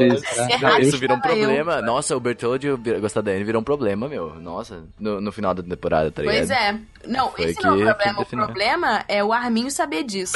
Isso, 0.00 0.36
né? 0.36 0.58
Não, 0.60 0.78
isso 0.78 0.98
virou 0.98 1.16
um 1.16 1.18
estava 1.20 1.36
eu. 1.36 1.44
problema. 1.44 1.82
Nossa, 1.82 2.16
o 2.16 2.20
Bertoldi 2.20 2.68
gostar 3.00 3.20
da 3.20 3.30
Anne 3.32 3.44
virou 3.44 3.60
um 3.60 3.64
problema, 3.64 4.08
meu. 4.08 4.34
Nossa, 4.40 4.84
no, 4.98 5.20
no 5.20 5.32
final 5.32 5.54
da 5.54 5.62
temporada, 5.62 6.10
tá 6.10 6.22
ligado? 6.22 6.36
Pois 6.38 6.50
é. 6.50 6.78
Não, 7.06 7.30
Foi 7.32 7.46
esse 7.46 7.60
não 7.62 7.72
é 7.72 7.90
o 7.90 7.94
problema. 7.96 8.20
O 8.20 8.26
problema 8.26 9.04
é 9.08 9.24
o 9.24 9.32
Arminho 9.32 9.70
saber 9.70 10.04
disso. 10.04 10.34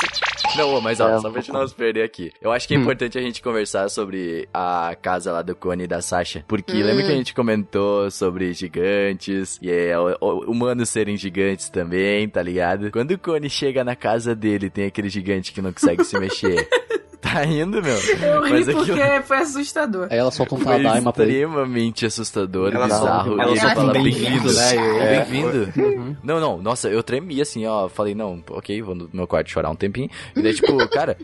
Não, 0.57 0.81
mas 0.81 0.99
ó, 1.01 1.09
É, 1.09 1.21
só 1.21 1.31
pra 1.31 1.41
gente 1.41 1.53
não 1.53 1.67
se 1.69 1.75
perder 1.75 2.03
aqui. 2.03 2.33
Eu 2.43 2.51
acho 2.51 2.67
que 2.67 2.75
é 2.75 2.77
importante 2.77 3.17
a 3.17 3.23
gente 3.23 3.41
conversar 3.41 3.89
sobre 3.89 4.49
a 4.53 4.97
casa 5.01 5.31
lá 5.31 5.43
do 5.43 5.55
Cone 5.55 5.85
e 5.85 5.87
da 5.87 6.03
Sasha. 6.03 6.45
Porque 6.49 6.73
Hum. 6.75 6.85
lembra 6.85 7.05
que 7.05 7.13
a 7.13 7.17
gente 7.17 7.33
comentou 7.35 8.11
sobre 8.11 8.53
gigantes 8.53 9.59
e 9.63 9.71
é, 9.71 9.97
o- 9.99 10.17
o- 10.21 10.51
humanos 10.51 10.89
serem 10.89 11.17
gigantes 11.17 11.69
também, 11.69 12.29
tá 12.29 12.43
ligado? 12.43 12.91
Quando 12.91 13.13
o 13.13 13.19
Cone 13.19 13.49
chega 13.49 13.85
na 13.85 13.95
casa 13.95 14.35
dele, 14.35 14.69
tem 14.69 14.87
aquele 14.87 15.09
gigante 15.09 15.53
que 15.53 15.63
não 15.63 15.73
consegue 15.73 16.03
se 16.05 16.19
mexer. 16.19 16.69
Tá 17.27 17.45
indo, 17.45 17.83
meu? 17.83 17.97
Eu 17.97 18.45
ri 18.45 18.51
Mas 18.51 18.69
aquilo 18.69 18.87
porque 18.87 19.23
foi 19.23 19.39
assustador. 19.39 20.07
Aí 20.11 20.19
ela 20.19 20.31
solta 20.31 20.55
um 20.55 20.59
foi 20.59 20.77
Tadaima 20.83 21.13
pra 21.13 21.25
ele. 21.25 21.33
extremamente 21.33 22.07
assustador, 22.07 22.73
Ela 22.75 22.85
bizarro. 22.87 23.29
solta- 23.29 23.43
ele 23.43 23.59
ela 23.59 23.71
fala 23.71 23.75
solta 23.75 23.93
bem-vindo, 24.01 24.53
né? 24.53 24.77
é. 24.77 25.25
Bem-vindo. 25.25 25.73
Uhum. 25.77 26.17
Não, 26.23 26.41
não, 26.41 26.63
nossa, 26.63 26.89
eu 26.89 27.03
tremi 27.03 27.41
assim, 27.41 27.67
ó. 27.67 27.89
Falei, 27.89 28.15
não, 28.15 28.43
ok, 28.51 28.81
vou 28.83 28.95
no 28.95 29.11
meu 29.13 29.27
quarto 29.27 29.51
chorar 29.51 29.71
um 29.71 29.75
tempinho. 29.77 30.09
E 30.37 30.43
daí, 30.43 30.55
tipo, 30.55 30.77
cara, 30.89 31.17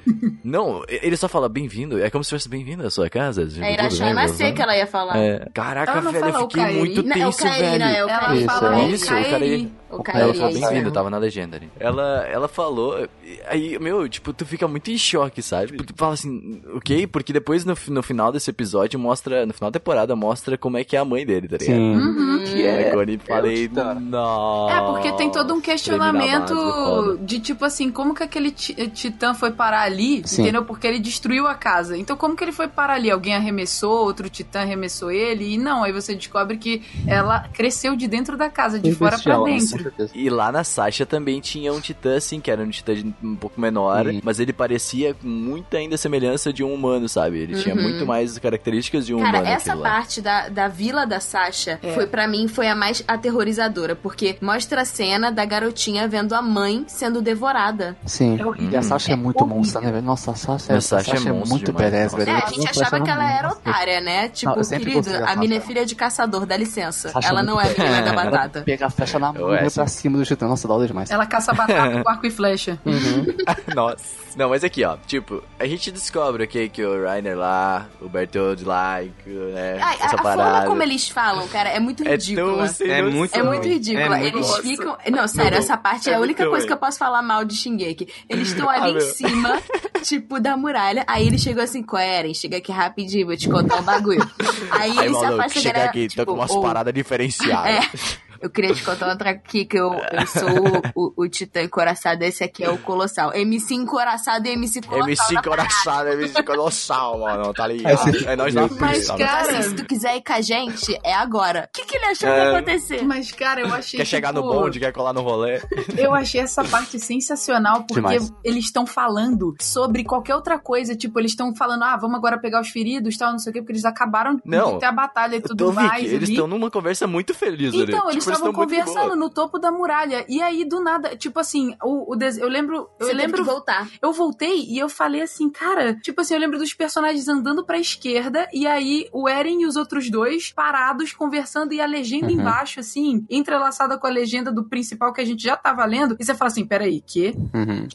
não, 0.43 0.82
ele 0.88 1.16
só 1.16 1.28
fala 1.28 1.49
bem-vindo. 1.49 2.03
É 2.03 2.11
como 2.11 2.24
se 2.24 2.30
fosse 2.30 2.49
bem-vindo 2.49 2.86
à 2.86 2.90
sua 2.90 3.09
casa. 3.09 3.47
tipo, 3.47 3.64
É 3.64 3.74
Irachá 3.74 4.12
Nascer 4.12 4.55
que 4.55 4.62
ela 4.62 4.76
ia 4.76 4.86
falar. 4.86 5.16
É, 5.18 5.47
caraca, 5.55 6.01
velho, 6.01 6.26
eu 6.26 6.34
o 6.34 6.51
fiquei 6.51 6.64
muito 6.78 7.01
é 7.01 7.03
o 7.03 7.14
tenso, 7.14 7.43
velho. 7.45 7.78
né? 7.78 7.97
É 7.99 8.05
o 8.05 8.09
Ela 8.09 8.18
Kairi. 8.20 8.45
fala 8.45 8.80
é. 8.80 8.88
Isso, 8.88 9.05
o 9.05 9.09
cara 9.09 9.36
aí- 9.45 9.72
O 9.93 10.03
Ela 10.12 10.34
falou 10.34 10.53
bem-vindo, 10.53 10.88
é. 10.88 10.93
tava 10.93 11.11
na 11.11 11.18
legenda 11.18 11.57
ali. 11.57 11.68
Ela, 11.78 12.26
ela 12.26 12.49
falou, 12.49 13.07
aí, 13.47 13.78
meu, 13.78 14.09
tipo, 14.09 14.32
tu 14.32 14.45
fica 14.47 14.66
muito 14.66 14.90
em 14.90 14.97
choque, 14.99 15.43
sabe? 15.43 15.76
Tu 15.76 15.95
fala 15.97 16.14
assim, 16.14 16.62
ok, 16.74 17.07
porque 17.07 17.32
depois 17.32 17.64
no, 17.64 17.76
no 17.88 18.03
final 18.03 18.32
desse 18.32 18.51
episódio 18.51 18.99
mostra, 18.99 19.45
no 19.47 19.53
final 19.53 19.70
da 19.70 19.78
temporada 19.78 20.16
mostra 20.16 20.57
como 20.57 20.76
é 20.78 20.84
que 20.84 20.97
é 20.97 20.99
a 20.99 21.05
mãe 21.05 21.24
dele, 21.26 21.49
tá 21.49 21.57
ligado? 21.59 21.76
Sim. 21.76 21.95
Uhum. 21.97 22.45
Que 22.45 22.66
é, 22.66 22.90
quando 22.90 23.11
eu 23.11 23.18
falei, 23.20 23.70
nossa. 24.01 24.74
É, 24.76 24.80
porque 24.86 25.12
tem 25.12 25.30
todo 25.30 25.55
um 25.55 25.61
questionamento 25.61 26.55
foda. 26.55 27.18
de 27.18 27.40
tipo 27.40 27.64
assim, 27.64 27.90
como 27.90 28.14
que 28.14 28.22
aquele 28.22 28.51
ti- 28.51 28.74
titã 28.88 29.34
foi 29.34 29.51
parar 29.51 29.82
ali, 29.82 30.22
Sim. 30.26 30.43
entendeu? 30.43 30.64
Porque 30.64 30.86
ele 30.86 30.99
destruiu 30.99 31.47
a 31.47 31.55
casa. 31.55 31.97
Então 31.97 32.16
como 32.16 32.36
que 32.36 32.43
ele 32.45 32.53
foi 32.53 32.68
parar 32.68 32.95
ali? 32.95 33.11
Alguém 33.11 33.34
arremessou, 33.34 34.05
outro 34.05 34.28
titã 34.28 34.61
arremessou 34.61 35.11
ele? 35.11 35.55
E 35.55 35.59
não, 35.59 35.84
aí 35.84 35.93
você 35.93 36.14
descobre 36.14 36.57
que 36.57 36.82
ela 37.07 37.49
cresceu 37.53 37.95
de 37.97 38.07
dentro 38.07 38.36
da 38.36 38.49
casa, 38.49 38.78
de 38.78 38.93
fora 38.95 39.18
pra 39.18 39.38
bestial, 39.38 39.45
né? 39.45 39.53
dentro. 39.59 39.82
Certeza. 39.83 40.12
E 40.14 40.30
lá 40.30 40.51
na 40.53 40.64
Sasha 40.64 41.05
também 41.07 41.41
tinha 41.41 41.72
um 41.72 41.80
titã, 41.80 42.16
assim, 42.16 42.41
que 42.41 42.51
era 42.51 42.62
um 42.62 42.70
titã 42.70 42.95
de- 42.95 43.14
um 43.22 43.37
pouco 43.37 43.61
menor, 43.61 44.07
Sim. 44.07 44.20
mas 44.22 44.41
ele 44.41 44.53
parecia 44.53 45.14
com 45.14 45.26
muita 45.28 45.76
ainda 45.78 45.97
semelhança 45.97 46.53
de 46.53 46.62
um 46.64 46.72
humano, 46.72 47.09
sabe? 47.09 47.39
Ele 47.39 47.61
tinha 47.62 47.74
Uhum. 47.74 47.83
muito 47.83 48.07
mais 48.07 48.39
características 48.39 49.07
de 49.07 49.14
um 49.14 49.18
Cara, 49.18 49.39
humano. 49.41 49.47
essa 49.55 49.70
aquilo 49.72 49.83
lá. 49.83 49.91
parte 49.91 50.20
da, 50.20 50.49
da 50.49 50.68
vila 50.68 51.05
da 51.07 51.20
Sasha 51.20 51.78
É. 51.83 51.93
foi 51.93 52.07
para 52.07 52.26
mim 52.26 52.49
foi 52.49 52.68
a 52.68 52.74
mais 52.74 53.03
aterrorizadora, 53.07 53.95
porque 53.97 54.37
mostra 54.41 54.83
a 54.83 54.85
cena 54.85 55.30
da 55.30 55.45
garotinha 55.45 56.07
vendo 56.07 56.35
a 56.35 56.43
mãe 56.43 56.85
sendo 56.87 57.20
devorada. 57.22 57.97
Sim. 58.07 58.39
É 58.41 58.47
horrível. 58.47 58.70
E 58.72 58.76
a 58.76 58.83
Sasha 58.83 59.11
é, 59.11 59.14
É 59.14 59.16
muito 59.16 59.41
horrível. 59.41 59.57
monstra, 59.57 59.80
né? 59.80 60.01
Nossa, 60.01 60.33
a 60.33 60.35
Sasha, 60.35 60.72
A 60.72 60.76
a 60.76 60.80
Sasha 60.80 61.12
Sasha, 61.12 61.28
é 61.28 61.30
é 61.30 61.33
monstro 61.33 61.49
muito 61.51 61.72
nossa. 61.72 61.85
velho. 61.91 61.97
É, 62.30 62.33
a 62.43 62.47
gente 62.49 62.68
achava 62.68 63.01
que 63.01 63.11
ela 63.11 63.33
era 63.33 63.49
otária, 63.51 64.01
né? 64.01 64.28
Tipo, 64.28 64.62
sempre 64.64 64.93
querido, 64.93 65.11
a 65.24 65.37
minha 65.37 65.55
Sasha. 65.57 65.66
filha 65.66 65.80
é 65.80 65.85
de 65.85 65.95
caçador, 65.95 66.47
dá 66.47 66.57
licença. 66.57 67.09
Sasha 67.11 67.28
ela 67.28 67.41
é 67.41 67.43
não 67.43 67.55
muito 67.55 67.68
é 67.68 67.74
a 67.74 67.89
menina 67.89 68.03
da 68.03 68.12
Ela 68.12 68.24
batata. 68.30 68.62
pega 68.62 68.87
a 68.87 68.91
flecha 68.91 69.18
na 69.18 69.33
mão 69.33 69.51
Ué, 69.78 69.84
e 69.84 69.86
vai 69.86 69.88
sim. 69.88 69.92
pra 69.94 70.00
cima 70.02 70.18
do 70.18 70.24
titã. 70.24 70.46
Nossa, 70.48 70.66
da 70.68 70.74
hora 70.74 70.86
demais. 70.86 71.10
Ela 71.10 71.26
caça 71.26 71.52
batata 71.52 72.02
com 72.02 72.08
arco 72.08 72.26
e 72.26 72.30
flecha. 72.30 72.78
Nossa. 73.74 74.22
Não, 74.34 74.48
mas 74.48 74.64
aqui, 74.64 74.82
ó, 74.82 74.96
tipo, 75.06 75.42
a 75.60 75.66
gente 75.66 75.90
descobre 75.90 76.42
aqui 76.44 76.66
que 76.70 76.82
o 76.82 77.04
Rainer 77.04 77.36
lá, 77.36 77.86
o 78.00 78.08
Bertold 78.08 78.64
lá, 78.64 79.00
que, 79.22 79.28
né, 79.28 79.78
Ai, 79.78 79.98
a, 80.00 80.04
essa 80.06 80.16
a 80.16 80.22
parada. 80.22 80.50
forma 80.52 80.66
como 80.68 80.82
eles 80.82 81.06
falam, 81.10 81.46
cara, 81.48 81.68
é 81.68 81.78
muito 81.78 82.02
é 82.02 82.12
ridícula. 82.12 82.56
tão 82.64 82.66
sem 82.68 82.90
É 82.90 83.02
noção. 83.02 83.18
muito 83.18 83.36
É 83.36 83.42
muito 83.42 83.68
ridícula. 83.68 84.04
É 84.04 84.08
muito 84.20 84.36
Eles 84.38 84.48
ruim. 84.50 84.62
ficam. 84.62 84.96
Não, 85.10 85.28
sério, 85.28 85.50
Não, 85.50 85.58
essa 85.58 85.76
parte 85.76 86.08
é 86.08 86.12
é 86.12 86.16
a 86.16 86.20
única 86.20 86.44
coisa 86.44 86.60
ruim. 86.60 86.66
que 86.66 86.72
eu 86.72 86.76
posso 86.78 86.98
falar 86.98 87.20
mal 87.20 87.44
de 87.44 87.54
Shingeki. 87.54 88.08
Eles 88.26 88.48
estão 88.48 88.70
ali 88.70 88.80
Ah, 88.84 88.88
em 88.88 88.94
meu. 88.94 89.00
cima, 89.02 89.62
tipo, 90.02 90.40
da 90.40 90.56
muralha. 90.56 91.04
Aí 91.06 91.26
ele 91.26 91.38
chegou 91.38 91.62
assim, 91.62 91.82
com 91.82 91.96
a 91.98 92.02
Eren, 92.02 92.32
chega 92.32 92.56
aqui 92.56 92.72
rapidinho, 92.72 93.26
vou 93.26 93.36
te 93.36 93.50
contar 93.50 93.76
um 93.80 93.82
bagulho. 93.82 94.26
Aí, 94.70 94.98
Aí, 94.98 95.06
ele 95.08 95.14
se 95.14 95.24
afasta 95.26 95.60
chega 95.60 95.72
galera, 95.74 95.90
aqui, 95.90 96.08
tipo, 96.08 96.22
tá 96.22 96.26
com 96.26 96.32
umas 96.38 96.50
"Ô, 96.50 96.62
paradas 96.62 96.94
diferenciadas. 96.94 97.70
É. 97.70 98.32
Eu 98.43 98.51
queria 98.51 98.74
te 98.74 98.82
contar 98.82 99.09
outra 99.09 99.30
aqui, 99.30 99.64
que 99.64 99.76
eu, 99.78 99.93
eu 99.93 100.26
sou 100.26 100.49
o, 100.95 101.12
o, 101.16 101.24
o 101.24 101.28
titã 101.28 101.62
encoraçado, 101.62 102.24
esse 102.24 102.43
aqui 102.43 102.64
é 102.64 102.70
o 102.70 102.76
colossal. 102.78 103.32
MC 103.34 103.74
encoraçado 103.74 104.47
e 104.49 104.51
MC 104.51 104.80
colossal. 104.82 105.07
MC 105.09 105.34
na 105.34 105.43
Coraçado, 105.43 106.09
MC 106.09 106.43
Colossal, 106.43 107.18
mano, 107.20 107.55
tá 107.55 107.66
ligado? 107.66 108.09
Esse- 108.09 108.26
É 108.26 108.34
nós 108.36 108.53
na 108.55 108.62
Mas, 108.80 108.99
pista, 108.99 109.16
cara, 109.16 109.32
mano. 109.32 109.49
Então, 109.49 109.59
assim, 109.61 109.68
se 109.70 109.74
tu 109.76 109.84
quiser 109.86 110.16
ir 110.16 110.22
com 110.22 110.32
a 110.32 110.40
gente, 110.40 110.99
é 111.05 111.14
agora. 111.14 111.68
O 111.68 111.76
que, 111.78 111.84
que 111.86 111.97
ele 111.97 112.05
achou 112.07 112.28
que 112.28 112.34
É. 112.34 112.45
ia 112.45 112.57
acontecer? 112.59 113.03
Mas, 113.05 113.30
cara, 113.32 113.61
eu 113.61 113.72
achei. 113.72 113.99
Quer 113.99 114.07
chegar 114.07 114.32
no 114.32 114.43
tipo, 114.43 114.53
bonde, 114.55 114.80
quer 114.80 114.93
colar 114.93 115.12
no 115.12 115.20
rolê. 115.22 115.61
Eu 115.97 116.12
achei 116.14 116.40
essa 116.40 116.64
parte 116.64 116.99
sensacional, 116.99 117.78
porque 117.84 117.95
Demais. 117.95 118.32
eles 118.45 118.64
estão 118.64 118.86
falando 118.86 119.55
sobre 119.61 120.05
qualquer 120.05 120.34
outra 120.34 120.59
coisa. 120.59 120.95
Tipo, 120.97 121.20
eles 121.20 121.30
estão 121.32 121.55
falando, 121.55 121.84
ah, 121.84 121.97
vamos 121.97 122.16
agora 122.16 122.38
pegar 122.40 122.61
os 122.61 122.68
feridos 122.70 123.16
tal, 123.16 123.30
não 123.32 123.38
sei 123.38 123.51
o 123.51 123.53
quê, 123.55 123.61
porque 123.61 123.72
eles 123.72 123.84
acabaram 123.84 124.40
Não. 124.45 124.74
de 124.74 124.80
ter 124.80 124.86
a 124.86 124.93
batalha 124.93 125.36
e 125.36 125.40
tudo 125.40 125.72
mais. 125.72 126.03
que 126.03 126.14
eles 126.14 126.28
estão 126.28 126.47
numa 126.47 126.70
conversa 126.70 127.07
muito 127.07 127.32
feliz 127.34 127.72
ali. 127.72 127.82
Então, 127.84 127.99
Tipo, 128.01 128.11
eles 128.11 128.24
estavam 128.33 128.53
conversando 128.53 129.16
no 129.16 129.30
topo 129.30 129.59
da 129.59 129.70
muralha. 129.70 130.24
E 130.28 130.41
aí, 130.43 130.64
do 130.64 130.80
nada, 130.80 131.16
tipo 131.16 131.39
assim, 131.41 131.74
o, 131.83 132.12
o 132.12 132.16
des- 132.16 132.39
eu 132.39 132.49
lembro. 132.49 132.89
Eu 132.99 133.07
Você 133.07 133.12
teve 133.12 133.22
lembro. 133.22 133.39
que 133.45 133.51
voltar. 133.51 133.89
Eu 134.01 134.12
voltei 134.12 134.64
e 134.68 134.78
eu 134.78 134.89
falei 134.89 135.22
assim, 135.22 135.51
cara, 135.51 135.95
tipo 135.95 136.20
assim, 136.20 136.35
eu 136.35 136.41
lembro 136.41 136.59
dos 136.59 136.72
personagens 136.74 137.28
andando 137.28 137.64
pra 137.64 137.78
esquerda 137.78 138.49
e 138.53 138.66
aí 138.66 139.09
o 139.12 139.28
Eren 139.28 139.62
e 139.62 139.66
os 139.66 139.76
outros 139.76 140.11
dois 140.11 140.51
parados 140.53 141.12
conversando 141.12 141.72
e 141.72 141.80
a 141.80 141.87
legenda 141.87 142.26
Uhum. 142.26 142.33
embaixo, 142.41 142.80
assim, 142.80 143.24
entrelaçada 143.30 143.97
com 143.99 144.07
a 144.07 144.11
legenda 144.11 144.53
do 144.53 144.64
principal 144.64 145.12
que 145.12 145.20
a 145.20 145.24
gente 145.24 145.43
já 145.43 145.57
tava 145.57 145.85
lendo. 145.85 146.16
E 146.20 146.24
você 146.24 146.35
fala 146.35 146.51
assim, 146.51 146.64
peraí, 146.64 147.01
quê? 147.07 147.35
Uhum. 147.55 147.87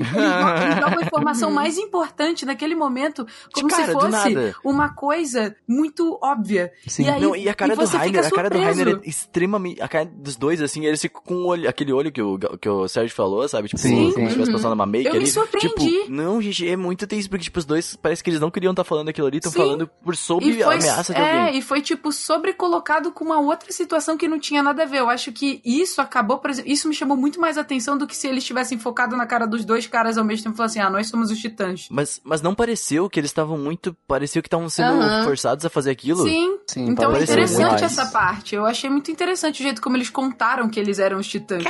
Eles 0.63 0.79
dão 0.79 0.89
uma 0.89 1.01
informação 1.01 1.51
mais 1.51 1.77
importante 1.77 2.45
naquele 2.45 2.75
momento, 2.75 3.25
como 3.53 3.67
Cara, 3.69 3.85
se 3.85 3.91
fosse 3.93 4.55
uma 4.63 4.89
coisa 4.93 5.55
muito 5.67 6.17
óbvia. 6.21 6.71
Sim. 6.87 7.03
E 7.05 7.09
aí, 7.09 7.21
Não, 7.21 7.35
e 7.35 7.47
a 7.47 7.53
cara 7.53 7.73
e 7.73 7.75
do 7.75 7.85
você 7.85 7.97
Rainer, 7.97 8.23
fica 8.23 8.35
a 8.35 8.37
cara 8.37 8.49
do. 8.49 8.57
Rainer 8.59 8.99
é 9.03 9.09
extremamente. 9.09 9.81
A 9.81 9.87
cara 9.87 10.05
dos 10.27 10.35
dois, 10.35 10.61
assim, 10.61 10.85
eles 10.85 11.01
ficam 11.01 11.21
com 11.23 11.33
o 11.35 11.45
olho, 11.47 11.67
aquele 11.69 11.91
olho 11.93 12.11
que 12.11 12.21
o, 12.21 12.37
que 12.37 12.69
o 12.69 12.87
Sérgio 12.87 13.15
falou, 13.15 13.47
sabe? 13.47 13.67
Tipo, 13.67 13.81
Sim, 13.81 14.11
como 14.11 14.13
se 14.13 14.21
estivesse 14.23 14.51
passando 14.51 14.73
uma 14.73 14.85
make 14.85 15.07
Eu 15.07 15.13
me 15.13 15.19
ali. 15.19 15.27
surpreendi. 15.27 15.69
Tipo, 15.69 16.11
não, 16.11 16.41
gente, 16.41 16.67
é 16.67 16.75
muito 16.75 17.07
tenso, 17.07 17.29
porque, 17.29 17.45
tipo, 17.45 17.57
os 17.59 17.65
dois 17.65 17.95
parece 17.95 18.23
que 18.23 18.29
eles 18.29 18.39
não 18.39 18.51
queriam 18.51 18.71
estar 18.71 18.83
falando 18.83 19.09
aquilo 19.09 19.27
ali, 19.27 19.37
estão 19.37 19.51
falando 19.51 19.87
por 20.03 20.15
sob 20.15 20.45
E 20.45 20.61
a 20.61 20.65
foi, 20.65 20.75
ameaça 20.75 21.13
de 21.13 21.19
é, 21.19 21.39
alguém. 21.41 21.57
e 21.57 21.61
foi, 21.61 21.81
tipo, 21.81 22.11
sobrecolocado 22.11 23.11
com 23.11 23.25
uma 23.25 23.39
outra 23.39 23.71
situação 23.71 24.17
que 24.17 24.27
não 24.27 24.39
tinha 24.39 24.61
nada 24.61 24.83
a 24.83 24.85
ver. 24.85 24.99
Eu 24.99 25.09
acho 25.09 25.31
que 25.31 25.61
isso 25.65 26.01
acabou, 26.01 26.37
por 26.39 26.49
exemplo, 26.49 26.71
isso 26.71 26.87
me 26.87 26.93
chamou 26.93 27.17
muito 27.17 27.39
mais 27.39 27.57
atenção 27.57 27.97
do 27.97 28.05
que 28.07 28.15
se 28.15 28.27
eles 28.27 28.43
tivessem 28.43 28.77
focado 28.77 29.15
na 29.15 29.25
cara 29.25 29.45
dos 29.45 29.65
dois 29.65 29.87
caras 29.87 30.17
ao 30.17 30.23
mesmo 30.25 30.43
tempo 30.43 30.55
e 30.55 30.57
falassem, 30.57 30.81
ah, 30.81 30.89
nós 30.89 31.07
somos 31.07 31.31
os 31.31 31.39
titãs. 31.39 31.87
Mas, 31.89 32.19
mas 32.23 32.41
não 32.41 32.53
pareceu 32.53 33.09
que 33.09 33.19
eles 33.19 33.29
estavam 33.29 33.57
muito. 33.57 33.95
Pareceu 34.07 34.41
que 34.41 34.47
estavam 34.47 34.69
sendo 34.69 35.23
forçados 35.23 35.65
a 35.65 35.69
fazer 35.69 35.91
aquilo. 35.91 36.23
Sim. 36.23 36.57
Sim, 36.67 36.87
Então 36.89 37.15
é 37.15 37.23
interessante 37.23 37.83
essa 37.83 38.05
parte. 38.07 38.55
Eu 38.55 38.65
achei 38.65 38.89
muito 38.89 39.09
interessante 39.11 39.61
o 39.61 39.63
jeito 39.63 39.81
como 39.81 39.95
eles 39.97 40.09
contaram 40.17 40.67
que 40.67 40.79
eles 40.79 40.97
eram 40.97 41.19
os 41.19 41.27
titãs. 41.27 41.63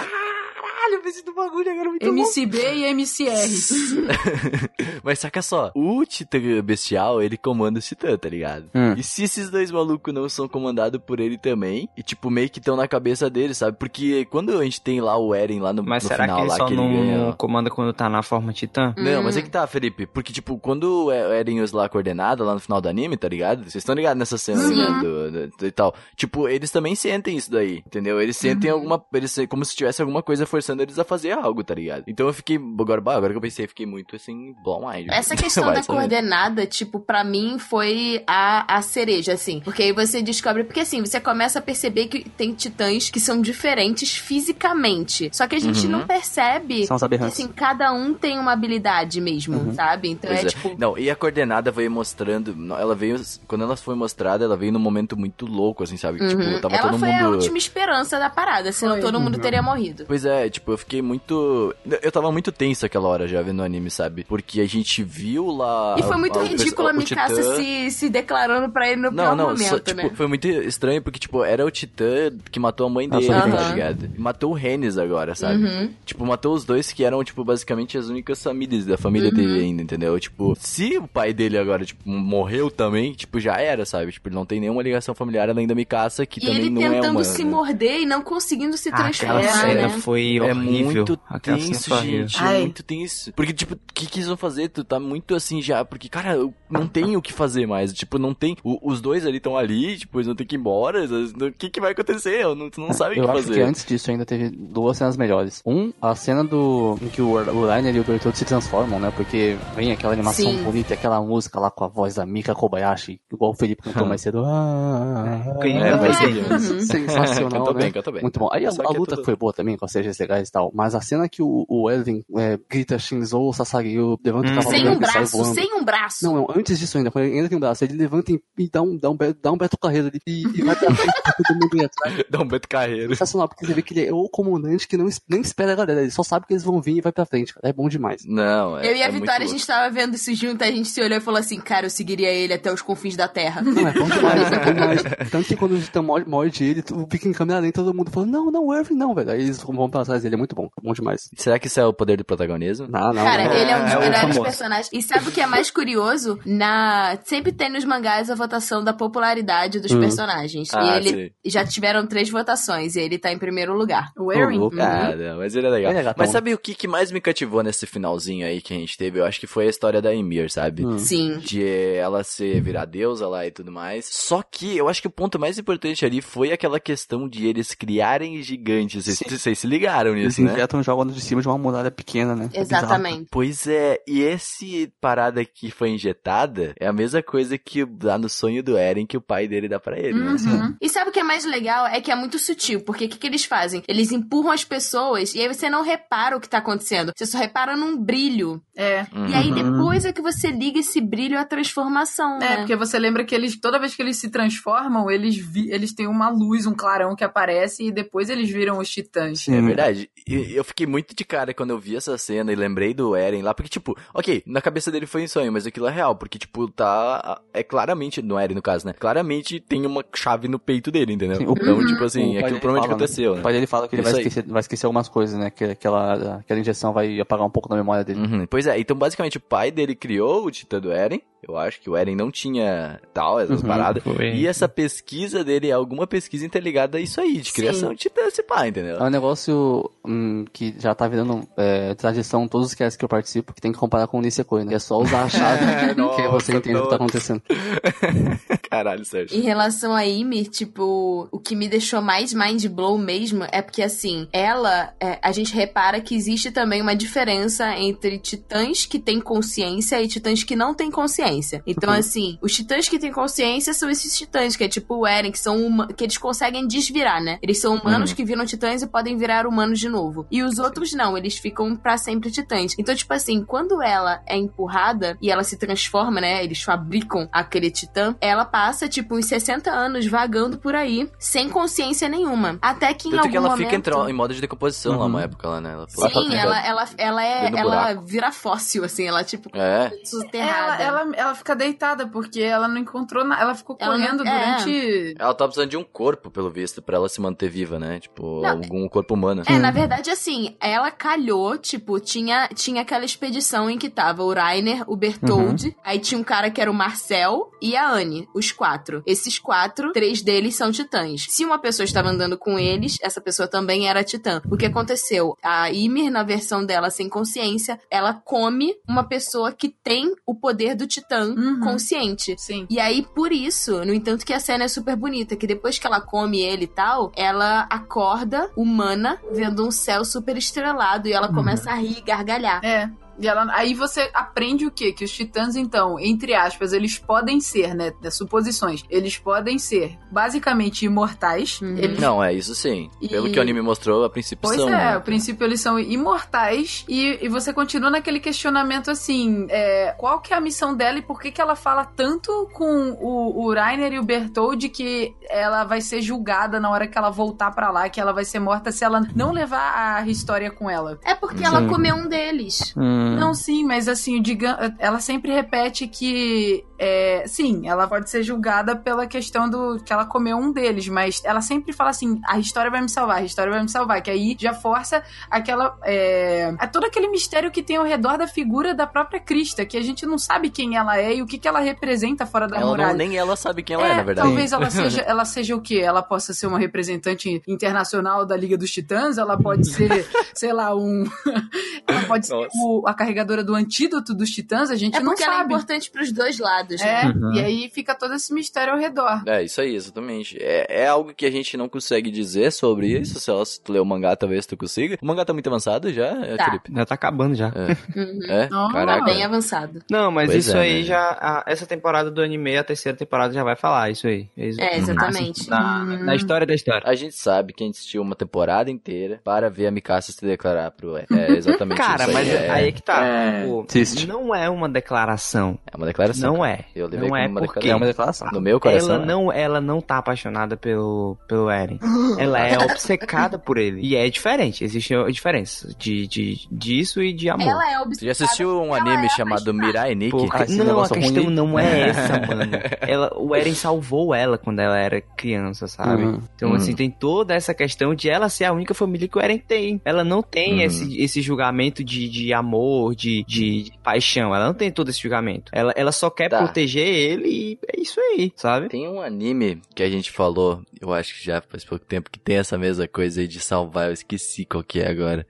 Caralho, 0.88 0.96
eu 0.96 1.02
pensei 1.04 1.24
do 1.24 1.34
bagulho 1.34 1.72
agora 1.72 1.90
muito 1.90 2.06
MCB 2.14 2.58
e 2.76 2.86
MCR. 2.86 3.32
Mas 5.04 5.20
saca 5.20 5.42
só, 5.42 5.72
o 5.76 6.06
Titã 6.06 6.38
Bestial, 6.64 7.22
ele 7.22 7.38
comanda 7.38 7.80
o 7.80 7.82
Titã, 7.82 8.18
tá 8.18 8.30
ligado? 8.30 8.66
Hum. 8.74 8.94
E 8.98 9.04
se 9.04 9.24
esses 9.24 9.50
dois 9.50 9.72
malucos 9.72 10.14
não 10.14 10.28
são 10.30 10.48
comandados 10.48 11.00
por 11.06 11.20
ele 11.20 11.38
também, 11.38 11.90
e 11.98 12.04
tipo, 12.04 12.30
meio 12.30 12.50
que 12.50 12.60
estão 12.60 12.76
na 12.76 12.88
cabeça 12.88 13.30
dele, 13.30 13.54
sabe? 13.54 13.78
Porque 13.78 14.26
quando 14.26 14.58
a 14.58 14.64
gente 14.64 14.82
tem 14.82 15.02
lá 15.02 15.18
o 15.18 15.34
Eren 15.34 15.60
lá 15.60 15.74
no, 15.74 15.84
Mas 15.84 16.04
no 16.04 16.10
será 16.10 16.24
final, 16.26 16.38
que 16.38 16.42
ele 16.44 16.50
lá 16.52 16.58
só 16.58 16.66
que 16.66 16.74
ele 16.74 16.82
não 16.82 16.92
ganha... 16.92 17.34
comanda 17.34 17.70
quando 17.70 17.94
tá 17.94 18.10
na 18.10 18.22
forma 18.24 18.54
titã? 18.54 18.94
Não, 18.98 19.24
mas 19.24 19.36
é 19.36 19.40
Hum. 19.40 19.44
que 19.44 19.50
tá, 19.50 19.66
Felipe. 19.68 20.06
Porque, 20.08 20.34
tipo, 20.34 20.58
quando 20.58 21.06
o 21.06 21.12
Eren 21.12 21.62
usa 21.62 21.76
lá 21.78 21.86
a 21.86 21.90
coordenada 21.90 22.44
lá 22.44 22.54
no 22.54 22.60
final 22.60 22.82
do 22.82 22.90
anime, 22.90 23.18
tá 23.18 23.28
ligado? 23.28 23.60
Vocês 23.64 23.76
estão 23.76 23.94
ligados 23.96 24.18
nessa 24.20 24.38
cena, 24.38 24.62
Sim. 24.62 24.76
né? 24.76 25.00
Do, 25.02 25.32
do- 25.32 25.48
do- 25.58 25.66
e 25.68 25.72
tal. 25.72 25.94
Tipo, 26.16 26.48
eles 26.48 26.72
também 26.72 26.96
sentem 26.96 27.38
isso 27.38 27.52
daí, 27.52 27.78
entendeu? 27.86 28.20
Eles 28.22 28.38
sentem 28.38 28.70
alguma. 28.72 29.04
Eles, 29.14 29.36
como 29.50 29.64
se 29.64 29.76
tivesse 29.76 30.02
alguma 30.02 30.22
coisa 30.24 30.46
forçando 30.46 30.77
eles 30.82 31.00
a 31.00 31.04
fazer 31.04 31.32
algo, 31.32 31.64
tá 31.64 31.74
ligado? 31.74 32.04
Então 32.08 32.28
eu 32.28 32.34
fiquei. 32.34 32.58
Agora, 32.58 33.02
agora 33.02 33.30
que 33.30 33.38
eu 33.38 33.42
pensei, 33.42 33.66
eu 33.66 33.70
fiquei 33.70 33.86
muito 33.86 34.16
assim, 34.16 34.56
blown 34.64 34.90
mind. 34.90 35.08
Essa 35.12 35.36
questão 35.36 35.66
Vai 35.66 35.76
da 35.76 35.84
coordenada, 35.84 36.66
tipo, 36.66 37.00
pra 37.00 37.24
mim 37.24 37.58
foi 37.60 38.24
a, 38.28 38.76
a 38.78 38.82
cereja, 38.82 39.34
assim. 39.34 39.60
Porque 39.64 39.84
aí 39.84 39.92
você 39.92 40.22
descobre. 40.22 40.64
Porque 40.64 40.80
assim, 40.82 41.02
você 41.02 41.20
começa 41.20 41.60
a 41.60 41.62
perceber 41.62 42.08
que 42.08 42.30
tem 42.30 42.54
titãs 42.54 43.10
que 43.10 43.20
são 43.20 43.42
diferentes 43.42 44.16
fisicamente. 44.18 45.30
Só 45.34 45.48
que 45.48 45.56
a 45.56 45.60
gente 45.60 45.86
Uhum. 45.86 45.92
não 45.92 46.08
percebe. 46.08 46.86
São 46.88 46.98
que, 46.98 47.16
assim, 47.16 47.48
cada 47.48 47.92
um 47.94 48.14
tem 48.14 48.40
uma 48.40 48.52
habilidade 48.54 49.20
mesmo, 49.22 49.58
Uhum. 49.58 49.74
sabe? 49.74 50.10
Então 50.10 50.32
é, 50.32 50.42
é. 50.42 50.46
tipo. 50.46 50.76
Não, 50.78 50.98
e 50.98 51.10
a 51.10 51.16
coordenada 51.16 51.72
veio 51.72 51.92
mostrando. 51.92 52.56
Ela 52.76 52.96
veio. 52.96 53.20
Quando 53.48 53.64
ela 53.64 53.76
foi 53.76 53.96
mostrada, 53.96 54.44
ela 54.46 54.58
veio 54.58 54.72
num 54.72 54.80
momento 54.80 55.18
muito 55.18 55.46
louco, 55.46 55.84
assim, 55.84 55.98
sabe? 55.98 56.22
uhum. 56.22 56.28
Tipo, 56.30 56.62
tava 56.62 56.76
Ela 56.76 56.90
todo 56.90 57.00
foi 57.00 57.12
a 57.12 57.24
mundo. 57.24 57.36
última 57.36 57.58
esperança 57.58 58.20
da 58.20 58.30
parada, 58.30 58.72
senão 58.72 58.94
Foi. 58.94 59.02
todo 59.02 59.20
mundo 59.20 59.36
Uhum. 59.36 59.42
teria 59.42 59.62
morrido. 59.62 60.06
Pois 60.08 60.26
é, 60.26 60.50
tipo, 60.50 60.67
eu 60.74 60.78
fiquei 60.78 61.02
muito. 61.02 61.74
Eu 62.02 62.12
tava 62.12 62.32
muito 62.32 62.52
tenso 62.52 62.86
aquela 62.86 63.08
hora 63.08 63.28
já 63.28 63.42
vendo 63.42 63.60
o 63.60 63.64
anime, 63.64 63.90
sabe? 63.90 64.24
Porque 64.24 64.62
a 64.62 64.66
gente 64.68 65.04
viu 65.04 65.48
lá. 65.48 65.96
E 65.98 66.04
foi 66.04 66.18
muito 66.18 66.38
a- 66.38 66.42
o 66.44 66.46
ridículo 66.46 66.88
a 66.88 66.92
o 66.92 66.96
Mikasa 66.98 67.36
Titã- 67.36 67.56
se, 67.56 67.92
se 67.92 68.10
declarando 68.10 68.72
pra 68.72 68.88
ele 68.88 69.02
no 69.02 69.12
Não, 69.12 69.24
pior 69.24 69.36
não, 69.36 69.46
momento, 69.50 69.68
só, 69.70 69.80
tipo, 69.80 70.02
né? 70.04 70.12
foi 70.16 70.28
muito 70.28 70.48
estranho 70.48 71.02
porque, 71.02 71.20
tipo, 71.20 71.44
era 71.44 71.66
o 71.66 71.72
Titã 71.72 72.32
que 72.52 72.60
matou 72.60 72.88
a 72.88 72.90
mãe 72.90 73.08
Ah, 73.12 73.16
dele, 73.20 73.26
foi 73.28 73.36
tá 73.52 73.70
ligado? 73.70 74.10
Matou 74.18 74.52
o 74.52 74.54
Renes 74.54 74.98
agora, 74.98 75.36
sabe? 75.36 75.64
Uhum. 75.64 75.90
Tipo, 76.06 76.26
matou 76.26 76.54
os 76.54 76.66
dois 76.66 76.92
que 76.92 77.04
eram, 77.04 77.24
tipo, 77.24 77.44
basicamente 77.44 77.98
as 77.98 78.08
únicas 78.10 78.42
famílias 78.44 78.86
da 78.86 78.98
família 78.98 79.30
Uhum. 79.30 79.36
dele 79.36 79.60
ainda, 79.62 79.82
entendeu? 79.82 80.20
Tipo, 80.20 80.56
se 80.60 80.98
o 80.98 81.08
pai 81.08 81.34
dele 81.34 81.58
agora, 81.58 81.86
tipo, 81.86 82.08
morreu 82.10 82.70
também, 82.72 83.14
tipo, 83.14 83.40
já 83.40 83.56
era, 83.58 83.86
sabe? 83.86 84.12
Tipo, 84.12 84.30
ele 84.30 84.36
não 84.36 84.46
tem 84.46 84.60
nenhuma 84.60 84.82
ligação 84.84 85.14
familiar 85.16 85.50
além 85.50 85.68
da 85.68 85.76
Mikasa, 85.76 86.26
que 86.26 86.40
E 86.40 86.46
também 86.46 86.58
ele 86.58 86.70
não 86.70 86.82
é 86.82 86.90
tentando 86.90 87.18
uma... 87.18 87.24
se 87.24 87.44
morder 87.44 88.02
e 88.02 88.06
não 88.06 88.22
conseguindo 88.22 88.78
se 88.78 88.90
Aquela 88.90 89.04
transformar, 89.10 89.44
cena 89.44 89.74
né? 89.74 89.90
foi 89.90 90.38
É 90.38 90.54
horrível. 90.58 90.86
muito 90.94 91.20
Aquela 91.30 91.58
tenso, 91.58 91.94
horrível. 91.94 92.28
gente. 92.28 92.44
Ai. 92.44 92.56
É 92.58 92.60
muito 92.62 92.84
tenso. 92.84 93.34
Porque, 93.34 93.54
tipo, 93.54 93.76
o 93.76 93.80
que, 93.94 94.06
que 94.06 94.18
eles 94.20 94.28
vão 94.28 94.38
fazer? 94.38 94.70
Tu 94.70 94.84
tá 94.84 95.00
muito 95.00 95.36
assim 95.36 95.62
já. 95.62 95.84
Porque, 95.86 96.10
cara, 96.10 96.36
eu 96.36 96.54
não 96.70 96.88
tem 96.88 97.16
o 97.16 97.22
que 97.22 97.32
fazer 97.34 97.66
mais. 97.68 97.94
Tipo, 97.94 98.18
não 98.20 98.34
tem. 98.34 98.56
o- 98.64 98.80
os 98.92 99.02
dois 99.02 99.26
ali 99.26 99.38
estão 99.38 99.58
ali, 99.58 99.98
tipo, 99.98 100.18
eles 100.18 100.28
não 100.28 100.36
tem 100.36 100.46
que 100.46 100.56
ir 100.56 100.60
embora. 100.60 101.06
O 101.06 101.52
que, 101.54 101.70
que 101.70 101.80
vai 101.82 101.92
acontecer? 101.92 102.42
Eu 102.42 102.56
não, 102.56 102.70
tu 102.70 102.80
não 102.82 102.94
sabe 102.94 103.16
o 103.16 103.20
Eu 103.20 103.26
que 103.26 103.32
acho 103.32 103.42
fazer. 103.44 103.54
que 103.56 103.62
antes 103.62 103.86
disso 103.86 104.12
ainda 104.12 104.26
teve 104.26 104.50
duas 104.50 104.98
cenas 104.98 105.18
melhores. 105.18 105.62
Um, 105.66 105.92
a 106.02 106.16
cena 106.16 106.44
do 106.44 106.98
em 107.02 107.08
que 107.10 107.22
o, 107.22 107.32
o 107.34 107.66
Rainer 107.68 107.96
e 107.96 108.00
o 108.00 108.04
Bertold 108.04 108.38
se 108.38 108.46
transformam, 108.46 109.00
né? 109.00 109.12
Porque 109.16 109.58
vem 109.76 109.92
aquela 109.92 110.14
animação 110.14 110.50
Sim. 110.52 110.64
bonita, 110.64 110.94
aquela 110.94 111.22
música 111.22 111.60
lá 111.60 111.70
com 111.72 111.84
a 111.84 111.88
voz 111.88 112.16
da 112.16 112.26
Mika 112.26 112.54
Kobayashi, 112.56 113.20
igual 113.32 113.52
o 113.52 113.56
Felipe 113.56 113.84
cantou 113.84 114.06
mais 114.08 114.22
cedo. 114.22 114.44
Ah, 114.46 115.54
É, 115.64 115.98
Uhum. 115.98 116.80
Sensacional, 116.80 117.74
né? 117.74 117.92
bem, 117.92 118.04
bem. 118.14 118.22
Muito 118.22 118.40
bom. 118.40 118.50
Aí 118.52 118.66
a, 118.66 118.70
a 118.70 118.74
é 118.74 118.98
luta 118.98 119.16
tudo- 119.16 119.26
foi 119.26 119.36
boa 119.36 119.54
também, 119.54 119.78
com 119.78 119.86
as 119.86 119.92
CGs 119.92 120.22
legais 120.22 120.47
e 120.48 120.52
tal. 120.52 120.72
Mas 120.74 120.96
a 120.96 121.02
cena 121.02 121.28
que 121.30 121.42
o, 121.42 121.66
o 121.68 121.90
Elvin 121.90 122.24
é, 122.38 122.60
grita 122.70 122.98
Shinzo 123.00 123.52
Sasageo, 123.54 124.20
levanta 124.24 124.48
Hum. 124.48 124.52
o 124.52 124.56
cavalo 124.56 124.72
Sem 124.76 124.88
um 124.88 124.94
e 124.94 124.98
braço, 125.00 125.38
voando. 125.38 125.54
sem 125.56 125.74
um 125.74 125.84
braço. 125.84 126.26
Não, 126.26 126.36
não, 126.36 126.48
antes 126.56 126.80
disso 126.80 126.98
ainda, 126.98 127.12
ainda 127.16 127.50
tem 127.50 127.58
um 127.58 127.62
braço, 127.62 127.84
ele 127.84 127.94
levanta 127.98 128.32
e, 128.32 128.42
e 128.58 128.70
dá, 128.70 128.82
um, 128.82 128.98
dá, 128.98 129.10
um, 129.10 129.18
dá 129.42 129.52
um 129.52 129.58
Beto 129.58 129.78
Carreiro 129.78 130.08
ali 130.08 130.22
e, 130.26 130.42
e 130.44 130.62
vai 130.64 130.76
pra 130.76 130.94
frente 130.94 131.14
todo 131.38 131.60
mundo 131.60 131.86
atrás. 131.86 132.24
Dá 132.30 132.40
um 132.42 132.48
Beto 132.48 132.68
Carreiro. 132.68 133.10
Sensacional, 133.10 133.48
porque 133.48 133.66
você 133.66 133.74
vê 133.74 133.82
que 133.82 133.94
ele 133.94 134.08
é 134.08 134.14
o 134.14 134.28
comandante 134.30 134.88
que 134.88 134.98
não, 134.98 135.08
nem 135.30 135.42
espera 135.42 135.74
a 135.74 135.76
galera, 135.76 136.02
ele 136.02 136.12
só 136.12 136.24
sabe 136.24 136.46
que 136.48 136.54
eles 136.54 136.64
vão 136.64 136.82
vir 136.82 136.98
e 136.98 137.02
vai 137.02 137.12
pra 137.12 137.26
frente, 137.26 137.54
cara. 137.54 137.68
É 137.70 137.74
bom 137.74 137.88
demais. 137.88 138.24
Não, 138.26 138.78
é. 138.78 138.88
Eu 138.90 138.96
e 138.96 139.04
a 139.04 139.08
é 139.08 139.12
Vitória, 139.12 139.46
a 139.46 139.50
gente 139.50 139.66
tava 139.66 139.90
vendo 139.94 140.16
isso 140.16 140.34
junto, 140.34 140.64
a 140.64 140.68
gente 140.68 140.90
se 140.90 141.02
olhou 141.02 141.18
e 141.18 141.22
falou 141.22 141.40
assim, 141.40 141.60
cara, 141.60 141.86
eu 141.86 141.90
seguiria 141.90 142.30
ele 142.30 142.54
até 142.54 142.72
os 142.72 142.82
confins 142.82 143.16
da 143.16 143.28
Terra. 143.28 143.62
Não, 143.62 143.88
é 143.88 143.92
bom 143.94 144.08
demais, 144.08 144.52
é 144.52 144.60
bom 144.66 144.74
demais. 144.74 145.04
Tanto 145.32 145.48
que 145.48 145.56
quando 145.56 145.74
o 145.74 145.80
Titã 145.80 146.02
morde, 146.02 146.64
ele, 146.64 146.82
tu 146.82 147.08
fica 147.10 147.28
em 147.28 147.34
câmera 147.34 147.60
lenta, 147.60 147.82
todo 147.84 147.94
mundo 147.96 148.12
fala, 148.12 148.26
não, 148.26 148.52
não, 148.52 148.66
o 148.68 148.76
Irving 148.76 148.96
não, 148.96 149.14
velho. 149.14 149.32
Aí 149.32 149.42
eles 149.42 149.62
vão 149.62 149.90
pra 149.90 150.04
trás 150.06 150.26
dele, 150.30 150.36
é 150.36 150.38
muito 150.38 150.56
bom, 150.56 150.66
é 150.78 150.82
bom 150.82 150.94
demais. 150.94 151.30
Será 151.36 151.58
que 151.60 151.68
isso 151.68 151.80
é 151.80 151.86
o 151.86 151.94
poder 151.94 152.18
do 152.18 152.26
protagonismo? 152.26 152.88
Não, 152.90 153.14
não, 153.14 153.24
Cara, 153.24 153.46
não. 153.46 153.54
ele 153.54 153.72
é 153.72 153.78
um 153.78 153.84
dos 153.84 153.92
é 153.94 153.96
melhores 154.00 154.20
famoso. 154.22 154.44
personagens. 154.44 154.90
E 154.94 155.02
sabe 155.02 155.30
o 155.30 155.32
que 155.32 155.42
é 155.42 155.48
mais 155.48 155.72
curioso? 155.72 156.40
Na 156.46 157.18
Sempre 157.26 157.52
tem 157.52 157.70
nos 157.72 157.84
mangás 157.86 158.30
a 158.30 158.36
votação 158.36 158.84
da 158.84 158.94
popularidade 158.94 159.80
dos 159.80 159.92
Hum. 159.92 160.00
personagens. 160.00 160.70
Ah, 160.74 161.00
e 161.00 161.08
ele 161.08 161.34
já 161.46 161.66
tiveram 161.66 162.06
três 162.08 162.30
votações 162.30 162.96
e 162.96 163.00
ele 163.02 163.18
tá 163.18 163.32
em 163.32 163.38
primeiro 163.38 163.74
lugar. 163.74 164.12
O 164.18 164.32
Erin. 164.32 164.58
Uhum. 164.60 164.70
Ah, 164.80 165.16
não, 165.16 165.38
mas 165.38 165.56
ele 165.56 165.68
é 165.68 165.70
legal. 165.70 165.92
Ele 165.92 166.00
é 166.00 166.04
gatão, 166.04 166.24
mas 166.24 166.30
sabe 166.32 166.54
o 166.54 166.58
que, 166.58 166.74
que 166.76 166.88
mais 166.88 167.12
me 167.12 167.20
cativou 167.22 167.64
nesse 167.64 167.86
finalzinho 167.86 168.46
aí 168.46 168.62
que 168.62 168.74
a 168.74 168.78
gente 168.78 168.98
teve? 168.98 169.20
Eu 169.20 169.26
acho 169.26 169.40
que 169.40 169.48
foi 169.48 169.66
a 169.68 169.70
história 169.70 170.02
da 170.02 170.14
Emir, 170.14 170.50
sabe? 170.52 170.86
Hum. 170.86 170.98
Sim. 170.98 171.38
De 171.40 171.64
ela 171.96 172.24
ser 172.24 172.62
virar 172.62 172.86
deusa 172.86 173.28
lá 173.28 173.46
e 173.46 173.52
tudo 173.52 173.72
mais. 173.72 174.06
Só 174.12 174.42
que 174.44 174.76
eu 174.78 174.88
acho 174.90 175.02
que 175.02 175.08
o 175.08 175.12
ponto 175.12 175.40
mais 175.40 175.58
importante 175.58 176.06
ali 176.06 176.22
foi 176.22 176.52
aquela 176.52 176.80
questão 176.80 177.28
de 177.28 177.46
eles 177.48 177.74
criarem 177.74 178.42
gigantes. 178.42 179.06
Vocês, 179.06 179.18
Sim. 179.18 179.26
vocês 179.30 179.60
se 179.60 179.68
ligaram 179.68 180.17
Eles 180.18 180.38
nisso, 180.38 180.42
né? 180.44 180.54
injetam 180.54 180.84
jogando 180.84 181.14
de 181.14 181.22
cima 181.22 181.42
de 181.42 181.48
uma 181.48 181.58
muralha 181.58 181.92
pequena, 181.92 182.36
né? 182.36 182.50
É. 182.54 182.62
Exatamente. 182.62 183.28
Pois 183.32 183.68
é, 183.68 184.00
e 184.08 184.22
esse 184.22 184.92
parada 185.02 185.44
que 185.46 185.72
foi 185.72 185.90
injetada 185.90 186.74
é 186.80 186.88
a 186.88 186.94
mesma 186.94 187.22
coisa 187.22 187.58
que 187.58 187.86
lá 188.04 188.18
no 188.18 188.30
sonho 188.30 188.62
do 188.64 188.78
Eren 188.78 189.06
que 189.06 189.18
o 189.18 189.22
pai 189.22 189.48
dele 189.48 189.68
dá 189.68 189.80
pra 189.80 189.98
ele, 190.00 190.14
né? 190.20 190.32
Uhum. 190.32 190.76
E 190.82 190.90
sabe 190.90 191.10
o 191.10 191.14
que 191.14 191.20
é 191.20 191.24
mais 191.24 191.46
legal? 191.46 191.86
É 191.88 192.00
que 192.02 192.12
é 192.12 192.16
muito 192.16 192.38
sutil, 192.40 192.82
porque 192.82 193.06
o 193.06 193.10
que, 193.10 193.18
que 193.18 193.28
eles 193.28 193.46
fazem? 193.46 193.84
Eles 193.88 194.12
empurram 194.12 194.52
as 194.52 194.64
pessoas 194.64 195.34
e 195.36 195.40
aí 195.42 195.48
você 195.48 195.70
não 195.70 195.84
repara 195.84 196.36
o 196.38 196.40
que 196.40 196.50
tá 196.50 196.58
acontecendo. 196.60 197.12
Você 197.16 197.26
só 197.26 197.38
repara 197.38 197.76
num 197.76 197.98
brilho. 197.98 198.62
É. 198.76 199.06
E 199.30 199.34
aí 199.34 199.48
Uhum. 199.52 199.72
depois 199.78 200.06
é 200.06 200.14
que 200.14 200.22
você 200.22 200.50
liga 200.52 200.80
esse 200.80 201.00
brilho 201.02 201.38
à 201.40 201.46
transformação, 201.46 202.38
É, 202.38 202.40
né? 202.40 202.58
porque 202.58 202.76
você 202.76 202.98
lembra 203.00 203.24
que 203.24 203.34
eles, 203.36 203.60
toda 203.60 203.80
vez 203.80 203.96
que 203.96 204.02
eles 204.02 204.18
se 204.18 204.30
transformam, 204.30 205.10
eles, 205.10 205.36
vi, 205.38 205.70
eles 205.72 205.94
têm 205.94 206.08
uma 206.08 206.30
luz, 206.30 206.66
um 206.66 206.74
clarão 206.74 207.16
que 207.16 207.24
aparece 207.24 207.86
e 207.88 207.92
depois 207.92 208.30
eles 208.30 208.50
viram 208.50 208.80
os 208.80 208.90
titãs. 208.90 209.42
Sim. 209.42 209.56
É 209.56 209.62
verdade. 209.62 210.07
E 210.28 210.56
eu 210.56 210.64
fiquei 210.64 210.86
muito 210.86 211.16
de 211.16 211.24
cara 211.24 211.54
quando 211.54 211.70
eu 211.70 211.80
vi 211.80 211.96
essa 211.96 212.18
cena 212.18 212.52
e 212.52 212.56
lembrei 212.56 212.94
do 212.94 213.16
Eren 213.16 213.42
lá, 213.42 213.54
porque, 213.54 213.70
tipo, 213.70 213.98
ok, 214.14 214.44
na 214.46 214.62
cabeça 214.62 214.92
dele 214.92 215.06
foi 215.06 215.24
um 215.24 215.28
sonho, 215.28 215.52
mas 215.54 215.66
aquilo 215.66 215.88
é 215.88 215.92
real, 215.92 216.16
porque, 216.16 216.38
tipo, 216.38 216.68
tá. 216.70 217.40
É 217.54 217.64
claramente, 217.64 218.22
no 218.22 218.38
Eren 218.38 218.54
no 218.56 218.62
caso, 218.62 218.86
né? 218.86 218.94
Claramente 218.94 219.60
tem 219.60 219.86
uma 219.86 220.04
chave 220.14 220.48
no 220.50 220.60
peito 220.60 220.92
dele, 220.92 221.14
entendeu? 221.14 221.38
Sim, 221.38 221.46
o- 221.48 221.52
então, 221.54 221.78
Uhum. 221.78 221.86
tipo 221.86 222.04
assim, 222.04 222.36
O 222.36 222.40
aquilo 222.40 222.60
provavelmente 222.60 222.88
fala, 222.88 222.88
né? 223.00 223.04
aconteceu, 223.06 223.32
O 223.34 223.36
né? 223.38 223.42
pai 223.42 223.54
dele 223.54 223.68
fala 223.68 223.88
que 223.88 223.96
ele 223.96 224.02
vai 224.02 224.12
esquecer, 224.14 224.44
vai 224.46 224.60
esquecer 224.60 224.86
algumas 224.86 225.08
coisas, 225.08 225.40
né? 225.40 225.50
Que 225.50 225.64
aquela, 225.64 226.38
aquela 226.40 226.60
injeção 226.60 226.92
vai 226.92 227.20
apagar 227.22 227.46
um 227.46 227.50
pouco 227.50 227.70
da 227.70 227.76
memória 227.76 228.04
dele. 228.04 228.20
Uhum, 228.20 228.46
Pois 228.48 228.68
é, 228.68 228.78
então 228.80 228.98
basicamente 228.98 229.38
o 229.38 229.42
pai 229.42 229.72
dele 229.72 229.96
criou 229.96 230.46
o 230.46 230.52
Titã 230.52 230.80
do 230.80 230.92
Eren. 230.92 231.22
Eu 231.48 231.58
acho 231.58 231.80
que 231.82 231.90
o 231.90 231.96
Eren 231.96 232.16
não 232.16 232.32
tinha 232.32 233.00
tal, 233.14 233.40
essas 233.40 233.62
Uhum, 233.62 233.68
paradas. 233.68 234.04
Foi. 234.04 234.34
E 234.34 234.48
essa 234.48 234.68
pesquisa 234.68 235.44
dele 235.44 235.70
é 235.70 235.72
alguma 235.72 236.08
pesquisa 236.08 236.46
interligada 236.46 236.98
a 236.98 237.02
isso 237.02 237.22
aí, 237.22 237.38
de 237.38 237.50
Sim. 237.50 237.54
criação 237.54 237.94
de 237.94 238.10
desse 238.16 238.42
pai, 238.44 238.70
entendeu? 238.70 238.98
É 238.98 239.04
um 239.04 239.10
negócio 239.10 239.90
hum, 240.06 240.46
que 240.52 240.76
já 240.80 240.94
tá 240.96 241.08
virando 241.08 241.48
é, 241.56 241.94
tradição 241.94 242.48
todos 242.48 242.68
os 242.68 242.74
casts 242.74 242.98
que 242.98 243.06
eu 243.06 243.10
participo, 243.10 243.54
que 243.54 243.62
tem 243.62 243.72
que 243.72 243.78
comparar 243.78 244.08
com 244.08 244.18
o 244.18 244.22
Nisekoi, 244.22 244.64
né? 244.66 244.74
É 244.74 244.80
só 244.80 244.98
usar 244.98 245.24
a 245.24 245.30
chave 245.30 245.66
que 246.16 246.22
aí 246.22 246.28
você 246.28 246.52
Nossa, 246.52 246.58
entende 246.58 246.76
o 246.78 246.84
que 246.84 246.90
tá 246.90 246.96
acontecendo. 246.96 247.42
Caralho, 248.70 249.06
Sérgio. 249.06 249.38
Em 249.38 249.42
relação 249.42 249.94
a 249.94 250.02
Ymir, 250.02 250.50
tipo, 250.50 251.28
o 251.32 251.40
que 251.40 251.56
me 251.56 251.68
deixou 251.68 252.02
mais 252.02 252.34
mind 252.34 252.66
blow 252.68 252.98
mesmo 252.98 253.46
é 253.52 253.62
porque, 253.62 253.82
assim, 253.82 254.28
ela, 254.34 254.94
é, 255.00 255.20
a 255.22 255.32
gente 255.32 255.54
repara 255.54 256.02
que 256.02 256.16
existe 256.16 256.52
também 256.52 256.82
uma 256.82 256.96
diferença 256.96 257.74
entre 257.78 258.18
titãs 258.20 258.86
que 258.86 259.00
têm 259.00 259.20
consciência 259.22 260.02
e 260.02 260.08
titãs 260.08 260.44
que 260.44 260.56
não 260.56 260.74
têm 260.74 260.92
consciência. 260.92 261.27
Então, 261.66 261.92
Uhum. 261.94 262.00
assim, 262.00 262.38
os 262.42 262.54
titãs 262.54 262.88
que 262.90 263.00
têm 263.00 263.12
consciência 263.12 263.74
são 263.74 263.90
esses 263.90 264.18
titãs, 264.18 264.56
que 264.56 264.64
é 264.64 264.68
tipo 264.68 264.96
o 264.96 265.08
Eren, 265.08 265.32
que 265.32 265.40
são 265.40 265.58
huma- 265.58 265.88
que 265.88 266.04
eles 266.04 266.18
conseguem 266.18 266.68
desvirar, 266.68 267.22
né? 267.22 267.38
Eles 267.42 267.60
são 267.60 267.76
humanos 267.76 268.10
Uhum. 268.12 268.16
que 268.16 268.24
viram 268.24 268.46
titãs 268.46 268.82
e 268.82 268.88
podem 268.88 269.18
virar 269.18 269.46
humanos 269.48 269.80
de 269.80 269.90
novo. 269.90 270.26
E 270.32 270.44
os 270.44 270.58
outros 270.60 270.94
não, 270.94 271.18
eles 271.18 271.38
ficam 271.38 271.76
pra 271.76 271.98
sempre 271.98 272.32
titãs. 272.32 272.74
Então, 272.78 272.96
tipo 272.96 273.14
assim, 273.14 273.44
quando 273.44 273.82
ela 273.82 274.22
é 274.26 274.38
empurrada 274.38 275.18
e 275.22 275.30
ela 275.32 275.44
se 275.44 275.58
transforma, 275.58 276.20
né? 276.22 276.44
Eles 276.44 276.62
fabricam 276.62 277.28
aquele 277.32 277.70
titã, 277.72 278.16
ela 278.22 278.46
passa, 278.46 278.88
tipo, 278.88 279.16
uns 279.16 279.26
60 279.26 279.72
anos 279.72 280.06
vagando 280.08 280.58
por 280.58 280.76
aí, 280.76 281.10
sem 281.20 281.50
consciência 281.50 282.08
nenhuma. 282.10 282.58
Até 282.62 282.94
que 282.94 283.08
em 283.08 283.12
Tanto 283.12 283.20
algum 283.22 283.32
que 283.32 283.38
ela 283.38 283.50
momento... 283.50 283.70
fica 283.70 284.10
em 284.10 284.14
modo 284.14 284.34
de 284.34 284.42
decomposição 284.42 284.94
lá 284.94 285.00
Uhum. 285.06 285.06
uma 285.12 285.22
época 285.24 285.48
lá, 285.48 285.62
né? 285.62 285.74
Ela 285.74 285.88
Sim, 285.90 286.36
"Ah, 286.36 286.36
ela, 286.36 286.66
ela, 286.68 286.90
ela 286.98 287.24
é. 287.26 287.48
Ela 287.56 287.64
buraco. 287.94 288.02
vira 288.06 288.32
fóssil, 288.32 288.84
assim, 288.84 289.08
ela, 289.08 289.24
tipo, 289.24 289.50
É. 289.56 289.92
soterrada. 290.04 290.82
Ela, 290.84 291.02
ela, 291.02 291.16
ela 291.18 291.36
fica 291.36 291.56
deitada 291.56 292.08
porque 292.08 292.42
ela 292.42 292.68
não 292.68 292.78
encontrou 292.78 293.24
nada. 293.26 293.42
Ela 293.42 293.56
ficou 293.56 293.76
Ela 293.80 293.98
não- 293.98 294.06
correndo 294.06 294.28
é. 294.28 294.56
durante. 294.56 295.16
Ela 295.20 295.34
tá 295.34 295.46
precisando 295.46 295.70
de 295.70 295.78
um 295.78 295.84
corpo, 295.84 296.30
pelo 296.30 296.50
visto, 296.50 296.82
pra 296.82 296.98
ela 296.98 297.10
se 297.10 297.20
manter 297.20 297.50
viva, 297.50 297.80
né? 297.80 298.00
Tipo, 298.00 298.42
Não, 298.42 298.50
algum 298.52 298.88
corpo 298.88 299.14
humano. 299.16 299.44
É, 299.48 299.58
na 299.58 299.72
verdade, 299.72 300.10
assim, 300.10 300.56
ela 300.62 300.92
calhou, 300.92 301.58
tipo, 301.58 302.00
tinha, 302.00 302.48
tinha 302.54 302.82
aquela 302.82 303.04
expedição 303.06 303.70
em 303.70 303.78
que 303.78 303.90
tava 303.90 304.24
o 304.24 304.34
Rainer, 304.34 304.84
o 304.88 304.96
Bertold, 304.96 305.76
aí 305.84 306.00
tinha 306.00 306.20
um 306.20 306.24
cara 306.24 306.52
que 306.52 306.62
era 306.62 306.70
o 306.70 306.74
Marcel 306.74 307.52
e 307.62 307.76
a 307.76 307.90
Anne, 307.90 308.28
os 308.34 308.52
quatro. 308.52 309.02
Esses 309.06 309.40
quatro, 309.40 309.92
três 309.92 310.22
deles 310.22 310.56
são 310.56 310.72
titãs. 310.72 311.26
Se 311.30 311.44
uma 311.44 311.58
pessoa 311.60 311.86
estava 311.86 312.10
andando 312.10 312.38
com 312.38 312.60
eles, 312.60 312.98
essa 313.02 313.20
pessoa 313.20 313.48
também 313.48 313.90
era 313.90 314.04
titã. 314.04 314.42
O 314.52 314.56
que 314.56 314.66
aconteceu? 314.66 315.36
A 315.44 315.68
Ymir, 315.70 316.12
na 316.12 316.24
versão 316.24 316.64
dela 316.66 316.90
sem 316.90 317.10
consciência, 317.10 317.80
ela 317.90 318.14
come 318.14 318.76
uma 318.88 319.04
pessoa 319.04 319.52
que 319.52 319.70
tem 319.70 320.14
o 320.26 320.36
poder 320.36 320.76
do 320.76 320.86
titã 320.86 321.07
Uhum. 321.16 321.60
consciente. 321.60 322.36
Sim. 322.38 322.66
E 322.70 322.80
aí, 322.80 323.06
por 323.16 323.32
isso, 323.32 323.84
no 323.86 323.94
entanto 323.94 324.26
que 324.26 324.34
a 324.34 324.40
cena 324.40 324.66
é 324.66 324.68
super 324.68 324.96
bonita, 324.96 325.36
que 325.36 325.48
depois 325.48 325.80
que 325.80 325.88
ela 325.88 326.02
come 326.02 326.42
ele 326.42 326.66
e 326.66 326.68
tal, 326.68 327.12
ela 327.16 327.62
acorda 327.70 328.52
humana, 328.56 329.20
vendo 329.32 329.66
um 329.66 329.72
céu 329.72 330.04
super 330.04 330.38
estrelado, 330.38 331.08
e 331.08 331.14
ela 331.14 331.32
começa 331.34 331.72
a 331.72 331.76
rir 331.76 331.98
e 332.00 332.02
gargalhar. 332.02 332.64
É. 332.64 332.90
E 333.20 333.28
ela, 333.28 333.48
aí 333.54 333.74
você 333.74 334.10
aprende 334.14 334.66
o 334.66 334.72
quê? 334.72 334.92
Que 334.92 335.04
os 335.04 335.12
titãs, 335.12 335.56
então, 335.56 336.00
entre 336.00 336.34
aspas, 336.36 336.74
eles 336.74 336.98
podem 337.00 337.40
ser, 337.40 337.74
né? 337.74 337.92
Das 338.02 338.16
suposições. 338.16 338.84
Eles 338.90 339.18
podem 339.18 339.58
ser 339.58 339.98
basicamente 340.12 340.86
imortais. 340.86 341.60
Uhum. 341.62 341.78
Eles 341.78 342.00
Não, 342.00 342.24
é 342.24 342.34
isso 342.34 342.54
sim. 342.54 342.90
E- 343.02 343.08
Pelo 343.10 343.30
que 343.32 343.40
o 343.40 343.42
anime 343.42 343.62
mostrou, 343.62 344.04
a 344.04 344.10
princípio 344.10 344.42
Pois 344.44 344.58
são. 344.60 344.70
é, 344.70 344.72
né? 344.72 344.96
a 344.96 345.00
princípio 345.00 345.46
eles 345.46 345.60
são 345.62 345.80
imortais 345.80 346.86
e, 346.88 347.20
e 347.22 347.30
você 347.30 347.52
continua 347.54 347.90
naquele 347.90 348.20
questionamento 348.20 348.92
assim, 348.92 349.48
é, 349.50 349.94
qual 349.98 350.20
que 350.20 350.34
é 350.34 350.38
a 350.38 350.42
missão 350.42 350.76
dela 350.76 350.98
e 351.00 351.02
por 351.02 351.20
que 351.20 351.32
que 351.32 351.42
ela 351.42 351.56
fala 351.56 351.86
tanto 351.86 352.50
com 352.54 352.92
o, 353.02 353.46
o 353.46 353.54
Rainer 353.54 353.94
e 353.94 354.00
o 354.00 354.04
Bertold 354.04 354.70
que 354.70 355.14
ela 355.30 355.64
vai 355.64 355.82
ser 355.82 356.02
julgada 356.02 356.60
na 356.60 356.70
hora 356.70 356.88
que 356.88 356.98
ela 356.98 357.10
voltar 357.10 357.52
pra 357.52 357.70
lá, 357.72 357.90
que 357.90 358.00
ela 358.00 358.14
vai 358.14 358.26
ser 358.26 358.40
morta 358.40 358.72
se 358.72 358.84
ela 358.84 359.02
não 359.16 359.32
levar 359.32 359.96
a 359.98 360.08
história 360.08 360.52
com 360.52 360.70
ela. 360.70 361.00
É 361.04 361.16
porque 361.16 361.44
ela 361.44 361.62
Sim. 361.62 361.68
comeu 361.68 361.96
um 361.96 362.08
deles. 362.08 362.74
Hum. 362.78 363.07
Não, 363.16 363.34
sim, 363.34 363.64
mas 363.66 363.88
assim, 363.88 364.22
diga, 364.22 364.76
ela 364.80 365.00
sempre 365.00 365.32
repete 365.32 365.88
que, 365.88 366.64
é, 366.80 367.24
sim, 367.28 367.68
ela 367.68 367.88
pode 367.88 368.10
ser 368.10 368.24
julgada 368.24 368.76
pela 368.76 369.08
questão 369.08 369.50
do 369.50 369.80
que 369.84 369.92
ela 369.94 370.06
comeu 370.06 370.38
um 370.38 370.52
deles, 370.52 370.88
mas 370.88 371.22
ela 371.24 371.42
sempre 371.42 371.74
fala 371.74 371.90
assim, 371.92 372.20
a 372.28 372.38
história 372.40 372.70
vai 372.72 372.82
me 372.82 372.90
salvar, 372.90 373.18
a 373.18 373.24
história 373.24 373.52
vai 373.52 373.62
me 373.62 373.70
salvar, 373.70 374.02
que 374.02 374.10
aí 374.12 374.36
já 374.40 374.54
força 374.54 375.04
aquela, 375.30 375.78
é, 375.84 376.54
é 376.60 376.68
todo 376.68 376.86
aquele 376.86 377.08
mistério 377.08 377.52
que 377.52 377.62
tem 377.64 377.78
ao 377.78 377.86
redor 377.86 378.18
da 378.18 378.28
figura 378.28 378.74
da 378.74 378.86
própria 378.88 379.20
Krista, 379.20 379.66
que 379.66 379.78
a 379.78 379.82
gente 379.82 380.06
não 380.06 380.18
sabe 380.18 380.50
quem 380.50 380.76
ela 380.76 380.98
é 381.00 381.16
e 381.16 381.22
o 381.22 381.26
que, 381.26 381.38
que 381.38 381.48
ela 381.48 381.60
representa 381.60 382.26
fora 382.26 382.48
da 382.48 382.58
Ela 382.58 382.66
muralha. 382.72 382.90
não, 382.90 382.98
nem 382.98 383.18
ela 383.18 383.36
sabe 383.36 383.64
quem 383.64 383.76
ela 383.76 383.88
é, 383.88 383.96
na 383.98 384.04
verdade. 384.04 384.28
Talvez 384.28 384.52
ela 384.52 384.70
seja, 384.72 385.02
ela 385.02 385.26
seja 385.26 385.56
o 385.56 385.62
quê? 385.62 385.78
Ela 385.84 386.02
possa 386.02 386.34
ser 386.34 386.48
uma 386.48 386.60
representante 386.60 387.42
internacional 387.48 388.26
da 388.26 388.36
Liga 388.36 388.58
dos 388.58 388.72
Titãs, 388.72 389.18
ela 389.18 389.38
pode 389.38 389.68
ser, 389.70 390.08
sei 390.34 390.54
lá, 390.54 390.76
um. 390.76 391.04
ela 391.88 392.04
pode 392.08 392.28
ser 392.28 392.36
o- 392.62 392.84
a 392.88 392.94
carregadora 392.98 393.44
do 393.44 393.56
antídoto 393.56 394.14
dos 394.14 394.30
titãs, 394.32 394.70
a 394.70 394.76
gente 394.76 394.96
É 394.98 395.00
não 395.00 395.12
porque 395.12 395.24
ela 395.24 395.36
é 395.36 395.38
sabe. 395.38 395.54
importante 395.54 395.90
pros 395.92 396.12
dois 396.12 396.38
lados. 396.40 396.82
É, 396.82 397.06
né? 397.06 397.14
Uhum. 397.16 397.34
e 397.34 397.40
aí 397.40 397.70
fica 397.74 397.96
todo 397.96 398.14
esse 398.16 398.34
mistério 398.34 398.74
ao 398.74 398.80
redor. 398.80 399.24
É, 399.26 399.44
isso 399.44 399.62
aí, 399.62 399.76
exatamente. 399.76 400.38
É, 400.42 400.84
é 400.84 400.88
algo 400.88 401.14
que 401.14 401.26
a 401.26 401.32
gente 401.32 401.56
não 401.56 401.70
consegue 401.70 402.10
dizer 402.12 402.52
sobre 402.52 402.88
isso. 403.00 403.20
Se, 403.20 403.30
ela, 403.30 403.46
se 403.46 403.62
tu 403.62 403.72
ler 403.72 403.80
o 403.80 403.86
mangá, 403.86 404.16
talvez 404.16 404.46
tu 404.46 404.58
consiga. 404.58 404.98
O 405.02 405.06
mangá 405.06 405.24
tá 405.24 405.32
muito 405.34 405.48
avançado 405.48 405.92
já, 405.94 406.14
Tá. 406.38 406.46
Felipe? 406.46 406.72
Já 406.76 406.86
tá 406.86 406.96
acabando 406.96 407.36
já. 407.36 407.52
Uhum. 407.96 408.20
É? 408.28 408.50
Ah, 408.52 408.68
Caraca. 408.72 409.06
Bem 409.06 409.24
avançado. 409.24 409.82
Não, 409.90 410.12
mas 410.12 410.30
Pois 410.32 410.46
isso 410.48 410.58
é, 410.58 410.62
aí 410.62 410.78
né? 410.80 410.84
já. 410.84 411.00
a- 411.20 411.44
essa 411.48 411.66
temporada 411.66 412.10
do 412.12 412.22
anime, 412.22 412.58
a 412.58 412.64
terceira 412.64 412.98
temporada 412.98 413.34
já 413.34 413.44
vai 413.44 413.56
falar 413.56 413.90
isso 413.92 414.08
aí. 414.08 414.28
Eles- 414.36 414.58
É, 414.58 414.78
exatamente. 414.78 415.50
Na, 415.50 415.84
Hum. 415.84 416.04
na 416.04 416.16
história 416.16 416.46
da 416.46 416.54
história. 416.54 416.84
A 416.86 416.96
gente 416.96 417.16
sabe 417.16 417.54
que 417.54 417.64
a 417.64 417.66
gente 417.68 417.76
assistiu 417.76 418.02
uma 418.02 418.16
temporada 418.16 418.70
inteira 418.72 419.20
para 419.24 419.50
ver 419.50 419.68
a 419.68 419.72
Mikasa 419.72 420.12
se 420.12 420.26
declarar 420.26 420.72
pro. 420.72 420.98
É, 420.98 421.06
é 421.12 421.32
exatamente 421.32 421.78
Cara, 421.78 422.04
isso. 422.04 422.14
mas 422.14 422.28
é, 422.28 422.50
aí 422.50 422.68
é 422.68 422.72
que 422.72 422.82
tá. 422.88 423.06
É, 423.06 423.46
triste. 423.68 424.08
não 424.08 424.34
é 424.34 424.50
uma 424.50 424.68
declaração. 424.68 425.58
é 425.72 425.78
uma 425.78 425.86
declaração. 425.86 426.34
Não 426.34 426.40
cara. 426.42 426.54
é. 426.54 426.66
Eu 426.76 426.86
levei 426.88 427.00
Não 427.02 427.08
como 427.10 427.18
é 427.22 427.28
uma 427.28 427.42
porque- 427.42 427.60
É 427.60 427.62
declaração. 427.62 427.78
uma 427.78 427.86
declaração. 427.86 428.28
No 428.32 428.42
meu 428.42 428.60
coração. 428.60 428.96
Ela 428.96 429.04
é. 429.04 429.06
não, 429.06 429.32
ela 429.32 429.62
não 429.62 429.82
tá 429.82 429.98
apaixonada 429.98 430.58
pelo, 430.58 431.18
pelo 431.28 431.50
Eren. 431.50 431.80
Ela 432.18 432.40
é 432.40 432.58
obcecada 432.58 433.38
por 433.38 433.58
ele. 433.58 433.82
E 433.82 433.96
é 433.96 434.10
diferente. 434.10 434.64
Existe 434.64 434.96
a 434.96 435.06
diferença 435.08 435.70
de, 435.78 436.08
de, 436.08 436.48
disso 436.52 437.02
e 437.02 437.14
de 437.14 437.30
amor. 437.30 437.48
Ela 437.48 437.64
é 437.72 437.76
Você 437.76 437.84
obcecada. 437.84 438.06
já 438.06 438.12
assistiu 438.26 438.62
um 438.62 438.74
anime 438.74 439.06
é 439.06 439.10
chamado. 439.10 439.54
Mirai 439.54 439.94
Nikki? 439.94 440.28
Ah, 440.32 440.46
não, 440.50 440.80
a 440.82 440.90
questão 440.90 441.24
ruim. 441.24 441.34
não 441.34 441.60
é 441.60 441.90
essa, 441.90 442.14
mano. 442.20 442.52
Ela, 442.82 443.12
o 443.18 443.36
Eren 443.36 443.54
salvou 443.54 444.14
ela 444.16 444.38
quando 444.38 444.60
ela 444.60 444.78
era 444.78 445.02
criança, 445.02 445.68
sabe? 445.68 446.04
Uhum. 446.04 446.22
Então, 446.36 446.50
Uhum. 446.50 446.56
assim, 446.56 446.74
tem 446.76 446.90
toda 446.90 447.34
essa 447.34 447.54
questão 447.54 447.94
de 447.94 448.10
ela 448.10 448.30
ser 448.30 448.46
a 448.46 448.54
única 448.54 448.74
família 448.74 449.08
que 449.08 449.18
o 449.18 449.22
Eren 449.22 449.38
tem. 449.38 449.82
Ela 449.84 450.04
não 450.04 450.22
tem 450.24 450.56
Uhum. 450.56 450.62
esse, 450.62 451.02
esse 451.02 451.22
julgamento 451.22 451.84
de, 451.84 452.08
de 452.10 452.34
amor, 452.34 452.77
de, 452.96 453.24
de, 453.24 453.64
de 453.64 453.72
paixão. 453.84 454.34
Ela 454.36 454.46
não 454.48 454.54
tem 454.54 454.72
todo 454.72 454.90
esse 454.90 455.02
julgamento. 455.02 455.52
Ela, 455.54 455.74
ela 455.76 455.92
só 455.92 456.10
quer 456.10 456.30
Tá. 456.30 456.40
proteger 456.40 456.88
ele 456.88 457.28
e 457.30 457.60
é 457.76 457.82
isso 457.82 458.00
aí, 458.00 458.32
sabe? 458.36 458.68
Tem 458.70 458.88
um 458.88 459.02
anime 459.02 459.62
que 459.76 459.84
a 459.84 459.90
gente 459.90 460.12
falou, 460.12 460.62
eu 460.82 460.94
acho 460.94 461.16
que 461.16 461.26
já 461.26 461.42
faz 461.42 461.64
pouco 461.64 461.86
tempo, 461.86 462.10
que 462.12 462.20
tem 462.20 462.38
essa 462.38 462.58
mesma 462.58 462.88
coisa 462.88 463.22
aí 463.22 463.28
de 463.28 463.40
salvar, 463.40 463.88
eu 463.88 463.94
esqueci 463.94 464.46
qual 464.46 464.64
que 464.64 464.80
é 464.80 464.88
agora. 464.90 465.26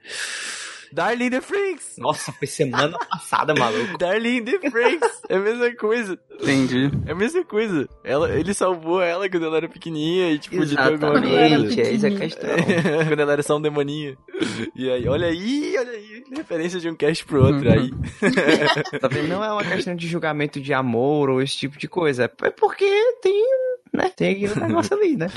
Darling 0.92 1.30
the 1.30 1.42
Franks! 1.42 1.96
Nossa, 1.98 2.32
foi 2.32 2.48
semana 2.48 2.98
passada, 2.98 3.54
maluco. 3.54 3.98
Darling 4.00 4.44
the 4.44 4.70
Franks! 4.70 5.22
É 5.30 5.36
a 5.36 5.40
mesma 5.40 5.76
coisa. 5.76 6.20
Entendi. 6.42 6.90
É 7.06 7.12
a 7.12 7.16
mesma 7.16 7.44
coisa. 7.44 7.88
Ela, 8.04 8.30
ele 8.32 8.54
salvou 8.54 9.02
ela 9.02 9.30
quando 9.30 9.46
ela 9.46 9.58
era 9.58 9.68
pequenininha 9.70 10.32
e, 10.32 10.40
tipo, 10.40 10.66
de 10.66 10.78
alguma 10.78 11.18
Exatamente, 11.20 11.76
coisa. 11.76 11.82
é 11.82 11.96
essa 11.96 12.08
a 12.08 12.12
questão. 12.12 12.50
quando 13.08 13.20
ela 13.20 13.34
era 13.34 13.44
só 13.44 13.58
um 13.58 13.62
demoninho. 13.62 14.18
E 14.76 14.90
aí, 14.90 15.08
olha 15.08 15.28
aí, 15.28 15.76
olha 15.78 15.92
aí. 15.92 16.24
Referência 16.36 16.80
de 16.80 16.90
um 16.90 16.96
cast 16.96 17.26
pro 17.26 17.46
outro 17.46 17.70
aí. 17.72 17.92
Tá 19.00 19.08
vendo? 19.12 19.28
Não 19.30 19.44
é 19.44 19.52
uma 19.52 19.64
questão 19.64 19.96
de 19.96 20.08
julgamento 20.08 20.60
de 20.62 20.74
amor 20.74 21.30
ou 21.30 21.42
esse 21.42 21.56
tipo 21.58 21.78
de 21.78 21.88
coisa. 21.88 22.26
É 22.42 22.50
porque 22.50 22.86
tem, 23.22 23.44
né? 23.94 24.12
Tem 24.16 24.32
aquele 24.46 24.68
negócio 24.68 24.96
ali, 24.96 25.16
né? 25.18 25.28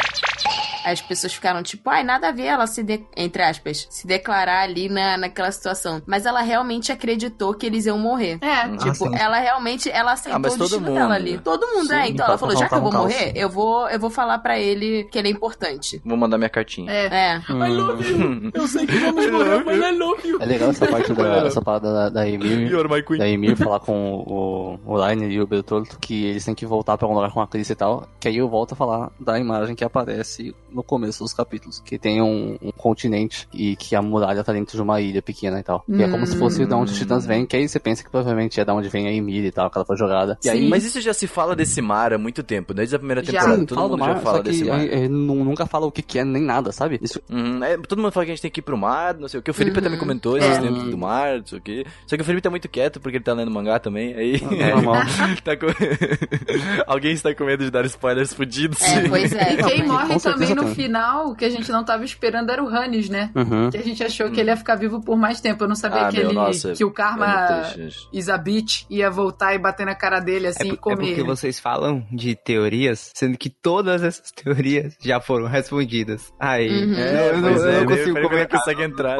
As 0.84 1.00
pessoas 1.00 1.32
ficaram 1.34 1.62
tipo, 1.62 1.88
ai, 1.90 2.02
nada 2.02 2.28
a 2.28 2.32
ver 2.32 2.44
ela 2.46 2.66
se, 2.66 2.82
de... 2.82 3.04
entre 3.16 3.42
aspas, 3.42 3.86
se 3.90 4.06
declarar 4.06 4.62
ali 4.62 4.88
na, 4.88 5.16
naquela 5.16 5.50
situação. 5.52 6.02
Mas 6.06 6.26
ela 6.26 6.40
realmente 6.40 6.90
acreditou 6.92 7.54
que 7.54 7.66
eles 7.66 7.86
iam 7.86 7.98
morrer. 7.98 8.38
É, 8.40 8.66
Hum. 8.66 8.76
Tipo, 8.76 8.94
sim. 8.94 9.16
ela 9.16 9.38
realmente, 9.38 9.90
ela 9.90 10.12
aceitou 10.12 10.36
Ah, 10.36 10.54
o 10.54 10.58
destino 10.58 10.80
mundo. 10.80 10.94
dela 10.94 11.14
ali. 11.14 11.38
Todo 11.38 11.66
mundo, 11.68 11.92
é. 11.92 12.04
Sim, 12.06 12.12
Então 12.12 12.26
ela 12.26 12.36
pra- 12.36 12.38
falou, 12.38 12.54
pra 12.56 12.64
já 12.64 12.68
que 12.68 12.74
eu 12.74 12.80
vou 12.82 12.92
morrer, 12.92 13.32
eu 13.34 13.48
vou, 13.48 13.88
eu 13.88 13.98
vou 14.00 14.10
falar 14.10 14.38
pra 14.38 14.58
ele 14.58 15.04
que 15.04 15.18
ele 15.18 15.28
é 15.28 15.30
importante. 15.30 16.00
Vou 16.04 16.16
mandar 16.16 16.36
minha 16.38 16.50
cartinha. 16.50 16.90
é. 16.90 17.10
É. 17.10 17.40
Hum. 17.52 18.50
Eu 18.54 18.66
sei 18.66 18.86
que 18.86 18.96
vamos 18.98 19.26
morrer, 19.30 19.64
mas 19.64 19.78
I 19.78 19.96
love 19.98 20.28
you. 20.28 20.38
É 20.40 20.46
legal 20.46 20.70
essa 20.70 20.86
parte 20.86 21.12
da, 21.12 21.36
essa 21.46 21.62
parada 21.62 21.92
da, 21.92 22.08
da 22.08 22.28
Emir. 22.28 22.70
Da 23.18 23.28
Emir 23.28 23.56
falar 23.56 23.80
com 23.80 24.14
o, 24.26 24.78
o 24.84 24.96
Rainer 24.98 25.30
e 25.30 25.40
o 25.40 25.46
Bertoldo 25.46 25.88
que 26.00 26.24
eles 26.26 26.44
têm 26.44 26.54
que 26.54 26.66
voltar 26.66 26.96
pra 26.96 27.06
um 27.08 27.14
lugar 27.14 27.30
com 27.32 27.40
a 27.40 27.46
Cris 27.46 27.68
e 27.70 27.74
tal. 27.74 28.08
Que 28.18 28.28
aí 28.28 28.36
eu 28.36 28.48
volto 28.48 28.72
a 28.72 28.76
falar 28.76 29.10
da 29.18 29.38
imagem 29.38 29.74
que 29.74 29.84
aparece 29.84 30.54
no 30.72 30.82
começo 30.82 31.22
dos 31.22 31.32
capítulos. 31.32 31.80
Que 31.84 31.98
tem 31.98 32.20
um, 32.22 32.56
um 32.62 32.70
continente 32.72 33.48
e 33.52 33.76
que 33.76 33.94
a 33.94 34.02
muralha 34.02 34.42
tá 34.44 34.52
dentro 34.52 34.76
de 34.76 34.82
uma 34.82 35.00
ilha 35.00 35.22
pequena 35.22 35.60
e 35.60 35.62
tal. 35.62 35.84
Que 35.86 36.02
é 36.02 36.08
como 36.08 36.26
se 36.26 36.36
fosse 36.36 36.64
da 36.66 36.76
onde 36.76 36.92
os 36.92 36.98
titãs 36.98 37.26
vêm. 37.26 37.46
Que 37.46 37.56
aí 37.56 37.68
você 37.68 37.78
pensa 37.80 38.02
que 38.04 38.10
provavelmente 38.10 38.60
é 38.60 38.64
da 38.64 38.74
onde 38.74 38.88
vem 38.88 39.06
a 39.06 39.12
Emir 39.12 39.44
e 39.44 39.50
tal, 39.50 39.70
que 39.70 39.78
ela 39.78 39.84
foi 39.84 39.96
jogada. 39.96 40.38
E 40.44 40.48
aí. 40.48 40.68
Mas 40.68 40.84
isso 40.84 41.00
já 41.00 41.12
se 41.12 41.26
fala 41.26 41.54
desse 41.56 41.80
mar 41.82 42.12
há 42.12 42.18
muito 42.18 42.42
tempo, 42.42 42.72
desde 42.74 42.94
a 42.96 42.98
primeira 42.98 43.22
Já. 43.22 43.32
temporada. 43.32 43.56
Sim, 43.60 43.66
todo 43.66 43.76
fala 43.76 43.88
mundo 43.88 43.96
do 43.98 44.00
mar, 44.04 44.14
já 44.14 44.20
fala 44.20 44.36
só 44.38 44.42
que 44.42 44.48
desse 44.50 44.64
mar. 44.64 44.80
é, 44.80 45.04
é, 45.04 45.08
nu- 45.08 45.44
nunca 45.44 45.66
fala 45.66 45.86
o 45.86 45.92
que, 45.92 46.02
que 46.02 46.18
é 46.18 46.24
nem 46.24 46.42
nada, 46.42 46.72
sabe? 46.72 46.98
Isso, 47.02 47.20
Uhum, 47.30 47.62
é, 47.64 47.76
todo 47.78 48.00
mundo 48.00 48.12
fala 48.12 48.26
que 48.26 48.32
a 48.32 48.34
gente 48.34 48.42
tem 48.42 48.50
que 48.50 48.60
ir 48.60 48.62
pro 48.62 48.76
mar, 48.76 49.14
não 49.14 49.28
sei 49.28 49.40
o 49.40 49.42
que. 49.42 49.50
O 49.50 49.54
Felipe 49.54 49.78
Uhum. 49.78 49.84
também 49.84 49.98
comentou 49.98 50.36
É. 50.36 50.58
dentro 50.58 50.90
do 50.90 50.98
mar, 50.98 51.38
não 51.38 51.46
sei 51.46 51.58
o 51.58 51.60
que. 51.62 51.84
Só 52.06 52.16
que 52.16 52.22
o 52.22 52.24
Felipe 52.24 52.42
tá 52.42 52.50
muito 52.50 52.68
quieto 52.68 53.00
porque 53.00 53.16
ele 53.16 53.24
tá 53.24 53.32
lendo 53.32 53.50
mangá 53.50 53.78
também. 53.78 54.14
Aí. 54.14 54.34
é 54.58 54.74
normal. 54.74 54.96
tá 55.44 55.56
com... 55.56 55.66
Alguém 56.86 57.12
está 57.12 57.34
com 57.34 57.44
medo 57.44 57.64
de 57.64 57.70
dar 57.70 57.84
spoilers 57.86 58.32
fudidos. 58.32 58.80
É, 58.82 59.08
pois 59.08 59.32
é. 59.32 59.54
E 59.54 59.56
quem 59.62 59.82
Não, 59.86 59.94
morre 59.94 60.18
também 60.20 60.54
no 60.60 60.66
tem. 60.66 60.74
final, 60.74 61.28
o 61.28 61.34
que 61.36 61.44
a 61.44 61.50
gente 61.50 61.70
não 61.70 61.84
tava 61.84 62.04
esperando 62.04 62.50
era 62.50 62.62
o 62.62 62.68
Hannes, 62.68 63.08
né? 63.08 63.30
Uhum. 63.34 63.70
Que 63.70 63.76
a 63.78 63.82
gente 63.82 64.02
achou 64.02 64.30
que 64.30 64.40
ele 64.40 64.50
ia 64.50 64.56
ficar 64.56 64.74
vivo 64.76 65.00
por 65.00 65.16
mais 65.16 65.40
tempo. 65.40 65.64
Eu 65.64 65.68
não 65.68 65.74
sabia 65.74 66.02
Ah, 66.02 66.08
que, 66.10 66.16
meu, 66.18 66.26
ele, 66.26 66.34
nossa, 66.34 66.72
que 66.72 66.84
o 66.84 66.88
É 66.88 66.92
Karma 66.92 67.62
triste. 67.72 68.08
Isabit 68.12 68.86
ia 68.90 69.10
voltar 69.10 69.54
e 69.54 69.58
bater 69.58 69.86
na 69.86 69.94
cara 69.94 70.20
dele 70.20 70.46
É, 70.46 70.50
assim 70.50 70.68
por- 70.68 70.74
e 70.74 70.76
comer. 70.76 71.04
é 71.04 71.08
porque 71.08 71.22
vocês 71.22 71.58
falam 71.60 72.06
de 72.12 72.34
teorias, 72.34 73.10
sendo 73.14 73.36
que 73.38 73.48
todas 73.50 74.02
essas 74.02 74.30
teorias 74.32 74.94
já 75.00 75.20
foram 75.20 75.46
respondidas. 75.46 76.32
Aí, 76.38 76.68
Uhum. 76.84 76.94
É, 76.94 77.30
eu, 77.30 77.38
não- 77.38 77.48
eu 77.50 77.54
é, 77.56 77.72
não 77.72 77.80
ele- 77.82 77.86
consigo 77.86 78.20
não 78.20 78.28
comentar. 78.28 78.58
consegue 78.58 78.82
entrar. 78.82 79.16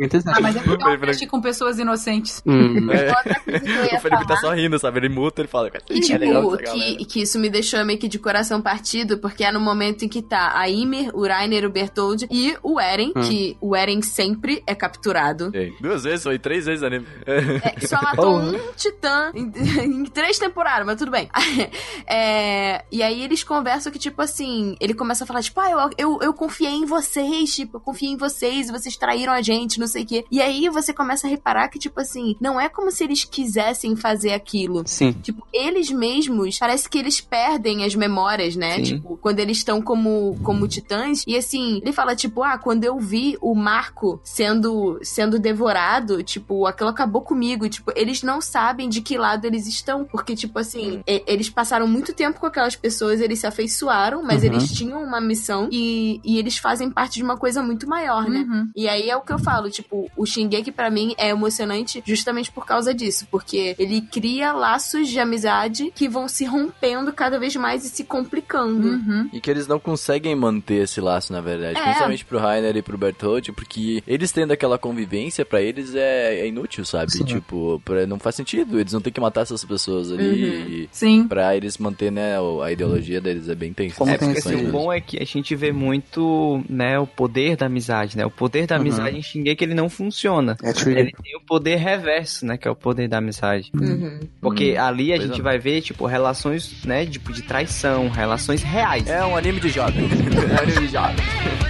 Interessante. 0.00 0.38
Ah, 0.38 0.40
mas 0.40 0.56
é 0.56 0.60
porque 0.60 0.84
eu 0.84 0.98
mexi 0.98 1.26
com 1.26 1.40
pessoas 1.40 1.78
inocentes. 1.78 2.42
Hum. 2.46 2.90
É. 2.90 3.14
O 3.94 4.00
Felipe 4.00 4.26
tá 4.26 4.36
só 4.36 4.50
rindo, 4.52 4.78
sabe? 4.78 4.98
Ele 4.98 5.08
muta, 5.08 5.40
ele 5.40 5.48
fala. 5.48 5.70
E, 5.90 6.00
tipo, 6.00 6.18
legal 6.18 6.54
essa 6.54 6.62
galera." 6.62 6.96
que, 6.96 7.04
que 7.04 7.22
isso 7.22 7.38
me 7.38 7.48
deixou 7.48 7.84
meio 7.84 7.98
que 7.98 8.08
de 8.08 8.18
coração 8.18 8.60
partido, 8.60 9.18
porque 9.18 9.44
é 9.44 9.52
no 9.52 9.60
momento 9.60 9.83
em 9.88 10.08
que 10.08 10.22
tá 10.22 10.52
a 10.54 10.66
Ymir, 10.68 11.10
o 11.14 11.26
Rainer, 11.26 11.64
o 11.64 11.70
Bertold 11.70 12.26
e 12.30 12.56
o 12.62 12.80
Eren, 12.80 13.12
Hum. 13.16 13.20
que 13.22 13.56
o 13.60 13.74
Eren 13.76 14.00
sempre 14.02 14.62
é 14.66 14.74
capturado. 14.74 15.50
Ei, 15.54 15.72
Duas 15.80 16.04
vezes, 16.04 16.22
foi 16.22 16.38
três 16.38 16.66
vezes 16.66 16.82
anime. 16.82 17.06
É, 17.26 17.80
só 17.86 18.00
matou 18.02 18.34
Oh. 18.34 18.38
um 18.38 18.58
titã 18.76 19.30
em, 19.34 19.52
em 19.84 20.04
três 20.06 20.38
temporadas, 20.38 20.86
mas 20.86 20.96
tudo 20.98 21.10
bem. 21.10 21.28
É, 22.06 22.84
e 22.90 23.02
aí 23.02 23.22
eles 23.22 23.42
conversam 23.42 23.90
que, 23.92 23.98
tipo 23.98 24.20
assim, 24.20 24.76
ele 24.80 24.94
começa 24.94 25.24
a 25.24 25.26
falar, 25.26 25.42
tipo, 25.42 25.58
ah, 25.60 25.70
eu, 25.70 25.90
eu, 25.96 26.18
eu 26.22 26.34
confiei 26.34 26.70
em 26.72 26.84
vocês, 26.84 27.54
tipo, 27.54 27.76
eu 27.76 27.80
confiei 27.80 28.12
em 28.12 28.16
vocês 28.16 28.68
e 28.68 28.72
vocês 28.72 28.96
traíram 28.96 29.32
a 29.32 29.40
gente, 29.42 29.80
não 29.80 29.86
sei 29.86 30.02
o 30.02 30.06
quê. 30.06 30.24
E 30.30 30.40
aí 30.40 30.68
você 30.68 30.92
começa 30.92 31.26
a 31.26 31.30
reparar 31.30 31.68
que, 31.68 31.78
tipo 31.78 32.00
assim, 32.00 32.36
não 32.40 32.60
é 32.60 32.68
como 32.68 32.90
se 32.90 33.04
eles 33.04 33.24
quisessem 33.24 33.96
fazer 33.96 34.32
aquilo. 34.32 34.82
Sim. 34.86 35.12
Tipo, 35.12 35.46
eles 35.52 35.90
mesmos, 35.90 36.58
parece 36.58 36.88
que 36.88 36.98
eles 36.98 37.20
perdem 37.20 37.84
as 37.84 37.94
memórias, 37.94 38.54
né? 38.56 38.76
Sim. 38.76 38.82
Tipo, 38.82 39.16
quando 39.16 39.40
eles 39.40 39.58
estão 39.58 39.73
como, 39.80 40.36
como 40.42 40.66
titãs. 40.68 41.22
E 41.26 41.36
assim, 41.36 41.80
ele 41.82 41.92
fala, 41.92 42.14
tipo, 42.16 42.42
ah, 42.42 42.58
quando 42.58 42.84
eu 42.84 42.98
vi 42.98 43.36
o 43.40 43.54
Marco 43.54 44.20
sendo, 44.24 44.98
sendo 45.02 45.38
devorado, 45.38 46.22
tipo, 46.22 46.66
aquilo 46.66 46.88
acabou 46.90 47.22
comigo. 47.22 47.68
Tipo, 47.68 47.92
eles 47.96 48.22
não 48.22 48.40
sabem 48.40 48.88
de 48.88 49.00
que 49.00 49.16
lado 49.16 49.44
eles 49.46 49.66
estão. 49.66 50.04
Porque, 50.04 50.34
tipo 50.36 50.58
assim, 50.58 51.02
e- 51.06 51.22
eles 51.26 51.48
passaram 51.50 51.86
muito 51.86 52.12
tempo 52.12 52.38
com 52.40 52.46
aquelas 52.46 52.76
pessoas, 52.76 53.20
eles 53.20 53.38
se 53.40 53.46
afeiçoaram, 53.46 54.22
mas 54.22 54.40
Uhum. 54.42 54.46
eles 54.48 54.70
tinham 54.72 55.02
uma 55.02 55.20
missão 55.20 55.68
e, 55.70 56.20
e 56.24 56.38
eles 56.38 56.58
fazem 56.58 56.90
parte 56.90 57.14
de 57.14 57.22
uma 57.22 57.36
coisa 57.36 57.62
muito 57.62 57.88
maior, 57.88 58.28
né? 58.28 58.40
Uhum. 58.48 58.70
E 58.76 58.88
aí 58.88 59.08
é 59.08 59.16
o 59.16 59.20
que 59.22 59.32
eu 59.32 59.38
falo, 59.38 59.70
tipo, 59.70 60.10
o 60.16 60.26
Shingeki 60.26 60.70
pra 60.72 60.90
mim 60.90 61.14
é 61.18 61.28
emocionante 61.30 62.02
justamente 62.04 62.50
por 62.50 62.66
causa 62.66 62.92
disso, 62.94 63.26
porque 63.30 63.74
ele 63.78 64.00
cria 64.02 64.52
laços 64.52 65.08
de 65.08 65.18
amizade 65.18 65.92
que 65.94 66.08
vão 66.08 66.28
se 66.28 66.44
rompendo 66.44 67.12
cada 67.12 67.38
vez 67.38 67.54
mais 67.56 67.84
e 67.84 67.88
se 67.88 68.04
complicando. 68.04 68.88
Uhum. 68.88 69.28
E 69.32 69.40
que 69.40 69.50
eles 69.50 69.63
não 69.66 69.78
conseguem 69.78 70.34
manter 70.34 70.82
esse 70.84 71.00
laço, 71.00 71.32
na 71.32 71.40
verdade. 71.40 71.78
É. 71.78 71.82
Principalmente 71.82 72.24
pro 72.24 72.38
Rainer 72.38 72.76
e 72.76 72.82
pro 72.82 72.98
Bertold, 72.98 73.52
porque 73.52 74.02
eles 74.06 74.32
tendo 74.32 74.52
aquela 74.52 74.78
convivência, 74.78 75.44
pra 75.44 75.60
eles 75.62 75.94
é, 75.94 76.40
é 76.40 76.46
inútil, 76.48 76.84
sabe? 76.84 77.12
Sim. 77.12 77.24
Tipo, 77.24 77.80
pra, 77.84 78.06
não 78.06 78.18
faz 78.18 78.34
sentido. 78.36 78.78
Eles 78.80 78.92
não 78.92 79.00
têm 79.00 79.12
que 79.12 79.20
matar 79.20 79.42
essas 79.42 79.64
pessoas 79.64 80.10
ali. 80.12 80.44
Uhum. 80.82 80.88
Sim. 80.90 81.28
pra 81.28 81.56
eles 81.56 81.78
manter, 81.78 82.10
né, 82.10 82.34
a 82.62 82.70
ideologia 82.72 83.20
deles 83.20 83.48
é 83.48 83.54
bem 83.54 83.72
tensa. 83.72 83.96
Como 83.96 84.10
É, 84.10 84.18
porque 84.18 84.38
assim, 84.38 84.66
o 84.66 84.70
bom 84.70 84.92
é 84.92 85.00
que 85.00 85.20
a 85.22 85.24
gente 85.26 85.54
vê 85.54 85.72
muito, 85.72 86.62
né, 86.68 86.98
o 86.98 87.06
poder 87.06 87.56
da 87.56 87.66
amizade, 87.66 88.16
né? 88.16 88.24
O 88.26 88.30
poder 88.30 88.66
da 88.66 88.74
Uhum. 88.76 88.80
amizade 88.82 89.16
em 89.16 89.22
Shingeki 89.22 89.64
ele 89.64 89.74
não 89.74 89.88
funciona. 89.88 90.56
É 90.62 90.72
true. 90.72 90.92
Ele 90.98 91.12
tem 91.22 91.36
o 91.36 91.40
poder 91.40 91.76
reverso, 91.76 92.44
né? 92.46 92.56
Que 92.56 92.66
é 92.68 92.70
o 92.70 92.76
poder 92.76 93.08
da 93.08 93.18
amizade. 93.18 93.70
Uhum. 93.74 94.20
Porque 94.40 94.76
ali 94.78 95.12
a 95.12 95.16
Pois 95.16 95.28
gente 95.28 95.40
é. 95.40 95.42
vai 95.42 95.58
ver, 95.58 95.80
tipo, 95.82 96.06
relações, 96.06 96.84
né? 96.84 97.06
Tipo, 97.06 97.32
de 97.32 97.42
traição, 97.42 98.08
relações 98.08 98.62
reais. 98.62 99.06
É 99.08 99.24
um 99.24 99.36
anime 99.36 99.53
de 99.60 99.68
jovem. 99.68 100.04
é 100.04 100.54
um 100.54 100.62
anime 100.62 100.86
de 100.86 100.92
jovem. 100.92 101.63